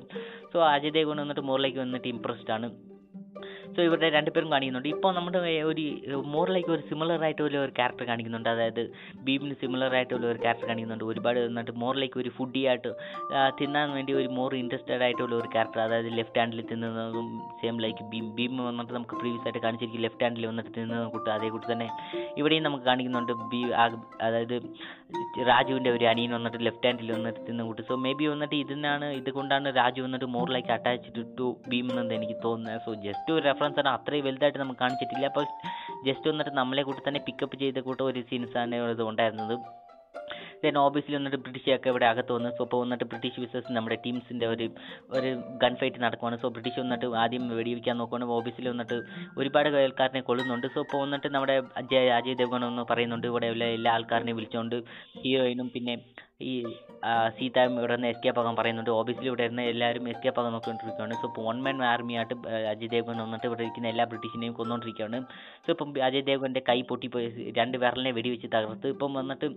സോ 0.54 0.58
അജയ് 0.73 0.95
ദേവ്ഗൺ 0.99 1.19
വന്നിട്ട് 1.23 1.45
മോറിലേക്ക് 1.51 1.82
വന്നിട്ട് 1.86 2.04
ഇമ്പ്രസ്ഡ് 2.07 2.51
ആണ് 2.51 2.67
സോ 3.75 3.79
ഇവരുടെ 3.87 4.09
രണ്ടുപേരും 4.15 4.49
കാണിക്കുന്നുണ്ട്. 4.53 4.89
ഇപ്പോൾ 4.95 5.11
നമ്മുടെ 5.17 5.39
ഒരു 5.69 5.85
മോറിലേക്ക് 6.33 6.71
ഒരു 6.75 6.83
സിമിലർ 6.89 7.21
ആയിട്ടുള്ള 7.27 7.57
ഒരു 7.65 7.73
ക്യാരക്ടർ 7.79 8.05
കാണിക്കുന്നുണ്ട്. 8.09 8.49
അതായത് 8.53 8.81
ഭീമിന് 9.27 9.55
സിമിലർ 9.61 9.93
ആയിട്ടുള്ള 9.97 10.25
ഒരു 10.33 10.39
ക്യാരക്ടർ 10.43 10.67
കാണിക്കുന്നുണ്ട്. 10.71 11.05
ഒരുപാട് 11.11 11.39
എന്നിട്ട് 11.47 11.73
മോറിലേക്ക് 11.83 12.19
ഒരു 12.23 12.31
ഫുഡി 12.37 12.61
ആയിട്ട് 12.71 12.91
തിന്നാൻ 13.59 13.89
വേണ്ടി 13.97 14.13
ഒരു 14.19 14.29
മോർ 14.37 14.51
ഇൻട്രസ്റ്റഡ് 14.61 15.03
ആയിട്ടുള്ള 15.07 15.35
ഒരു 15.41 15.49
ക്യാരക്ടർ 15.55 15.81
അതായത് 15.87 16.09
ലെഫ്റ്റ് 16.19 16.39
ഹാൻഡിൽ 16.41 16.61
തിന്നുന്നതും 16.71 17.27
സെയിം 17.61 17.75
ലൈക്ക് 17.85 18.03
ഭീം 18.13 18.27
ഭീം 18.37 18.53
വന്നിട്ട് 18.69 18.93
നമുക്ക് 18.97 19.17
പ്രീവിയസ് 19.21 19.45
ആയിട്ട് 19.47 19.63
കാണിച്ചിരിക്കും. 19.65 20.03
ലെഫ്റ്റ് 20.05 20.25
ഹാൻഡിൽ 20.25 20.47
വന്നിട്ട് 20.51 20.71
തിന്നുന്ന 20.77 21.07
കൂട്ട് 21.15 21.29
അതേ 21.37 21.49
കൂട്ടി 21.55 21.67
തന്നെ 21.73 21.89
ഇവിടെയും 22.39 22.63
നമുക്ക് 22.67 22.85
കാണിക്കുന്നുണ്ട് 22.89 23.33
ബി 23.53 23.61
അതായത് 24.27 24.55
രാജുവിന്റെ 25.49 25.91
ഒരു 25.97 26.05
അനിയൻ 26.11 26.31
വന്നിട്ട് 26.37 26.59
ലെഫ്റ്റ് 26.67 26.87
ഹാൻഡിൽ 26.89 27.11
വന്നിട്ട് 27.17 27.41
തിന്ന 27.49 27.63
കൂട്ട്. 27.67 27.81
സോ 27.89 27.95
മേ 28.05 28.13
ബി 28.19 28.25
വന്നിട്ട് 28.33 28.55
ഇതിനാണ് 28.63 29.07
ഇതുകൊണ്ടാണ് 29.19 29.67
രാജു 29.81 29.99
വന്നിട്ട് 30.05 30.27
മോറിലേക്ക് 30.37 30.73
അറ്റാച്ച്ഡ് 30.77 31.23
ടു 31.39 31.47
ഭീം 31.71 31.85
എന്നത് 31.91 32.15
എനിക്ക് 32.19 32.37
തോന്നുന്നത്. 32.47 32.81
സോ 32.85 32.93
ജസ്റ്റ് 33.07 33.24
ഒരു 33.33 33.43
റെഫറൻസ് 33.49 33.79
ആണ്. 33.79 33.89
അത്രയും 33.97 34.25
വലുതായിട്ട് 34.25 34.59
നമുക്ക് 34.59 34.81
കാണിച്ചിട്ടില്ല. 34.83 35.25
അപ്പോൾ 35.31 35.45
ജസ്റ്റ് 36.07 36.27
വന്നിട്ട് 36.31 36.53
നമ്മളെ 36.61 36.83
കൂട്ടി 36.83 37.01
തന്നെ 37.07 37.21
പിക്കപ്പ് 37.29 37.57
ചെയ്ത 37.63 37.79
കൂട്ടം 37.79 38.05
ഒരു 38.05 38.21
സീൻസ് 38.29 38.57
ആണ് 38.57 38.75
ഇത് 38.75 39.03
ഉണ്ടായിരുന്നത്. 39.11 39.57
ദെൻ 40.63 40.77
ഓബിയസ്ലി 40.77 41.15
വന്നിട്ട് 41.15 41.38
ബ്രിട്ടീഷൊക്കെ 41.45 41.89
ഇവിടെ 41.89 42.05
അകത്ത് 42.05 42.33
വന്നു. 42.35 42.49
സോ 42.57 42.63
അപ്പോൾ 42.63 42.79
വന്നിട്ട് 42.83 43.03
ബ്രിട്ടീഷ് 43.03 43.39
വിസസ് 43.39 43.71
നമ്മുടെ 43.77 43.97
ടീംസിന്റെ 44.05 44.45
ഒരു 44.47 44.65
ഒരു 45.17 45.29
ഗൺ 45.63 45.75
ഫൈറ്റ് 45.79 45.99
നടക്കുവാണ്. 46.03 46.35
സോ 46.43 46.49
ബ്രിട്ടീഷ് 46.55 46.79
വന്നിട്ട് 46.79 47.07
ആദ്യം 47.23 47.43
വെടിവെക്കാൻ 47.57 47.97
നോക്കുവാണ്. 47.97 48.25
ഓബിയസ്ലി 48.25 48.69
വന്നിട്ട് 48.69 48.97
ഒരുപാട് 49.38 49.69
ആൾക്കാരനെ 49.83 50.21
കൊള്ളുന്നുണ്ട് 50.21 50.67
സോ 50.75 50.81
ഇപ്പോൾ 50.85 51.01
വന്നിട്ട് 51.05 51.27
നമ്മുടെ 51.27 51.57
അജയ് 51.81 52.11
അജയ് 52.19 52.38
ദേവ്ഗൺ 52.41 52.65
ഒന്ന് 52.69 52.85
പറയുന്നുണ്ട്. 52.91 53.27
ഇവിടെ 53.27 53.49
എല്ലാ 53.79 53.93
ആൾക്കാരനെയും 53.97 54.39
വിളിച്ചുകൊണ്ട് 54.41 54.77
ഹീറോയിനും 55.25 55.69
പിന്നെ 55.75 55.95
ഈ 56.41 56.53
ആ, 57.09 57.13
സീതായും 57.37 57.73
ഇവിടെ 57.79 57.95
നിന്ന് 57.95 58.09
എസ്കേപ്പ് 58.13 58.39
ആകാൻ 58.41 58.55
പറയുന്നുണ്ട്. 58.55 58.91
ഓബിയസ്ലി 58.99 59.27
ഇവിടെ 59.31 59.43
ഇരുന്ന് 59.47 59.63
എല്ലാവരും 59.73 60.09
എസ്കേപ്പ് 60.13 60.39
ആകാൻ 60.41 60.51
നോക്കിക്കൊണ്ടിരിക്കുകയാണ്. 60.55 61.13
സോ 61.21 61.27
ഇപ്പോൾ 61.27 61.45
വൺ 61.49 61.57
മാൻ 61.65 61.83
ആർമി 61.93 62.13
ആയിട്ട് 62.19 62.35
ആ, 62.53 62.55
അജയ് 62.71 62.89
ദേവ്ഗൻ 62.89 63.17
വന്നിട്ട് 63.25 63.47
ഇവിടെ 63.51 63.61
ഇരിക്കുന്ന 63.61 63.87
എല്ലാ 63.87 64.05
ബ്രിട്ടീഷിനെയും 64.05 64.53
കൊന്നുകൊണ്ടിരിക്കുകയാണ് 64.53 65.19
സോ 65.65 65.69
ഇപ്പം 65.75 65.93
അജയ് 66.07 66.25
ദേവ്ഗന്റെ 66.31 66.63
കൈ 66.69 66.81
പൊട്ടി 66.81 66.93
പൊട്ടിപ്പോയി. 66.95 67.53
രണ്ട് 67.57 67.75
വിരലിനെ 67.77 68.11
വെടിവെച്ച് 68.11 68.47
തകർത്ത്. 68.55 68.87
ഇപ്പം 68.87 69.13
വന്നിട്ട് 69.13 69.47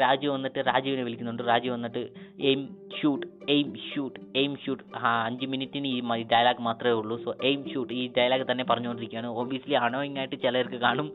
രാജു 0.00 0.26
വന്നിട്ട് 0.28 0.60
രാജുവിനെ 0.70 1.02
വിളിക്കുന്നുണ്ട്. 1.02 1.42
രാജു 1.48 1.68
വന്നിട്ട് 1.70 2.02
aim 2.40 2.62
shoot 2.98 3.26
aim 3.48 3.68
shoot 3.88 4.20
aim 4.36 4.52
shoot 4.64 4.84
ആ 4.96 5.10
അഞ്ച് 5.24 5.46
മിനിറ്റിന് 5.46 5.86
ഈ 5.86 6.00
ഡയലോഗ് 6.32 6.62
മാത്രമേ 6.68 6.92
ഉള്ളൂ. 6.92 7.16
സോ 7.24 7.32
എയിം 7.42 7.62
ഷൂട്ട് 7.74 7.92
ഈ 7.92 8.12
ഡയലോഗ് 8.18 8.46
തന്നെ 8.50 8.64
പറഞ്ഞുകൊണ്ടിരിക്കുകയാണ്. 8.70 9.26
ഓബിയസ്ലി 9.42 9.74
അണോയിങ് 9.86 10.18
ആയിട്ട് 10.18 10.38
ചിലർക്ക് 10.42 10.80
കാണും. 10.86 11.10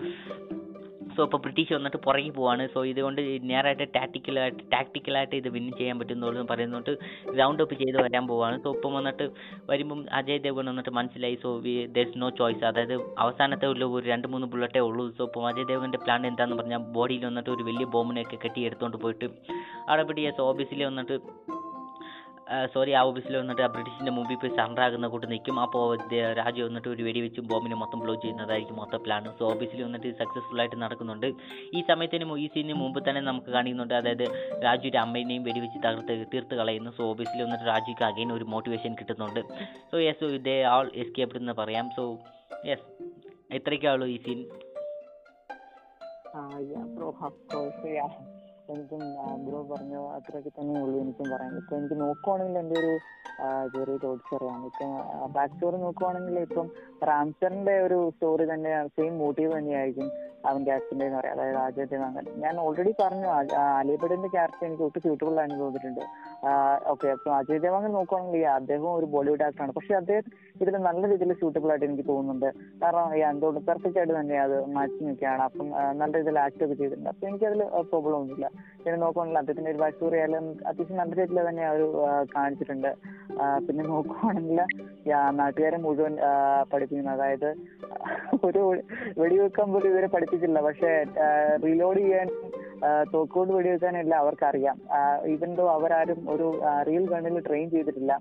സോ 1.18 1.24
ഇപ്പോൾ 1.28 1.42
ബ്രിട്ടീഷ് 1.46 1.74
വന്നിട്ട് 1.78 2.00
പുറകെ 2.08 2.32
പോവാണ്. 2.40 2.64
സോ 2.74 2.80
ഇതുകൊണ്ട് 2.92 3.22
നേരായിട്ട് 3.52 3.86
ടാക്ടിക്കലായിട്ട് 3.98 4.62
ടാക്ടിക്കലായിട്ട് 4.76 5.36
ഇത് 5.42 5.50
വിൻ 5.56 5.68
ചെയ്യാൻ 5.80 5.96
പറ്റുന്നുള്ളൂ 6.02 6.38
എന്ന് 6.42 6.52
പറയുന്നുണ്ട് 6.54 6.92
റൗണ്ട് 7.40 7.64
അപ്പ് 7.66 7.76
ചെയ്ത് 7.82 7.98
വരാൻ 8.06 8.26
പോവാണ്. 8.32 8.58
സോ 8.66 8.72
ഇപ്പം 8.78 8.94
വന്നിട്ട് 9.00 9.28
വരുമ്പം 9.72 10.02
അജയ് 10.20 10.42
ദേവൻ 10.48 10.66
വന്നിട്ട് 10.72 10.94
മനസ്സിലായി. 11.00 11.38
So 11.46 11.52
we 11.66 11.76
there 11.98 12.10
no 12.24 12.30
choice 12.42 12.66
അതായത് 12.72 12.96
അവസാനത്തെ 13.26 13.70
ഉള്ള 13.74 13.86
ഒരു 13.98 14.06
രണ്ട് 14.14 14.28
മൂന്ന് 14.36 14.50
ബുള്ളറ്റേ 14.54 14.84
ഉള്ളൂ. 14.90 15.06
സോ 15.20 15.24
ഇപ്പം 15.30 15.48
അജയ് 15.52 15.70
ദേവന്റെ 15.74 16.02
പ്ലാൻ 16.06 16.22
എന്താണെന്ന് 16.32 16.60
പറഞ്ഞാൽ 16.62 16.84
ബോഡിയിൽ 16.98 17.26
വന്നിട്ട് 17.30 17.52
ഒരു 17.58 17.66
വലിയ 17.70 17.88
ബോംബിനെയൊക്കെ 17.96 18.40
കെട്ടി 18.46 18.62
എടുത്തുകൊണ്ട് 18.70 18.98
പോയിട്ട് 19.06 19.30
അവിടെ 19.90 20.04
പിടിയ 20.10 20.32
സോ 20.40 20.44
ഓബിയസ്ലി 20.52 20.86
വന്നിട്ട് 20.90 21.18
സോറി 22.74 22.92
ആ 23.00 23.02
ഓഫീസിൽ 23.10 23.36
വന്നിട്ട് 23.40 23.64
ആ 23.66 23.68
ബ്രിട്ടീഷിന്റെ 23.74 24.12
മുമ്പിൽ 24.18 24.38
പോയി 24.42 24.52
സറണ്ടർ 24.58 24.84
ആകുന്ന 24.86 25.08
കൂട്ട് 25.14 25.28
നിൽക്കും 25.32 25.58
അപ്പോൾ 25.64 25.84
രാജു 26.40 26.62
വന്നിട്ട് 26.68 26.90
ഒരു 26.94 27.02
വെടി 27.08 27.22
വെച്ച് 27.26 27.42
ബോംബിനെ 27.50 27.78
മൊത്തം 27.82 28.00
ബ്ലോ 28.04 28.14
ചെയ്യുന്നതായിരിക്കും 28.24 28.78
മൊത്തം 28.82 29.02
പ്ലാൻ 29.06 29.26
സോ 29.40 29.46
ഓഫീസിൽ 29.54 29.82
വന്നിട്ട് 29.88 30.12
സക്സസ്ഫുൾ 30.22 30.60
ആയിട്ട് 30.64 30.78
നടക്കുന്നുണ്ട്. 30.84 31.28
ഈ 31.78 31.82
സമയത്തിന് 31.90 32.26
ഈ 32.44 32.48
സീനിന് 32.54 32.78
മുമ്പ് 32.84 33.00
തന്നെ 33.10 33.22
നമുക്ക് 33.30 33.50
കാണിക്കുന്നുണ്ട്. 33.56 33.96
അതായത് 34.00 34.26
രാജുവിന്റെ 34.66 35.02
അമ്മേനെയും 35.06 35.44
വെടിവെച്ച് 35.50 35.82
തകർത്ത് 35.88 36.28
തീർത്ത് 36.34 36.56
കളയുന്നു. 36.62 36.94
സോ 37.00 37.04
ഓഫീസിൽ 37.12 37.44
വന്നിട്ട് 37.46 37.68
രാജുക്ക് 37.74 38.06
അഗൈൻ 38.10 38.32
ഒരു 38.38 38.48
മോട്ടിവേഷൻ 38.54 38.96
കിട്ടുന്നുണ്ട്. 39.02 39.42
So 39.92 39.98
yes 40.08 40.32
they 40.48 40.56
all 40.76 40.88
escaped 41.04 41.42
എന്ന് 41.44 41.56
പറയാം. 41.62 41.88
സോ 41.98 42.06
യെസ് 42.72 42.88
എത്രയ്ക്കാളു 43.60 44.08
ഈ 44.16 44.18
സീൻ 44.28 44.42
ബ്രോ 46.98 47.08
ഓഫ് 47.28 47.38
കോഴ്സ് 47.54 48.37
എനിക്കും 48.74 49.02
ബ്രോ 49.46 49.60
പറഞ്ഞു 49.72 50.02
അത്രയൊക്കെ 50.16 50.52
തന്നെ 50.56 50.76
ഉള്ളൂ 50.84 50.96
എനിക്കും 51.04 51.28
പറയാൻ. 51.34 51.52
ഇപ്പൊ 51.62 51.74
എനിക്ക് 51.80 51.98
നോക്കുവാണെങ്കിൽ 52.04 52.58
എന്റെ 52.62 52.76
ഒരു 52.82 52.94
ചെറിയ 53.74 53.96
തോട്ട്സ് 54.04 54.34
അറിയാം. 54.38 54.62
ഇപ്പം 54.70 54.92
ബാക്ക് 55.36 55.54
സ്റ്റോറി 55.56 55.78
നോക്കുവാണെങ്കിൽ 55.86 56.38
ഇപ്പം 56.48 56.68
റാംസറിന്റെ 57.10 57.76
ഒരു 57.88 58.00
സ്റ്റോറി 58.16 58.46
തന്നെ 58.54 58.72
സെയിം 58.98 59.14
മോട്ടീവ് 59.24 59.52
തന്നെയായിരിക്കും 59.58 60.08
അവന്റെ 60.50 60.72
അച്ഛന്റെ 60.78 61.06
എന്ന് 61.08 61.18
പറയാം. 61.20 61.36
അതായത് 61.38 61.60
ആദ്യത്തെ 61.66 61.98
ഞാൻ 62.46 62.56
ഓൾറെഡി 62.66 62.94
പറഞ്ഞു 63.04 63.28
അലിബഡിന്റെ 63.80 64.30
ക്യാരക്ടർ 64.36 64.66
എനിക്ക് 64.70 64.86
ഒട്ടും 64.88 65.02
സ്യൂട്ടബിൾ 65.06 65.36
ആണെന്ന് 65.44 65.64
തോന്നിയിട്ടുണ്ട്. 65.64 66.04
ഓക്കെ 66.92 67.08
അപ്പൊ 67.14 67.30
അജയ് 67.38 67.62
ദേവാങ്കൻ 67.64 67.92
നോക്കുവാണെങ്കിൽ 67.98 68.44
അദ്ദേഹവും 68.58 68.58
അദ്ദേഹം 68.58 68.90
ഒരു 69.00 69.08
ബോളിവുഡ് 69.14 69.44
ആക്ടറാണ് 69.46 69.74
പക്ഷെ 69.78 69.94
അദ്ദേഹം 70.00 70.26
ഇതിൽ 70.64 70.76
നല്ല 70.88 71.02
രീതിയിൽ 71.12 71.32
സ്യൂട്ടബിൾ 71.40 71.70
ആയിട്ട് 71.74 71.86
എനിക്ക് 71.88 72.06
തോന്നുന്നുണ്ട്. 72.10 72.50
കാരണം 72.82 73.16
ഈ 73.18 73.22
എന്തുകൊണ്ട് 73.30 73.62
പെർഫെക്റ്റ് 73.70 74.00
ആയിട്ട് 74.02 74.14
തന്നെ 74.20 74.38
അത് 74.46 74.56
മാറ്റി 74.76 75.00
നിൽക്കുകയാണ്. 75.08 75.44
അപ്പം 75.50 75.68
നല്ല 76.02 76.12
രീതിയിൽ 76.20 76.40
ആക്ട് 76.44 76.62
ഒക്കെ 76.66 76.76
ചെയ്തിട്ടുണ്ട്. 76.82 77.10
അപ്പൊ 77.14 77.28
എനിക്കതിൽ 77.30 77.64
പ്രോബ്ലം 77.92 78.18
ഒന്നുമില്ല. 78.20 78.50
പിന്നെ 78.84 78.98
നോക്കുവാണെങ്കിൽ 79.04 79.40
അദ്ദേഹത്തിന്റെ 79.42 79.72
ഒരു 79.74 79.82
ബാക്ക് 79.84 79.96
സ്റ്റോറി 79.98 80.20
ആയാലും 80.22 80.46
അത്യാവശ്യം 80.70 81.00
നല്ല 81.02 81.14
രീതിയിൽ 81.22 81.50
തന്നെ 81.50 81.66
അവർ 81.72 81.82
കാണിച്ചിട്ടുണ്ട്. 82.36 82.92
പിന്നെ 83.68 83.86
നോക്കുവാണെങ്കിൽ 83.94 84.62
നാട്ടുകാരെ 85.42 85.80
മുഴുവൻ 85.88 86.16
പഠിപ്പിക്കുന്നു. 86.72 87.12
അതായത് 87.18 87.50
ഒരു 88.48 88.64
വെടിവെക്കാൻ 89.22 89.68
പോലും 89.74 89.90
ഇവരെ 89.94 90.10
പഠിപ്പിച്ചില്ല 90.16 90.62
പക്ഷെ 90.70 90.92
റീലോഡ് 91.66 92.02
ചെയ്യാൻ 92.06 92.30
തോക്കുകൊണ്ട് 93.14 93.54
വെടിവെക്കാനല്ല 93.58 94.14
അവർക്കറിയാം. 94.24 94.78
ഈവൻ 95.34 95.54
ദോ 95.60 95.68
അവരാരും 95.78 96.20
ഒരു 96.34 96.50
റിയൽ 96.90 97.06
ഗണ്ണിൽ 97.14 97.40
ട്രെയിൻ 97.48 97.70
ചെയ്തിട്ടില്ല 97.76 98.14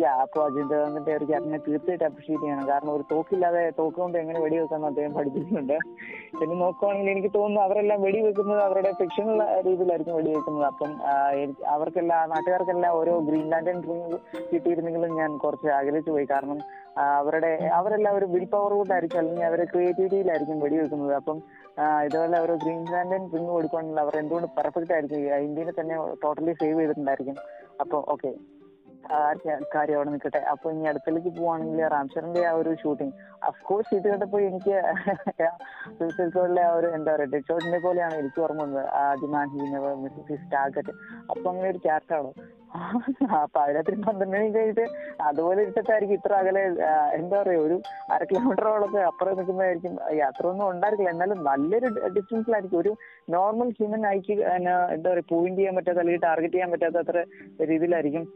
യാ 0.00 0.10
അപ്പോൾ 0.22 0.40
അജിത് 0.46 0.70
ദേവന്റെ 0.70 1.12
ഒരു 1.18 1.26
തീർച്ചയായിട്ടും 1.66 2.06
അപ്രീഷിയേറ്റ് 2.08 2.44
ചെയ്യണം. 2.44 2.64
കാരണം 2.70 2.90
ഒരു 2.96 3.04
തോക്കില്ലാതെ 3.12 3.62
തോക്ക് 3.78 3.96
കൊണ്ട് 4.00 4.16
എങ്ങനെ 4.20 4.38
വെടിവെക്കാന്ന് 4.44 4.88
അദ്ദേഹം 4.90 5.12
പഠിപ്പിച്ചിട്ടുണ്ട് 5.16 5.76
പിന്നെ 6.38 6.54
നോക്കുവാണെങ്കിൽ 6.62 7.10
എനിക്ക് 7.14 7.30
തോന്നുന്നു 7.36 7.60
അവരെല്ലാം 7.66 7.98
വെടിവെക്കുന്നത് 8.06 8.60
അവരുടെ 8.66 8.90
ഫിക്ഷണൽ 9.00 9.40
രീതിയിലായിരിക്കും 9.68 10.18
വെടിവെക്കുന്നത്. 10.18 10.66
അപ്പം 10.72 10.92
അവർക്കെല്ലാം 11.74 12.30
നാട്ടുകാർക്കെല്ലാം 12.34 12.92
ഓരോ 13.00 13.14
ഗ്രീൻ 13.28 13.46
ലാൻഡൻ 13.54 13.78
ഡ്രീം 13.86 14.04
കിട്ടിയിരുന്നെങ്കിലും 14.52 15.14
ഞാൻ 15.20 15.32
കുറച്ച് 15.44 15.70
ആഗ്രഹിച്ചു 15.78 16.12
പോയി. 16.16 16.28
കാരണം 16.34 16.60
അവരുടെ 17.20 17.52
അവരെല്ലാം 17.78 18.14
ഒരു 18.18 18.26
വിൽ 18.34 18.46
പവർ 18.52 18.72
കൊണ്ടായിരിക്കും 18.78 19.20
അല്ലെങ്കിൽ 19.22 19.46
അവരുടെ 19.48 19.66
ക്രിയേറ്റിവിറ്റിയിലായിരിക്കും 19.72 20.62
വെടിവെക്കുന്നത്. 20.66 21.14
അപ്പം 21.20 21.38
ഇതുപോലെ 22.06 22.36
ഒരു 22.44 22.54
ഗ്രീൻ 22.62 22.80
ലാൻഡൻ 22.92 23.24
ഡ്രിങ്ക് 23.32 23.50
കൊടുക്കുകയാണെങ്കിൽ 23.54 24.00
അവർ 24.04 24.14
എന്തുകൊണ്ട് 24.20 24.48
പെർഫെക്റ്റ് 24.58 24.94
ആയിരിക്കും 24.94 25.20
ഇന്ത്യനെ 25.48 25.72
തന്നെ 25.80 25.96
ടോട്ടലി 26.22 26.54
സേവ് 26.60 26.78
ചെയ്തിട്ടുണ്ടായിരിക്കും. 26.80 27.36
അപ്പോൾ 27.82 28.00
ഓക്കെ 28.14 28.32
കാര്യം 29.74 29.96
അവിടെ 29.98 30.10
നിൽക്കട്ടെ. 30.12 30.40
അപ്പൊ 30.52 30.66
ഇനി 30.74 30.88
അടുത്തേക്ക് 30.90 31.30
പോവാണെങ്കിൽ 31.36 31.80
റാംചറിന്റെ 31.94 32.42
ആ 32.48 32.52
ഒരു 32.60 32.70
ഷൂട്ടിംഗ് 32.82 33.14
അഫ്കോഴ്സ് 33.48 33.92
ഇത് 33.98 34.06
കണ്ടപ്പോ 34.12 34.38
എനിക്ക് 34.48 34.76
സൂസൈഡ് 35.98 36.28
സ്ക്വാഡിലെ 36.32 36.62
ആ 36.68 36.72
ഒരു 36.78 36.88
എന്താ 36.96 37.10
പറയുക 37.14 37.30
ഡെഡ് 37.34 37.48
ഷോട്ടിനെ 37.50 37.80
പോലെയാണ് 37.86 38.14
എനിക്ക് 38.22 38.40
ഓർമ്മ 38.46 38.60
വന്നത്. 38.64 38.84
ആദ്യമാൻ 39.04 39.48
ഹീനവ് 39.54 39.92
മിസ്സസ് 40.02 40.48
ടാർഗറ്റ് 40.54 40.94
അപ്പൊ 41.30 41.46
അങ്ങനെ 41.52 41.68
ഒരു 41.74 41.80
ക്യാരക്ടറാണോ 41.86 42.32
അതിനകത്ത് 43.58 43.92
പന്ത്രണ്ട് 43.98 44.32
മണി 44.32 44.48
കഴിഞ്ഞിട്ട് 44.48 44.84
അതുപോലെ 45.28 45.60
ഇട്ടിട്ടായിരിക്കും 45.62 46.16
ഇത്ര 46.18 46.32
അകലെ 46.34 46.62
എന്താ 47.18 47.36
പറയാ 47.40 47.60
ഒരു 47.60 47.76
അര 48.10 48.20
കിലോമീറ്ററോളൊക്കെ 48.24 49.00
അപ്പുറം 49.08 49.36
നിൽക്കുന്നതായിരിക്കും 49.38 49.94
യാത്ര 50.18 50.42
ഒന്നും 50.46 50.66
ഉണ്ടായിരിക്കില്ല. 50.70 51.12
എന്നാലും 51.14 51.40
നല്ലൊരു 51.44 51.88
ഡിസ്റ്റൻസിലായിരിക്കും 52.16 52.78
ഒരു 52.78 52.92
നോർമൽ 53.28 53.70
ഹ്യൂമൻ 53.78 54.04
ഐക്ക് 54.08 54.36
എന്താ 54.56 54.74
പറയാ 55.06 55.26
പോയിന്റ് 55.32 55.60
ചെയ്യാൻ 55.60 55.76
പറ്റാത്ത 55.78 55.98
അല്ലെങ്കിൽ 55.98 56.24
ടാർഗറ്റ് 56.26 56.54
ചെയ്യാൻ 56.54 56.70
പറ്റാത്ത 56.74 56.98
അത്ര 57.04 57.18
രീതിയിലായിരിക്കും 57.64 58.26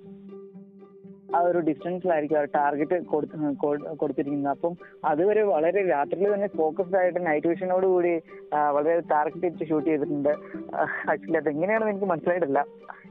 ആ 1.36 1.40
ഒരു 1.50 1.60
ഡിസ്റ്റൻസിലായിരിക്കും 1.68 2.38
ആ 2.40 2.44
ടാർഗറ്റ് 2.58 2.96
കൊടുത്തിരിക്കുന്നത്. 4.02 4.52
അപ്പം 4.56 4.72
അതുവരെ 5.10 5.42
വളരെ 5.54 5.82
രാത്രിയിൽ 5.94 6.32
തന്നെ 6.34 6.48
ഫോക്കസ്ഡ് 6.58 6.98
ആയിട്ട് 7.02 7.20
നൈറ്റ് 7.28 7.50
വിഷനോട് 7.52 7.86
കൂടി 7.94 8.14
വളരെ 8.76 9.02
ടാർഗറ്റ് 9.12 9.46
ഇട്ട് 9.50 9.68
ഷൂട്ട് 9.70 9.88
ചെയ്തിട്ടുണ്ട്. 9.90 10.32
ആക്ച്വലി 11.12 11.38
അത് 11.42 11.50
എങ്ങനെയാണെന്ന് 11.54 11.94
എനിക്ക് 11.94 12.10
മനസ്സിലായിട്ടില്ല. 12.12 12.62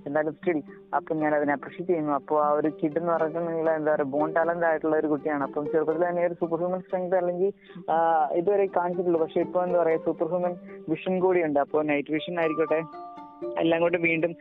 എന്തായാലും 0.08 0.34
സ്റ്റിൽ 0.36 0.60
അപ്പം 0.98 1.16
ഞാൻ 1.24 1.32
അതിനെ 1.38 1.52
അപ്രീഷിയേറ്റ് 1.56 1.92
ചെയ്യുന്നു. 1.92 2.14
അപ്പോൾ 2.20 2.38
ആ 2.46 2.48
ഒരു 2.60 2.70
കിഡ് 2.78 2.98
എന്ന് 3.02 3.12
പറഞ്ഞിട്ടുണ്ടെങ്കിൽ 3.14 3.70
എന്താ 3.80 3.92
പറയുക 3.94 4.12
ബോൺ 4.14 4.30
ടാലന്റ് 4.38 4.66
ആയിട്ടുള്ള 4.70 4.96
ഒരു 5.02 5.10
കുട്ടിയാണ്. 5.12 5.44
അപ്പം 5.48 5.68
ചെറുപ്പത്തിൽ 5.74 6.06
തന്നെ 6.08 6.24
ഒരു 6.30 6.38
സൂപ്പർ 6.40 6.60
ഹ്യൂമൻ 6.62 6.82
സ്ട്രെങ്ത് 6.86 7.16
അല്ലെങ്കിൽ 7.22 7.52
ഇതുവരെ 8.40 8.66
കാണിച്ചിട്ടുള്ളൂ 8.78 9.22
പക്ഷെ 9.24 9.42
ഇപ്പൊ 9.48 9.60
എന്താ 9.68 9.80
പറയുക 9.82 10.04
സൂപ്പർ 10.08 10.30
ഹ്യൂമൻ 10.34 10.56
വിഷൻ 10.94 11.16
കൂടിയുണ്ട് 11.26 11.60
അപ്പോൾ 11.66 11.84
നൈറ്റ് 11.92 12.14
വിഷൻ 12.18 12.36
എല്ലാം 13.62 13.80
കൊണ്ട് 13.84 13.98
വീണ്ടും 14.08 14.32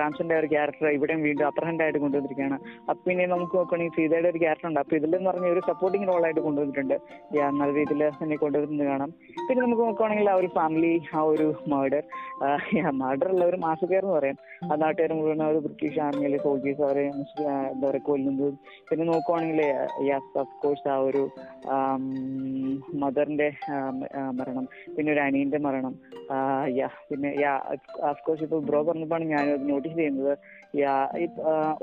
റാംസന്റെ 0.00 0.34
ഒരു 0.40 0.48
ക്യാരക്ടർ 0.54 0.88
ഇവിടെയും 0.96 1.22
വീണ്ടും 1.26 1.44
ഹാൻഡ് 1.66 1.82
ആയിട്ട് 1.84 2.00
കൊണ്ടുവന്നിരിക്കുകയാണ്. 2.04 2.56
അപ്പൊ 2.88 3.00
പിന്നെ 3.08 3.24
നമുക്ക് 3.34 3.54
നോക്കുകയാണെങ്കിൽ 3.58 3.94
സീതയുടെ 3.98 4.28
ഒരു 4.32 4.40
ക്യാരക്ടർ 4.44 4.68
ഉണ്ട്. 4.70 4.80
അപ്പൊ 4.82 4.94
ഇതിലെന്ന് 4.98 5.28
പറഞ്ഞ 5.30 5.46
ഒരു 5.54 5.62
സപ്പോർട്ടിംഗ് 5.68 6.08
റോളായിട്ട് 6.10 6.42
കൊണ്ടുവന്നിട്ടുണ്ട്. 6.46 6.96
നല്ല 7.60 7.70
രീതിയിൽ 7.78 8.02
തന്നെ 8.20 8.36
കൊണ്ടുവരുന്നത് 8.44 8.86
കാണാം. 8.90 9.10
പിന്നെ 9.46 9.60
നമുക്ക് 9.64 9.82
നോക്കുകയാണെങ്കിൽ 9.88 10.30
ആ 10.32 10.36
ഒരു 10.42 10.50
ഫാമിലി 10.58 10.92
ആ 11.18 11.22
ഒരു 11.32 11.46
മർഡർ 11.74 12.04
മർഡർ 13.02 13.28
ഉള്ള 13.34 13.44
ഒരു 13.50 13.58
മാസക്കാർ 13.66 14.02
എന്ന് 14.04 14.14
പറയാം. 14.18 14.38
ആ 14.70 14.76
നാട്ടുകാർ 14.82 15.12
മുഴുവൻ 15.18 15.42
ഒരു 15.52 15.60
ബ്രിട്ടീഷ് 15.66 16.00
ആർമിയിലെ 16.06 16.38
സോൾജേഴ്സ് 16.44 16.82
അവരെ 16.88 17.04
എന്താ 17.12 17.86
പറയുക 17.88 18.02
കൊല്ലുന്നതും. 18.08 18.56
പിന്നെ 18.88 19.04
നോക്കുവാണെങ്കിൽ 19.12 19.60
യെസ് 20.10 20.32
ഓഫ് 20.42 20.54
കോഴ്സ് 20.62 20.88
ആ 20.94 20.96
ഒരു 21.08 21.22
മദറിന്റെ 23.02 23.48
മരണം. 24.38 24.66
പിന്നെ 24.96 25.10
ഒരു 25.14 25.22
അനിയന്റെ 25.26 25.60
മരണം. 25.66 25.96
പിന്നെ 27.08 27.30
കോഴ്സ് 28.26 28.44
ഇപ്പൊ 28.46 28.58
ബ്രോ 28.68 28.80
പറഞ്ഞപ്പോഴാണ് 28.88 29.26
ഞാൻ 29.34 29.46
നോട്ടീസ് 29.70 29.96
ചെയ്യുന്നത്. 30.00 30.34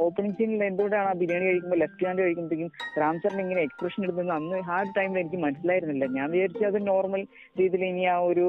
ഓപ്പണിംഗ് 0.05 0.35
സീനിൽ 0.37 0.63
എന്തുകൊണ്ടാണ് 0.67 1.07
ആ 1.11 1.13
ബിരിയാണി 1.21 1.45
കഴിക്കുമ്പോൾ 1.49 1.79
ലെഫ്റ്റ് 1.83 2.05
ഹാൻഡ് 2.07 2.21
കഴിക്കുമ്പോഴത്തേക്കും 2.25 2.71
റാംചറിന് 3.01 3.41
ഇങ്ങനെ 3.45 3.61
എക്സ്പ്രഷൻ 3.67 3.99
എടുക്കുന്നത് 4.05 4.35
അന്ന് 4.39 4.57
ആ 4.75 4.77
ടൈമിൽ 4.97 5.19
എനിക്ക് 5.21 5.39
മനസ്സിലായിരുന്നില്ല. 5.45 6.05
ഞാൻ 6.17 6.27
വിചാരിച്ചു 6.33 6.65
അത് 6.71 6.79
നോർമൽ 6.89 7.21
രീതിയിൽ 7.59 7.85
ഇനി 7.91 8.03
ആ 8.15 8.17
ഒരു 8.31 8.45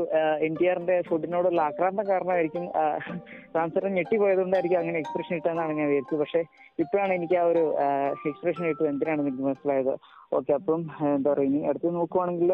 എൻ 0.49 0.55
ടി 0.61 0.67
ആറിന്റെ 0.73 0.97
ഫുഡിനോടുള്ള 1.11 1.61
ആക്രാന്തം 1.69 2.07
കാരണമായിരിക്കും 2.11 2.67
റാംചറിന് 3.57 3.97
ഞെട്ടിപ്പോയതുകൊണ്ടായിരിക്കും 3.99 4.81
അങ്ങനെ 4.83 5.01
എക്സ്പ്രഷൻ 5.03 5.35
ഇട്ടതെന്നാണ് 5.39 5.79
ഞാൻ 5.81 5.89
വിചാരിച്ചത്. 5.93 6.21
പക്ഷെ 6.25 6.43
ഇപ്പോഴാണ് 6.85 7.15
എനിക്ക് 7.19 7.39
ആ 7.43 7.45
ഒരു 7.53 7.65
എക്സ്പ്രഷൻ 8.33 8.65
ഇട്ടത്. 8.73 8.89
എന്തിനാണെന്ന് 8.93 9.31
എനിക്ക് 9.31 9.47
മനസ്സിലായത്? 9.51 9.95
ഓക്കെ 10.39 10.53
അപ്പം 10.59 10.81
എന്താ 11.17 11.29
പറയുക 11.33 11.49
ഇനി 11.51 11.63
അടുത്ത് 11.71 11.95
നോക്കുവാണെങ്കിൽ 12.01 12.53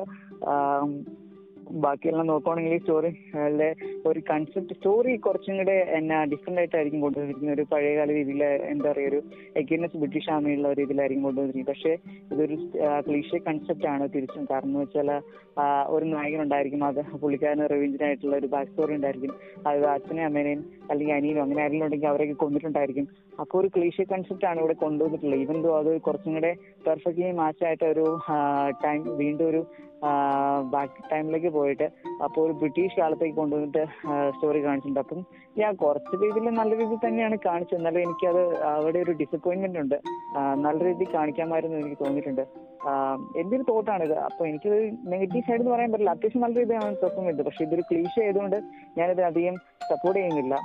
ബാക്കിയെല്ലാം 1.85 2.27
നോക്കുവാണെങ്കിൽ 2.31 2.79
സ്റ്റോറി 2.83 3.11
ഒരു 4.11 4.21
കൺസെപ്റ്റ് 4.31 4.77
സ്റ്റോറി 4.79 5.13
കുറച്ചും 5.27 5.57
കൂടെ 5.61 5.77
എന്നാ 5.99 6.19
ഡിഫറെന്റ് 6.33 6.61
ആയിട്ടായിരിക്കും 6.63 7.01
കൊണ്ടുവന്നിരിക്കുന്നത്. 7.05 7.55
ഒരു 7.57 7.65
പഴയകാല 7.73 8.09
രീതിയിൽ 8.19 8.43
എന്താ 8.73 8.89
പറയുക 8.91 9.11
ഒരു 9.11 9.21
എഗൈനസ് 9.61 10.01
ബ്രിട്ടീഷ് 10.03 10.31
ആർമിയുള്ള 10.35 10.69
ഒരു 10.75 10.81
ഇതിലായിരിക്കും 10.87 11.25
കൊണ്ടുവന്നിരിക്കുന്നത്. 11.29 11.73
പക്ഷേ 11.73 11.93
ഇതൊരു 12.35 12.57
ക്ലീഷ്യ 13.09 13.41
കൺസെപ്റ്റ് 13.49 13.89
ആണ് 13.95 14.07
തിരിച്ചും. 14.15 14.45
കാരണം 14.53 14.71
എന്ന് 14.71 14.85
വെച്ചാൽ 14.85 15.11
ഒരു 15.95 16.05
നായകൻ 16.15 16.41
ഉണ്ടായിരിക്കും 16.47 16.83
അത് 16.91 17.01
പുള്ളിക്കാരന് 17.23 17.67
റിവെഞ്ചിനായിട്ടുള്ള 17.73 18.35
ഒരു 18.41 18.49
ബാക്ക് 18.55 18.71
സ്റ്റോറി 18.71 18.95
ഉണ്ടായിരിക്കും. 18.99 19.33
അത് 19.71 19.85
അച്ഛനെ 19.95 20.25
അമ്മേനെയും 20.29 20.63
അല്ലെങ്കിൽ 20.91 21.15
അനിയനും 21.19 21.43
അങ്ങനെ 21.45 21.63
ആരെങ്കിലും 21.65 21.87
ഉണ്ടെങ്കിൽ 21.87 22.11
അവരെയൊക്കെ 22.13 22.37
കൊന്നിട്ടുണ്ടായിരിക്കും. 22.45 23.07
അപ്പോൾ 23.43 23.59
ഒരു 23.61 23.69
ക്ലീഷ്യ 23.77 24.05
കൺസെപ്റ്റ് 24.13 24.47
ആണ് 24.51 24.59
ഇവിടെ 24.63 24.77
കൊണ്ടുവന്നിട്ടുള്ളത്. 24.85 25.41
ഈവൻ 25.45 25.59
ദോ 25.67 25.71
അത് 25.83 25.93
കുറച്ചും 26.09 26.35
കൂടെ 26.39 26.53
പെർഫെക്റ്റ്ലി 26.89 27.31
മാച്ച് 27.43 27.65
ആയിട്ട് 27.69 27.87
ഒരു 27.95 28.07
ടൈം 28.85 29.01
വീണ്ടും 29.23 29.47
ഒരു 29.53 29.63
ബാക്ക് 30.75 31.03
ടൈമിലേക്ക് 31.11 31.51
പോയിട്ട് 31.57 31.87
അപ്പോൾ 32.27 32.41
ഒരു 32.47 32.55
ബ്രിട്ടീഷ് 32.61 32.97
കാലത്തേക്ക് 33.01 33.37
കൊണ്ടുവന്നിട്ട് 33.41 33.83
സ്റ്റോറി 34.35 34.61
കാണിച്ചിട്ടുണ്ട്. 34.67 35.01
അപ്പം 35.05 35.21
ഞാൻ 35.61 35.73
കുറച്ച് 35.83 36.15
രീതിയിൽ 36.23 36.47
നല്ല 36.61 36.73
രീതിയിൽ 36.81 37.01
തന്നെയാണ് 37.07 37.37
കാണിച്ചത്. 37.49 37.79
എന്നാലും 37.81 38.03
എനിക്കത് 38.07 38.43
അവിടെ 38.75 38.99
ഒരു 39.07 39.15
ഡിസപ്പോയിന്റ്മെന്റ് 39.23 39.81
ഉണ്ട്. 39.85 39.97
നല്ല 40.67 40.79
രീതിയിൽ 40.89 41.11
കാണിക്കാമായിരുന്നു 41.17 41.79
എനിക്ക് 41.83 41.99
തോന്നിയിട്ടുണ്ട്. 42.05 42.45
എന്റെ 43.41 43.55
ഒരു 43.59 43.65
തോട്ടാണ് 43.73 44.03
ഇത്? 44.09 44.17
അപ്പൊ 44.29 44.43
എനിക്ക് 44.51 44.71
നെഗറ്റീവ് 45.15 45.45
സൈഡ് 45.49 45.61
എന്ന് 45.63 45.73
പറയാൻ 45.75 45.91
പറ്റില്ല. 45.93 46.15
അത്യാവശ്യം 46.17 46.45
നല്ല 46.47 46.57
രീതിയിലാണ് 46.63 47.01
പെർഫോം 47.03 47.27
ചെയ്തത് 47.29 47.47
പക്ഷെ 47.49 47.65
ഇതൊരു 47.67 47.85
ക്ലീഷ 47.91 48.15
ആയതുകൊണ്ട് 48.27 48.59
ഞാനിത് 49.01 49.25
അധികം 49.31 49.57
സപ്പോർട്ട് 49.91 50.19
ചെയ്യുന്നില്ല. 50.21 50.57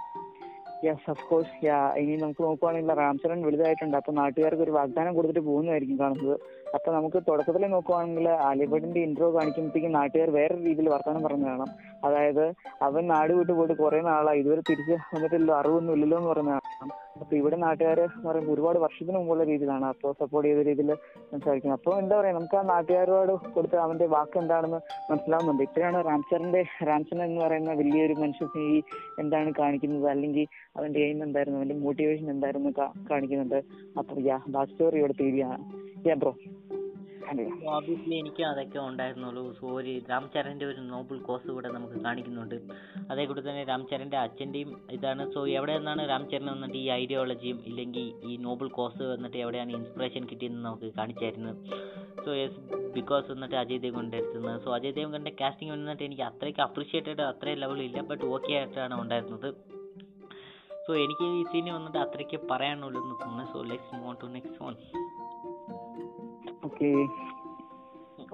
യെസ് 0.85 1.07
ഓഫ് 1.11 1.23
കോഴ്സ് 1.29 1.53
യാ 1.65 1.77
ഇനി 1.99 2.15
നമുക്ക് 2.21 2.41
നോക്കുവാണെങ്കിൽ 2.45 2.95
റാംചരൺ 2.99 3.39
വലുതായിട്ടുണ്ട്. 3.45 3.95
അപ്പൊ 3.99 4.11
നാട്ടുകാർക്ക് 4.17 4.63
ഒരു 4.65 4.73
വാഗ്ദാനം 4.77 5.13
കൊടുത്തിട്ട് 5.17 5.43
പോകുന്നതായിരിക്കും 5.49 5.97
കാണുന്നത്. 6.01 6.35
അപ്പൊ 6.75 6.89
നമുക്ക് 6.95 7.19
തുടക്കത്തിൽ 7.27 7.63
നോക്കുവാണെങ്കിൽ 7.73 8.27
അലിബഡിന്റെ 8.29 8.99
ഇന്റർവ്യൂ 8.99 9.31
കാണിക്കുമ്പോഴത്തേക്കും 9.37 9.91
നാട്ടുകാർ 9.97 10.29
വേറെ 10.29 10.55
രീതിയിൽ 10.65 10.89
വർത്തമാനം 10.89 11.23
പറഞ്ഞു 11.23 11.47
കാണാം. 11.49 11.69
അതായത് 12.07 12.45
അവൻ 12.87 13.07
നാട് 13.07 13.33
വിട്ടു 13.33 13.53
പോയിട്ട് 13.53 13.75
കുറെ 13.83 14.01
നാളായി. 14.01 14.39
ഇതുവരെ 14.39 14.61
തിരിച്ച് 14.69 14.95
വന്നിട്ടില്ലല്ലോ 15.13 15.55
അറിവൊന്നും 15.59 15.93
ഇല്ലല്ലോ 15.93 16.17
എന്ന് 16.17 16.29
പറഞ്ഞു 16.29 16.53
കാണാം. 16.55 16.91
അപ്പൊ 17.21 17.33
ഇവിടെ 17.37 17.55
നാട്ടുകാർ 17.55 17.99
പറയുമ്പോൾ 18.25 18.53
ഒരുപാട് 18.53 18.79
വർഷത്തിന് 18.85 19.17
മുമ്പുള്ള 19.17 19.43
രീതിയിലാണ്. 19.43 19.85
അപ്പോൾ 19.85 20.11
സപ്പോർട്ട് 20.21 20.47
ചെയ്ത 20.49 20.63
രീതിയിൽ 20.69 20.91
സംസാരിക്കുന്നത് 21.31 21.77
അപ്പോൾ 21.79 21.93
എന്താ 22.01 22.15
പറയാ? 22.19 22.33
നമുക്ക് 22.33 22.57
ആ 22.61 22.63
നാട്ടുകാരോട് 22.73 23.33
കൊടുത്ത 23.55 23.75
അവന്റെ 23.85 24.07
വാക്ക് 24.15 24.37
എന്താണെന്ന് 24.41 24.79
മനസ്സിലാവുന്നുണ്ട്. 25.11 25.63
ഇത്രയാണ് 25.63 25.99
റാംസറിന്റെ 26.09 26.61
റാംസൺ 26.89 27.21
എന്ന് 27.27 27.41
പറയുന്ന 27.45 27.73
വലിയൊരു 27.81 28.15
മനുഷ്യ 28.23 28.47
ഈ 28.65 28.83
എന്താണ് 29.23 29.51
കാണിക്കുന്നത്? 29.61 30.07
അല്ലെങ്കിൽ 30.15 30.47
അവന്റെ 30.77 30.99
എയിം 31.05 31.23
എന്തായിരുന്നു? 31.23 31.59
അവന്റെ 31.61 31.77
മോട്ടിവേഷൻ 31.85 32.29
എന്തായിരുന്നു 32.35 32.71
കാണിക്കുന്നുണ്ട്? 33.11 33.59
അപ്പൊ 33.99 34.21
യാ 34.29 34.39
ബാക്ക് 34.57 34.71
സ്റ്റോറി 34.73 34.99
ഇവിടെ 35.03 35.13
തീരുകയാണ്. 35.21 35.59
യാ 36.07 36.15
ബ്രോ 36.23 36.33
ഓബിയസ്ലി 37.75 38.15
എനിക്ക് 38.21 38.43
അതൊക്കെ 38.49 38.79
ഉണ്ടായിരുന്നുള്ളൂ. 38.79 39.43
സോ 39.59 39.67
ഒരു 39.79 39.91
ഒരു 40.71 40.81
നോബിൾ 40.93 41.17
കോസ് 41.27 41.47
കൂടെ 41.47 41.69
നമുക്ക് 41.75 41.97
കാണിക്കുന്നുണ്ട്. 42.05 42.57
അതേ 43.11 43.23
കൂടെ 43.25 43.41
തന്നെ 43.47 43.63
രാംചരന്റെ 43.63 44.17
അച്ഛന്റെയും 44.17 44.69
ഇതാണ്. 44.97 45.23
സോ 45.33 45.41
എവിടെ 45.57 45.75
നിന്നാണ് 45.77 46.03
രാംചരൻ 46.09 46.47
വന്നിട്ട് 46.53 46.77
ഈ 46.83 46.87
ഐഡിയോളജിയും 47.01 47.59
ഇല്ലെങ്കിൽ 47.69 48.05
ഈ 48.29 48.35
നോബിൾ 48.47 48.67
കോസ് 48.77 49.03
വന്നിട്ട് 49.13 49.37
എവിടെയാണ് 49.37 49.71
ഇൻസ്പിറേഷൻ 49.71 50.25
കിട്ടിയെന്ന് 50.31 50.61
നമുക്ക് 50.67 50.89
കാണിച്ചായിരുന്നു 50.99 51.53
സോ 52.25 52.31
യെസ് 52.41 52.59
ബിക്കോസ് 52.97 53.27
വന്നിട്ട് 53.33 53.55
അജയ് 53.55 53.81
ദേവ് 53.85 53.95
കൊണ്ടെടുത്തുന്നത് 53.95 54.59
സോ 54.65 54.71
അജയ് 54.75 54.95
ദേവ്ഗണിന്റെ 54.99 55.33
കാസ്റ്റിംഗ് 55.41 55.73
വന്നിട്ട് 55.75 56.03
എനിക്ക് 56.03 56.25
അത്രയ്ക്ക് 56.29 56.61
അപ്രീഷിയേറ്റഡ് 56.67 57.25
അത്രയും 57.31 57.59
ലെവലില്ല 57.63 58.01
ബട്ട് 58.11 58.25
ഓക്കെ 58.35 58.53
ആയിട്ടാണ് 58.53 58.95
ഉണ്ടായിരുന്നത്. 59.01 59.49
സോ 60.85 60.93
എനിക്ക് 61.03 61.25
ഈ 61.39 61.43
സീനി 61.51 61.69
വന്നിട്ട് 61.69 61.99
അത്രയ്ക്ക് 62.05 62.39
പറയാനുള്ളൂ 62.51 62.99
എന്ന് 63.03 63.15
തോന്നുന്നു. 63.23 63.45
So 63.53 63.61
let's 63.71 64.01
move 64.03 64.15
to 64.23 64.27
next 64.37 64.61
one 64.65 64.75
okay. 66.65 66.89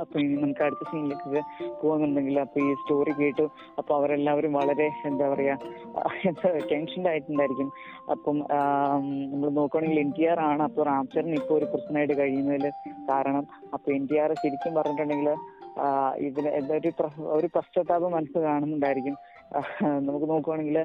അപ്പൊ 0.02 0.16
ഇനി 0.22 0.36
നമുക്ക് 0.42 0.64
അടുത്ത 0.66 0.84
സീനിലേക്ക് 0.90 1.42
പോകുന്നുണ്ടെങ്കിൽ 1.82 2.36
അപ്പൊ 2.44 2.58
ഈ 2.66 2.70
സ്റ്റോറി 2.82 3.14
കേട്ടു 3.20 3.46
അപ്പൊ 3.80 3.92
അവരെല്ലാവരും 3.98 4.54
വളരെ 4.60 4.88
എന്താ 5.10 5.26
പറയാ 5.34 5.56
എന്താ 6.30 6.50
ആയിട്ടുണ്ടായിരിക്കും. 7.12 7.70
അപ്പം 8.14 8.38
നമ്മൾ 9.32 9.50
നോക്കുകയാണെങ്കിൽ 9.60 10.02
എൻ 10.04 10.12
ടി 10.18 10.26
ആർ 10.32 10.40
ആണ്. 10.50 10.62
അപ്പൊ 10.70 10.84
റാംചരൻ 10.90 11.34
ഇപ്പൊ 11.40 11.54
ഒരു 11.60 11.68
പ്രശ്നമായിട്ട് 11.74 12.16
കഴിയുന്നതിൽ 12.22 12.68
കാരണം 13.10 13.46
അപ്പൊ 13.78 13.88
എൻ 13.98 14.06
ടി 14.12 14.18
ആർ 14.24 14.34
ശരിക്കും 14.44 14.78
പറഞ്ഞിട്ടുണ്ടെങ്കിൽ 14.80 15.32
ഇതിന് 16.28 16.50
എന്താ 16.62 16.78
ഒരു 17.38 17.50
പശ്ചാത്താപം 17.58 18.12
മനസ്സ് 18.18 18.40
കാണുന്നുണ്ടായിരിക്കും. 18.48 19.18
നമുക്ക് 20.08 20.28
നോക്കുവാണെങ്കിൽ 20.30 20.78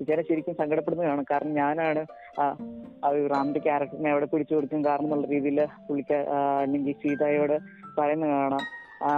വിചാരം 0.00 0.24
ശരിക്കും 0.28 0.54
സങ്കടപ്പെടുന്നതാണ്. 0.60 1.24
കാരണം 1.30 1.52
ഞാനാണ് 1.54 2.02
ആ 2.40 3.10
റാമിന്റെ 3.34 3.60
ക്യാരക്ടറിനെ 3.60 4.10
എവിടെ 4.10 4.28
പിടിച്ചു 4.32 4.54
കൊടുക്കും 4.54 4.84
കാരണം 4.84 5.08
എന്നുള്ള 5.08 5.26
രീതിയിൽ 5.26 5.60
പുള്ളിക്ക് 5.88 6.18
അല്ലെങ്കിൽ 6.62 6.94
സീതയോട് 7.04 7.56
പറയുന്നത് 7.98 8.32
കാണാം 8.36 8.64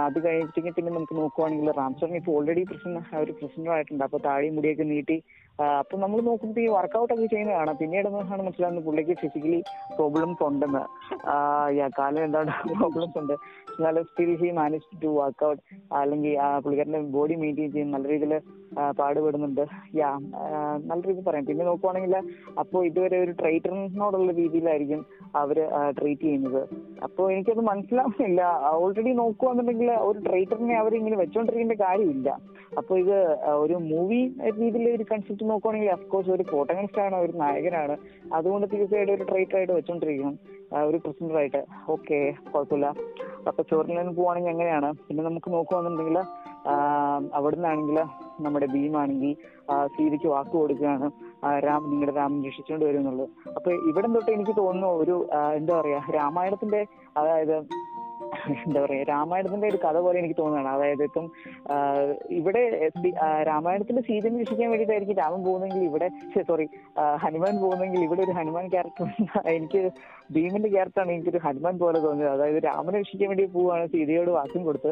അത് 0.05 0.17
കഴിഞ്ഞിട്ടെങ്കിൽ 0.25 0.73
പിന്നെ 0.77 0.91
നമുക്ക് 0.91 1.15
നോക്കുവാണെങ്കിൽ 1.15 1.69
റാംചരൺ 1.79 2.15
ഇപ്പോൾ 2.19 2.33
ഓൾറെഡി 2.37 2.63
പ്രസിഡന്റ് 2.69 3.01
ഒരു 3.23 3.33
പ്രസിഡന്റ് 3.39 3.71
ആയിട്ടുണ്ട് 3.75 4.03
അപ്പൊ 4.03 4.17
താടിയും 4.25 4.55
മുടിയൊക്കെ 4.55 4.85
നീട്ടി 4.93 5.17
അപ്പൊ 5.59 5.95
നമ്മൾ 6.01 6.19
നോക്കുമ്പോൾ 6.27 6.61
ഈ 6.63 6.67
വർക്കൗട്ട് 6.75 7.11
ഒക്കെ 7.13 7.27
ചെയ്യുന്നത് 7.31 7.57
കാണാം 7.59 7.77
പിന്നീട് 7.81 8.07
ആണ് 8.33 8.41
മനസ്സിലാകുന്നത് 8.47 8.85
പുള്ളിക്ക് 8.87 9.13
ഫിസിക്കലി 9.21 9.59
പ്രോബ്ലംസ് 9.97 10.43
ഉണ്ടെന്ന്. 10.49 10.83
കാലിന് 11.99 12.23
എന്താണ് 12.27 12.51
പ്രോബ്ലംസ് 12.81 13.17
ഉണ്ട്? 13.21 13.35
എന്നാലും 13.77 14.03
still 14.09 14.31
he 14.41 14.49
manage 14.59 14.99
to 15.03 15.09
workout 15.21 15.61
അല്ലെങ്കിൽ 16.01 16.33
പുള്ളിക്കാരന്റെ 16.63 17.01
ബോഡി 17.17 17.35
മെയിന്റെയിൻ 17.43 17.71
ചെയ്യും 17.75 17.91
നല്ല 17.95 18.07
രീതിയിൽ 18.13 18.33
പാടുപെടുന്നുണ്ട്. 18.99 19.63
യാ 19.99 20.09
നല്ല 20.89 20.99
രീതിയിൽ 21.07 21.25
പറയാം. 21.27 21.45
പിന്നെ 21.49 21.63
നോക്കുവാണെങ്കിൽ 21.69 22.15
അപ്പോൾ 22.63 22.81
ഇതുവരെ 22.89 23.17
ഒരു 23.25 23.33
ട്രൈറ്ററിനോടുള്ള 23.41 24.31
രീതിയിലായിരിക്കും 24.41 25.01
അവർ 25.41 25.57
ട്രീറ്റ് 25.99 26.25
ചെയ്യുന്നത്. 26.27 26.61
അപ്പോൾ 27.07 27.25
എനിക്കത് 27.33 27.63
മനസ്സിലാവുന്നില്ല. 27.71 28.41
ഓൾറെഡി 28.81 29.13
നോക്കുവാന്നുണ്ടെങ്കിൽ 29.23 29.91
ഒരു 30.09 30.19
ട്രൈറ്ററിനെ 30.27 30.77
അവർ 30.83 30.93
ഇങ്ങനെ 31.01 31.19
വെച്ചോണ്ടിരിക്കേണ്ട 31.23 31.77
കാര്യമില്ല. 31.85 32.29
അപ്പോൾ 32.79 32.99
ഇത് 32.99 33.17
ഒരു 33.63 33.73
മൂവി 33.73 34.19
രീതിയിൽ 34.59 34.95
ഒരു 34.95 35.05
കൺസെപ്റ്റ് 35.11 35.49
നോക്കുവാണെങ്കിൽ 35.49 35.91
അഫ്കോഴ്സ് 35.91 36.29
ഒരു 36.29 36.43
പ്രോട്ടഗണിസ്റ്റ് 36.43 37.01
ആണ് 37.01 37.15
ഒരു 37.15 37.31
നായകനാണ്. 37.31 37.97
അതുകൊണ്ട് 38.33 38.67
തീർച്ചയായിട്ടും 38.73 39.13
ഒരു 39.15 39.23
ട്രൈറ്റ് 39.23 39.55
ആയിട്ട് 39.57 39.73
വെച്ചോണ്ടിരിക്കണം. 39.73 40.39
ഒരു 40.87 40.97
പ്രസന്റർ 40.97 41.37
ആയിട്ട്. 41.37 41.61
ഓക്കെ 41.89 42.33
കുഴപ്പമില്ല. 42.53 42.87
അപ്പൊ 43.47 43.63
ചോറിനും 43.63 44.15
പോവാണെങ്കിൽ 44.15 44.49
എങ്ങനെയാണ്? 44.49 44.91
പിന്നെ 45.07 45.23
നമുക്ക് 45.23 45.51
നോക്കുവാന്നുണ്ടെങ്കിൽ 45.53 46.17
അവിടുന്നാണെങ്കിൽ 47.33 47.97
നമ്മുടെ 48.45 48.65
ഭീമാണെങ്കിൽ 48.65 49.35
സീതയ്ക്ക് 49.95 50.27
വാക്ക് 50.27 50.49
കൊടുക്കുകയാണ്. 50.49 51.07
രാം 51.65 51.91
നിങ്ങളുടെ 51.91 52.17
രാമൻ 52.17 52.45
രക്ഷിച്ചുകൊണ്ട് 52.45 52.85
വരുന്നുള്ളൂ 52.85 53.25
അപ്പൊ 53.55 53.71
ഇവിടെ 53.89 54.07
തൊട്ട് 54.13 54.31
എനിക്ക് 54.31 54.51
തോന്നുന്നു 54.57 54.89
ഒരു 55.01 55.29
എന്താ 55.55 55.81
പറയാ 55.81 56.01
രാമായണത്തിന്റെ 56.15 56.85
അതായത് 57.17 57.57
എന്താ 58.65 58.79
പറയാ 58.83 59.03
രാമായണത്തിന്റെ 59.11 59.67
ഒരു 59.71 59.79
കഥ 59.85 59.97
പോലെ 60.05 60.17
എനിക്ക് 60.21 60.37
തോന്നുകയാണ്. 60.39 60.69
അതായത് 60.75 61.03
ഇപ്പം 61.07 61.25
ഇവിടെ 62.39 62.61
രാമായണത്തിന്റെ 63.49 64.03
സീതനെ 64.07 64.39
രക്ഷിക്കാൻ 64.41 64.69
വേണ്ടിയിട്ടായിരിക്കും 64.71 65.19
രാമൻ 65.23 65.41
പോകുന്നെങ്കിൽ 65.47 65.81
ഇവിടെ 65.89 66.07
സോറി 66.49 66.65
ഹനുമാൻ 67.23 67.55
പോകുന്നെങ്കിൽ 67.63 68.01
ഇവിടെ 68.07 68.21
ഒരു 68.27 68.35
ഹനുമാൻ 68.39 68.67
ക്യാരക്ടർ 68.73 69.07
എനിക്ക് 69.57 69.81
ഭീമിന്റെ 70.35 70.69
ക്യാരക്ടറാണ് 70.75 71.11
എനിക്കൊരു 71.15 71.41
ഹനുമാൻ 71.45 71.75
പോലെ 71.83 71.99
തോന്നിയത്. 72.05 72.31
അതായത് 72.35 72.59
രാമനെ 72.69 72.97
രക്ഷിക്കാൻ 73.03 73.29
വേണ്ടി 73.31 73.45
പോവുകയാണ് 73.57 73.85
സീതയോട് 73.93 74.31
വാക്കും 74.37 74.63
കൊടുത്ത്. 74.69 74.91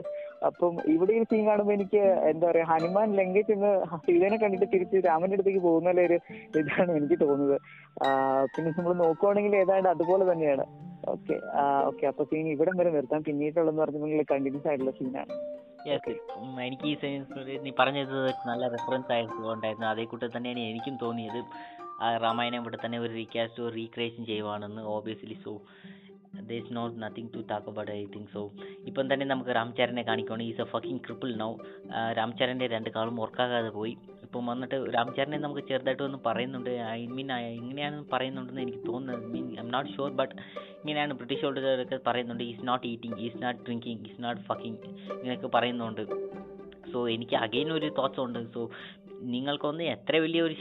അപ്പം 0.49 0.73
ഇവിടെ 0.95 1.13
ഒരു 1.19 1.27
സീൻ 1.31 1.43
കാണുമ്പോൾ 1.49 1.75
എനിക്ക് 1.77 2.01
എന്താ 2.31 2.45
പറയാ 2.49 2.65
ഹനുമാൻ 2.71 3.07
ലങ്കേജ് 3.19 3.53
എന്ന് 3.57 3.71
സീതനെ 4.07 4.37
കണ്ടിട്ട് 4.43 4.67
തിരിച്ച് 4.73 4.97
രാമന്റെ 5.07 5.37
അടുത്തേക്ക് 5.37 5.61
പോകുന്ന 5.67 5.95
ഒരു 6.07 6.17
ഇതാണ് 6.61 6.91
എനിക്ക് 6.99 7.17
തോന്നുന്നത്. 7.25 7.57
പിന്നെ 8.55 8.71
നമ്മൾ 8.77 8.93
നോക്കുവാണെങ്കിൽ 9.05 9.55
ഏതാണ്ട് 9.63 9.89
അതുപോലെ 9.95 10.25
തന്നെയാണ്. 10.31 10.65
ഓക്കെ 11.13 11.35
ഓക്കെ 11.89 12.05
അപ്പൊ 12.11 12.23
സീൻ 12.29 12.45
ഇവിടം 12.53 12.75
വരെ 12.79 12.91
നിർത്താം. 12.97 13.21
പിന്നീടുള്ളതെന്ന് 13.27 13.81
പറഞ്ഞിട്ടുണ്ടെങ്കിൽ 13.83 14.29
കണ്ടിന്യൂസ് 14.33 14.67
ആയിട്ടുള്ള 14.71 14.93
സീനാണ് 14.99 15.33
എനിക്ക് 16.67 16.85
ഈ 16.91 16.93
സെൻസ് 17.01 17.41
നീ 17.65 17.71
പറഞ്ഞത് 17.79 18.15
നല്ല 18.49 18.63
റെഫറൻസ് 18.75 19.11
ആയിട്ടുണ്ടായിരുന്നു 19.15 19.87
അതേ 19.91 20.05
കൂട്ടം 20.11 20.29
തന്നെയാണ് 20.35 20.61
എനിക്കും 20.71 20.95
തോന്നിയത്. 21.03 21.41
ആ 22.03 22.07
രാമായണം 22.23 22.61
ഇവിടെ 22.61 22.77
തന്നെ 22.83 22.97
ഒരു 23.03 23.11
recast 23.19 23.67
recreation 23.75 24.23
ചെയ്യുവാണെന്ന് 24.31 24.81
obviously 24.95 25.37
so 25.43 25.53
there 26.47 26.55
is 26.55 26.73
not 26.77 26.95
nothing 27.03 27.29
to 27.35 27.41
talk 27.51 27.69
about 27.71 27.91
I 27.91 27.99
think 28.15 28.31
so 28.33 28.41
ഇപ്പം 28.89 29.05
തന്നെ 29.11 29.25
നമുക്ക് 29.31 29.51
രാംചരനെ 29.57 30.03
കാണിക്കുകയാണ് 30.09 30.43
is 30.49 30.61
a 30.63 30.67
fucking 30.73 31.01
cripple 31.05 31.29
now 31.43 31.51
രാംചരന്റെ 32.19 32.67
രണ്ട് 32.75 32.89
കാളും 32.95 33.15
വർക്കാകാതെ 33.23 33.71
പോയി. 33.79 33.93
ഇപ്പം 34.25 34.45
വന്നിട്ട് 34.45 34.77
രാംചരനെ 34.95 35.37
നമുക്ക് 35.37 35.63
ചെറുതായിട്ട് 35.69 36.03
ഒന്ന് 36.03 36.17
പറയുന്നുണ്ട്. 36.25 36.69
ഐ 36.69 37.05
മീൻ 37.17 37.31
എങ്ങനെയാണെന്ന് 37.31 38.05
പറയുന്നുണ്ടെന്ന് 38.13 38.61
എനിക്ക് 38.61 38.87
തോന്നുന്നത്. 38.87 39.27
Mean 39.33 39.47
I'm 39.63 39.69
not 39.69 39.91
sure 39.95 40.11
but 40.11 40.35
ഇങ്ങനെയാണ് 40.75 41.13
ബ്രിട്ടീഷ് 41.13 41.45
ഓൾഡൊക്കെ 41.45 41.99
പറയുന്നുണ്ട്. 42.07 42.43
Is 42.43 42.67
not 42.67 42.87
eating 42.87 43.19
is 43.19 43.43
not 43.43 43.61
drinking 43.61 44.05
is 44.05 44.23
not 44.23 44.41
fucking 44.41 44.77
ഇങ്ങനെയൊക്കെ 45.13 45.47
പറയുന്നുണ്ട്. 45.47 46.01
സോ 46.91 46.99
എനിക്ക് 47.15 47.35
അഗെയിൻ 47.45 47.69
ഒരു 47.77 47.89
തോട്ട്സ് 47.99 48.21
ഉണ്ട്. 48.27 48.39
സോ 48.53 48.61
നിങ്ങൾക്കൊന്ന് 49.33 49.83
എത്ര 49.93 50.15
വലിയ 50.23 50.41
ഒരു 50.47 50.55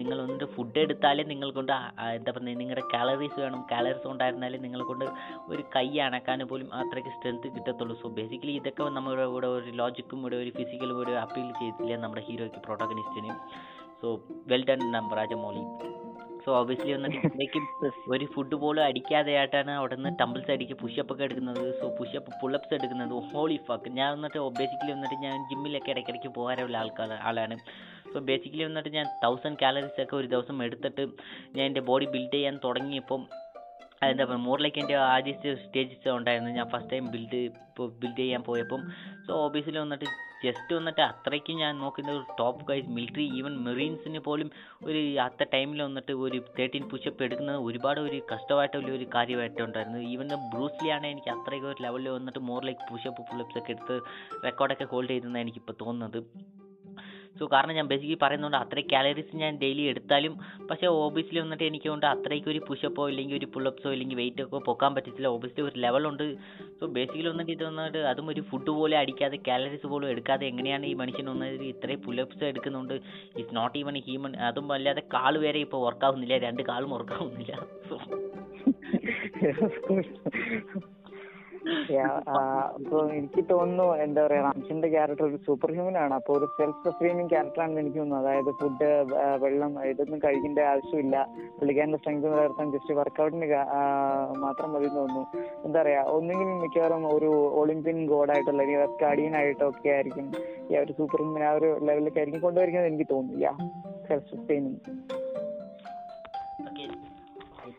നിങ്ങൾ 0.00 0.16
ഒന്നിട്ട് 0.22 0.46
ഫുഡ് 0.54 0.80
എടുത്താലേ 0.84 1.22
നിങ്ങൾ 1.32 1.48
കൊണ്ട് 1.58 1.72
എന്താ 2.16 2.30
പറയുക 2.36 2.56
നിങ്ങളുടെ 2.62 2.84
കാലറീസ് 2.94 3.38
വേണം. 3.44 3.60
കാലറീസ് 3.72 4.08
ഉണ്ടായിരുന്നാലേ 4.12 4.58
നിങ്ങളെ 4.64 4.84
കൊണ്ട് 4.90 5.06
ഒരു 5.52 5.62
കൈ 5.76 5.86
അണക്കാൻ 6.06 6.40
പോലും 6.52 6.68
അത്രയ്ക്ക് 6.80 7.12
സ്ട്രെങ്ത് 7.16 7.48
കിട്ടത്തുള്ളൂ. 7.56 7.96
സോ 8.02 8.08
ബേസിക്കലി 8.18 8.54
ഇതൊക്കെ 8.60 8.90
നമ്മുടെ 8.98 9.26
ഇവിടെ 9.32 9.50
ഒരു 9.58 9.72
ലോജിക്കും 9.82 10.20
ഇവിടെ 10.20 10.38
ഒരു 10.44 10.52
ഫിസിക്കലും 10.58 10.96
കൂടെ 11.00 11.14
അപ്പീൽ 11.24 11.48
ചെയ്തില്ല 11.60 12.00
നമ്മുടെ 12.04 12.24
ഹീറോയ്ക്ക് 12.28 12.62
പ്രൊട്ടഗനിസ്റ്റിന് 12.68 13.34
so 14.02 14.08
well 14.52 14.64
done 14.70 14.80
Rajamouli 15.20 15.64
so 16.44 16.52
വന്നിട്ട് 16.94 17.18
ഇത്രയ്ക്കും 17.26 17.64
ഒരു 18.14 18.24
ഫുഡ് 18.34 18.56
പോലും 18.62 18.82
അടിക്കാതെയായിട്ടാണ് 18.88 19.72
അവിടെ 19.80 19.96
നിന്ന് 19.98 20.10
ടംബിൾസ് 20.20 20.50
അടിക്കുക 20.54 20.76
പുഷപ്പ് 20.82 21.12
ഒക്കെ 21.14 21.24
എടുക്കുന്നത്. 21.28 21.62
സോ 21.80 21.86
പുഷപ്പ് 21.98 22.32
പുള്ളപ്സ് 22.40 22.74
എടുക്കുന്നത്. 22.78 23.14
ഹോളി 23.32 23.58
ഫക്ക് 23.68 23.90
ഞാൻ 23.98 24.08
വന്നിട്ട് 24.16 24.38
ബേസിക്കലി 24.60 24.92
വന്നിട്ട് 24.96 25.18
ഞാൻ 25.26 25.36
ജിമ്മിലൊക്കെ 25.50 25.92
ഇടയ്ക്കിടയ്ക്ക് 25.94 26.32
പോകാറുള്ള 26.38 26.76
ആൾക്കാർ 26.82 27.12
ആളാണ്. 27.30 27.56
സോ 28.12 28.20
ബേസിക്കലി 28.30 28.64
വന്നിട്ട് 28.68 28.90
ഞാൻ 28.98 29.06
തൗസൻഡ് 29.24 29.60
കാലറീസ് 29.62 30.00
ഒക്കെ 30.04 30.16
ഒരു 30.20 30.28
ദിവസം 30.34 30.56
എടുത്തിട്ട് 30.66 31.04
ഞാൻ 31.56 31.64
എന്റെ 31.70 31.84
ബോഡി 31.90 32.08
ബിൽഡ് 32.16 32.34
ചെയ്യാൻ 32.36 32.56
തുടങ്ങിയപ്പം 32.66 33.22
അതെന്താ 34.02 34.24
പറയുക 34.24 34.42
മോറിലേക്ക് 34.46 34.80
എന്റെ 34.82 34.96
ആദ്യത്തെ 35.08 35.50
സ്റ്റേജസ് 35.62 36.10
ഉണ്ടായിരുന്നു 36.18 36.50
ഞാൻ 36.50 36.68
ഫസ്റ്റ് 36.70 36.92
ടൈം 36.92 37.06
ബിൽഡ് 37.12 37.40
ഇപ്പോൾ 37.68 37.88
ബിൽഡ് 38.00 38.18
ചെയ്യാൻ 38.18 38.42
പോയപ്പം 38.42 38.80
സോ 39.26 39.32
ഓബിയസ്ലി 39.44 39.78
വന്നിട്ട് 39.78 40.06
ജസ്റ്റ് 40.44 40.72
വന്നിട്ട് 40.76 41.02
അത്രയ്ക്ക് 41.02 41.52
ഞാൻ 41.52 41.72
നോക്കുന്ന 41.78 42.10
ഒരു 42.12 42.24
ടോപ്പ് 42.38 42.64
ഗൈസ് 42.66 42.88
മിലിറ്ററി 42.88 43.26
ഈവൻ 43.38 43.52
മെറീൻസിന് 43.66 44.20
പോലും 44.20 44.48
ഒരു 44.84 45.00
അത്ത 45.18 45.46
ടൈമിൽ 45.52 45.80
വന്നിട്ട് 45.82 46.12
ഒരു 46.24 46.38
തേർട്ടീൻ 46.58 46.84
പുഷപ്പ് 46.90 47.22
എടുക്കുന്നത് 47.22 47.58
ഒരുപാട് 47.58 48.00
ഒരു 48.00 48.18
കഷ്ടമായിട്ടുള്ള 48.32 48.90
ഒരു 48.92 49.06
കാര്യമായിട്ടുണ്ടായിരുന്നു 49.14 50.00
ഈവൻ 50.08 50.28
ബ്രൂസ്ലി 50.54 50.90
ആണ് 50.90 51.06
എനിക്ക് 51.06 51.30
അത്രയ്ക്ക് 51.30 51.66
ഒരു 51.66 51.80
ലെവലിൽ 51.82 52.10
വന്നിട്ട് 52.10 52.42
മോർ 52.50 52.64
ലൈക്ക് 52.64 52.90
പുഷപ്പ് 52.90 53.28
പുള്ളപ്സ് 53.30 53.58
ഒക്കെ 53.58 53.72
എടുത്ത് 53.72 53.98
റെക്കോർഡൊക്കെ 54.44 54.88
ഹോൾഡ് 54.92 55.08
ചെയ്തെന്നാണ് 55.08 55.44
എനിക്കിപ്പോൾ 55.44 55.76
തോന്നുന്നത്. 55.80 56.20
സോ 57.42 57.46
കാരണം 57.52 57.74
ഞാൻ 57.76 57.86
ബേസിക്കലി 57.90 58.16
പറയുന്നുണ്ട് 58.22 58.56
അത്രയും 58.56 58.88
കാലറീസ് 58.92 59.38
ഞാൻ 59.42 59.52
ഡെയിലി 59.62 59.84
എടുത്താലും 59.92 60.34
പക്ഷേ 60.70 60.86
ഓബിയസ്ലി 61.04 61.38
വന്നിട്ട് 61.38 61.64
എനിക്ക് 61.70 61.88
കൊണ്ട് 61.88 62.06
അത്രയ്ക്ക് 62.06 62.48
ഒരു 62.48 62.60
പുഷപ്പോ 62.68 63.04
ഇല്ലെങ്കിൽ 63.10 63.36
ഒരു 63.38 63.46
പുള്ളപ്സോ 63.54 63.90
ഇല്ലെങ്കിൽ 63.94 64.16
വെയിറ്റ് 64.20 64.42
ഒക്കെ 64.46 64.58
പൊക്കാൻ 64.68 64.90
പറ്റത്തില്ല. 64.96 65.28
ഓബിയസ്ലി 65.36 65.62
ഒരു 65.68 65.78
ലെവലുണ്ട് 65.84 66.24
സോ 66.80 66.86
ബേസിക്കലി 66.96 67.28
വന്നിട്ട് 67.32 67.52
ഇത് 67.56 67.64
വന്നിട്ട് 67.68 68.02
അതും 68.12 68.28
ഒരു 68.34 68.42
ഫുഡ് 68.50 68.72
പോലെ 68.78 68.96
അടിക്കാതെ 69.02 69.38
കാലറീസ് 69.48 69.86
പോലും 69.92 70.08
എടുക്കാതെ 70.14 70.46
എങ്ങനെയാണ് 70.52 70.86
ഈ 70.92 70.94
മനുഷ്യൻ 71.02 71.26
വന്നത്? 71.32 71.64
ഇത്രയും 71.72 72.02
പുള്ളപ്സ് 72.06 72.44
എടുക്കുന്നുണ്ട്. 72.52 72.94
ഇറ്റ്സ് 73.38 73.56
നോട്ട് 73.60 73.76
ഈവൺ 73.82 73.98
ഹ്യൂമൻ 74.08 74.34
അതും 74.50 74.72
അല്ലാതെ 74.78 75.04
കാൾ 75.16 75.32
വരെ 75.46 75.62
ഇപ്പോൾ 75.66 75.82
വർക്കാവുന്നില്ല 75.86 76.38
രണ്ട് 76.46 76.62
കാളും 76.70 76.90
വർക്കാവുന്നില്ല 76.96 77.54
സോ 77.88 77.98
അപ്പൊ 82.76 82.98
എനിക്ക് 83.18 83.42
തോന്നുന്നു 83.50 83.86
എന്താ 84.04 84.20
പറയാ 84.24 84.42
റാംസിന്റെ 84.46 84.88
ക്യാരക്ടർ 84.94 85.24
ഒരു 85.28 85.38
സൂപ്പർ 85.46 85.70
ഹ്യൂമൻ 85.76 85.96
ആണ്. 86.02 86.14
അപ്പൊ 86.20 86.32
ഒരു 86.38 86.46
സെൽഫ് 86.56 86.82
സസ്റ്റൈനിങ് 86.86 87.30
ക്യാരക്ടർ 87.32 87.62
ആണെന്ന് 87.64 87.82
എനിക്ക് 87.84 88.00
തോന്നുന്നു. 88.00 88.20
അതായത് 88.22 88.50
ഫുഡ് 88.60 88.88
വെള്ളം 89.44 89.72
ഇതൊന്നും 89.90 90.20
കഴിക്കേണ്ട 90.24 90.60
ആവശ്യമില്ല. 90.72 91.16
പുള്ളിക്കാരന്റെ 91.58 92.00
സ്ട്രെങ്ത് 92.02 92.26
നിലനിർത്താൻ 92.26 92.72
ജസ്റ്റ് 92.74 92.98
വർക്കൗട്ടിന് 93.00 93.48
മാത്രം 94.46 94.70
മതി 94.74 94.90
തോന്നുന്നു. 94.98 95.24
എന്താ 95.66 95.78
പറയാ 95.82 96.02
ഒന്നുകിൽ 96.16 96.50
മിക്കവാറും 96.64 97.06
ഒരു 97.16 97.30
ഒളിമ്പ്യൻ 97.62 98.00
ഗോഡായിട്ടോ 98.12 98.50
അല്ലെങ്കിൽ 98.54 98.84
സ്കാഡിയൻ 98.94 99.34
ആയിട്ടോ 99.42 99.66
ഒക്കെ 99.72 99.90
ആയിരിക്കും 99.96 100.28
ഈ 100.70 100.78
ഒരു 100.84 100.94
സൂപ്പർ 101.00 101.20
ഹ്യൂമൻ 101.24 101.44
ആ 101.48 101.52
ഒരു 101.60 101.70
ലെവലിലേക്ക് 101.88 102.20
ആയിരിക്കും 102.22 102.44
കൊണ്ടുവരുന്നത് 102.46 102.88
എനിക്ക് 102.92 103.08
തോന്നുന്നില്ല. 103.14 103.48
സെൽഫ് 104.08 104.28
സസ്റ്റെയിനിങ് 104.34 104.80
ഓക്കെ 104.84 105.21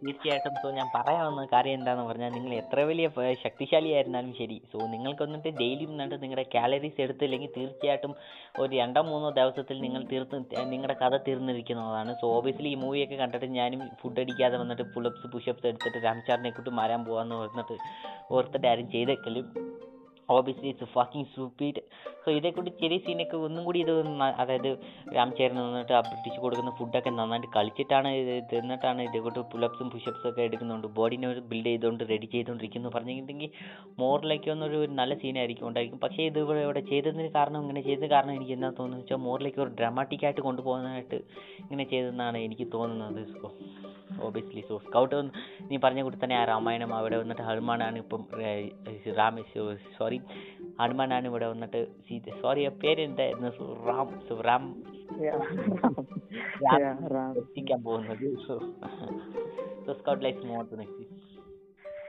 തീർച്ചയായിട്ടും. 0.04 0.54
സോ 0.62 0.68
ഞാൻ 0.78 0.88
പറയാൻ 0.96 1.22
വന്ന 1.26 1.44
കാര്യം 1.54 1.76
എന്താണെന്ന് 1.80 2.08
പറഞ്ഞാൽ 2.10 2.32
നിങ്ങൾ 2.32 2.54
എത്ര 2.54 2.80
വലിയ 2.90 3.08
ശക്തിശാലിയായിരുന്നാലും 3.44 4.34
ശരി. 4.40 4.58
സോ 4.72 4.78
നിങ്ങൾക്ക് 4.94 5.24
വന്നിട്ട് 5.24 5.50
ഡെയിലി 5.62 5.86
വന്നിട്ട് 5.86 6.18
നിങ്ങളുടെ 6.24 6.46
കാലറീസ് 6.56 7.00
എടുത്തില്ലെങ്കിൽ 7.06 7.52
തീർച്ചയായിട്ടും 7.58 8.14
ഒരു 8.60 8.72
രണ്ടോ 8.76 9.02
മൂന്നോ 9.12 9.30
ദിവസത്തിൽ 9.40 9.80
നിങ്ങൾ 9.86 10.04
തീർത്ത് 10.12 10.42
നിങ്ങളുടെ 10.74 10.98
കഥ 11.04 11.18
തീർന്നിരിക്കുന്നതാണ്. 11.28 12.14
സോ 12.22 12.28
ഓബിയസ്ലി 12.38 12.70
ഈ 12.76 12.76
മൂവിയൊക്കെ 12.76 13.16
കണ്ടിട്ട് 13.16 13.50
ഞാനും 13.60 13.84
ഫുഡ് 14.02 14.20
അടിക്കാതെ 14.20 14.58
വന്നിട്ട് 14.58 14.84
പുളപ്സ് 14.96 15.28
പുഷപ്സ് 15.34 15.68
എടുത്തിട്ട് 15.72 16.02
രാംചാറിനെ 16.06 16.50
കൂട്ടി 16.50 16.74
മാരാൻ 16.82 17.04
പോകാമെന്ന് 17.06 17.36
പറഞ്ഞിട്ട് 17.36 17.78
ഓർത്തിട്ട് 18.34 18.68
ആരും 18.68 18.92
ചെയ്തേക്കലും. 18.92 19.48
Obviously 20.30 20.70
it's 20.70 20.90
fucking 20.94 21.30
stupid 21.36 21.82
so 22.24 22.32
ഇതേക്കൂടി 22.32 22.72
ചെറിയ 22.82 23.00
സീനൊക്കെ 23.06 23.38
ഒന്നും 23.48 23.64
കൂടി 23.64 23.80
ഇത് 23.80 23.92
അതായത് 24.42 24.70
രാംചേരൻ 25.18 25.58
നിന്നിട്ട് 25.58 25.94
ആ 25.94 26.02
ബ്രിട്ടീഷ് 26.10 26.40
കൊടുക്കുന്ന 26.44 26.72
ഫുഡൊക്കെ 26.80 27.12
നന്നായിട്ട് 27.20 27.50
കളിച്ചിട്ടാണ് 27.56 28.10
ഇത് 28.22 28.34
തിന്നിട്ടാണ് 28.52 29.02
ഇതേക്കൂട്ട് 29.02 29.42
പുലപ്സും 29.54 29.90
പുഷപ്സും 29.90 30.30
ഒക്കെ 30.30 30.42
എടുക്കുന്നുണ്ട് 30.42 30.88
ബോഡിനെ 30.98 31.28
ഒരു 31.28 31.42
ബിൽഡ് 31.52 31.70
ചെയ്തുകൊണ്ട് 31.70 32.04
റെഡി 32.12 32.30
ചെയ്തുകൊണ്ടിരിക്കുന്നു 32.36 32.92
പറഞ്ഞിട്ടുണ്ടെങ്കിൽ 32.96 33.52
മോറിലേക്ക് 34.02 34.50
വന്നൊരു 34.54 34.78
ഒരു 34.84 34.94
നല്ല 35.00 35.14
സീനായിരിക്കും 35.24 35.68
ഉണ്ടായിരിക്കും. 35.68 36.00
പക്ഷേ 36.00 36.22
ഇത് 36.30 36.40
ഇവിടെ 36.40 36.62
ഇവിടെ 36.68 36.84
ചെയ്തതിന് 36.92 37.30
കാരണം 37.38 37.60
ഇങ്ങനെ 37.64 37.82
ചെയ്തത് 37.82 38.10
കാരണം 38.10 38.34
എനിക്ക് 38.36 38.54
എന്താ 38.58 38.70
തോന്നുന്നത് 38.70 39.04
വെച്ചാൽ 39.04 39.22
മോറിലേക്ക് 39.28 39.62
ഒരു 39.66 39.74
ഡ്രാമാറ്റിക് 39.80 40.26
ആയിട്ട് 40.28 40.42
കൊണ്ടുപോകാനായിട്ട് 40.42 41.20
ഇങ്ങനെ 41.64 41.86
ചെയ്തതെന്നാണ് 41.94 42.38
എനിക്ക് 42.48 42.68
തോന്നുന്നത്. 42.78 43.22
സോ 43.34 43.52
ഓബിയസ്ലി 44.26 44.62
സോ 44.70 44.76
സ്കൗട്ട് 44.86 45.20
നീ 45.70 45.78
പറഞ്ഞ 45.84 46.02
കൂടി 46.06 46.18
തന്നെ 46.24 46.36
ആ 46.40 46.44
രാമായണം 46.52 46.92
അവിടെ 46.98 47.18
വന്നിട്ട് 47.22 47.44
ഹനുമാനാണ് 47.50 47.98
ഇപ്പം 48.04 48.22
രാമ 49.20 49.42
സോറി 49.98 50.13
ഹനുമാനാണ് 50.80 51.28
ഇവിടെ 51.28 51.48
വന്നിട്ട് 51.48 51.88
സീത. 52.08 52.36
സോറി 52.42 52.62
ആ 52.66 52.72
പേര് 52.84 53.02
എന്തായിരുന്നു? 53.02 53.52
സുറാം 53.58 54.10
റാം. 54.44 54.66
റാം. 57.16 57.32
എത്തിക്കാൻ 57.42 57.84
പോകുന്നത്. 57.84 58.26
സ്കൗട്ട് 60.00 60.46
മോർ 60.46 60.64
നെക്സ്റ്റ് 60.82 61.22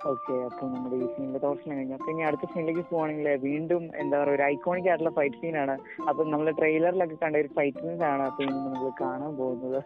ഓക്കെ 0.07 0.35
അപ്പൊ 0.47 0.65
നമ്മുടെ 0.67 0.97
ഈ 0.97 1.07
സീനിലെ 1.13 1.39
തോർഷൻ 1.39 1.69
കഴിഞ്ഞു. 1.77 1.95
അപ്പൊ 1.95 2.09
ഇനി 2.13 2.23
അടുത്ത 2.23 2.47
സീനിലേക്ക് 2.55 2.83
പോവാണെങ്കിൽ 2.91 3.29
വീണ്ടും 3.45 3.85
എന്താ 3.95 4.17
പറയുക 4.19 4.35
ഒരു 4.35 4.43
ഐക്കോണിക് 4.43 4.89
ആയിട്ടുള്ള 4.89 5.11
ഫൈറ്റ് 5.11 5.37
സീനാണ് 5.37 5.75
അപ്പൊ 6.09 6.25
നമ്മൾ 6.25 6.51
ട്രെയിലറിലൊക്കെ 6.51 7.15
കണ്ട 7.15 7.37
ഒരു 7.37 7.49
ഫൈറ്റ് 7.49 7.79
സീൻസ് 7.79 8.03
ആണ്. 8.03 8.23
അപ്പൊ 8.23 8.43
ഇനി 8.43 8.53
നമ്മൾ 8.53 8.91
കാണാൻ 9.01 9.37
പോകുന്നത്. 9.37 9.81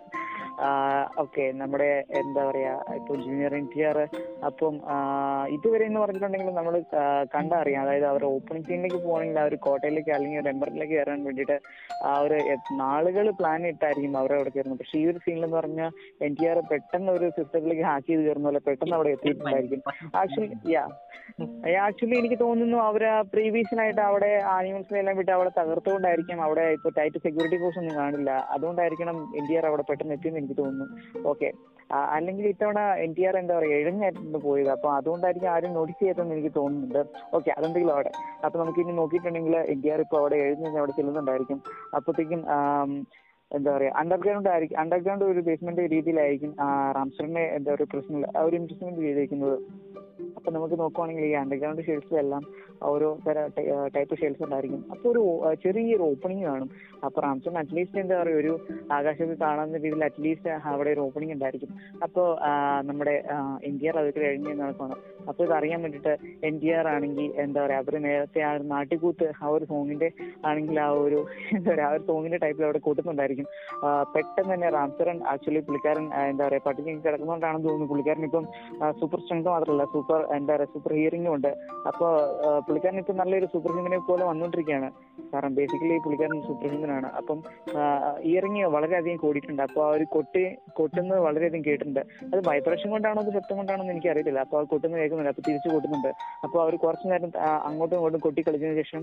ഓക്കെ 1.22 1.44
നമ്മുടെ 1.60 1.88
എന്താ 2.20 2.42
പറയാ 2.48 2.72
ഇപ്പൊ 2.98 3.12
ജൂനിയർ 3.24 3.52
എൻ 3.58 3.66
ടി 3.72 3.80
ആർ 3.88 3.98
അപ്പം 4.48 4.74
ഇതുവരെ 5.56 5.84
എന്ന് 5.88 6.00
പറഞ്ഞിട്ടുണ്ടെങ്കിൽ 6.02 6.56
നമ്മൾ 6.58 6.74
കണ്ടറിയാം. 7.34 7.82
അതായത് 7.84 8.06
അവർ 8.12 8.22
ഓപ്പണിംഗ് 8.30 8.68
സീനിലേക്ക് 8.68 9.00
പോകണമെങ്കിൽ 9.04 9.40
ഒരു 9.48 9.58
കോട്ടയിലേക്ക് 9.66 10.12
അല്ലെങ്കിൽ 10.16 10.40
ഒരു 10.42 10.50
എംബറിലേക്ക് 10.54 10.94
കയറാൻ 10.94 11.20
വേണ്ടിയിട്ട് 11.28 11.58
ആ 12.10 12.14
ഒരു 12.24 12.38
നാളുകൾ 12.82 13.28
പ്ലാൻ 13.40 13.66
ഇട്ടായിരിക്കും 13.72 14.18
അവർ 14.22 14.32
അവിടെ 14.38 14.52
കയറുന്നത്. 14.56 14.80
പക്ഷെ 14.82 14.98
ഈ 15.02 15.04
ഒരു 15.12 15.20
സീനിൽ 15.26 15.46
എന്ന് 15.48 15.58
പറഞ്ഞാൽ 15.60 15.92
എൻ 16.28 16.34
ടി 16.40 16.46
ആർ 16.52 16.60
പെട്ടെന്ന് 16.72 17.12
ഒരു 17.18 17.28
സിസ്റ്റത്തിലേക്ക് 17.38 17.86
ഹാക്ക് 17.90 18.08
ചെയ്ത് 18.10 18.24
കയറുന്ന 18.26 18.48
പോലെ 18.50 18.62
പെട്ടെന്ന് 18.68 18.96
അവിടെ 18.98 19.12
എത്തിയിട്ടുണ്ടായിരിക്കും. 19.16 19.82
ആക്ച്വലി 20.22 20.50
യാ 20.74 20.84
ആക്ച്വലി 21.86 22.16
എനിക്ക് 22.20 22.38
തോന്നുന്നു 22.44 22.78
അവർ 22.88 23.02
പ്രീവിയസിനായിട്ട് 23.32 24.02
അവിടെ 24.10 24.30
ആനിമൽസിനെ 24.56 25.00
എല്ലാം 25.02 25.16
വിട്ട് 25.18 25.32
അവിടെ 25.36 25.50
തകർത്തുകൊണ്ടായിരിക്കും. 25.58 26.38
അവിടെ 26.46 26.64
ഇപ്പൊ 26.76 26.88
ടൈറ്റ് 26.98 27.18
സെക്യൂരിറ്റി 27.24 27.58
ഫോഴ്സ് 27.62 27.80
ഒന്നും 27.82 27.96
കാണില്ല. 28.02 28.30
അതുകൊണ്ടായിരിക്കണം 28.54 29.16
എൻ 29.40 29.44
ടി 29.50 29.56
ആർ 29.60 29.66
അവിടെ 29.70 29.84
പെട്ടെന്ന് 29.90 30.14
എത്തിയെന്ന് 30.16 30.40
എനിക്ക് 30.48 30.62
തോന്നുന്നു. 30.62 30.86
ഓക്കെ 31.32 31.50
അല്ലെങ്കിൽ 32.16 32.44
ഇത്തവണ 32.52 32.80
എൻ 33.04 33.10
ടി 33.16 33.22
ആർ 33.28 33.34
എന്താ 33.40 33.54
പറയുക 33.58 33.76
എഴുന്നേറ്റിട്ട് 33.82 34.40
പോയത്. 34.46 34.68
അപ്പൊ 34.74 34.88
അതുകൊണ്ടായിരിക്കും 34.96 35.50
ആരും 35.52 35.76
നോട്ടീസ് 35.76 36.00
ചെയ്തതെന്ന് 36.00 36.34
എനിക്ക് 36.36 36.52
തോന്നുന്നുണ്ട്. 36.58 37.00
ഓക്കെ 37.36 37.50
അതെന്തെങ്കിലും 37.56 37.94
അവിടെ 37.94 38.10
അപ്പോൾ 38.46 38.58
നമുക്ക് 38.62 38.80
ഇനി 38.82 38.94
നോക്കിയിട്ടുണ്ടെങ്കിൽ 38.98 39.56
എൻ 39.74 39.78
ടി 39.84 39.90
ആർ 39.94 40.00
ഇപ്പൊ 40.06 40.18
അവിടെ 40.22 40.36
എഴുന്നേറ്റ് 40.48 40.80
അവിടെ 40.82 40.94
ചെല്ലുന്നുണ്ടായിരിക്കും. 40.98 41.60
അപ്പോഴത്തേക്കും 41.98 42.42
എന്താ 43.50 43.70
പറയാ 43.76 43.92
അണ്ടർഗ്രൗണ്ട് 44.00 44.48
ആയിരിക്കും 44.48 44.80
അണ്ടർഗ്രൗണ്ട് 44.80 45.24
ഒരു 45.24 45.40
ബേസ്മെന്റ് 45.40 45.84
രീതിയിലായിരിക്കും 45.94 46.52
റാംസറിനെ 46.96 47.44
എന്താ 47.56 47.70
പറയുക 47.74 47.88
പ്രശ്നം 47.94 48.24
ഒരു 48.46 48.56
ഇൻവെസ്റ്റ്മെന്റ് 48.56 49.00
ചെയ്തിരിക്കുന്നത് 49.00 49.56
അപ്പൊ 50.36 50.50
നമുക്ക് 50.50 50.76
നോക്കുവാണെങ്കിൽ 50.80 51.24
ഈ 51.24 51.32
അണ്ടർഗ്രൗണ്ട് 51.32 51.82
ഷെൽസിലെല്ലാം 51.82 52.42
ഓരോ 52.88 53.18
തര 53.26 53.38
ടൈപ്പ് 53.94 54.16
ഷെൽസ് 54.20 54.42
ഉണ്ടായിരിക്കും. 54.42 54.84
അപ്പൊ 54.92 55.06
ഒരു 55.10 55.22
ആ, 55.46 55.54
ചെറിയൊരു 55.54 56.02
ഓപ്പണിംഗ് 56.02 56.44
കാണും. 56.46 56.68
അപ്പൊ 57.04 57.18
റാംസൺ 57.20 57.58
അറ്റ്ലീസ്റ്റ് 57.58 57.98
എന്താ 58.02 58.16
പറയുക 58.20 58.40
ഒരു 58.42 58.52
ആകാശത്ത് 58.92 59.34
കാണാൻ 59.40 59.74
രീതിയിൽ 59.74 60.04
അറ്റ്ലീസ്റ്റ് 60.04 60.50
അവിടെ 60.72 60.90
ഒരു 60.90 61.00
ഓപ്പണിംഗ് 61.00 61.32
ഉണ്ടായിരിക്കും. 61.32 61.70
അപ്പോ 62.02 62.22
നമ്മുടെ 62.82 63.14
ഡി 63.80 63.88
ആർ 63.88 63.96
അതൊക്കെ 63.98 64.20
കഴിഞ്ഞ് 64.20 64.54
നടക്കണം 64.60 64.98
അപ്പൊ 65.28 65.40
ഇത് 65.44 65.52
അറിയാൻ 65.52 65.82
വേണ്ടിയിട്ട് 65.82 66.12
എൻ 66.48 66.54
ടി 66.58 66.68
ആർ 66.70 66.88
ആണെങ്കിൽ 66.88 67.32
എന്താ 67.44 67.60
പറയാ 67.64 67.78
അവർ 67.78 67.94
നേരത്തെ 68.06 68.40
ആ 68.40 68.52
നാട്ടിക്കൂത്ത് 68.74 69.26
ആ 69.42 69.48
ഒരു 69.48 69.64
സോങ്ങിന്റെ 69.64 70.10
ആണെങ്കിൽ 70.44 70.78
ആ 70.80 70.88
ഒരു 71.06 71.18
എന്താ 71.56 71.70
പറയാ 71.72 71.88
ആ 71.88 71.94
ഒരു 71.96 72.02
സോങ്ങിന്റെ 72.02 72.40
ടൈപ്പിൽ 72.44 72.64
അവിടെ 72.64 72.78
കൂട്ടുന്നുണ്ടായിരിക്കും. 72.78 73.37
ആ, 73.84 73.88
പെട്ടെന്ന് 74.14 74.52
തന്നെ 74.54 74.68
റാംസറൻ 74.76 75.18
ആക്ച്വലി 75.32 75.62
പുള്ളിക്കാരൻ 75.68 76.06
എന്താ 76.30 76.44
പറയാ 76.48 76.62
പട്ടിക്ക് 76.66 76.90
കിടക്കുന്നതുകൊണ്ടാണെന്ന് 77.06 77.66
തോന്നുന്നു 77.68 77.88
പുള്ളിക്കാരൻ 77.92 78.24
ഇപ്പം 78.28 78.46
സൂപ്പർ 79.00 79.20
സ്ട്രെങ്ത് 79.24 79.50
മാത്രമല്ല 79.54 79.86
സൂപ്പർ 79.94 80.20
എന്താ 80.38 80.52
പറയാ 80.54 80.70
സൂപ്പർ 80.74 80.92
ഹിയറിംഗും 81.00 81.32
ഉണ്ട്. 81.36 81.50
അപ്പൊ 81.90 82.06
ആ, 82.46 82.50
പുള്ളിക്കാരൻ 82.68 82.98
ഇപ്പം 83.04 83.18
നല്ലൊരു 83.22 83.48
സൂപ്പർ 83.54 83.72
ഹ്യൂമനെ 83.76 84.00
പോലെ 84.10 84.24
വന്നുകൊണ്ടിരിക്കുകയാണ് 84.30 84.90
കാരണം 85.32 85.54
ബേസിക്കലി 85.58 85.96
പുള്ളിക്കാരൻ 86.04 86.38
സൂപ്പർ 86.48 86.68
ഹ്യൂമൻ 86.72 86.90
ആണ് 86.98 87.08
അപ്പം 87.20 87.38
ഇയറിംഗ് 88.30 88.62
വളരെയധികം 88.76 89.18
കൂടിയിട്ടുണ്ട്. 89.24 89.62
അപ്പോൾ 89.68 89.82
ആ 89.86 89.90
ഒരു 89.96 90.04
കൊട്ടി 90.14 90.42
കൊട്ടുന്നത് 90.78 91.20
വളരെയധികം 91.26 91.62
കേട്ടിട്ടുണ്ട്. 91.68 92.02
അത് 92.32 92.40
വൈബ്രേഷൻ 92.48 92.88
കൊണ്ടാണോ 92.94 93.20
അത് 93.24 93.30
ശബ്ദം 93.36 93.56
കൊണ്ടാണോ 93.60 93.82
എന്ന് 93.84 93.92
എനിക്ക് 93.94 94.10
അറിയത്തില്ല. 94.12 94.40
അപ്പോൾ 94.46 94.58
ആ 94.60 94.64
കൊട്ടുന്നത് 94.72 95.00
കേൾക്കുന്നുണ്ട് 95.00 95.32
അപ്പോൾ 95.32 95.44
തിരിച്ചു 95.48 95.68
കൊട്ടുന്നുണ്ട്. 95.74 96.10
അപ്പോൾ 96.46 96.58
അവർ 96.64 96.74
കുറച്ച് 96.84 97.06
നേരം 97.12 97.30
അങ്ങോട്ടും 97.68 97.96
ഇങ്ങോട്ടും 97.98 98.22
കൊട്ടി 98.26 98.40
കളിച്ചതിന് 98.46 98.76
ശേഷം 98.82 99.02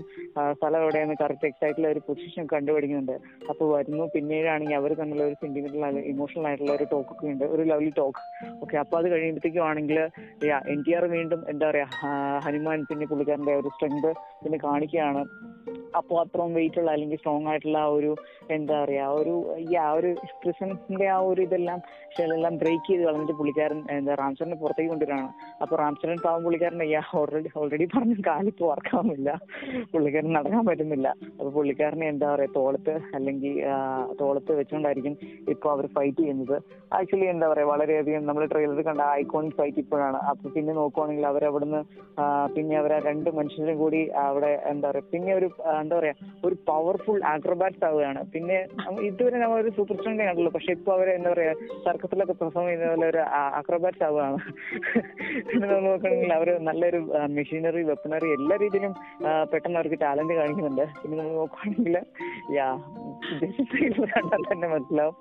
സ്ഥലം 0.58 0.80
എവിടെയെന്ന് 0.84 1.16
കറക്റ്റ് 1.22 1.46
എക്സാക്ട്ലി 1.50 1.86
ഒരു 1.92 2.00
പൊസിഷൻ 2.08 2.46
കണ്ടുപിടിക്കുന്നുണ്ട്. 2.54 3.16
അപ്പോൾ 3.52 3.66
വരുന്നു 3.74 4.04
പിന്നീടാണെങ്കിൽ 4.26 4.76
അവർ 4.78 4.90
തമ്മിലുള്ള 4.98 5.24
ഒരു 5.30 5.36
സെന്റിമെന്റൽ 5.40 5.98
ഇമോഷണൽ 6.12 6.46
ആയിട്ടുള്ള 6.48 6.72
ഒരു 6.78 6.86
ടോക്ക് 6.92 7.10
ഒക്കെ 7.12 7.26
ഉണ്ട്. 7.32 7.44
ഒരു 7.54 7.62
ലവ്ലി 7.70 7.90
ടോക്ക് 7.98 8.22
ഓക്കെ 8.62 8.76
അപ്പോൾ 8.82 8.96
അത് 9.00 9.06
കഴിയുമ്പോഴത്തേക്കും 9.12 9.64
ആണെങ്കിൽ 9.68 9.98
എൻ 10.72 10.80
ടി 10.86 10.92
ആർ 10.98 11.04
വീണ്ടും 11.14 11.40
എന്താ 11.52 11.66
പറയാ 11.70 11.86
ഹനുമാൻ 12.46 12.80
പിന്നെ 12.90 13.06
പുള്ളിക്കാരന്റെ 13.10 13.54
ഒരു 13.60 13.70
സ്ട്രെങ്ത് 13.74 14.10
പിന്നെ 14.42 14.58
കാണിക്കുകയാണ്. 14.64 15.22
അപ്പോൾ 16.00 16.16
അത്രയും 16.22 16.54
വെയിറ്റ് 16.58 16.80
ഉള്ള 16.82 16.90
അല്ലെങ്കിൽ 16.96 17.20
സ്ട്രോങ് 17.22 17.48
ആയിട്ടുള്ള 17.52 17.78
ആ 17.86 17.90
ഒരു 17.98 18.12
എന്താ 18.56 18.74
പറയാ 18.82 19.06
ഒരു 19.20 19.34
ആ 19.84 19.90
ഒരു 19.98 20.10
ക്രിസ്ത്യൻസിന്റെ 20.42 21.06
ആ 21.16 21.18
ഒരു 21.30 21.40
ഇതെല്ലാം 21.46 21.78
ഷെല്ലെല്ലാം 22.16 22.54
ബ്രേക്ക് 22.60 22.86
ചെയ്ത് 22.88 23.02
കളഞ്ഞിട്ട് 23.06 23.34
പുള്ളിക്കാരൻ 23.38 23.80
എന്താ 23.96 24.12
റാംചരനെ 24.20 24.56
പുറത്തേക്ക് 24.62 24.90
കൊണ്ടുവരാണ് 24.92 25.28
അപ്പൊ 25.62 25.74
റാംചരൻ 25.82 26.18
പാവം 26.24 26.42
പുള്ളിക്കാരൻ 26.46 26.80
അയ്യാ 26.86 27.02
ഓൾറെഡി 27.20 27.50
ഓൾറെഡി 27.60 27.86
പറഞ്ഞു 27.94 28.16
കാലിപ്പ് 28.28 28.64
വർക്കാവുന്നില്ല 28.72 29.30
പുള്ളിക്കാരൻ 29.92 30.30
നടക്കാൻ 30.38 30.62
പറ്റുന്നില്ല. 30.68 31.08
അപ്പൊ 31.38 31.50
പുള്ളിക്കാരനെ 31.56 32.06
എന്താ 32.12 32.28
പറയാ 32.34 32.50
തോളത്ത് 32.58 32.94
അല്ലെങ്കിൽ 33.16 33.54
തോളത്ത് 34.20 34.52
വെച്ചുകൊണ്ടായിരിക്കും 34.58 35.14
ഇപ്പൊ 35.54 35.66
അവർ 35.74 35.86
ഫൈറ്റ് 35.96 36.20
ചെയ്യുന്നത്. 36.22 36.56
ആക്ച്വലി 36.98 37.28
എന്താ 37.34 37.46
പറയാ 37.52 37.66
വളരെയധികം 37.72 38.24
നമ്മൾ 38.28 38.44
ട്രെയിലർ 38.52 38.80
കണ്ട 38.88 39.02
ഐക്കോൺ 39.20 39.46
ഫൈറ്റ് 39.58 39.80
ഇപ്പോഴാണ്. 39.84 40.18
അപ്പൊ 40.32 40.46
പിന്നെ 40.56 40.72
നോക്കുവാണെങ്കിൽ 40.80 41.26
അവർ 41.32 41.44
അവിടുന്ന് 41.50 41.82
പിന്നെ 42.56 42.74
അവർ 42.82 42.92
രണ്ട് 43.08 43.30
മനുഷ്യരും 43.38 43.78
കൂടി 43.82 44.00
അവിടെ 44.26 44.52
എന്താ 44.72 44.86
പറയാ 44.90 45.06
പിന്നെ 45.12 45.32
ഒരു 45.40 45.48
എന്താ 45.86 45.96
പറയാ 46.00 46.14
ഒരു 46.46 46.56
പവർഫുൾ 46.70 47.18
ആക്രോബാറ്റ്സ് 47.34 47.84
ആവുകയാണ്. 47.88 48.20
പിന്നെ 48.34 48.58
ഇതുവരെ 49.08 49.36
നമ്മൾ 49.42 49.58
ഒരു 49.64 49.72
സൂപ്പർ 49.76 49.96
സ്റ്റാറിനെ 49.98 50.26
കണ്ടുള്ളൂ 50.28 50.52
പക്ഷെ 50.56 50.70
ഇപ്പൊ 50.78 50.92
അവർ 50.96 51.08
എന്താ 51.16 51.30
പറയാ 51.34 51.52
സർക്കസിലൊക്കെ 51.86 52.36
പെർഫോം 52.42 52.66
ചെയ്യുന്ന 52.68 52.92
പോലെ 52.92 53.08
ഒരു 53.12 53.22
ആക്രോബാറ്റ്സ് 53.60 54.04
ആവുകയാണ്. 54.08 54.38
പിന്നെ 55.50 55.66
നമ്മൾ 55.74 56.32
അവർ 56.38 56.48
നല്ലൊരു 56.68 57.00
മെഷീനറി 57.38 57.84
വെപ്പണറി 57.90 58.30
എല്ലാ 58.38 58.56
രീതിയിലും 58.64 58.94
പെട്ടെന്ന് 59.52 59.78
അവർക്ക് 59.80 60.00
ടാലന്റ് 60.04 60.34
കാണിക്കുന്നുണ്ട്. 60.40 60.84
പിന്നെ 61.02 61.16
നമ്മൾ 61.20 61.36
നോക്കുകയാണെങ്കിൽ 61.42 61.96
യാ 62.58 62.68
കണ്ടാൽ 64.14 64.44
തന്നെ 64.50 64.66
മനസ്സിലാവും. 64.74 65.16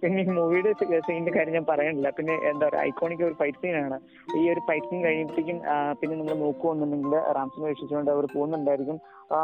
പിന്നെ 0.00 0.20
ഈ 0.22 0.32
മൂവിയുടെ 0.36 0.70
സീനിന്റെ 1.06 1.32
കാര്യം 1.36 1.54
ഞാൻ 1.56 1.66
പറയണില്ല. 1.70 2.08
പിന്നെ 2.18 2.34
എന്താ 2.50 2.64
പറയാ 2.68 2.82
ഐക്കോണിക് 2.90 3.24
ഒരു 3.28 3.34
ഫൈറ്റ് 3.34 3.60
സീനാണ് 3.62 3.96
ഈ 4.40 4.42
ഒരു 4.52 4.60
ഫൈറ്റ് 4.68 4.88
സീൻ 4.90 5.00
കഴിയുമ്പോഴത്തേക്കും 5.04 5.58
പിന്നെ 6.00 6.14
നമ്മൾ 6.20 6.36
നോക്കുവാണെന്നുണ്ടെങ്കിൽ 6.44 7.14
റാംസിനെ 7.38 7.70
രക്ഷിച്ചുകൊണ്ട് 7.70 8.10
അവർ 8.14 8.26
പോകുന്നുണ്ടായിരിക്കും. 8.34 8.98
ആ, 9.34 9.38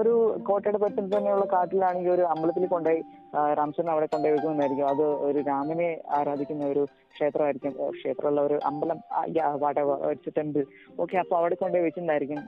ഒരു 0.00 0.14
കോട്ടയുടെ 0.48 0.78
പരിസരത്ത് 0.78 1.14
തന്നെയുള്ള 1.16 1.44
കാട്ടിലാണെങ്കിൽ 1.52 2.12
ഒരു 2.16 2.24
അമ്പലത്തിൽ 2.32 2.66
കൊണ്ടുപോയി 2.66 3.02
റാംസനെ 3.60 3.92
അവിടെ 3.92 4.06
കൊണ്ടുപോയി 4.06 4.36
വെക്കുന്നതായിരിക്കും 4.36 4.88
അത് 4.88 5.04
ഒരു 5.28 5.38
രാമനെ 5.50 5.88
ആരാധിക്കുന്ന 6.18 6.66
ഒരു 6.74 6.82
ക്ഷേത്രമായിരിക്കും. 7.14 7.72
ക്ഷേത്രമുള്ള 7.98 8.40
ഒരു 8.48 8.58
അമ്പലം 8.70 8.98
ഒരു 10.10 10.30
ടെമ്പിൾ 10.38 10.64
ഓക്കെ 11.00 11.16
അപ്പൊ 11.16 11.36
അവിടെ 11.36 11.54
കൊണ്ടുപോയി 11.54 11.86
വെച്ചിട്ടുണ്ടായിരിക്കും. 11.86 12.42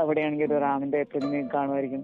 അവിടെയാണെങ്കിൽ 0.00 0.46
ഒരു 0.48 0.58
രാമന്റെ 0.64 1.00
പ്രതിമ 1.12 1.40
കാണുമായിരിക്കും. 1.54 2.02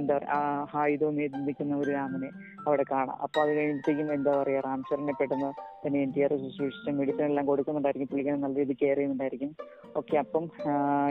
എന്താ 0.00 0.14
പറയാ 0.16 0.38
ആയുധവും 0.80 1.18
ആയുധം 1.20 1.44
നിൽക്കുന്ന 1.46 1.76
ഒരു 1.82 1.90
രാമനെ 1.98 2.28
അവിടെ 2.66 2.84
കാണാം. 2.90 3.16
അപ്പൊ 3.24 3.38
അത് 3.44 3.50
കഴിയുമ്പോഴത്തേക്കും 3.56 4.08
എന്താ 4.16 4.32
പറയാ 4.40 4.60
റാംചരനെ 4.66 5.14
പെട്ടെന്ന് 5.20 5.50
തന്നെ 5.84 6.00
എൻ 6.04 6.10
ടി 6.16 6.22
ആർ 6.26 6.32
ശുശ്രൂഷിച്ച് 6.42 6.96
മെഡിസിൻ 7.00 7.24
എല്ലാം 7.30 7.46
കൊടുക്കുന്നുണ്ടായിരിക്കും 7.50 8.10
പുള്ളിക്കാരൻ 8.10 8.42
നല്ല 8.46 8.56
രീതിയിൽ 8.62 8.80
കെയർ 8.82 8.96
ചെയ്യുന്നുണ്ടായിരിക്കും. 8.96 9.52
ഓക്കെ 10.00 10.16
അപ്പം 10.24 10.44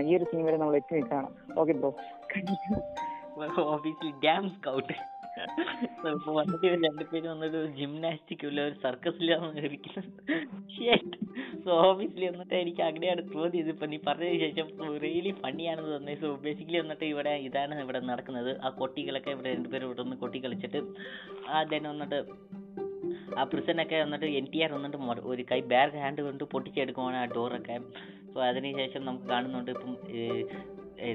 ഈ 0.08 0.18
ഒരു 0.18 0.28
സീൻ 0.32 0.44
വരെ 0.50 0.60
നമ്മൾ 0.64 0.78
എത്തി 0.82 0.96
നിൽക്കുകയാണ്. 0.98 1.32
Okay 1.62 1.74
bro. 1.82 1.92
ഡാം 4.28 4.46
സ്കൗട്ട് 4.58 4.94
വന്നിട്ട് 6.38 6.66
ഇവർ 6.68 6.80
രണ്ടുപേരും 6.86 7.30
വന്നിട്ട് 7.32 7.60
ജിംനാസ്റ്റിക് 7.78 8.44
ഇല്ല 8.50 8.60
ഒരു 8.68 8.76
സർക്കസിലാണ് 8.84 9.48
സോ 11.64 11.72
ഓബിയസ്ലി 11.88 12.26
വന്നിട്ട് 12.32 12.56
എനിക്ക് 12.56 12.84
അങ്ങനെയാണ് 12.88 13.22
തോന്നിയത്. 13.34 13.70
ഇപ്പൊ 13.74 13.86
നീ 13.86 13.98
പറഞ്ഞതിന് 14.08 14.40
ശേഷം 14.46 14.68
റിയലി 15.06 15.32
ഫണ്ണിയാണെന്ന് 15.42 15.92
തോന്നുന്നത് 15.94 16.22
സോ 16.24 16.30
ബേസിക്കലി 16.46 16.80
വന്നിട്ട് 16.84 17.06
ഇവിടെ 17.06 17.34
ഇതാണ് 17.48 17.80
ഇവിടെ 17.86 18.02
നടക്കുന്നത്. 18.12 18.52
ആ 18.62 18.70
കൊട്ടികളൊക്കെ 18.82 19.32
ഇവിടെ 19.32 19.52
രണ്ടുപേരും 19.56 19.88
ഇവിടെ 19.90 20.04
നിന്ന് 20.04 20.18
കൊട്ടി 20.18 20.42
കളിച്ചിട്ട് 20.46 20.82
ദെൻ 21.72 21.84
വന്നിട്ട് 21.92 22.20
ആ 23.38 23.44
പ്രിസനൊക്കെ 23.44 23.98
വന്നിട്ട് 24.02 24.28
എൻ 24.40 24.48
ടി 24.54 24.60
ആർ 24.64 24.72
വന്നിട്ട് 24.74 24.98
ഒരു 25.34 25.46
കൈ 25.52 25.60
ബാഗ് 25.74 26.02
ഹാൻഡ് 26.04 26.22
കൊണ്ട് 26.22 26.44
പൊട്ടിച്ചെടുക്കുവാണ് 26.54 27.18
ആ 27.18 27.26
ഡോറൊക്കെ 27.36 27.78
സോ 28.34 28.40
അതിനുശേഷം 28.50 29.02
നമുക്ക് 29.06 29.28
കാണുന്നുണ്ട് 29.28 29.72
ഇപ്പം 29.72 29.94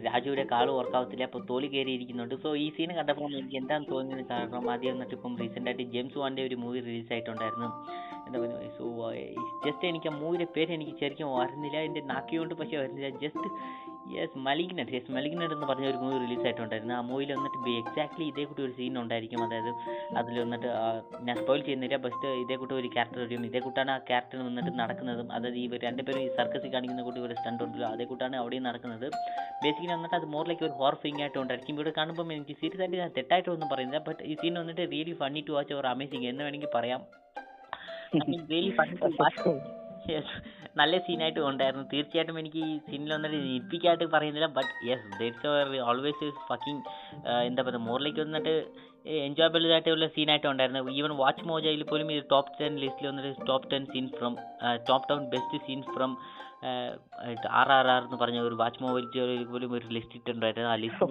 രാജുവിന്റെ 0.07 0.45
കാൽ 0.45 0.68
വർക്കാവത്തില്ല 0.70 1.24
അപ്പോൾ 1.24 1.43
തോലി 1.51 1.66
കയറി 1.66 1.93
ഇരിക്കുന്നുണ്ട് 1.93 2.35
സോ 2.37 2.51
ഈ 2.57 2.70
സീൻ 2.76 2.91
കണ്ടപ്പോൾ 2.97 3.29
എനിക്ക് 3.33 3.57
എന്താണ് 3.57 3.85
തോന്നിയത് 3.91 4.24
കാരണം 4.31 4.70
ആദ്യം 4.70 4.95
വന്നിട്ട് 4.95 5.14
ഇപ്പം 5.14 5.35
റീസെന്റ് 5.41 5.70
ആയിട്ട് 5.70 5.87
ജെയിംസ് 5.95 6.18
വാന്റെ 6.18 6.43
ഒരു 6.43 6.57
മൂവി 6.57 6.81
റിലീസ് 6.81 7.12
ആയിട്ടുണ്ടായിരുന്നു. 7.12 7.68
എന്താ 8.26 8.39
പറയുക 8.39 8.70
സോ 8.79 8.85
ജസ്റ്റ് 9.66 9.85
എനിക്ക് 9.89 10.09
ആ 10.09 10.16
മൂവിയുടെ 10.20 10.47
പേര് 10.57 10.72
എനിക്ക് 10.72 10.95
ശരിക്കും 11.01 11.31
വരുന്നില്ല 11.39 11.79
എന്റെ 11.89 12.01
നാക്കിയോണ്ട് 12.12 12.55
പക്ഷേ 12.55 12.76
വരുന്നില്ല 12.76 13.11
just 13.24 13.49
yes 14.16 14.38
malignant 14.46 14.92
yes 14.96 15.12
malignant 15.16 15.54
എന്ന് 15.56 15.66
പറഞ്ഞ 15.70 15.86
ഒരു 15.92 15.98
മൂവി 16.02 16.16
റിലീസ് 16.22 16.44
ആയിട്ടുണ്ടായിരുന്നു. 16.48 16.94
ആ 16.98 17.00
മൂവിയിൽ 17.09 17.30
വന്നിട്ട് 17.36 17.59
എക്സാക്ട്ലി 17.80 18.24
ഇതേ 18.30 18.44
കൂട്ടി 18.48 18.62
ഒരു 18.66 18.72
സീൻ 18.78 18.94
ഉണ്ടായിരിക്കും. 19.02 19.40
അതായത് 19.46 19.70
അതിൽ 20.20 20.34
വന്നിട്ട് 20.44 20.68
ഞാൻ 21.26 21.36
സ്പോയിൽ 21.40 21.62
ചെയ്യുന്നില്ല 21.68 21.96
ബസ്റ്റ് 22.06 22.28
ഇതേ 22.42 22.56
കൂട്ടി 22.61 22.74
ഒരു 22.80 22.90
ക്യാരക്ടർ 22.94 23.20
വരും. 23.24 23.44
ഇതേ 23.50 23.61
കൂട്ടാണ് 23.66 23.92
ആ 23.96 23.98
ക്യാരക്ടർ 24.11 24.40
വന്നിട്ട് 24.48 24.72
നടക്കുന്നതും. 24.82 25.28
അതായത് 25.38 25.59
ഈ 25.62 25.66
രണ്ടുപേരും 25.86 26.22
ഈ 26.26 26.28
സർക്കസിൽ 26.38 26.72
കാണിക്കുന്ന 26.76 27.04
കൂട്ടി 27.09 27.22
ഒരു 27.28 27.36
സ്റ്റണ്ട് 27.40 27.64
ഉണ്ടല്ലോ 27.66 27.88
അതേ 27.94 28.06
കൂട്ടാണ് 28.12 28.36
അവിടെയും 28.42 28.64
നടക്കുന്നത്. 28.68 29.06
ബേസിക്കലി 29.64 29.92
വന്നിട്ട് 29.96 30.16
അത് 30.20 30.26
മോറിലേക്ക് 30.36 30.66
ഒരു 30.68 30.74
ഹോർ 30.80 30.96
ഫിങ് 31.04 31.22
ആയിട്ട് 31.24 31.38
ഉണ്ടായിരിക്കും. 31.44 31.74
ഇവിടെ 31.78 31.92
കാണുമ്പോൾ 32.00 32.32
എനിക്ക് 32.38 32.56
സീരിയസ് 32.62 32.82
ആയിട്ട് 32.84 32.98
ഞാൻ 33.04 33.12
തെറ്റായിട്ടൊന്നും 33.18 33.70
പറയുന്നില്ല 33.74 34.02
ബട്ട് 34.09 34.22
ഈ 34.30 34.36
സീൻ 34.42 34.54
വന്നിട്ട് 34.62 34.84
really 34.94 35.16
funny 35.22 35.42
to 35.48 35.54
watch 35.59 35.74
or 35.80 35.88
amazing 35.94 36.28
എന്ന് 36.32 36.44
വേണമെങ്കിൽ 36.46 36.72
പറയാം. 36.78 37.02
Really 38.52 38.72
funny 38.80 38.96
to 39.04 39.12
watch 39.22 39.54
yes 40.14 40.34
നല്ല 40.81 40.95
സീനായിട്ട് 41.07 41.41
കൊണ്ടായിരുന്നു. 41.47 41.85
തീർച്ചയായിട്ടും 41.93 42.39
എനിക്ക് 42.43 42.61
ഈ 42.70 42.72
സീനിൽ 42.89 43.12
വന്നിട്ട് 43.16 43.39
ഞെട്ടിക്കായിട്ട് 43.53 44.07
പറയുന്നില്ല. 44.14 44.49
But 44.59 44.72
yes 44.89 45.07
that's 45.20 45.81
always 45.89 46.29
fucking 46.51 46.83
എന്താ 47.49 47.64
പറയുക 47.68 47.85
മോറിലേക്ക് 47.89 48.20
വന്നിട്ട് 48.26 48.55
എൻജോയബിൾ 49.26 49.62
ആയിട്ടുള്ള 49.74 50.07
സീനായിട്ട് 50.16 50.49
ഉണ്ടായിരുന്നു. 50.53 50.81
ഈവൻ 51.01 51.12
വാച്ച് 51.22 51.45
മോജയിൽ 51.51 51.83
പോലും 51.91 52.09
ഇത് 52.14 52.24
ടോപ്പ് 52.35 52.53
ടെൻ 52.61 52.74
ലിസ്റ്റിൽ 52.83 53.09
വന്നിട്ട് 53.11 53.47
top 53.51 53.70
ten 53.72 53.85
scene 53.93 54.07
from 54.18 54.35
top 54.91 55.07
ten 55.11 55.22
best 55.35 55.61
scenes 55.66 55.91
from 55.97 56.12
R 57.61 57.68
R 57.79 57.87
R 57.95 58.03
എന്ന് 58.07 58.18
പറഞ്ഞ 58.22 58.39
ഒരു 58.47 58.57
വാച്ച് 58.61 58.81
മൊബൈൽ 58.85 59.05
പോലും 59.53 59.72
ഒരു 59.79 59.87
ലിസ്റ്റ് 59.97 60.16
ഇട്ടുണ്ടായിരുന്നു 60.20 60.70
ആ 60.72 60.76
ലിസ്റ്റ് 60.85 61.07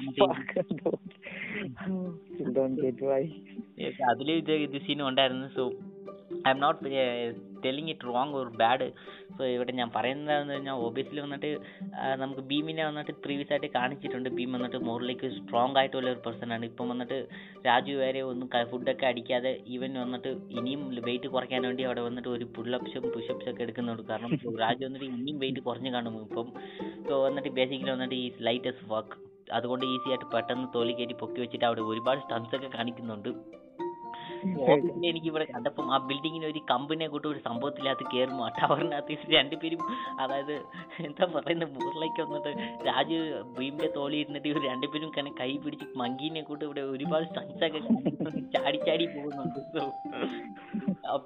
get 2.83 2.99
why. 3.09 3.23
അതിൽ 4.11 4.27
ഇത് 4.41 4.51
ഇത് 4.65 4.77
സീൻ 4.85 4.99
ഉണ്ടായിരുന്നു. 5.09 5.47
So 5.57 5.63
I'm 6.55 6.59
not 6.65 6.79
telling 7.65 7.91
it 7.93 8.07
wrong 8.09 8.33
or 8.39 8.47
bad 8.61 8.87
so 9.37 9.43
ഇവിടെ 9.53 9.71
ഞാൻ 9.79 9.89
പറയുന്നതെന്ന് 9.95 10.53
കഴിഞ്ഞാൽ 10.55 10.77
ഒബിയസ്ലി 10.87 11.19
വന്നിട്ട് 11.25 11.49
നമുക്ക് 12.21 12.43
ഭീമിനെ 12.51 12.83
വന്നിട്ട് 12.89 13.13
പ്രീവിയസ് 13.23 13.51
ആയിട്ട് 13.53 13.69
കാണിച്ചിട്ടുണ്ട്. 13.77 14.29
ഭീം 14.37 14.51
വന്നിട്ട് 14.55 14.79
മോറിലേക്ക് 14.87 15.27
സ്ട്രോങ് 15.37 15.77
ആയിട്ടുള്ള 15.81 16.07
ഒരു 16.13 16.21
പേഴ്സൺ 16.25 16.51
ആണ്. 16.55 16.65
ഇപ്പം 16.71 16.87
വന്നിട്ട് 16.93 17.17
രാജു 17.67 17.93
വരെ 18.01 18.21
ഒന്നും 18.31 18.49
ഫുഡൊക്കെ 18.71 19.07
അടിക്കാതെ 19.11 19.51
ഈവൻ 19.75 19.93
വന്നിട്ട് 20.03 20.31
ഇനിയും 20.59 20.83
വെയിറ്റ് 21.07 21.29
കുറയ്ക്കാൻ 21.35 21.61
വേണ്ടി 21.69 21.85
അവിടെ 21.89 22.03
വന്നിട്ട് 22.07 22.29
ഒരു 22.35 22.47
പുള്ളപ്സും 22.57 23.05
പുഷപ്സും 23.15 23.51
ഒക്കെ 23.53 23.63
എടുക്കുന്നുണ്ട്. 23.67 24.03
കാരണം 24.11 24.33
രാജു 24.65 24.81
വന്നിട്ട് 24.87 25.07
ഇനിയും 25.19 25.39
വെയിറ്റ് 25.43 25.63
കുറഞ്ഞു 25.69 25.93
കാണും. 25.97 26.17
ഇപ്പം 26.27 26.49
സോ 27.07 27.15
വന്നിട്ട് 27.27 27.51
ബേസിക്കലി 27.59 27.93
വന്നിട്ട് 27.95 28.17
ഈ 28.23 28.27
ലൈറ്റസ്റ്റ് 28.49 28.89
വർക്ക് 28.95 29.17
അതുകൊണ്ട് 29.57 29.85
ഈസി 29.93 30.07
ആയിട്ട് 30.13 30.27
പെട്ടെന്ന് 30.33 30.67
തോലി 30.73 30.93
കയറ്റി 30.95 31.15
പൊക്കി 31.21 31.39
വെച്ചിട്ട് 31.43 31.65
അവിടെ 31.67 31.83
ഒരുപാട് 31.91 32.19
സ്റ്റൺസ് 32.25 32.55
ഒക്കെ 32.57 32.69
കാണിക്കുന്നുണ്ട്. 32.77 33.29
ഓഫീസിൽ 34.65 35.05
എനിക്ക് 35.11 35.27
ഇവിടെ 35.27 35.45
കണ്ടപ്പം 35.53 35.87
ആ 35.93 35.97
ബിൽഡിങ്ങിന് 36.09 36.45
ഒരു 36.45 36.61
കമ്പിനെ 36.71 37.07
കൂട്ടി 37.07 37.27
ഒരു 37.27 37.41
സംഭവത്തിനകത്ത് 37.47 38.05
കയറും 38.13 38.39
ആ 38.45 38.49
ടവറിനകത്ത് 38.57 39.17
രണ്ടുപേരും 39.35 39.81
അതായത് 40.19 40.55
എന്താ 41.07 41.25
പറയുന്നത് 41.35 41.73
മുകളിലേക്ക് 41.77 42.21
വന്നിട്ട് 42.25 42.51
രാജു 42.87 43.19
ഭീമിന്റെ 43.57 43.89
തോളി 43.97 44.17
ഇരുന്നിട്ട് 44.17 44.47
ഇവർ 44.47 44.63
രണ്ടുപേരും 44.71 45.11
കന്നെ 45.17 45.33
കൈ 45.41 45.51
പിടിച്ച് 45.65 45.87
മങ്കീനെ 46.03 46.43
കൂട്ടി 46.49 46.63
ഇവിടെ 46.65 46.83
ഒരുപാട് 46.95 47.25
സ്റ്റൺസ് 47.25 47.63
ഒക്കെ 47.67 47.81
ചാടി 48.55 48.79
ചാടി 48.87 49.07
പോകുന്നുണ്ട്. 49.15 49.59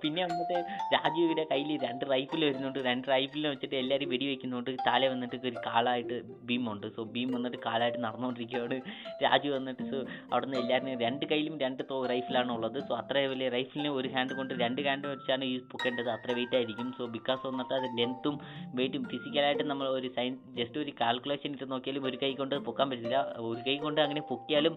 പിന്നെ 0.04 0.22
വന്നിട്ട് 0.28 0.58
രാജുവിന്റെ 0.96 1.46
കയ്യിൽ 1.52 1.72
രണ്ട് 1.86 2.04
റൈഫിൾ 2.14 2.40
വരുന്നുണ്ട്. 2.48 2.80
രണ്ട് 2.90 3.06
റൈഫിളിനെ 3.14 3.50
വെച്ചിട്ട് 3.54 3.76
എല്ലാവരും 3.82 4.10
വെടി 4.14 4.26
വെക്കുന്നുണ്ട് 4.32 4.72
താഴെ 4.88 5.08
വന്നിട്ട് 5.14 5.38
ഒരു 5.52 5.58
കാളായിട്ട് 5.68 6.18
ഭീം 6.50 6.66
ഉണ്ട് 6.74 6.88
സോ 6.96 7.04
ഭീം 7.16 7.30
വന്നിട്ട് 7.38 7.60
കാലായിട്ട് 7.68 8.00
നടന്നുകൊണ്ടിരിക്കുകയാണ് 8.06 8.78
രാജു 9.26 9.50
വന്നിട്ട് 9.58 9.84
സോ 9.92 9.98
അവിടെ 10.32 10.46
നിന്ന് 10.46 10.60
എല്ലാവരും 10.64 11.00
രണ്ട് 11.06 11.26
കയ്യിലും 11.32 11.56
രണ്ട് 11.66 11.84
തോ 11.92 11.98
റൈഫിലാണ് 12.14 12.52
ഉള്ളത്. 12.58 12.80
സോ 12.88 12.94
അത്ര 13.02 13.26
വലിയ 13.34 13.50
റൈഫിളിനെ 13.58 13.92
ഒരു 14.00 14.10
ഹാൻഡ് 14.16 14.34
കൊണ്ട് 14.40 14.54
രണ്ട് 14.64 14.82
ഹാൻഡ് 14.88 15.08
വെച്ചാണ് 15.14 15.44
യൂസ് 15.54 15.68
പൊക്കേണ്ടത്. 15.74 16.10
അത്ര 16.16 16.32
വെയിറ്റ് 16.40 16.58
ആയിരിക്കും. 16.60 16.88
സോ 17.00 17.06
ബിക്കോസ് 17.18 17.44
വന്നിട്ട് 17.50 17.74
അത് 17.80 17.88
ലെങ്ത്തും 18.00 18.36
വെയിറ്റും 18.80 19.04
ഫിസിക്കലായിട്ട് 19.12 19.66
നമ്മൾ 19.72 19.88
ഒരു 19.98 20.10
സയൻസ് 20.18 20.42
ജസ്റ്റ് 20.60 20.80
ഒരു 20.84 20.92
കാൽക്കുലേഷൻ 21.02 21.52
ഇട്ട് 21.58 21.68
നോക്കിയാലും 21.74 22.06
ഒരു 22.10 22.18
കൈ 22.24 22.32
കൊണ്ട് 22.42 22.56
പൊക്കാൻ 22.68 22.88
പറ്റില്ല. 22.92 23.18
ഒരു 23.50 23.62
കൈ 23.68 23.76
കൊണ്ട് 23.86 24.02
അങ്ങനെ 24.06 24.22
പൊക്കിയാലും 24.32 24.74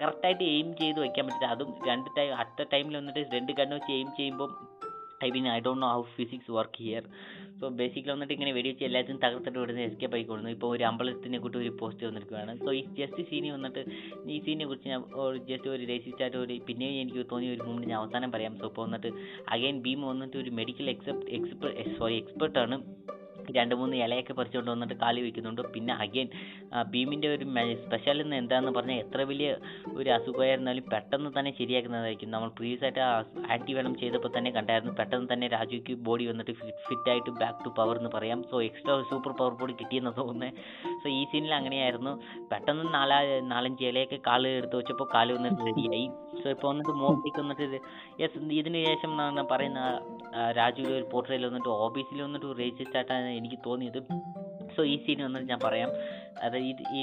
കറക്റ്റായിട്ട് 0.00 0.44
എയിം 0.54 0.68
ചെയ്ത് 0.80 0.98
വെക്കാൻ 1.04 1.24
പറ്റില്ല. 1.28 1.48
അതും 1.54 1.70
രണ്ട് 1.90 2.08
ടൈം 2.18 2.32
അറ്റ 2.42 2.60
ടൈമിൽ 2.74 2.96
വന്നിട്ട് 3.00 3.24
രണ്ട് 3.36 3.52
കണ്ണ് 3.58 3.74
വെച്ച് 3.78 3.92
എയിം 3.98 4.08
ചെയ്യുമ്പോൾ 4.18 4.47
I 5.26 5.28
mean 5.34 5.46
I 5.54 5.58
don't 5.66 5.82
know 5.82 5.88
how 5.94 6.02
physics 6.16 6.50
work 6.56 6.80
here 6.84 7.04
so 7.60 7.68
basically 7.78 8.12
വന്നിട്ട് 8.14 8.34
ഇങ്ങനെ 8.34 8.52
വെടിവെച്ച് 8.56 8.84
എല്ലാത്തിനും 8.88 9.18
തകർത്തിട്ട് 9.24 9.58
ഇവിടുന്ന് 9.58 9.82
എസ്കേപ്പ് 9.86 10.16
ആയിക്കൊള്ളുന്നു 10.16 10.50
ഇപ്പോൾ 10.56 10.68
ഒരു 10.74 10.84
അമ്പലത്തിനെ 10.90 11.38
കൂട്ടി 11.44 11.58
ഒരു 11.58 11.72
പോസ്റ്റ് 11.80 12.06
വന്നിരിക്കുകയാണ്. 12.08 12.52
സോ 12.64 12.72
ഈ 12.80 12.82
ജസ്റ്റ് 13.00 13.22
സീനി 13.30 13.48
വന്നിട്ട് 13.56 13.80
ഈ 14.34 14.38
സീനിനെ 14.44 14.66
കുറിച്ച് 14.66 14.88
ഞാൻ 14.92 15.02
ജസ്റ്റ് 15.48 15.70
ഒരു 15.74 15.82
രജിസ്റ്റ് 15.92 16.22
ആയിട്ട് 16.26 16.38
ഒരു 16.44 16.56
പിന്നെയും 16.68 17.00
എനിക്ക് 17.02 17.24
തോന്നിയ 17.32 17.56
ഒരു 17.56 17.64
മൂമെന്റ് 17.68 17.90
ഞാൻ 17.92 17.98
അവസാനം 18.02 18.32
പറയാം. 18.36 18.54
സോ 18.60 18.66
ഇപ്പോൾ 18.70 18.86
വന്നിട്ട് 18.86 19.10
അഗൈൻ 19.56 19.78
ഭീമ 19.86 20.06
വന്നിട്ട് 20.12 20.36
ഒരു 20.44 20.52
മെഡിക്കൽ 20.60 20.88
എക്സെപ്റ്റ് 20.94 21.30
എക്സ്പെർട്ട് 21.38 21.96
സോറി 21.98 22.16
എക്സ്പെർട്ടാണ് 22.22 22.78
രണ്ട് 23.58 23.74
മൂന്ന് 23.80 23.96
ഇലയൊക്കെ 24.04 24.34
പറിച്ചുകൊണ്ട് 24.38 24.70
വന്നിട്ട് 24.74 24.96
കാലി 25.02 25.20
വെക്കുന്നുണ്ട്. 25.26 25.62
പിന്നെ 25.74 25.94
അഗൈൻ 26.04 26.28
ഭീമിന്റെ 26.92 27.28
ഒരു 27.34 27.46
സ്പെഷ്യൽ 27.82 28.18
എന്ന് 28.24 28.36
എന്താണെന്ന് 28.42 28.72
പറഞ്ഞാൽ 28.78 29.00
എത്ര 29.04 29.20
വലിയ 29.30 29.48
ഒരു 29.98 30.10
അസുഖമായിരുന്നാലും 30.16 30.84
പെട്ടെന്ന് 30.92 31.30
തന്നെ 31.38 31.52
ശരിയാക്കുന്നതായിരിക്കും. 31.60 32.30
നമ്മൾ 32.34 32.50
പ്രീവിയസ് 32.58 32.84
ആയിട്ട് 32.88 33.02
ആക്റ്റീവ് 33.54 33.76
വേണം 33.78 33.94
ചെയ്തപ്പോൾ 34.02 34.32
തന്നെ 34.36 34.52
കണ്ടായിരുന്നു. 34.58 34.94
പെട്ടെന്ന് 35.00 35.28
തന്നെ 35.32 35.48
രാജുക്ക് 35.56 35.94
ബോഡി 36.08 36.26
വന്നിട്ട് 36.30 36.54
ഫിറ്റ് 36.60 36.82
ഫിറ്റായിട്ട് 36.88 37.30
ബാക്ക് 37.42 37.58
ടു 37.64 37.72
പവർ 37.78 37.96
എന്ന് 38.02 38.12
പറയാം. 38.16 38.38
So 38.50 38.56
extra 38.68 38.94
super 39.12 39.32
power 39.40 39.54
body 39.60 39.76
കിട്ടിയെന്ന് 39.80 40.12
തോന്നുന്നത് 40.20 40.54
സോ 41.02 41.08
ഈ 41.18 41.22
സീനിൽ 41.32 41.54
അങ്ങനെയായിരുന്നു. 41.60 42.14
പെട്ടെന്ന് 42.52 42.86
നാലാ 42.96 43.18
നാലഞ്ച് 43.52 43.84
ഇലയൊക്കെ 43.90 44.20
കാൽ 44.28 44.42
എടുത്ത് 44.58 44.76
വെച്ചപ്പോൾ 44.80 45.08
കാൽ 45.14 45.28
വന്നിട്ട് 45.36 45.62
റെഡിയായി 45.68 46.06
സോ 46.42 46.46
ഇപ്പോൾ 46.54 46.68
വന്നിട്ട് 46.70 46.92
മോത്തേക്ക് 47.02 47.40
വന്നിട്ട് 47.42 47.80
യെസ് 48.22 48.44
ഇതിന് 48.60 48.80
ശേഷം 48.88 49.12
പറയുന്ന 49.52 49.80
ആ, 50.34 50.50
രാജുവിന്റെ 50.50 50.96
ഒരു 50.96 51.08
പോർട്രയിൽ 51.12 51.46
വന്നിട്ട് 51.46 51.68
ഓഫീസിൽ 51.68 52.22
വന്നിട്ട് 52.22 52.58
റേസിസ്റ്റ് 52.58 52.96
ആയിട്ടാണ് 52.96 53.26
എനിക്ക് 53.26 53.56
തോന്നിയത്. 53.66 54.02
സോ 54.76 54.84
ഈ 54.84 55.04
സീൻ 55.04 55.24
വന്നിട്ട് 55.24 55.48
ഞാൻ 55.48 55.58
പറയാം. 55.64 55.90
അതായത് 56.46 56.82
ഈ 56.98 57.02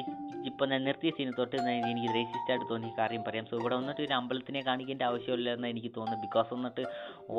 ഇപ്പം 0.49 0.67
ഞാൻ 0.71 0.81
നിർത്തിയ 0.87 1.11
സീന് 1.17 1.31
തൊട്ട് 1.37 1.55
എനിക്ക് 1.91 2.09
റേസിസ്റ്റ് 2.17 2.51
ആയിട്ട് 2.53 2.65
തോന്നി 2.71 2.89
കാര്യം 2.99 3.21
പറയാം. 3.27 3.45
സോ 3.49 3.55
ഇവിടെ 3.59 3.75
വന്നിട്ട് 3.79 4.01
ഒരു 4.07 4.13
അമ്പലത്തിനെ 4.17 4.61
കാണിക്കേണ്ട 4.67 5.03
ആവശ്യമില്ല 5.09 5.49
എന്ന് 5.57 5.67
എനിക്ക് 5.73 5.91
തോന്നുന്നു. 5.95 6.21
ബിക്കോസ് 6.25 6.49
വന്നിട്ട് 6.55 6.83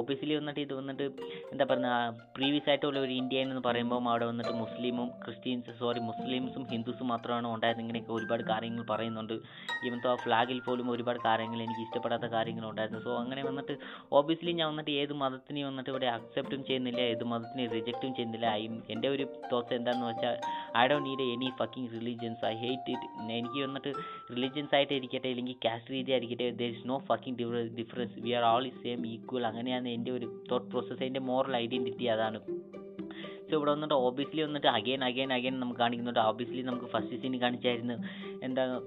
ഓഫീസിൽ 0.01 0.31
വന്നിട്ട് 0.39 0.61
ഇത് 0.67 0.73
വന്നിട്ട് 0.81 1.05
എന്താ 1.53 1.65
പറയുക 1.71 1.93
പ്രീവിയസ് 2.37 2.69
ആയിട്ടുള്ള 2.73 2.99
ഒരു 3.07 3.15
ഇന്ത്യ 3.21 3.45
എന്ന് 3.45 3.63
പറയുമ്പോൾ 3.69 4.01
അവിടെ 4.13 4.27
വന്നിട്ട് 4.31 4.55
മുസ്ലിമും 4.63 5.09
ക്രിസ്ത്യൻസ് 5.25 5.75
സോറി 5.83 6.01
മുസ്ലിംസും 6.09 6.65
ഹിന്ദുസും 6.73 7.09
മാത്രമാണ് 7.13 7.49
ഉണ്ടായത്. 7.55 7.81
ഇങ്ങനെയൊക്കെ 7.85 8.13
ഒരുപാട് 8.19 8.45
കാര്യങ്ങൾ 8.53 8.85
പറയുന്നുണ്ട്. 8.93 9.37
ഈവൻ 9.87 10.01
തോ 10.07 10.15
ഫ്ലാഗിൽ 10.25 10.61
പോലും 10.69 10.87
ഒരുപാട് 10.97 11.21
കാര്യങ്ങൾ 11.29 11.61
എനിക്ക് 11.67 11.83
ഇഷ്ടപ്പെടാത്ത 11.87 12.29
കാര്യങ്ങൾ 12.37 12.67
ഉണ്ടായിരുന്നു. 12.71 13.03
സോ 13.07 13.13
അങ്ങനെ 13.23 13.45
വന്നിട്ട് 13.51 13.77
ഓബിയസ്ലി 14.21 14.55
ഞാൻ 14.61 14.69
വന്നിട്ട് 14.73 14.93
ഏത് 15.05 15.15
മതത്തിനെ 15.23 15.65
വന്നിട്ട് 15.69 15.91
ഇവിടെ 15.95 16.11
അക്സെപ്റ്റും 16.17 16.61
ചെയ്യുന്നില്ല. 16.71 17.01
ഏത് 17.15 17.25
മതത്തിനെ 17.33 17.67
റിജക്റ്റും 17.77 18.13
ചെയ്യുന്നില്ല. 18.19 18.47
ഐ 18.61 18.67
എന്റെ 18.97 19.09
ഒരു 19.15 19.27
തോട്ട്സ് 19.53 19.75
എന്താണെന്ന് 19.81 20.09
വെച്ചാൽ 20.11 20.37
I 20.83 20.85
don't 20.91 21.09
need 21.11 21.27
any 21.37 21.49
fucking 21.63 21.86
religions 21.93 22.45
I 22.45 22.55
hate 22.55 22.91
it 22.91 23.33
എനിക്ക് 23.39 23.61
വന്നിട്ട് 23.67 23.93
റിലീജിയൻസ് 24.31 24.75
ആയിട്ട് 24.75 24.95
ഇരിക്കട്ടെ 24.95 25.29
അല്ലെങ്കിൽ 25.29 25.57
കാസ്റ്റ് 25.65 25.95
രീതി 25.95 26.13
ആയിരിക്കട്ടെ 26.13 26.51
there 26.51 26.71
is 26.77 26.89
no 26.89 26.99
fucking 26.99 27.39
difference 27.81 28.19
we 28.19 28.31
are 28.31 28.45
all 28.45 28.67
is 28.67 28.83
same 28.83 29.07
equal 29.07 29.47
അങ്ങനെയാണ് 29.47 29.89
എന്റെ 29.89 30.11
ഒരു 30.11 30.43
തോട്ട് 30.51 30.69
പ്രോസസ്സ് 30.71 31.03
എന്റെ 31.03 31.21
മോറൽ 31.21 31.57
ഐഡന്റിറ്റി 31.57 32.05
അതാണ്. 32.05 32.41
സോ 33.49 33.53
ഇവിടെ 33.57 33.71
വന്നിട്ട് 33.71 33.95
ഓബിയസ്ലി 33.95 34.43
വന്നിട്ട് 34.43 34.67
അഗൈൻ 34.67 35.05
അഗൈൻ 35.05 35.33
അഗൈൻ 35.33 35.61
നമുക്ക് 35.61 35.81
കാണിക്കുന്നുണ്ട്. 35.81 36.21
ഓബിയസ്ലി 36.21 36.63
നമുക്ക് 36.63 36.87
ഫസ്റ്റ് 36.87 37.17
സീൻ 37.23 37.41
കാണിച്ചായിരുന്നു. 37.41 37.97
എന്താ 38.43 38.81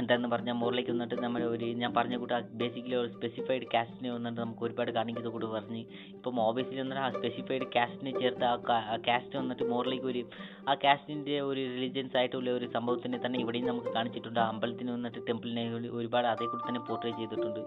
എന്താന്ന് 0.00 0.28
പറഞ്ഞാൽ 0.32 0.56
മുകളിലേക്ക് 0.60 0.92
വന്നിട്ട് 0.94 1.16
നമ്മൾ 1.24 1.42
ഒരു 1.52 1.66
ഞാൻ 1.82 1.90
പറഞ്ഞ 1.98 2.14
കൂട്ട 2.22 2.38
ബേസിക്കലി 2.60 2.96
ഒരു 3.02 3.10
സ്പെസിഫൈഡ് 3.14 3.66
കാസ്റ്റിനെ 3.74 4.10
വന്നിട്ട് 4.14 4.38
നമുക്ക് 4.40 4.62
ഒരുപാട് 4.66 4.90
കാണിക്കുന്ന 4.96 5.30
കൂടെ 5.36 5.48
പറഞ്ഞ്. 5.54 5.82
ഇപ്പം 6.16 6.40
ഓബിയസ്ലി 6.46 6.80
വന്നിട്ട് 6.82 7.02
ആ 7.04 7.08
സ്പെസിഫൈഡ് 7.16 7.66
കാസ്റ്റിനെ 7.76 8.12
ചേർത്ത് 8.20 8.44
ആ 8.44 8.96
കാസ്റ്റ് 9.08 9.36
വന്നിട്ട് 9.40 9.64
മുകളിലേക്ക് 9.72 10.08
ഒരു 10.12 10.22
ആ 10.70 10.74
കാസ്റ്റിന്റെ 10.84 11.38
ഒരു 11.50 11.60
റിലീജിയൻസ് 11.74 12.16
ആയിട്ടുള്ള 12.22 12.50
ഒരു 12.58 12.68
സംഭവത്തിനെ 12.76 13.20
തന്നെ 13.24 13.40
ഇവിടെയും 13.44 13.68
നമുക്ക് 13.70 13.92
കാണിച്ചിട്ടുണ്ട്. 13.98 14.40
ആ 14.44 14.48
അമ്പലത്തിന് 14.54 14.92
വന്നിട്ട് 14.96 15.22
ടെമ്പിളിനെ 15.30 15.64
ഒരുപാട് 16.00 16.28
അതേ 16.34 16.48
കൂടി 16.52 16.64
തന്നെ 16.68 16.82
പോർട്രേ 16.90 17.14
ചെയ്തിട്ടുണ്ട്. 17.20 17.62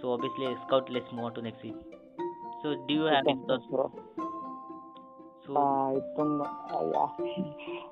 So 0.00 0.06
obviously 0.16 0.48
scout 0.64 0.90
let's 0.96 1.16
move 1.20 1.34
to 1.38 1.44
next 1.48 1.74
so 2.62 2.70
do 2.90 3.00
have 3.12 3.30
any 3.34 3.44
thoughts 3.52 3.74
ആ 3.82 4.27
ഇപ്പം 5.48 6.30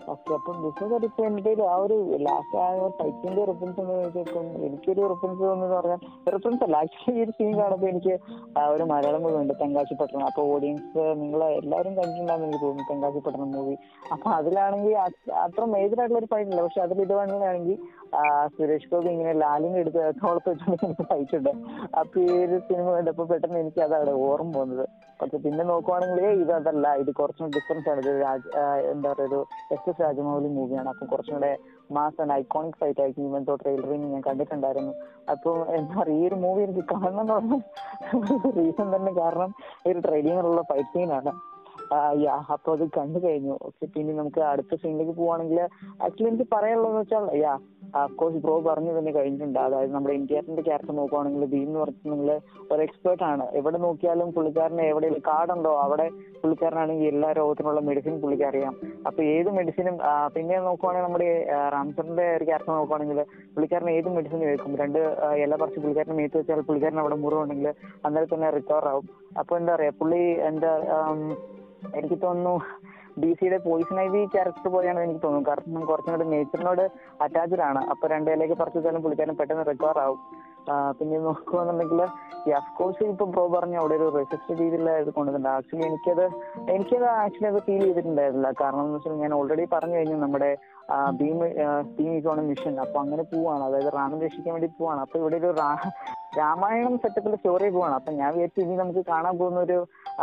ഓക്കെ 0.08 0.32
അപ്പം 0.36 0.56
ബിസിനസ് 0.62 0.94
എന്റെ 1.26 1.50
ഒരു 1.54 1.64
ആ 1.66 1.76
ഒരു 1.84 1.96
ലാസ്റ്റ് 2.24 2.56
ആ 2.58 2.66
ടൈപ്പിന്റെ 2.98 3.42
റെഫറൻസ് 3.50 3.80
എന്ന് 3.82 3.94
വെച്ചിപ്പം 3.98 4.48
എനിക്കൊരു 4.66 5.02
റെഫറൻസ് 5.12 5.44
എന്ന് 5.54 5.68
പറഞ്ഞാൽ 5.72 6.00
റെഫറൻസ് 6.34 6.62
അല്ല 6.66 6.76
ആക്ച്വലി 6.82 7.22
ഒരു 7.22 7.32
സീൻ 7.38 7.52
കാണുമ്പോൾ 7.60 7.88
എനിക്ക് 7.92 8.14
ഒരു 8.68 8.86
മലയാളം 8.90 9.22
മൂവി 9.24 9.38
ഉണ്ട് 9.40 9.54
തെങ്കാശി 9.62 9.96
പട്ടണം 10.00 10.26
അപ്പൊ 10.28 10.44
ഓഡിയൻസ് 10.52 10.84
നിങ്ങൾ 11.22 11.42
എല്ലാവരും 11.58 11.94
കണ്ടിട്ടുണ്ടാകും 11.98 12.46
എനിക്ക് 12.46 12.64
തോന്നുന്നു 12.64 12.88
തെങ്കാശി 12.90 13.22
പട്ടണം 13.26 13.50
മൂവി 13.56 13.76
അപ്പൊ 14.12 14.28
അതിലാണെങ്കിൽ 14.36 14.94
അത്ര 15.44 15.64
മേജർ 15.74 15.98
ആയിട്ടുള്ള 15.98 16.20
ഒരു 16.22 16.30
ഫൈറ്റ് 16.32 16.50
ഇല്ല. 16.50 16.62
പക്ഷെ 16.66 16.82
അതിൽ 16.82 17.00
ഇത് 17.02 17.14
വേണമെങ്കിൽ 17.16 17.78
സുരേഷ് 18.54 18.88
ഗോപി 18.90 19.08
ഇങ്ങനെ 19.14 19.32
ലാലിനെ 19.42 19.78
എടുത്ത് 19.82 20.02
തോളത്ത് 20.20 20.48
വെച്ചുകൊണ്ട് 20.52 21.36
ഉണ്ട് 21.38 21.50
അപ്പൊ 22.00 22.16
ഈ 22.24 22.30
ഒരു 22.44 22.56
സിനിമ 22.68 22.86
കണ്ടപ്പോ 22.96 23.24
പെട്ടെന്ന് 23.32 23.58
എനിക്ക് 23.64 23.80
അതാണ് 23.86 24.12
ഓർമ്മ 24.26 24.52
പോകുന്നത് 24.56 24.84
പക്ഷെ 25.20 25.38
പിന്നെ 25.44 25.64
നോക്കുവാണെങ്കിൽ 25.70 26.24
ഇത് 26.42 26.52
അതല്ല 26.52 26.86
ഇത് 27.02 27.10
കുറച്ചും 27.20 27.52
ഡിഫറൻസ് 27.56 27.88
ആണ്. 27.92 28.00
ഇത് 28.04 28.10
രാജ് 28.24 28.48
എന്താ 28.92 29.08
പറയുക 29.12 29.28
ഒരു 29.28 29.40
എസ് 29.74 29.88
എസ് 29.90 30.00
രാജമൗലി 30.04 30.50
മൂവിയാണ്. 30.56 30.88
അപ്പൊ 30.92 31.06
കുറച്ചും 31.12 31.34
കൂടെ 31.36 31.52
മാസ് 31.96 32.20
ആൻഡ് 32.22 32.34
ഐക്കോണിക് 32.40 32.78
ഫൈറ്റ് 32.80 33.00
ആയിരിക്കും 33.02 33.26
ഇവൻ 33.30 33.44
തോ 33.48 33.56
ട്രെയിലറിങ് 33.62 34.08
ഞാൻ 34.14 34.22
കണ്ടിട്ടുണ്ടായിരുന്നു. 34.28 34.94
അപ്പൊ 35.34 35.50
എന്താ 35.78 35.94
പറയുക 36.00 36.20
ഈ 36.20 36.26
ഒരു 36.30 36.38
മൂവി 36.44 36.62
എനിക്ക് 36.66 36.84
കാണണം 36.92 37.20
എന്നുള്ള 37.24 37.60
റീസൺ 38.58 38.88
തന്നെ 38.96 39.12
കാരണം 39.22 39.52
ഈ 39.86 39.92
ഒരു 39.94 40.02
ട്രെയിലറിലുള്ള 40.08 40.64
ഫൈറ്റ് 40.72 40.92
സീനാണ് 40.94 41.32
യാ 42.24 42.34
അപ്പൊ 42.54 42.70
അത് 42.76 42.84
കണ്ടു 42.98 43.18
കഴിഞ്ഞു. 43.24 43.54
ഓക്കെ 43.66 43.86
പിന്നെ 43.94 44.12
നമുക്ക് 44.20 44.40
അടുത്ത 44.50 44.74
സീനിലേക്ക് 44.82 45.14
പോവാണെങ്കിൽ 45.22 45.58
ആക്ച്വലി 46.04 46.28
എനിക്ക് 46.32 46.46
പറയാനുള്ളതെന്ന് 46.54 47.02
വെച്ചാൽ 47.02 47.26
യാ 47.44 47.54
കോഴ്സ് 48.20 48.38
ബ്രോ 48.44 48.54
പറഞ്ഞു 48.68 48.92
തന്നെ 48.96 49.10
കഴിഞ്ഞിട്ടുണ്ട്. 49.16 49.58
അതായത് 49.66 49.92
നമ്മുടെ 49.96 50.14
ഇന്ത്യന്റെ 50.18 50.62
ക്യാരക്ടർ 50.68 50.94
നോക്കുവാണെങ്കിൽ 51.00 51.42
ഭീം 51.52 51.68
എന്ന് 51.68 51.80
പറഞ്ഞിട്ടുണ്ടെങ്കിൽ 51.82 52.32
ഒരു 52.72 52.80
എക്സ്പേർട്ട് 52.86 53.24
ആണ്. 53.30 53.44
എവിടെ 53.58 53.78
നോക്കിയാലും 53.84 54.28
പുള്ളിക്കാരന് 54.36 54.84
എവിടെയെങ്കിലും 54.92 55.24
കാർഡുണ്ടോ 55.30 55.72
അവിടെ 55.84 56.06
പുള്ളിക്കാരനാണെങ്കിൽ 56.40 57.08
എല്ലാ 57.12 57.30
രോഗത്തിനുള്ള 57.40 57.80
മെഡിസിൻ 57.88 58.14
പുള്ളിക്ക് 58.22 58.46
അറിയാം. 58.50 58.74
അപ്പൊ 59.08 59.20
ഏത് 59.36 59.50
മെഡിസിനും 59.58 59.96
പിന്നെ 60.36 60.58
നോക്കുവാണെങ്കിൽ 60.68 61.06
നമ്മുടെ 61.06 61.30
റാംസറിന്റെ 61.76 62.26
ഒരു 62.38 62.46
ക്യാരക്ടർ 62.50 62.74
നോക്കുവാണെങ്കിൽ 62.80 63.20
പുള്ളിക്കാരൻ 63.54 63.90
ഏത് 63.96 64.08
മെഡിസിൻ 64.18 64.40
കഴിക്കും? 64.46 64.74
രണ്ട് 64.82 65.00
ഇല 65.44 65.54
പറിച്ച് 65.62 65.80
പുള്ളിക്കാരനെ 65.84 66.16
മേത്ത് 66.20 66.38
വെച്ചാൽ 66.40 66.66
പുള്ളിക്കാരൻ 66.70 67.00
അവിടെ 67.04 67.18
മുറിവുണ്ടെങ്കിൽ 67.24 67.70
അന്നേരം 68.06 68.30
തന്നെ 68.34 68.50
റിക്കവർ 68.58 68.86
ആവും. 68.92 69.08
അപ്പൊ 69.42 69.52
എന്താ 69.60 69.72
പറയാ 69.76 69.94
പുള്ളി 70.00 70.22
എന്താ 70.50 70.72
എനിക്ക് 71.98 72.18
തോന്നുന്നു 72.26 72.54
ഡി 73.22 73.30
സിയുടെ 73.38 73.58
പോയിസൺ 73.66 73.98
ഐവി 74.06 74.20
ക്യാരക്ടർ 74.32 74.68
പോലെയാണ് 74.74 75.00
എനിക്ക് 75.06 75.22
തോന്നുന്നു. 75.22 75.46
കാരണം 75.50 75.84
കുറച്ചും 75.90 76.12
കൂടി 76.14 76.26
നേച്ചറിനോട് 76.32 76.84
അറ്റാച്ച്ഡ് 77.24 77.64
ആണ്. 77.68 77.80
അപ്പൊ 77.92 78.04
രണ്ടിലേക്ക് 78.14 78.56
പറിച്ചു 78.60 78.78
വെച്ചാലും 78.80 79.02
പുള്ളിക്കാരൻ 79.04 79.36
പെട്ടെന്ന് 79.40 79.64
റിക്കവർ 79.70 79.98
ആവും. 80.04 80.20
പിന്നെ 80.98 81.18
നോക്കുകയാണെന്നുണ്ടെങ്കിൽ 81.26 82.00
അഫ്കോഴ്സ് 82.58 83.04
ഇപ്പൊ 83.12 83.24
ബ്രോ 83.34 83.44
പറഞ്ഞ 83.54 83.74
അവിടെ 83.80 83.94
ഒരു 83.98 84.06
റെസിസ്റ്റ് 84.16 84.52
രീതിയിലുള്ള 84.60 84.92
ഇത് 85.02 85.10
കൊണ്ടുവന്നിട്ടുണ്ട്. 85.16 85.50
ആക്ച്വലി 85.58 85.84
എനിക്കത് 85.88 86.24
എനിക്കത് 86.74 87.06
ആക്ച്വലി 87.22 87.48
അത് 87.50 87.58
ഫീൽ 87.66 87.82
ചെയ്തിട്ടുണ്ടായിരുന്നില്ല. 87.86 88.50
കാരണം 88.60 88.82
എന്ന് 88.84 88.96
വെച്ചാൽ 88.96 89.20
ഞാൻ 89.24 89.34
ഓൾറെഡി 89.38 89.64
പറഞ്ഞു 89.74 89.96
കഴിഞ്ഞു 89.98 90.16
നമ്മുടെ 90.24 90.50
ഭീം 91.20 91.38
ഓൺ 92.32 92.40
മിഷൻ 92.50 92.74
അപ്പൊ 92.84 92.98
അങ്ങനെ 93.04 93.24
പോവാണ്. 93.32 93.62
അതായത് 93.68 93.90
റാമിനെ 93.98 94.22
രക്ഷിക്കാൻ 94.26 94.54
വേണ്ടി 94.56 94.70
പോവാണ്. 94.80 95.00
അപ്പൊ 95.06 95.16
ഇവിടെ 95.22 95.38
ഒരു 95.42 95.52
രാമായണം 96.38 96.98
സെറ്റപ്പിൽ 96.98 97.36
സ്റ്റോറി 97.36 97.70
പോവാണ്. 97.70 97.94
അപ്പൊ 97.94 98.12
ഞാൻ 98.12 98.32
വിചാരിച്ചു 98.32 98.60
ഇനി 98.60 98.76
നമുക്ക് 98.76 99.04
കാണാൻ 99.08 99.38
പോകുന്ന 99.38 99.60
ഒരു 99.60 99.78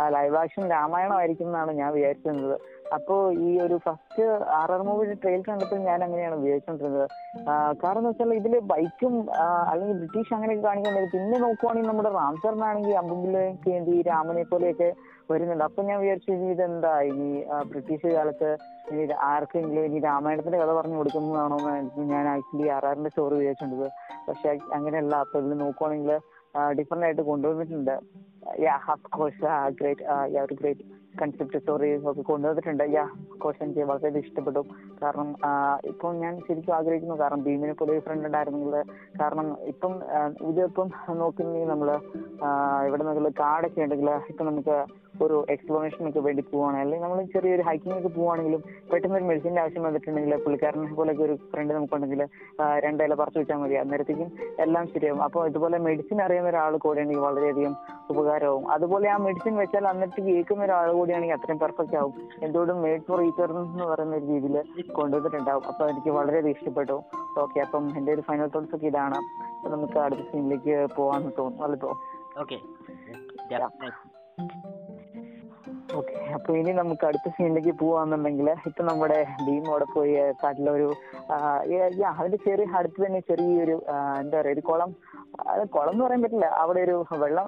ലൈവ് 0.08 0.36
ആക്ഷൻ 0.36 0.70
രാമായണമായിരിക്കും 0.70 1.46
എന്നാണ് 1.46 1.72
ഞാൻ 1.72 1.92
വിചാരിച്ചിരുന്നത്. 1.92 2.56
അപ്പോ 2.94 3.30
ഈ 3.30 3.60
ഒരു 3.60 3.76
ഫസ്റ്റ് 3.84 4.22
ആർ 4.58 4.72
ആർ 4.72 4.82
മൂവിയുടെ 4.82 5.16
ട്രെയിൽ 5.22 5.42
കണ്ടപ്പോൾ 5.48 5.76
ഞാൻ 5.76 6.04
അങ്ങനെയാണ് 6.04 6.36
വിചാരിച്ചോണ്ടിരുന്നത്. 6.36 7.06
ആ, 7.50 7.72
കാരണം 7.84 7.98
എന്ന് 7.98 8.10
വെച്ചാൽ 8.10 8.34
ഇതിൽ 8.34 8.58
ബൈക്കും 8.58 9.14
അല്ലെങ്കിൽ 9.70 9.96
ബ്രിട്ടീഷ് 9.96 10.34
അങ്ങനെയൊക്കെ 10.34 10.68
കാണിക്കുന്നുണ്ട് 10.68 11.10
പിന്നെ 11.10 11.38
നോക്കുവാണെങ്കിൽ 11.38 11.90
നമ്മുടെ 11.90 12.10
റാംസറിനാണെങ്കിൽ 12.10 12.96
അമ്പുമ്പിലേക്ക് 12.96 13.70
വേണ്ടി 13.70 14.02
രാമനെ 14.02 14.42
പോലെയൊക്കെ 14.42 14.94
വരുന്നുണ്ട്. 15.30 15.64
അപ്പൊ 15.64 15.82
ഞാൻ 15.82 16.00
വിചാരിച്ചു 16.00 16.30
ഇനി 16.32 16.50
ഇതെന്താ? 16.50 16.94
ആ, 17.52 17.62
ബ്രിട്ടീഷ് 17.62 18.06
കാലത്ത് 18.06 18.50
ഇനി 18.92 19.02
ആർക്കെങ്കിലും 19.30 19.84
ഇനി 19.88 19.98
രാമായണത്തിന്റെ 20.06 20.58
കഥ 20.62 20.72
പറഞ്ഞു 20.78 20.96
കൊടുക്കുന്നതാണോ 21.00 21.58
എന്ന് 21.78 22.04
ഞാൻ 22.14 22.24
ആക്ച്വലി 22.32 22.66
ആർ 22.76 22.84
ആറിന്റെ 22.90 23.10
സ്റ്റോറി 23.12 23.36
വിചാരിച്ചിട്ടുണ്ട്. 23.40 23.88
പക്ഷെ 24.26 24.48
അങ്ങനെയല്ല 24.78 25.14
അപ്പൊ 25.24 25.38
ഇതിൽ 25.42 25.58
നോക്കുവാണെങ്കിൽ 25.64 26.12
ഡിഫറെന്റ് 26.78 27.06
ആയിട്ട് 27.06 27.22
കൊണ്ടുവന്നിട്ടുണ്ട്. 27.30 27.94
Yeah 28.66 28.74
of 28.94 29.08
course 29.16 29.46
great 29.80 30.54
great 30.60 30.84
concept 31.20 31.60
stories 31.62 32.04
ഒക്കെ 32.10 32.22
കൊണ്ടുവന്നിട്ടുണ്ട്. 32.30 32.84
യാ 32.96 33.04
കോഴ്സ് 33.42 33.62
എനിക്ക് 33.64 33.84
വളരെ 33.90 34.20
ഇഷ്ടപ്പെട്ടു. 34.24 34.62
കാരണം 35.02 35.28
ഇപ്പം 35.92 36.18
ഞാൻ 36.24 36.34
ശരിക്കും 36.48 36.74
ആഗ്രഹിക്കുന്നു. 36.78 37.16
കാരണം 37.22 37.42
ഭീമിനെ 37.46 37.76
പോലെ 37.80 37.92
ഒരു 37.96 38.04
ഫ്രണ്ട് 38.08 38.26
ഉണ്ടായിരുന്നെങ്കിൽ 38.30 38.76
കാരണം 39.22 39.48
ഇപ്പം 39.72 39.94
ഇതിപ്പം 40.50 40.90
നോക്കുന്നെങ്കിൽ 41.22 41.72
നമ്മൾ 41.74 41.90
ഇവിടെ 42.88 43.02
നിന്നുള്ള 43.02 43.32
കാടൊക്കെ 43.42 43.86
ഉണ്ടെങ്കിൽ 43.86 44.10
ഇപ്പം 44.32 44.46
നമുക്ക് 44.50 44.76
ഒരു 45.24 45.36
എക്സ്പ്ലോറേഷൻ 45.54 46.08
ഒക്കെ 46.08 46.20
വേണ്ടി 46.26 46.42
പോവാണ്. 46.52 46.76
അല്ലെങ്കിൽ 46.82 47.04
നമ്മൾ 47.04 47.18
ചെറിയൊരു 47.34 47.64
ഹൈക്കിംഗ് 47.66 47.96
ഒക്കെ 47.98 48.10
പോവാണെങ്കിലും 48.16 48.62
പെട്ടെന്ന് 48.90 49.18
ഒരു 49.18 49.26
മെഡിസിന്റെ 49.28 49.60
ആവശ്യം 49.62 49.84
വന്നിട്ടുണ്ടെങ്കിൽ 49.86 50.34
പുള്ളിക്കാരനെ 50.44 50.94
പോലെയൊക്കെ 51.00 51.22
ഒരു 51.26 51.34
ഫ്രണ്ട് 51.52 51.72
നമുക്കുണ്ടെങ്കിൽ 51.76 52.22
രണ്ടില 52.84 53.14
പറിച്ചു 53.20 53.38
വെച്ചാൽ 53.40 53.58
മതി. 53.62 53.76
അന്നേരത്തേക്കും 53.82 54.30
എല്ലാം 54.64 54.84
ശരിയാവും. 54.94 55.22
അപ്പോൾ 55.26 55.42
ഇതുപോലെ 55.50 55.78
മെഡിസിൻ 55.88 56.20
അറിയുന്ന 56.26 56.50
ഒരാൾ 56.52 56.76
കൂടെ 56.86 57.02
ഉണ്ടെങ്കിൽ 57.04 57.24
വളരെയധികം 57.28 57.74
ഉപകാരമാവും. 58.14 58.64
അതുപോലെ 58.76 59.08
ആ 59.14 59.18
മെഡിസിൻ 59.26 59.54
വെച്ചാൽ 59.62 59.86
അന്നേരത്തേക്ക് 59.92 60.30
കേൾക്കുന്ന 60.30 60.66
ഒരാൾ 60.68 60.90
കൂടിയാണെങ്കിൽ 61.04 61.34
അത്രയും 61.34 61.58
പെർഫെക്റ്റ് 61.58 61.96
ആവും. 61.96 62.14
എന്തുകൊണ്ടും 62.42 62.82
മേഡ് 62.82 63.06
ഫോർ 63.08 63.20
ഈച്ചർ 63.22 63.50
എന്ന് 63.52 63.84
പറയുന്ന 63.84 64.16
ഒരു 64.16 64.26
രീതിയിൽ 64.26 64.56
കൊണ്ടുവന്നിട്ടുണ്ടാവും. 64.92 65.64
അപ്പൊ 65.66 65.88
എനിക്ക് 65.88 66.10
വളരെയധികം 66.10 66.56
ഇഷ്ടപ്പെട്ടു. 66.56 66.96
ഓക്കെ 67.38 67.60
അപ്പം 67.60 67.84
എന്റെ 67.96 68.12
ഒരു 68.12 68.20
ഫൈനൽ 68.20 68.50
തോട്ട്സ് 68.54 68.76
ഒക്കെ 68.76 68.86
ഇതാണ്. 68.86 69.20
നമുക്ക് 69.68 69.98
അടുത്ത 69.98 70.20
സീനിലേക്ക് 70.32 70.76
പോവാന്ന് 70.96 71.32
തോന്നുന്നു. 71.38 71.64
അല്ലേ 71.64 71.88
ഓക്കെ 72.40 72.58
ഓക്കെ 75.98 76.14
അപ്പൊ 76.36 76.50
ഇനി 76.60 76.72
നമുക്ക് 76.80 77.04
അടുത്ത 77.08 77.28
സീനിലേക്ക് 77.36 77.72
പോവാന്നുണ്ടെങ്കിൽ 77.82 78.48
ഇപ്പൊ 78.68 78.82
നമ്മുടെ 78.90 79.18
ഭീമോടെ 79.46 79.86
പോയി 79.94 80.14
കാട്ടിലൊരു 80.42 80.88
അതിന്റെ 82.20 82.38
ചെറിയ 82.46 82.66
അടുത്ത് 82.78 83.00
തന്നെ 83.04 83.20
ചെറിയൊരു 83.28 83.76
എന്താ 84.22 84.36
പറയാ 84.38 84.54
ഒരു 84.56 84.62
കുളം. 84.70 84.90
അത് 85.52 85.62
കുളം 85.74 85.92
എന്ന് 85.92 86.02
പറയാൻ 86.04 86.20
പറ്റില്ല. 86.24 86.48
അവിടെ 86.62 86.80
ഒരു 86.86 86.96
വെള്ളം 87.22 87.46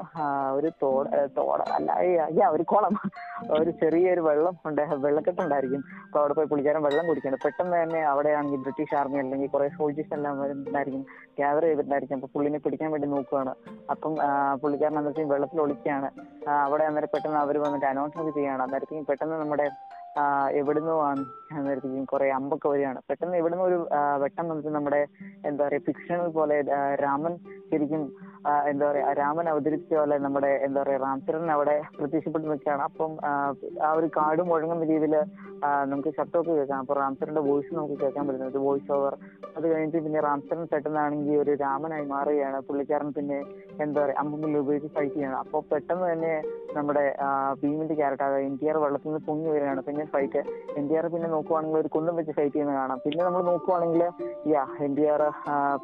ഒരു 0.59 0.69
തോട 0.83 1.05
തോട 1.39 1.61
അല്ല 1.77 1.91
യാ 2.39 2.47
ഒരു 2.57 2.65
കുളം. 2.73 2.95
ഒരു 3.59 3.71
ചെറിയൊരു 3.83 4.23
വെള്ളം 4.29 4.55
ഉണ്ട് 4.69 4.83
വെള്ളക്കെട്ടുണ്ടായിരിക്കും 5.05 5.83
അപ്പൊ 6.07 6.19
അവിടെ 6.23 6.35
പോയി 6.39 6.49
കുളിക്കാനും 6.53 6.85
വെള്ളം 6.89 7.05
കുടിക്കണം 7.11 7.41
പെട്ടെന്ന് 7.45 7.77
തന്നെ 7.83 8.01
അവിടെ 8.13 8.31
ആണെങ്കിൽ 8.39 8.63
ബ്രിട്ടീഷ് 8.67 8.95
ആർമി 9.01 9.19
അല്ലെങ്കിൽ 9.25 9.51
കുറെ 9.55 9.69
സോൾജേഴ്സ് 9.79 10.15
എല്ലാം 10.19 10.35
വരുന്നുണ്ടായിരിക്കും. 10.43 11.03
ഗ്യാദർ 11.39 11.65
ചെയ്തിട്ടുണ്ടായിരിക്കും. 11.69 12.17
അപ്പൊ 12.19 12.31
പുള്ളിനെ 12.35 12.61
പിടിക്കാൻ 12.67 12.91
വേണ്ടി 12.95 13.09
നോക്കുവാണ്. 13.15 13.53
അപ്പം 13.95 14.15
പുള്ളിക്കാരൻ 14.63 14.99
എന്താ 15.03 15.25
വെള്ളത്തിൽ 15.35 15.61
ഒളിക്കുകയാണ്. 15.67 16.11
അവിടെ 16.67 16.85
അന്നേരം 16.89 17.11
പെട്ടെന്ന് 17.15 17.41
അവർ 17.45 17.57
വന്നിട്ട് 17.67 17.87
അനൗൺസ്മെന്റ് 17.93 18.35
ചെയ്യാണ്. 18.37 18.63
അന്നേരത്തേക്കും 18.63 19.07
പെട്ടെന്ന് 19.11 19.37
നമ്മുടെ 19.43 19.67
എവിടുന്നോ 20.59 20.95
ആണ്. 21.07 21.23
നേരത്തേക്കും 21.67 22.05
കുറെ 22.05 22.27
അമ്പൊക്കെ 22.31 22.69
വരികയാണ്. 22.69 23.01
പെട്ടെന്ന് 23.09 23.37
എവിടുന്നോ 23.37 23.65
ഒരു 23.65 23.79
വെട്ടം 24.23 24.49
നമുക്ക് 24.49 24.71
നമ്മുടെ 24.77 25.01
എന്താ 25.47 25.61
പറയാ 25.67 25.83
ഫിക്ഷണൽ 25.89 26.29
പോലെ 26.39 26.57
രാമൻ 27.03 27.35
ശരിക്കും 27.71 28.03
എന്താ 28.71 28.85
പറയാ 28.89 29.13
രാമൻ 29.19 29.47
അവതരിപ്പിച്ച 29.53 29.95
പോലെ 29.99 30.17
നമ്മുടെ 30.25 30.51
എന്താ 30.67 30.79
പറയാ 30.83 30.99
രാംചരൻ 31.05 31.51
അവിടെ 31.55 31.75
പ്രത്യക്ഷപ്പെട്ട് 31.99 32.47
നിൽക്കുകയാണ്. 32.51 32.83
അപ്പം 32.89 33.13
ആ, 33.29 33.31
ഒരു 33.99 34.09
കാട് 34.17 34.43
മുഴങ്ങുന്ന 34.51 34.85
രീതിയിൽ 34.93 35.15
നമുക്ക് 35.93 36.11
ശബ്ദമൊക്കെ 36.19 36.53
കേൾക്കാം. 36.59 36.81
അപ്പൊ 36.85 36.95
രാംചരന്റെ 37.01 37.43
വോയിസ് 37.49 37.73
നമുക്ക് 37.79 37.97
കേൾക്കാൻ 38.03 38.25
പറ്റുന്നത്. 38.29 38.51
ഒരു 38.53 38.63
വോയിസ് 38.67 38.91
ഓവർ 38.97 39.15
അത് 39.57 39.65
കഴിഞ്ഞിട്ട് 39.71 40.03
പിന്നെ 40.07 40.21
രാംചരൻ 40.29 40.65
പെട്ടെന്നാണെങ്കിൽ 40.73 41.37
ഒരു 41.45 41.53
രാമനായി 41.65 42.07
മാറുകയാണ്. 42.15 42.59
പുള്ളിക്കാരൻ 42.69 43.11
പിന്നെ 43.19 43.39
എന്താ 43.85 43.99
പറയാ 44.03 44.17
അമ്പുമ്പിൽ 44.23 44.59
ഉപയോഗിച്ച് 44.63 44.91
ഫൈറ്റ് 44.97 45.15
ചെയ്യണം 45.17 45.39
അപ്പോൾ 45.45 45.63
പെട്ടെന്ന് 45.73 46.07
തന്നെ 46.13 46.33
നമ്മുടെ 46.77 47.05
ഭീമിന്റെ 47.61 47.95
ക്യാരക്ടർ 48.01 48.33
എൻ 48.49 48.55
ടി 48.61 48.67
ആർ 48.71 48.77
വെള്ളത്തിൽ 48.85 49.11
നിന്ന് 49.11 49.23
പൊങ്ങി 49.29 49.49
വരികയാണ്. 49.55 49.83
പിന്നെ 49.89 50.05
ഫൈറ്റ് 50.15 50.41
എൻ 50.79 50.85
ടി 50.89 50.97
ആർ 51.01 51.07
പിന്നെ 51.15 51.29
നോക്കുവാണെങ്കിൽ 51.37 51.81
ഒരു 51.83 51.91
കുന്തം 51.97 52.17
വെച്ച് 52.21 52.33
ഫൈറ്റ് 52.39 52.55
ചെയ്യുന്ന 52.57 52.75
കാണാം. 52.81 52.99
പിന്നെ 53.07 53.23
നമ്മൾ 53.29 53.43
നോക്കുവാണെങ്കിൽ 53.51 54.03
യാ 54.55 54.65
എൻ 54.87 54.95
ടി 54.99 55.07
ആർ 55.15 55.23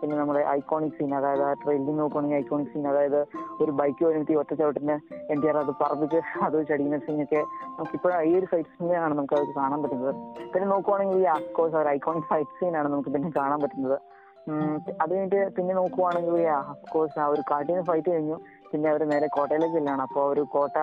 പിന്നെ 0.01 0.15
നമ്മുടെ 0.21 0.43
ഐക്കോണിക് 0.57 0.97
സീൻ 0.99 1.13
അതായത് 1.21 1.45
ആ 1.49 1.53
ട്രെയിനിൽ 1.65 1.97
നോക്കുവാണെങ്കിൽ 2.03 2.39
ഐക്കോണിക് 2.53 2.73
സീൻ 2.73 2.87
അതായത് 2.93 3.21
ഒരു 3.63 3.73
ബൈക്ക് 3.79 4.03
വരുമ്പോൾ 4.07 4.39
ഒറ്റ 4.41 4.53
ചവിട്ടിന് 4.61 4.95
എൻ 5.33 5.39
ടി 5.43 5.47
ആർ 5.51 5.57
അത് 5.63 5.73
പറപ്പിച്ച് 5.83 6.19
അത് 6.47 6.57
ചടിക്കുന്ന 6.71 6.99
സീനൊക്കെ 7.07 7.41
നമുക്കിപ്പോഴും 7.77 8.17
ഈ 8.31 8.33
ഒരു 8.39 8.47
ഫൈറ്റ് 8.51 8.73
സീനാണ് 8.79 9.15
നമുക്ക് 9.19 9.37
അത് 9.39 9.53
കാണാൻ 9.59 9.79
പറ്റുന്നത്. 9.85 10.13
പിന്നെ 10.53 10.67
നോക്കുവാണെങ്കിൽ 10.73 11.19
ഈ 11.23 11.27
അഫ്കോഴ്സ് 11.37 11.77
ഒരു 11.83 11.91
ഐക്കോണിക് 11.97 12.27
ഫൈറ്റ് 12.33 12.57
സീനാണ് 12.59 12.89
നമുക്ക് 12.95 13.13
പിന്നെ 13.15 13.31
കാണാൻ 13.39 13.61
പറ്റുന്നത്. 13.65 13.97
അത് 15.03 15.11
കഴിഞ്ഞിട്ട് 15.13 15.41
പിന്നെ 15.57 15.73
നോക്കുവാണെങ്കിൽ 15.81 16.37
അഫ്കോഴ്സ് 16.73 17.19
ആ 17.25 17.27
ഒരു 17.35 17.43
കാട്ടിൽ 17.51 17.73
നിന്ന് 17.73 17.87
ഫൈറ്റ് 17.91 18.11
കഴിഞ്ഞു. 18.15 18.37
പിന്നെ 18.73 18.87
അവർ 18.93 19.03
നേരെ 19.13 19.29
കോട്ടയിലേക്ക് 19.37 19.77
ചെല്ലാണ് 19.79 20.03
അപ്പോൾ 20.07 20.25
ഒരു 20.33 20.43
കോട്ട 20.57 20.77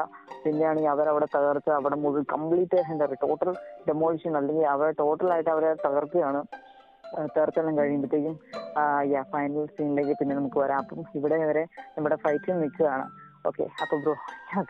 പിന്നെയാണെങ്കിൽ 0.44 0.92
അവരവിടെ 0.96 1.28
തകർത്ത് 1.36 1.72
അവിടെ 1.78 1.98
മുഴുവൻ 2.04 2.26
കംപ്ലീറ്റ് 2.34 2.80
എന്താ 2.92 3.04
പറയുക 3.06 3.28
ടോട്ടൽ 3.28 3.52
ഡെമോളിഷൻ 3.90 4.34
അല്ലെങ്കിൽ 4.42 4.68
അവരെ 4.76 4.92
ടോട്ടലായിട്ട് 5.02 5.52
അവരെ 5.56 5.72
തകർക്കുകയാണ്. 5.86 6.42
തകർത്തെല്ലാം 7.36 7.76
കഴിയുമ്പോഴത്തേക്കും 7.78 8.34
യാ 9.14 9.22
ഫൈനൽ 9.34 9.66
സീനിലേക്ക് 9.78 10.16
പിന്നെ 10.20 10.36
നമുക്ക് 10.36 10.60
വരാം. 10.60 10.80
അപ്പം 10.80 11.00
ഇവിടെ 11.20 11.38
വരെ 11.52 11.64
നമ്മുടെ 11.98 12.16
ഫൈറ്റിൽ 12.16 12.60
നിൽക്കുകയാണ്. 12.64 13.08
ഓക്കെ 13.48 13.66
അപ്പൊ 13.84 13.98
ബ്രോ 13.98 14.16
ഞാൻ 14.52 14.66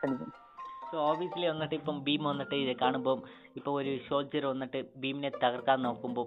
സോ 0.92 0.98
ഓബിയസ്ലി 1.10 1.48
വന്നിട്ട് 1.48 1.76
ഇപ്പം 1.76 1.98
ഭീം 2.06 2.24
വന്നിട്ട് 2.24 2.56
ഇത് 2.56 2.72
കാണുമ്പോൾ 2.80 3.18
ഇപ്പോൾ 3.58 3.74
ഒരു 3.82 3.92
സോൾജർ 4.08 4.44
വന്നിട്ട് 4.46 4.80
ഭീമിനെ 5.02 5.30
തകർക്കാൻ 5.44 5.78
നോക്കുമ്പോൾ 5.84 6.26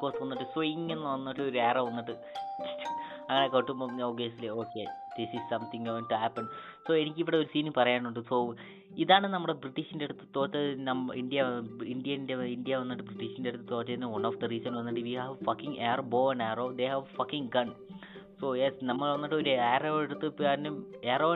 കോഴ്സ് 0.00 0.20
വന്നിട്ട് 0.22 0.46
സ്വിങ് 0.54 0.88
എന്ന് 0.92 1.06
വന്നിട്ട് 1.06 1.42
ഒരു 1.42 1.58
ഏറ 1.58 1.78
വന്നിട്ട് 1.78 2.14
അങ്ങനെ 3.32 3.48
കൊട്ടുമ്പോൾ 3.54 4.02
obviously 4.10 4.50
okay 4.60 4.84
this 5.16 5.34
is 5.38 5.46
something 5.52 5.86
going 5.88 6.08
to 6.12 6.18
happen 6.22 6.44
so 6.86 6.92
എനിക്കിവിടെ 7.00 7.36
ഒരു 7.40 7.48
സീൻ 7.54 7.66
പറയാനുണ്ട്. 7.78 8.20
സോ 8.30 8.36
ഇതാണ് 9.02 9.26
നമ്മുടെ 9.34 9.54
ബ്രിട്ടീഷിന്റെ 9.62 10.06
അടുത്ത് 10.08 10.26
തോറ്റത് 10.36 10.70
നമ്മ 10.88 11.14
ഇന്ത്യ 11.22 11.42
ഇന്ത്യന്റെ 11.94 12.34
ഇന്ത്യ 12.56 12.78
വന്നിട്ട് 12.82 13.04
ബ്രിട്ടീഷിന്റെ 13.10 13.50
അടുത്ത് 13.52 13.68
തോറ്റതിന് 13.74 14.08
വൺ 14.14 14.24
ഓഫ് 14.30 14.40
ദ 14.42 14.50
റീസൺ 14.54 14.74
വന്നിട്ട് 14.80 15.04
we 15.08 15.14
have 15.22 15.36
fucking 15.48 15.78
air 15.86 16.02
bow 16.14 16.22
and 16.32 16.46
arrow 16.50 16.66
they 16.80 16.88
have 16.94 17.06
fucking 17.18 17.50
gun 17.56 17.70
so 18.40 18.48
yes 18.60 18.86
നമ്മൾ 18.90 19.08
വന്നിട്ട് 19.14 19.36
ഒരു 19.40 19.52
ആരോ 19.72 19.90
എടുത്ത് 20.04 20.28
കാരണം 20.46 20.76
ആരോ 21.14 21.28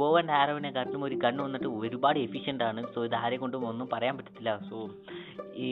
ബോ 0.00 0.08
ആൻഡ് 0.18 0.34
ആരോവിനെ 0.40 0.70
കാട്ടിലും 0.76 1.04
ഒരു 1.08 1.16
ഗണ്ണ് 1.24 1.40
വന്നിട്ട് 1.46 1.68
ഒരുപാട് 1.80 2.18
എഫിഷ്യന്റ് 2.26 2.64
ആണ്. 2.68 2.82
സോ 2.94 2.98
ഇത് 3.08 3.16
ആരെ 3.22 3.36
കൊണ്ടും 3.44 3.66
ഒന്നും 3.70 3.88
പറയാൻ 3.94 4.16
പറ്റത്തില്ല. 4.18 4.52
സോ 4.68 4.76
ഈ 5.64 5.68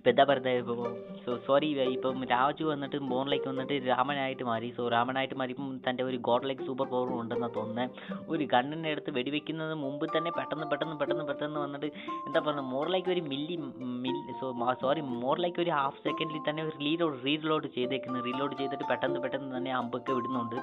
ഇപ്പം 0.00 0.10
എന്താ 0.12 0.24
പറയുന്നത് 0.28 0.58
ഇപ്പോൾ 0.60 0.78
സോ 1.24 1.30
സോറി 1.46 1.66
ഇപ്പം 1.94 2.20
രാജു 2.32 2.64
വന്നിട്ട് 2.70 2.98
മോണിലേക്ക് 3.10 3.48
വന്നിട്ട് 3.50 3.74
രാമനായിട്ട് 3.88 4.44
മാറി. 4.50 4.68
സോ 4.76 4.82
രാമനായിട്ട് 4.94 5.36
മാറിയപ്പം 5.40 5.66
തന്റെ 5.86 6.02
ഒരു 6.10 6.18
ഗോഡ് 6.28 6.46
ലൈക്ക് 6.48 6.64
സൂപ്പർ 6.68 6.86
പവർ 6.92 7.10
ഉണ്ടെന്നാണ് 7.18 7.54
തോന്നുന്നത് 7.56 8.30
ഒരു 8.32 8.44
കണ്ണിനെ 8.54 8.88
എടുത്ത് 8.94 9.10
വെടിവെക്കുന്നത് 9.18 9.74
മുമ്പ് 9.82 10.06
തന്നെ 10.16 10.30
പെട്ടെന്ന് 10.38 10.68
പെട്ടെന്ന് 10.70 10.96
പെട്ടെന്ന് 11.02 11.26
പെട്ടെന്ന് 11.30 11.60
വന്നിട്ട് 11.64 11.90
എന്താ 12.28 12.40
പറയുക 12.46 12.64
മോറിലേക്ക് 12.72 13.10
ലൈക്ക് 13.10 13.12
ഒരു 13.16 13.24
മില്ലി 13.32 13.58
മില്ലി 14.06 14.34
സോ 14.40 14.48
സോറി 14.84 15.02
മോറിലേക്ക് 15.24 15.44
ലൈക്ക് 15.46 15.62
ഒരു 15.66 15.74
ഹാഫ് 15.80 16.00
സെക്കൻഡിൽ 16.06 16.40
തന്നെ 16.48 16.64
ഒരു 16.68 16.76
റീലോഡ് 16.86 17.18
റീലോഡ് 17.26 17.68
ചെയ്തേക്കുന്നത് 17.76 18.24
റീലോഡ് 18.30 18.56
ചെയ്തിട്ട് 18.62 18.86
പെട്ടെന്ന് 18.92 19.20
പെട്ടെന്ന് 19.26 19.52
തന്നെ 19.58 19.72
അമ്പൊക്കെ 19.80 20.14
വിടുന്നുണ്ട്. 20.18 20.58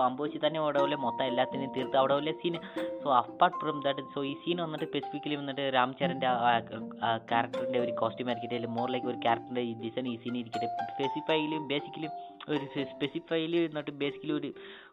അമ്പ് 0.00 0.20
വെച്ച് 0.22 0.38
തന്നെ 0.44 0.58
അവിടെ 0.62 0.96
മൊത്തം 1.02 1.24
എല്ലാത്തിനെയും 1.24 1.72
തീർത്ത് 1.76 1.96
അവിടെ 1.96 2.14
പോലെ 2.14 2.32
scene 2.40 2.54
so 3.02 3.08
apart 3.18 3.56
from 3.60 3.76
that 3.84 4.04
so 4.14 4.22
ഈ 4.24 4.34
സീൻ 4.42 4.58
വന്നിട്ട് 4.64 4.86
സ്പെസിഫിക്കലി 4.86 5.36
വന്നിട്ട് 5.36 5.64
രാംചരന്റെ 5.74 6.28
ക്യാരക്ടറിന്റെ 7.30 7.80
ഒരു 7.80 7.92
കോസ്റ്റ്യൂം 8.00 8.30
ആയിരിക്കട്ടെ 8.30 8.56
അല്ലെങ്കിൽ 8.56 8.76
മോർ 8.78 8.88
ലൈക്ക് 8.90 9.08
ഒരു 9.12 9.20
ക്യാരക്ടറിന്റെ 9.24 9.64
ഡിസൈൻ 9.82 10.08
ഈ 10.08 10.16
സീൻ 10.24 10.36
ഇരിക്കട്ടെ. 10.40 10.68
സ്പെസിഫൈലി 10.92 11.58
ബേസിക്കലി 11.72 12.10
ഒരു 12.48 12.64
സ്പെസിഫൈലി 12.92 13.58
എന്നിട്ട് 13.64 13.94
ബേസിക്കലി 14.00 14.34
ഒരു 14.38 14.50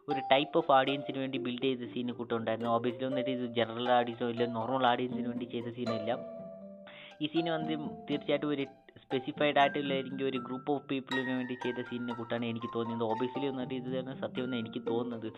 ഒരു 0.08 0.20
ടൈപ്പ് 0.30 0.56
ഓഫ് 0.58 0.70
ഓഡിയൻസിന് 0.72 1.18
വേണ്ടി 1.18 1.38
ബിൽഡ് 1.46 1.66
ചെയ്ത 1.66 1.86
സീൻ 1.94 2.10
കൂട്ടുണ്ടായിരുന്നു 2.18 2.70
ഓബിയസ്ലി 2.74 3.06
വന്നിട്ട് 3.08 3.32
ഇത് 3.36 3.46
ജനറൽ 3.58 3.88
ഓഡിയൻസോ 3.96 4.28
ഇല്ല 4.34 4.46
നോർമൽ 4.54 4.86
ഓഡിയൻസിന് 4.92 5.28
വേണ്ടി 5.28 5.48
ചെയ്ത 5.54 5.70
സീനില്ല 5.76 6.12
ഈ 7.20 7.28
സീൻ 7.28 7.46
വന്ന് 7.52 7.76
തീർച്ചയായിട്ടും 8.08 8.50
ഒരു 8.50 8.64
സ്പെസിഫൈഡ് 9.04 9.58
ആയിട്ടുള്ള 9.62 9.94
എനിക്ക് 10.02 10.24
ഒരു 10.30 10.38
ഗ്രൂപ്പ് 10.46 10.70
ഓഫ് 10.72 10.86
പീപ്പിളിന് 10.90 11.32
വേണ്ടി 11.38 11.54
ചെയ്ത 11.64 11.82
സീനിനെ 11.90 12.14
കൂട്ടാണ് 12.14 12.46
എനിക്ക് 12.52 12.70
തോന്നിയത്. 12.76 13.04
ഓബിയസ്ലി 13.12 13.46
വന്നിട്ട് 13.50 13.74
ഇത് 13.74 13.90
തന്നെ 13.98 14.14
സത്യമെന്ന് 14.22 14.58
എനിക്ക് 14.62 14.82
തോന്നുന്നത്. 14.90 15.28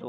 സോ 0.00 0.06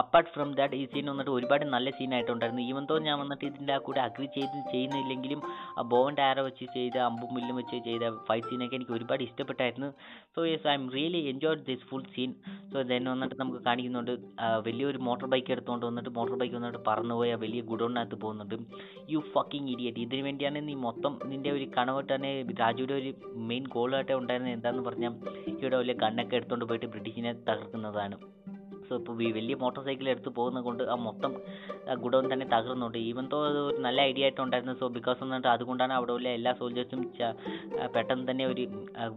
അപ്പാർട്ട് 0.00 0.30
ഫ്രം 0.34 0.48
ദാറ്റ് 0.58 0.76
ഈ 0.82 0.84
സീൻ 0.92 1.06
വന്നിട്ട് 1.10 1.32
ഒരുപാട് 1.38 1.64
നല്ല 1.74 1.88
സീനായിട്ടുണ്ടായിരുന്നു 1.96 2.62
ഈവൻ 2.70 2.84
തോ 2.90 2.94
ഞാൻ 3.06 3.16
വന്നിട്ട് 3.20 3.44
ഇതിന്റെ 3.48 3.74
കൂടെ 3.86 4.00
അഗ്രി 4.04 4.26
ചെയ്ത് 4.36 4.56
ചെയ്യുന്നില്ലെങ്കിലും 4.72 5.40
ആ 5.78 5.82
ബോണ്ട് 5.92 6.20
ആരോ 6.28 6.42
വെച്ച് 6.46 6.66
ചെയ്ത 6.76 6.96
അമ്പും 7.08 7.30
മില്ലും 7.36 7.56
വെച്ച് 7.60 7.78
ചെയ്ത 7.86 8.08
ഫൈറ്റ് 8.28 8.48
സീനൊക്കെ 8.50 8.76
എനിക്ക് 8.78 8.94
ഒരുപാട് 8.98 9.22
ഇഷ്ടപ്പെട്ടായിരുന്നു. 9.26 9.90
So 10.34 10.40
yes 10.50 10.66
I'm 10.78 10.86
really 10.96 11.20
enjoy 11.32 11.60
this 11.68 11.86
full 11.90 12.02
scene 12.14 12.32
so 12.72 12.82
then 12.90 13.04
വന്നിട്ട് 13.12 13.38
നമുക്ക് 13.42 13.60
കാണിക്കുന്നുണ്ട് 13.68 14.12
വലിയൊരു 14.68 15.00
മോട്ടോർ 15.08 15.28
ബൈക്ക് 15.34 15.52
എടുത്തുകൊണ്ട് 15.56 15.86
വന്നിട്ട് 15.90 16.12
മോട്ടോർ 16.18 16.36
ബൈക്ക് 16.42 16.56
വന്നിട്ട് 16.58 16.82
പറന്നുപോയ 16.90 17.30
വലിയ 17.44 17.62
ഗുഡൗണിനകത്ത് 17.70 18.18
പോകുന്നുണ്ട്. 18.24 18.56
യു 19.14 19.22
ഫക്കിങ് 19.36 19.70
ഇഡിയറ്റ് 19.74 20.02
ഇതിന് 20.06 20.24
വേണ്ടിയാണ് 20.28 20.62
നീ 20.70 20.76
മൊത്തം 20.88 21.14
നിന്റെ 21.32 21.52
ഒരു 21.58 21.68
കണവട്ട് 21.78 22.12
തന്നെ 22.14 22.32
രാജുവിന്റെ 22.64 22.96
ഒരു 23.02 23.12
മെയിൻ 23.52 23.66
ഗോളായിട്ട് 23.76 24.16
ഉണ്ടായിരുന്നത് 24.22 24.56
എന്താണെന്ന് 24.58 24.86
പറഞ്ഞാൽ 24.90 25.14
ഇവിടെ 25.60 25.76
വലിയ 25.82 25.96
ഗണ്ണൊക്കെ 26.04 26.36
എടുത്തുകൊണ്ട് 26.40 26.68
പോയിട്ട് 26.72 26.90
ബ്രിട്ടീഷിനെ 26.96 27.34
തകർക്കുന്നതാണ്. 27.48 28.18
സോ 28.88 28.92
ഇപ്പോൾ 29.00 29.16
വലിയ 29.38 29.54
മോട്ടോർ 29.64 29.82
സൈക്കിൾ 29.88 30.08
എടുത്ത് 30.14 30.30
പോകുന്നത് 30.38 30.64
കൊണ്ട് 30.68 30.82
ആ 30.92 30.96
മൊത്തം 31.06 31.32
ഗുഡൗൺ 32.04 32.24
തന്നെ 32.32 32.46
തകർന്നുണ്ട്. 32.54 32.98
ഈവൻ 33.10 33.26
തോ 33.32 33.38
അത് 33.50 33.58
ഒരു 33.68 33.78
നല്ല 33.86 33.98
ഐഡിയ 34.10 34.26
ആയിട്ടുണ്ടായിരുന്നു. 34.26 34.74
സോ 34.82 34.88
ബിക്കോസ് 34.96 35.22
എന്നിട്ട് 35.26 35.48
അതുകൊണ്ടാണ് 35.54 35.94
അവിടെ 35.98 36.12
ഉള്ള 36.16 36.28
എല്ലാ 36.38 36.52
സോൾജേഴ്സും 36.60 37.02
പെട്ടെന്ന് 37.94 38.26
തന്നെ 38.30 38.44
ഒരു 38.52 38.64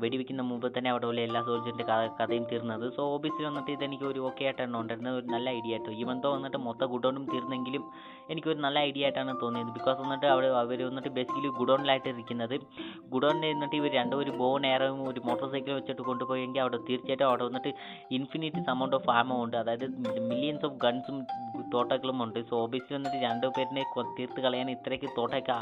വെടിവെക്കുന്ന 0.03 0.45
മുമ്പ് 0.51 0.67
തന്നെ 0.77 0.89
അവിടെ 0.93 1.07
ഉള്ള 1.11 1.21
എല്ലാ 1.27 1.41
സോൾജേഴ്സിന്റെ 1.47 1.85
കഥയും 2.19 2.45
തീർന്നത്. 2.51 2.85
സോ 2.97 3.03
ഓബിയസ്ലി 3.15 3.45
വന്നിട്ട് 3.49 3.71
ഇതെനിക്ക് 3.77 4.05
ഒരു 4.11 4.19
ഓക്കെ 4.29 4.45
ആയിട്ടാണ് 4.47 4.77
ഉണ്ടായിരുന്നത്. 4.81 5.17
ഒരു 5.21 5.27
നല്ല 5.35 5.47
ഐഡിയ 5.59 5.75
ആയിട്ട്. 5.77 5.91
ഈവൻ 6.03 6.17
തോ 6.25 6.31
വന്നിട്ട് 6.35 6.61
മൊത്തം 6.67 6.89
ഗുഡൗണും 6.95 7.25
തീർന്നെങ്കിലും 7.33 7.83
എനിക്കൊരു 8.33 8.59
നല്ല 8.65 8.77
ഐഡിയ 8.89 9.05
ആയിട്ടാണ് 9.07 9.33
തോന്നിയത്. 9.43 9.71
ബിക്കോസ് 9.77 9.99
വന്നിട്ട് 10.03 10.27
അവിടെ 10.33 10.47
അവർ 10.63 10.79
വന്നിട്ട് 10.89 11.11
ബേസിക്കലി 11.17 11.49
ഗുഡൗണിലായിട്ട് 11.59 12.09
ഇരിക്കുന്നത്. 12.13 12.55
ഗുഡൗണിൽ 13.13 13.45
നിന്നിട്ട് 13.51 13.75
ഇവർ 13.81 13.91
രണ്ടും 13.99 14.17
ഒരു 14.23 14.31
ബോൺ 14.41 14.63
എയറും 14.71 14.99
ഒരു 15.09 15.19
മോട്ടോർ 15.27 15.47
സൈക്കിൾ 15.53 15.73
വെച്ചിട്ട് 15.79 16.03
കൊണ്ടുപോയെങ്കിൽ 16.09 16.61
അവിടെ 16.63 16.79
തീർച്ചയായിട്ടും 16.87 17.27
അവിടെ 17.29 17.43
വന്നിട്ട് 17.47 17.71
ഇൻഫിനിറ്റ് 18.17 18.63
എമൗണ്ട് 18.73 18.95
ഓഫ് 18.99 19.09
ആമോ 19.19 19.37
ഉണ്ട്. 19.45 19.56
അതായത് 19.61 19.85
മില്യൻസ് 20.31 20.65
ഓഫ് 20.67 20.77
ഗൺസും 20.85 21.17
തോട്ടകളും 21.73 22.17
ഉണ്ട്. 22.25 22.39
സോ 22.49 22.55
ഓബിയസ്ലി 22.65 22.93
വന്നിട്ട് 22.97 23.19
രണ്ടു 23.27 23.47
പേരിനെ 23.55 23.83
തീർത്ത് 24.17 24.41
കളയാൻ 24.45 24.67
ഇത്രയ്ക്ക് 24.75 25.09
തോട്ടയ്ക്ക് 25.17 25.55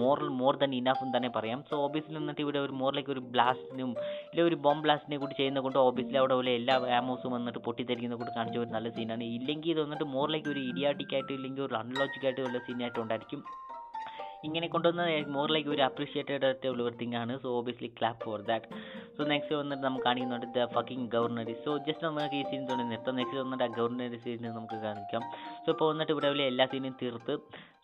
മോർ 0.00 0.18
മോർ 0.40 0.54
ദൻ 0.62 0.72
ഇനഫ് 0.80 1.02
എന്ന് 1.04 1.14
തന്നെ 1.16 1.30
പറയാം. 1.36 1.60
സോ 1.70 1.76
ഓബിയസ്ലി 1.86 2.16
വന്നിട്ട് 2.20 2.42
ഇവിടെ 2.46 2.60
ഒരു 2.66 2.74
മോറിലേക്ക് 2.82 3.12
ഒരു 3.16 3.22
ബ്ലാസ്റ്റിനും 3.36 3.92
ഇല്ല 4.30 4.42
ഒരു 4.48 4.58
ബോംബ് 4.66 4.84
ബ്ലാസ്റ്റിനെ 4.86 5.18
കൂടി 5.22 5.36
ചെയ്യുന്ന 5.40 5.62
കൊണ്ട് 5.66 5.78
ഓബിയസ്ലി 5.86 6.18
അവിടെ 6.22 6.36
ഉള്ള 6.40 6.50
എല്ലാ 6.60 6.76
ആമോസും 6.98 7.32
വന്നിട്ട് 7.36 7.62
പൊട്ടിത്തെറിക്കുന്ന 7.68 8.18
കൂടി 8.22 8.34
കാണിച്ച 8.38 8.58
ഒരു 8.64 8.72
നല്ല 8.76 8.90
സീനാണ് 8.98 9.24
ഇല്ലെങ്കിൽ 9.38 9.72
ഇത് 9.74 9.80
വന്നിട്ട് 9.84 10.08
മോറിലേക്ക് 10.16 10.50
ഒരു 10.54 10.62
ഇഡിയാട്ടിക്കായിട്ട് 10.72 11.32
ഇല്ലെങ്കിൽ 11.38 11.64
ഒരു 11.68 11.76
അൺലോജിക് 11.82 12.26
ആയിട്ട് 12.28 12.42
ഉള്ള 12.48 12.60
സീനായിട്ട് 12.68 13.00
ഉണ്ടായിരിക്കും. 13.04 13.42
ഇങ്ങനെ 14.46 14.66
കൊണ്ടുവന്ന 14.72 15.02
മോർ 15.36 15.48
ലൈക്ക് 15.54 15.70
ഒരു 15.74 15.82
അപ്രീഷിയേറ്റഡ് 15.86 16.48
തിങ് 17.00 17.16
ആണ്. 17.20 17.32
So 17.42 17.48
obviously 17.58 17.90
clap 17.98 18.20
for 18.24 18.40
that 18.50 18.66
so 19.16 19.22
next 19.32 19.54
വന്നിട്ട് 19.60 19.84
നമുക്ക് 19.86 20.04
കാണിക്കുന്നുണ്ട് 20.08 20.46
the 20.56 20.66
fucking 20.76 21.06
governor 21.14 21.54
so 21.64 21.72
just 21.86 22.04
നമുക്ക് 22.06 22.36
ഈ 22.40 22.44
സീൻ 22.50 22.62
തുടങ്ങി 22.70 22.90
നിർത്താം. 22.94 23.16
നെക്സ്റ്റ് 23.20 23.40
വന്നിട്ട് 23.44 23.64
ആ 23.66 23.70
ഗവർണറി 23.78 24.18
സീൻ 24.26 24.44
നമുക്ക് 24.58 24.78
കാണിക്കാം. 24.86 25.22
സോ 25.64 25.68
ഇപ്പോൾ 25.74 25.88
വന്നിട്ട് 25.92 26.12
ഇവിടെ 26.16 26.28
എല്ലാ 26.52 26.66
സീനും 26.72 26.94
തീർത്ത്. 27.02 27.34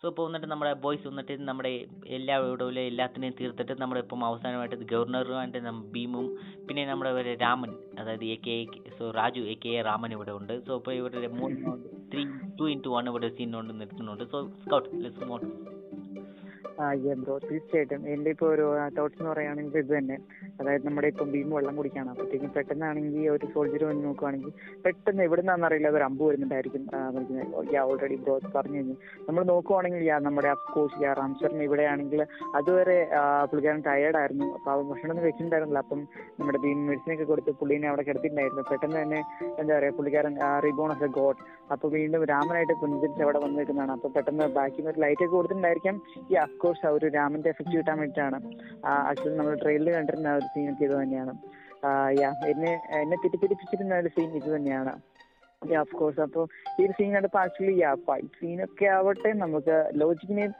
സോ 0.01 0.05
ഇപ്പോൾ 0.11 0.25
വന്നിട്ട് 0.27 0.47
നമ്മുടെ 0.51 0.71
ബോയ്സ് 0.85 1.05
വന്നിട്ട് 1.09 1.35
നമ്മുടെ 1.49 1.71
എല്ലാ 2.17 2.35
ഇവിടെ 2.39 2.81
എല്ലാത്തിനെയും 2.91 3.35
തീർത്തിട്ട് 3.39 3.73
നമ്മുടെ 3.81 4.01
ഇപ്പം 4.05 4.23
അവസാനമായിട്ട് 4.29 4.77
ഗവർണറുമായിട്ട് 4.93 5.59
ഭീമും 5.95 6.27
പിന്നെ 6.67 6.83
നമ്മുടെ 6.91 7.11
ഒരു 7.19 7.33
രാമൻ 7.43 7.71
അതായത് 7.99 8.25
A 8.33 8.37
K 8.47 8.57
so 8.97 9.11
Raju 9.19 9.41
A 9.53 9.55
K 9.65 9.73
Raman 9.89 10.11
ഇവിടെ 10.17 10.33
ഉണ്ട്. 10.39 10.53
സോ 10.67 10.73
ഇപ്പോൾ 10.79 10.93
ഇവിടെ 10.99 11.27
മൂന്ന് 11.39 11.77
ത്രീ 12.13 12.23
ടു 12.59 12.67
ഇന്റു 12.75 12.89
വൺ 12.95 13.07
ഇവിടെ 13.13 13.29
സീൻ 13.37 13.51
കൊണ്ട് 13.59 13.73
നിർത്തുന്നുണ്ട്. 13.81 14.25
സോ 14.33 14.39
സ്കൗട്ട് 14.63 14.89
ലെറ്റ്സ് 15.03 15.29
മോട്ട് 15.31 15.47
ആ 16.83 16.85
ബ്രോ. 17.21 17.35
തീർച്ചയായിട്ടും. 17.49 18.01
എന്റെ 18.13 18.29
ഇപ്പോൾ 18.33 18.49
ഒരു 18.55 18.65
തോട്ട്സ് 18.97 19.19
എന്ന് 19.19 19.29
പറയുകയാണെങ്കിൽ 19.31 19.77
ഇത് 19.81 19.91
തന്നെ. 19.97 20.15
അതായത് 20.59 20.85
നമ്മുടെ 20.87 21.07
ഇപ്പം 21.11 21.27
ഭീമ 21.33 21.53
വെള്ളം 21.57 21.75
കുടിക്കാണ് 21.79 22.09
അപ്പോഴത്തേക്കും 22.11 22.51
പെട്ടെന്നാണെങ്കിൽ 22.55 23.29
ഒരു 23.35 23.45
സോൾജർ 23.53 23.83
വന്ന് 23.89 24.03
നോക്കുവാണെങ്കിൽ 24.07 24.51
പെട്ടെന്ന് 24.85 25.23
എവിടുന്നാണെന്ന് 25.27 25.67
അറിയില്ല 25.69 25.89
ഒരു 25.99 26.05
അമ്പ് 26.09 26.23
വരുന്നുണ്ടായിരിക്കും 26.27 26.83
ഓൾറെഡി 27.89 28.17
ബ്രോ 28.23 28.35
പറഞ്ഞു 28.55 28.77
കഴിഞ്ഞു. 28.79 28.95
നമ്മൾ 29.27 29.43
നോക്കുവാണെങ്കിൽ 29.51 30.03
യാ 30.09 30.17
നമ്മുടെ 30.27 30.49
അഫ്കോഴ്സ് 30.55 30.99
യാ 31.05 31.13
റാംസറിന് 31.19 31.63
ഇവിടെയാണെങ്കിൽ 31.69 32.21
അതുവരെ 32.59 32.97
പുള്ളിക്കാരൻ 33.49 33.53
പുള്ളിക്കാരൻ 33.65 33.81
ടയേർഡായിരുന്നു 33.89 34.47
അപ്പോൾ 34.57 34.71
അവൻ 34.75 34.85
ഭക്ഷണമൊന്നും 34.91 35.25
വെച്ചിട്ടുണ്ടായിരുന്നില്ല. 35.27 35.83
അപ്പം 35.85 36.01
നമ്മുടെ 36.39 36.61
ഭീമ 36.65 36.79
മെഡിസിനൊക്കെ 36.89 37.27
കൊടുത്ത് 37.31 37.51
പുള്ളീനെ 37.61 37.89
അവിടെ 37.91 38.05
കിടത്തിയിട്ടുണ്ടായിരുന്നു. 38.09 38.65
പെട്ടെന്ന് 38.71 38.99
തന്നെ 39.03 39.21
എന്താ 39.61 39.71
പറയുക 39.77 39.93
പുള്ളിക്കാരൻ 39.99 40.35
റീബോൺ 40.67 40.91
ഓഫ് 40.95 41.03
എ 41.03 41.11
ഗോഡ് 41.19 41.39
അപ്പോൾ 41.73 41.89
വീണ്ടും 41.95 42.23
രാമനായിട്ട് 42.31 42.75
പുഞ്ചിരിച്ച് 42.81 43.23
അവിടെ 43.25 43.39
വന്ന് 43.43 43.57
നിൽക്കുന്നതാണ് 43.59 43.93
അപ്പോൾ 43.97 44.11
പെട്ടെന്ന് 44.15 44.45
ബാക്കിൽ 44.57 44.87
ഒരു 44.91 44.99
ലൈറ്റ് 45.03 45.23
ഒക്കെ 45.25 45.35
കൊടുത്തിട്ടുണ്ടായിരിക്കാം. 45.35 45.95
ഈ 46.31 46.35
അഫ്കോഴ്സ് 46.45 46.85
ആ 46.87 46.91
ഒരു 46.97 47.07
രാമന്റെ 47.17 47.49
എഫക്ട് 47.53 47.75
കിട്ടാൻ 47.77 47.97
വേണ്ടിയിട്ടാണ്. 48.01 48.37
ആക്ച്വലി 49.09 49.35
നമ്മൾ 49.39 49.55
ട്രെയിലറിൽ 49.63 49.95
കണ്ടിരുന്ന 49.97 50.35
ഒരു 50.39 50.47
സീനൊക്കെ 50.53 50.85
ഇത് 50.89 50.95
തന്നെയാണ്. 51.01 51.33
യാ 52.21 52.29
എന്നെ 52.51 52.71
എന്നെ 53.01 53.17
തെറ്റിദ്ധരിപ്പിച്ചിരുന്ന 53.23 53.95
ഒരു 54.03 54.09
സീൻ 54.15 54.29
ഇത് 54.39 54.49
തന്നെയാണ്. 54.55 54.93
ഓഫ് 55.81 55.95
കോഴ്സ് 55.99 56.21
അപ്പോൾ 56.25 56.45
ഈ 56.81 56.85
സീൻ 56.97 57.09
കണ്ടപ്പോൾ 57.15 57.41
ആക്ച്വലി 57.43 57.73
യാ 57.83 57.91
ഫൈറ്റ് 58.07 58.33
സീനൊക്കെ 58.39 58.87
ആവട്ടെ 58.97 59.31
നമുക്ക് 59.43 59.75
ലോജിക്കിനെയും 60.01 60.53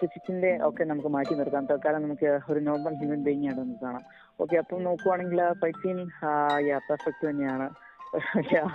ഫിസിക്സിന്റെ 0.00 0.50
ഒക്കെ 0.68 0.82
നമുക്ക് 0.90 1.10
മാറ്റി 1.16 1.34
നിർത്താം. 1.40 1.66
തൽക്കാലം 1.70 2.04
നമുക്ക് 2.06 2.30
ഒരു 2.50 2.60
നോർമൽ 2.68 2.94
ഹ്യൂമൻ 3.00 3.20
ബീങ് 3.26 3.46
ആണ് 3.50 3.58
നമുക്ക് 3.62 3.82
കാണാം. 3.86 4.04
ഓക്കെ 4.42 4.56
അപ്പം 4.62 4.82
നോക്കുവാണെങ്കിൽ 4.88 5.40
ഫൈറ്റ് 5.60 5.82
സീൻ 5.82 5.98
യാ 6.68 6.78
പെർഫെക്റ്റ് 6.88 7.24
തന്നെയാണ്. 7.30 7.68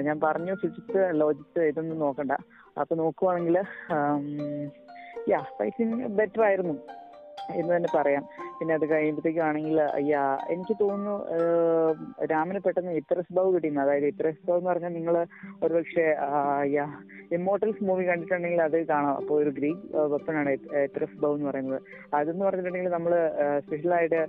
ഞാൻ 0.00 0.20
പറഞ്ഞു 0.20 0.54
ഫിസിക്സ് 0.54 1.10
ലോജിക്സ് 1.12 1.58
ഇതൊന്നും 1.58 1.98
നോക്കണ്ട. 1.98 2.32
അപ്പൊ 2.80 2.96
നോക്കുവാണെങ്കിൽ 2.96 3.56
ബെറ്റർ 6.06 6.42
ആയിരുന്നു 6.42 6.74
എന്ന് 7.54 7.76
തന്നെ 7.76 7.88
പറയാം. 7.94 8.24
പിന്നെ 8.62 8.74
അത് 8.78 8.84
കഴിയുമ്പോഴത്തേക്കാണെങ്കിൽ 8.90 9.78
അയ്യാ 9.98 10.20
എനിക്ക് 10.54 10.74
തോന്നുന്നു 10.82 11.14
രാമന് 12.32 12.58
പെട്ടെന്ന് 12.66 12.92
ഇത്രസ് 13.00 13.32
ബവ് 13.36 13.48
കിട്ടിയിരുന്നു 13.54 13.82
അതായത് 13.84 14.06
ഇത്രസ് 14.10 14.42
ബവ് 14.48 14.58
എന്ന് 14.60 14.70
പറഞ്ഞാൽ 14.70 14.92
നിങ്ങൾ 14.98 15.14
ഒരുപക്ഷെ 15.64 16.04
അയ്യാ 16.64 16.84
ഇമ്മോർട്ടൽസ് 17.36 17.84
മൂവി 17.88 18.04
കണ്ടിട്ടുണ്ടെങ്കിൽ 18.08 18.60
അത് 18.66 18.76
കാണാം. 18.90 19.14
അപ്പോൾ 19.20 19.34
ഒരു 19.42 19.50
ഗ്രീക്ക് 19.56 20.04
വെപ്പനാണ് 20.12 20.50
ഇത്രസ് 20.88 21.18
ബവ് 21.22 21.34
എന്ന് 21.36 21.48
പറയുന്നത്. 21.50 21.80
അതെന്ന് 22.18 22.44
പറഞ്ഞിട്ടുണ്ടെങ്കിൽ 22.46 22.94
നമ്മൾ 22.96 23.12
സ്പെഷ്യലായിട്ട് 23.64 24.20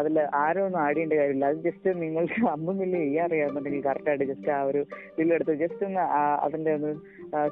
അതിൽ 0.00 0.18
ആരും 0.42 0.64
ഒന്നും 0.66 0.80
ആടിയേണ്ട 0.86 1.14
കാര്യമില്ല. 1.20 1.46
അത് 1.52 1.60
ജസ്റ്റ് 1.68 1.94
നിങ്ങൾക്ക് 2.02 2.40
അമ്പും 2.54 2.76
മില്ലി 2.82 3.00
ചെയ്യാൻ 3.04 3.26
അറിയാമെന്നുണ്ടെങ്കിൽ 3.28 3.82
കറക്റ്റായിട്ട് 3.88 4.28
ജസ്റ്റ് 4.32 4.52
ആ 4.58 4.60
ഒരു 4.70 4.82
ബില്ലെടുത്ത് 5.18 5.56
ജസ്റ്റ് 5.64 5.86
ഒന്ന് 5.88 6.04
അതിന്റെ 6.46 6.74
ഒന്ന് 6.78 6.92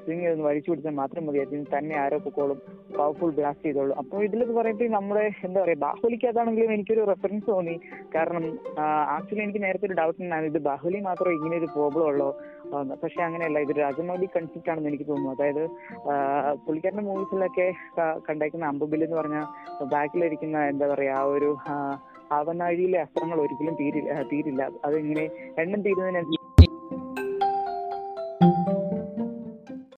സ്വിംഗ് 0.05 0.29
ഒന്ന് 0.35 0.47
വലിച്ചു 0.51 0.71
കൊടുത്താൽ 0.71 0.97
മാത്രം 1.03 1.25
മതി. 1.29 1.41
അതിന് 1.47 1.67
തന്നെ 1.77 1.97
ആരോ 2.05 2.21
പൊക്കോളും. 2.27 2.61
പവർഫുൾ 2.99 3.33
ബ്ലാസ്റ്റ് 3.41 3.67
ചെയ്തോളും. 3.69 3.97
അപ്പോൾ 4.03 4.25
ഇതിലൊക്കെ 4.29 4.57
പറയുമ്പോൾ 4.61 4.95
നമ്മുടെ 4.99 5.25
എന്താ 5.49 5.59
പറയുക 5.65 5.83
ബാഹുലിക്കകത്താണെങ്കിലും 6.27 6.73
എനിക്കൊരു 6.77 7.03
റെഫറൻസ് 7.11 7.47
തോന്നി. 7.49 7.75
കാരണം 8.15 8.45
ആക്ച്വലി 9.17 9.43
എനിക്ക് 9.47 9.63
നേരത്തെ 9.65 9.87
ഒരു 9.89 9.97
ഡൗട്ട് 10.01 10.21
ഉണ്ടായിരുന്നു. 10.23 10.53
ഇത് 10.55 10.63
ബാഹുലി 10.69 10.99
മാത്രമേ 11.09 11.35
ഇങ്ങനെ 11.39 11.57
ഒരു 11.61 11.69
പ്രോബ്ലം 11.75 12.07
ഉള്ളോ. 12.13 12.29
പക്ഷെ 13.03 13.21
അങ്ങനെയല്ല. 13.27 13.59
ഇത് 13.67 13.73
രാജമൗലി 13.79 14.27
കൺസെപ്റ്റ് 14.37 14.71
ആണെന്ന് 14.73 14.91
എനിക്ക് 14.91 15.07
തോന്നുന്നു. 15.11 15.35
അതായത് 15.37 15.63
പുള്ളിക്കാരന്റെ 16.67 17.05
മൂവീസിലൊക്കെ 17.11 17.67
കണ്ടേക്കുന്ന 18.29 18.73
അമ്പുബിൽ 18.73 19.05
എന്ന് 19.07 19.19
പറഞ്ഞ 19.21 19.39
ബാക്കിലിരിക്കുന്ന 19.95 20.59
എന്താ 20.73 20.87
പറയാ 20.95 21.15
ആ 21.21 21.27
ഒരു 21.37 21.51
ആവനാഴിയിലെ 22.37 22.99
അസ്ത്രങ്ങൾ 23.05 23.39
ഒരിക്കലും 23.45 23.75
തീരില്ല 23.81 24.15
തീരില്ല. 24.33 24.63
അതിങ്ങനെ 24.87 25.25
എണ്ണം 25.63 25.81
തീരുന്നതിനനുസരിച്ച് 25.87 26.36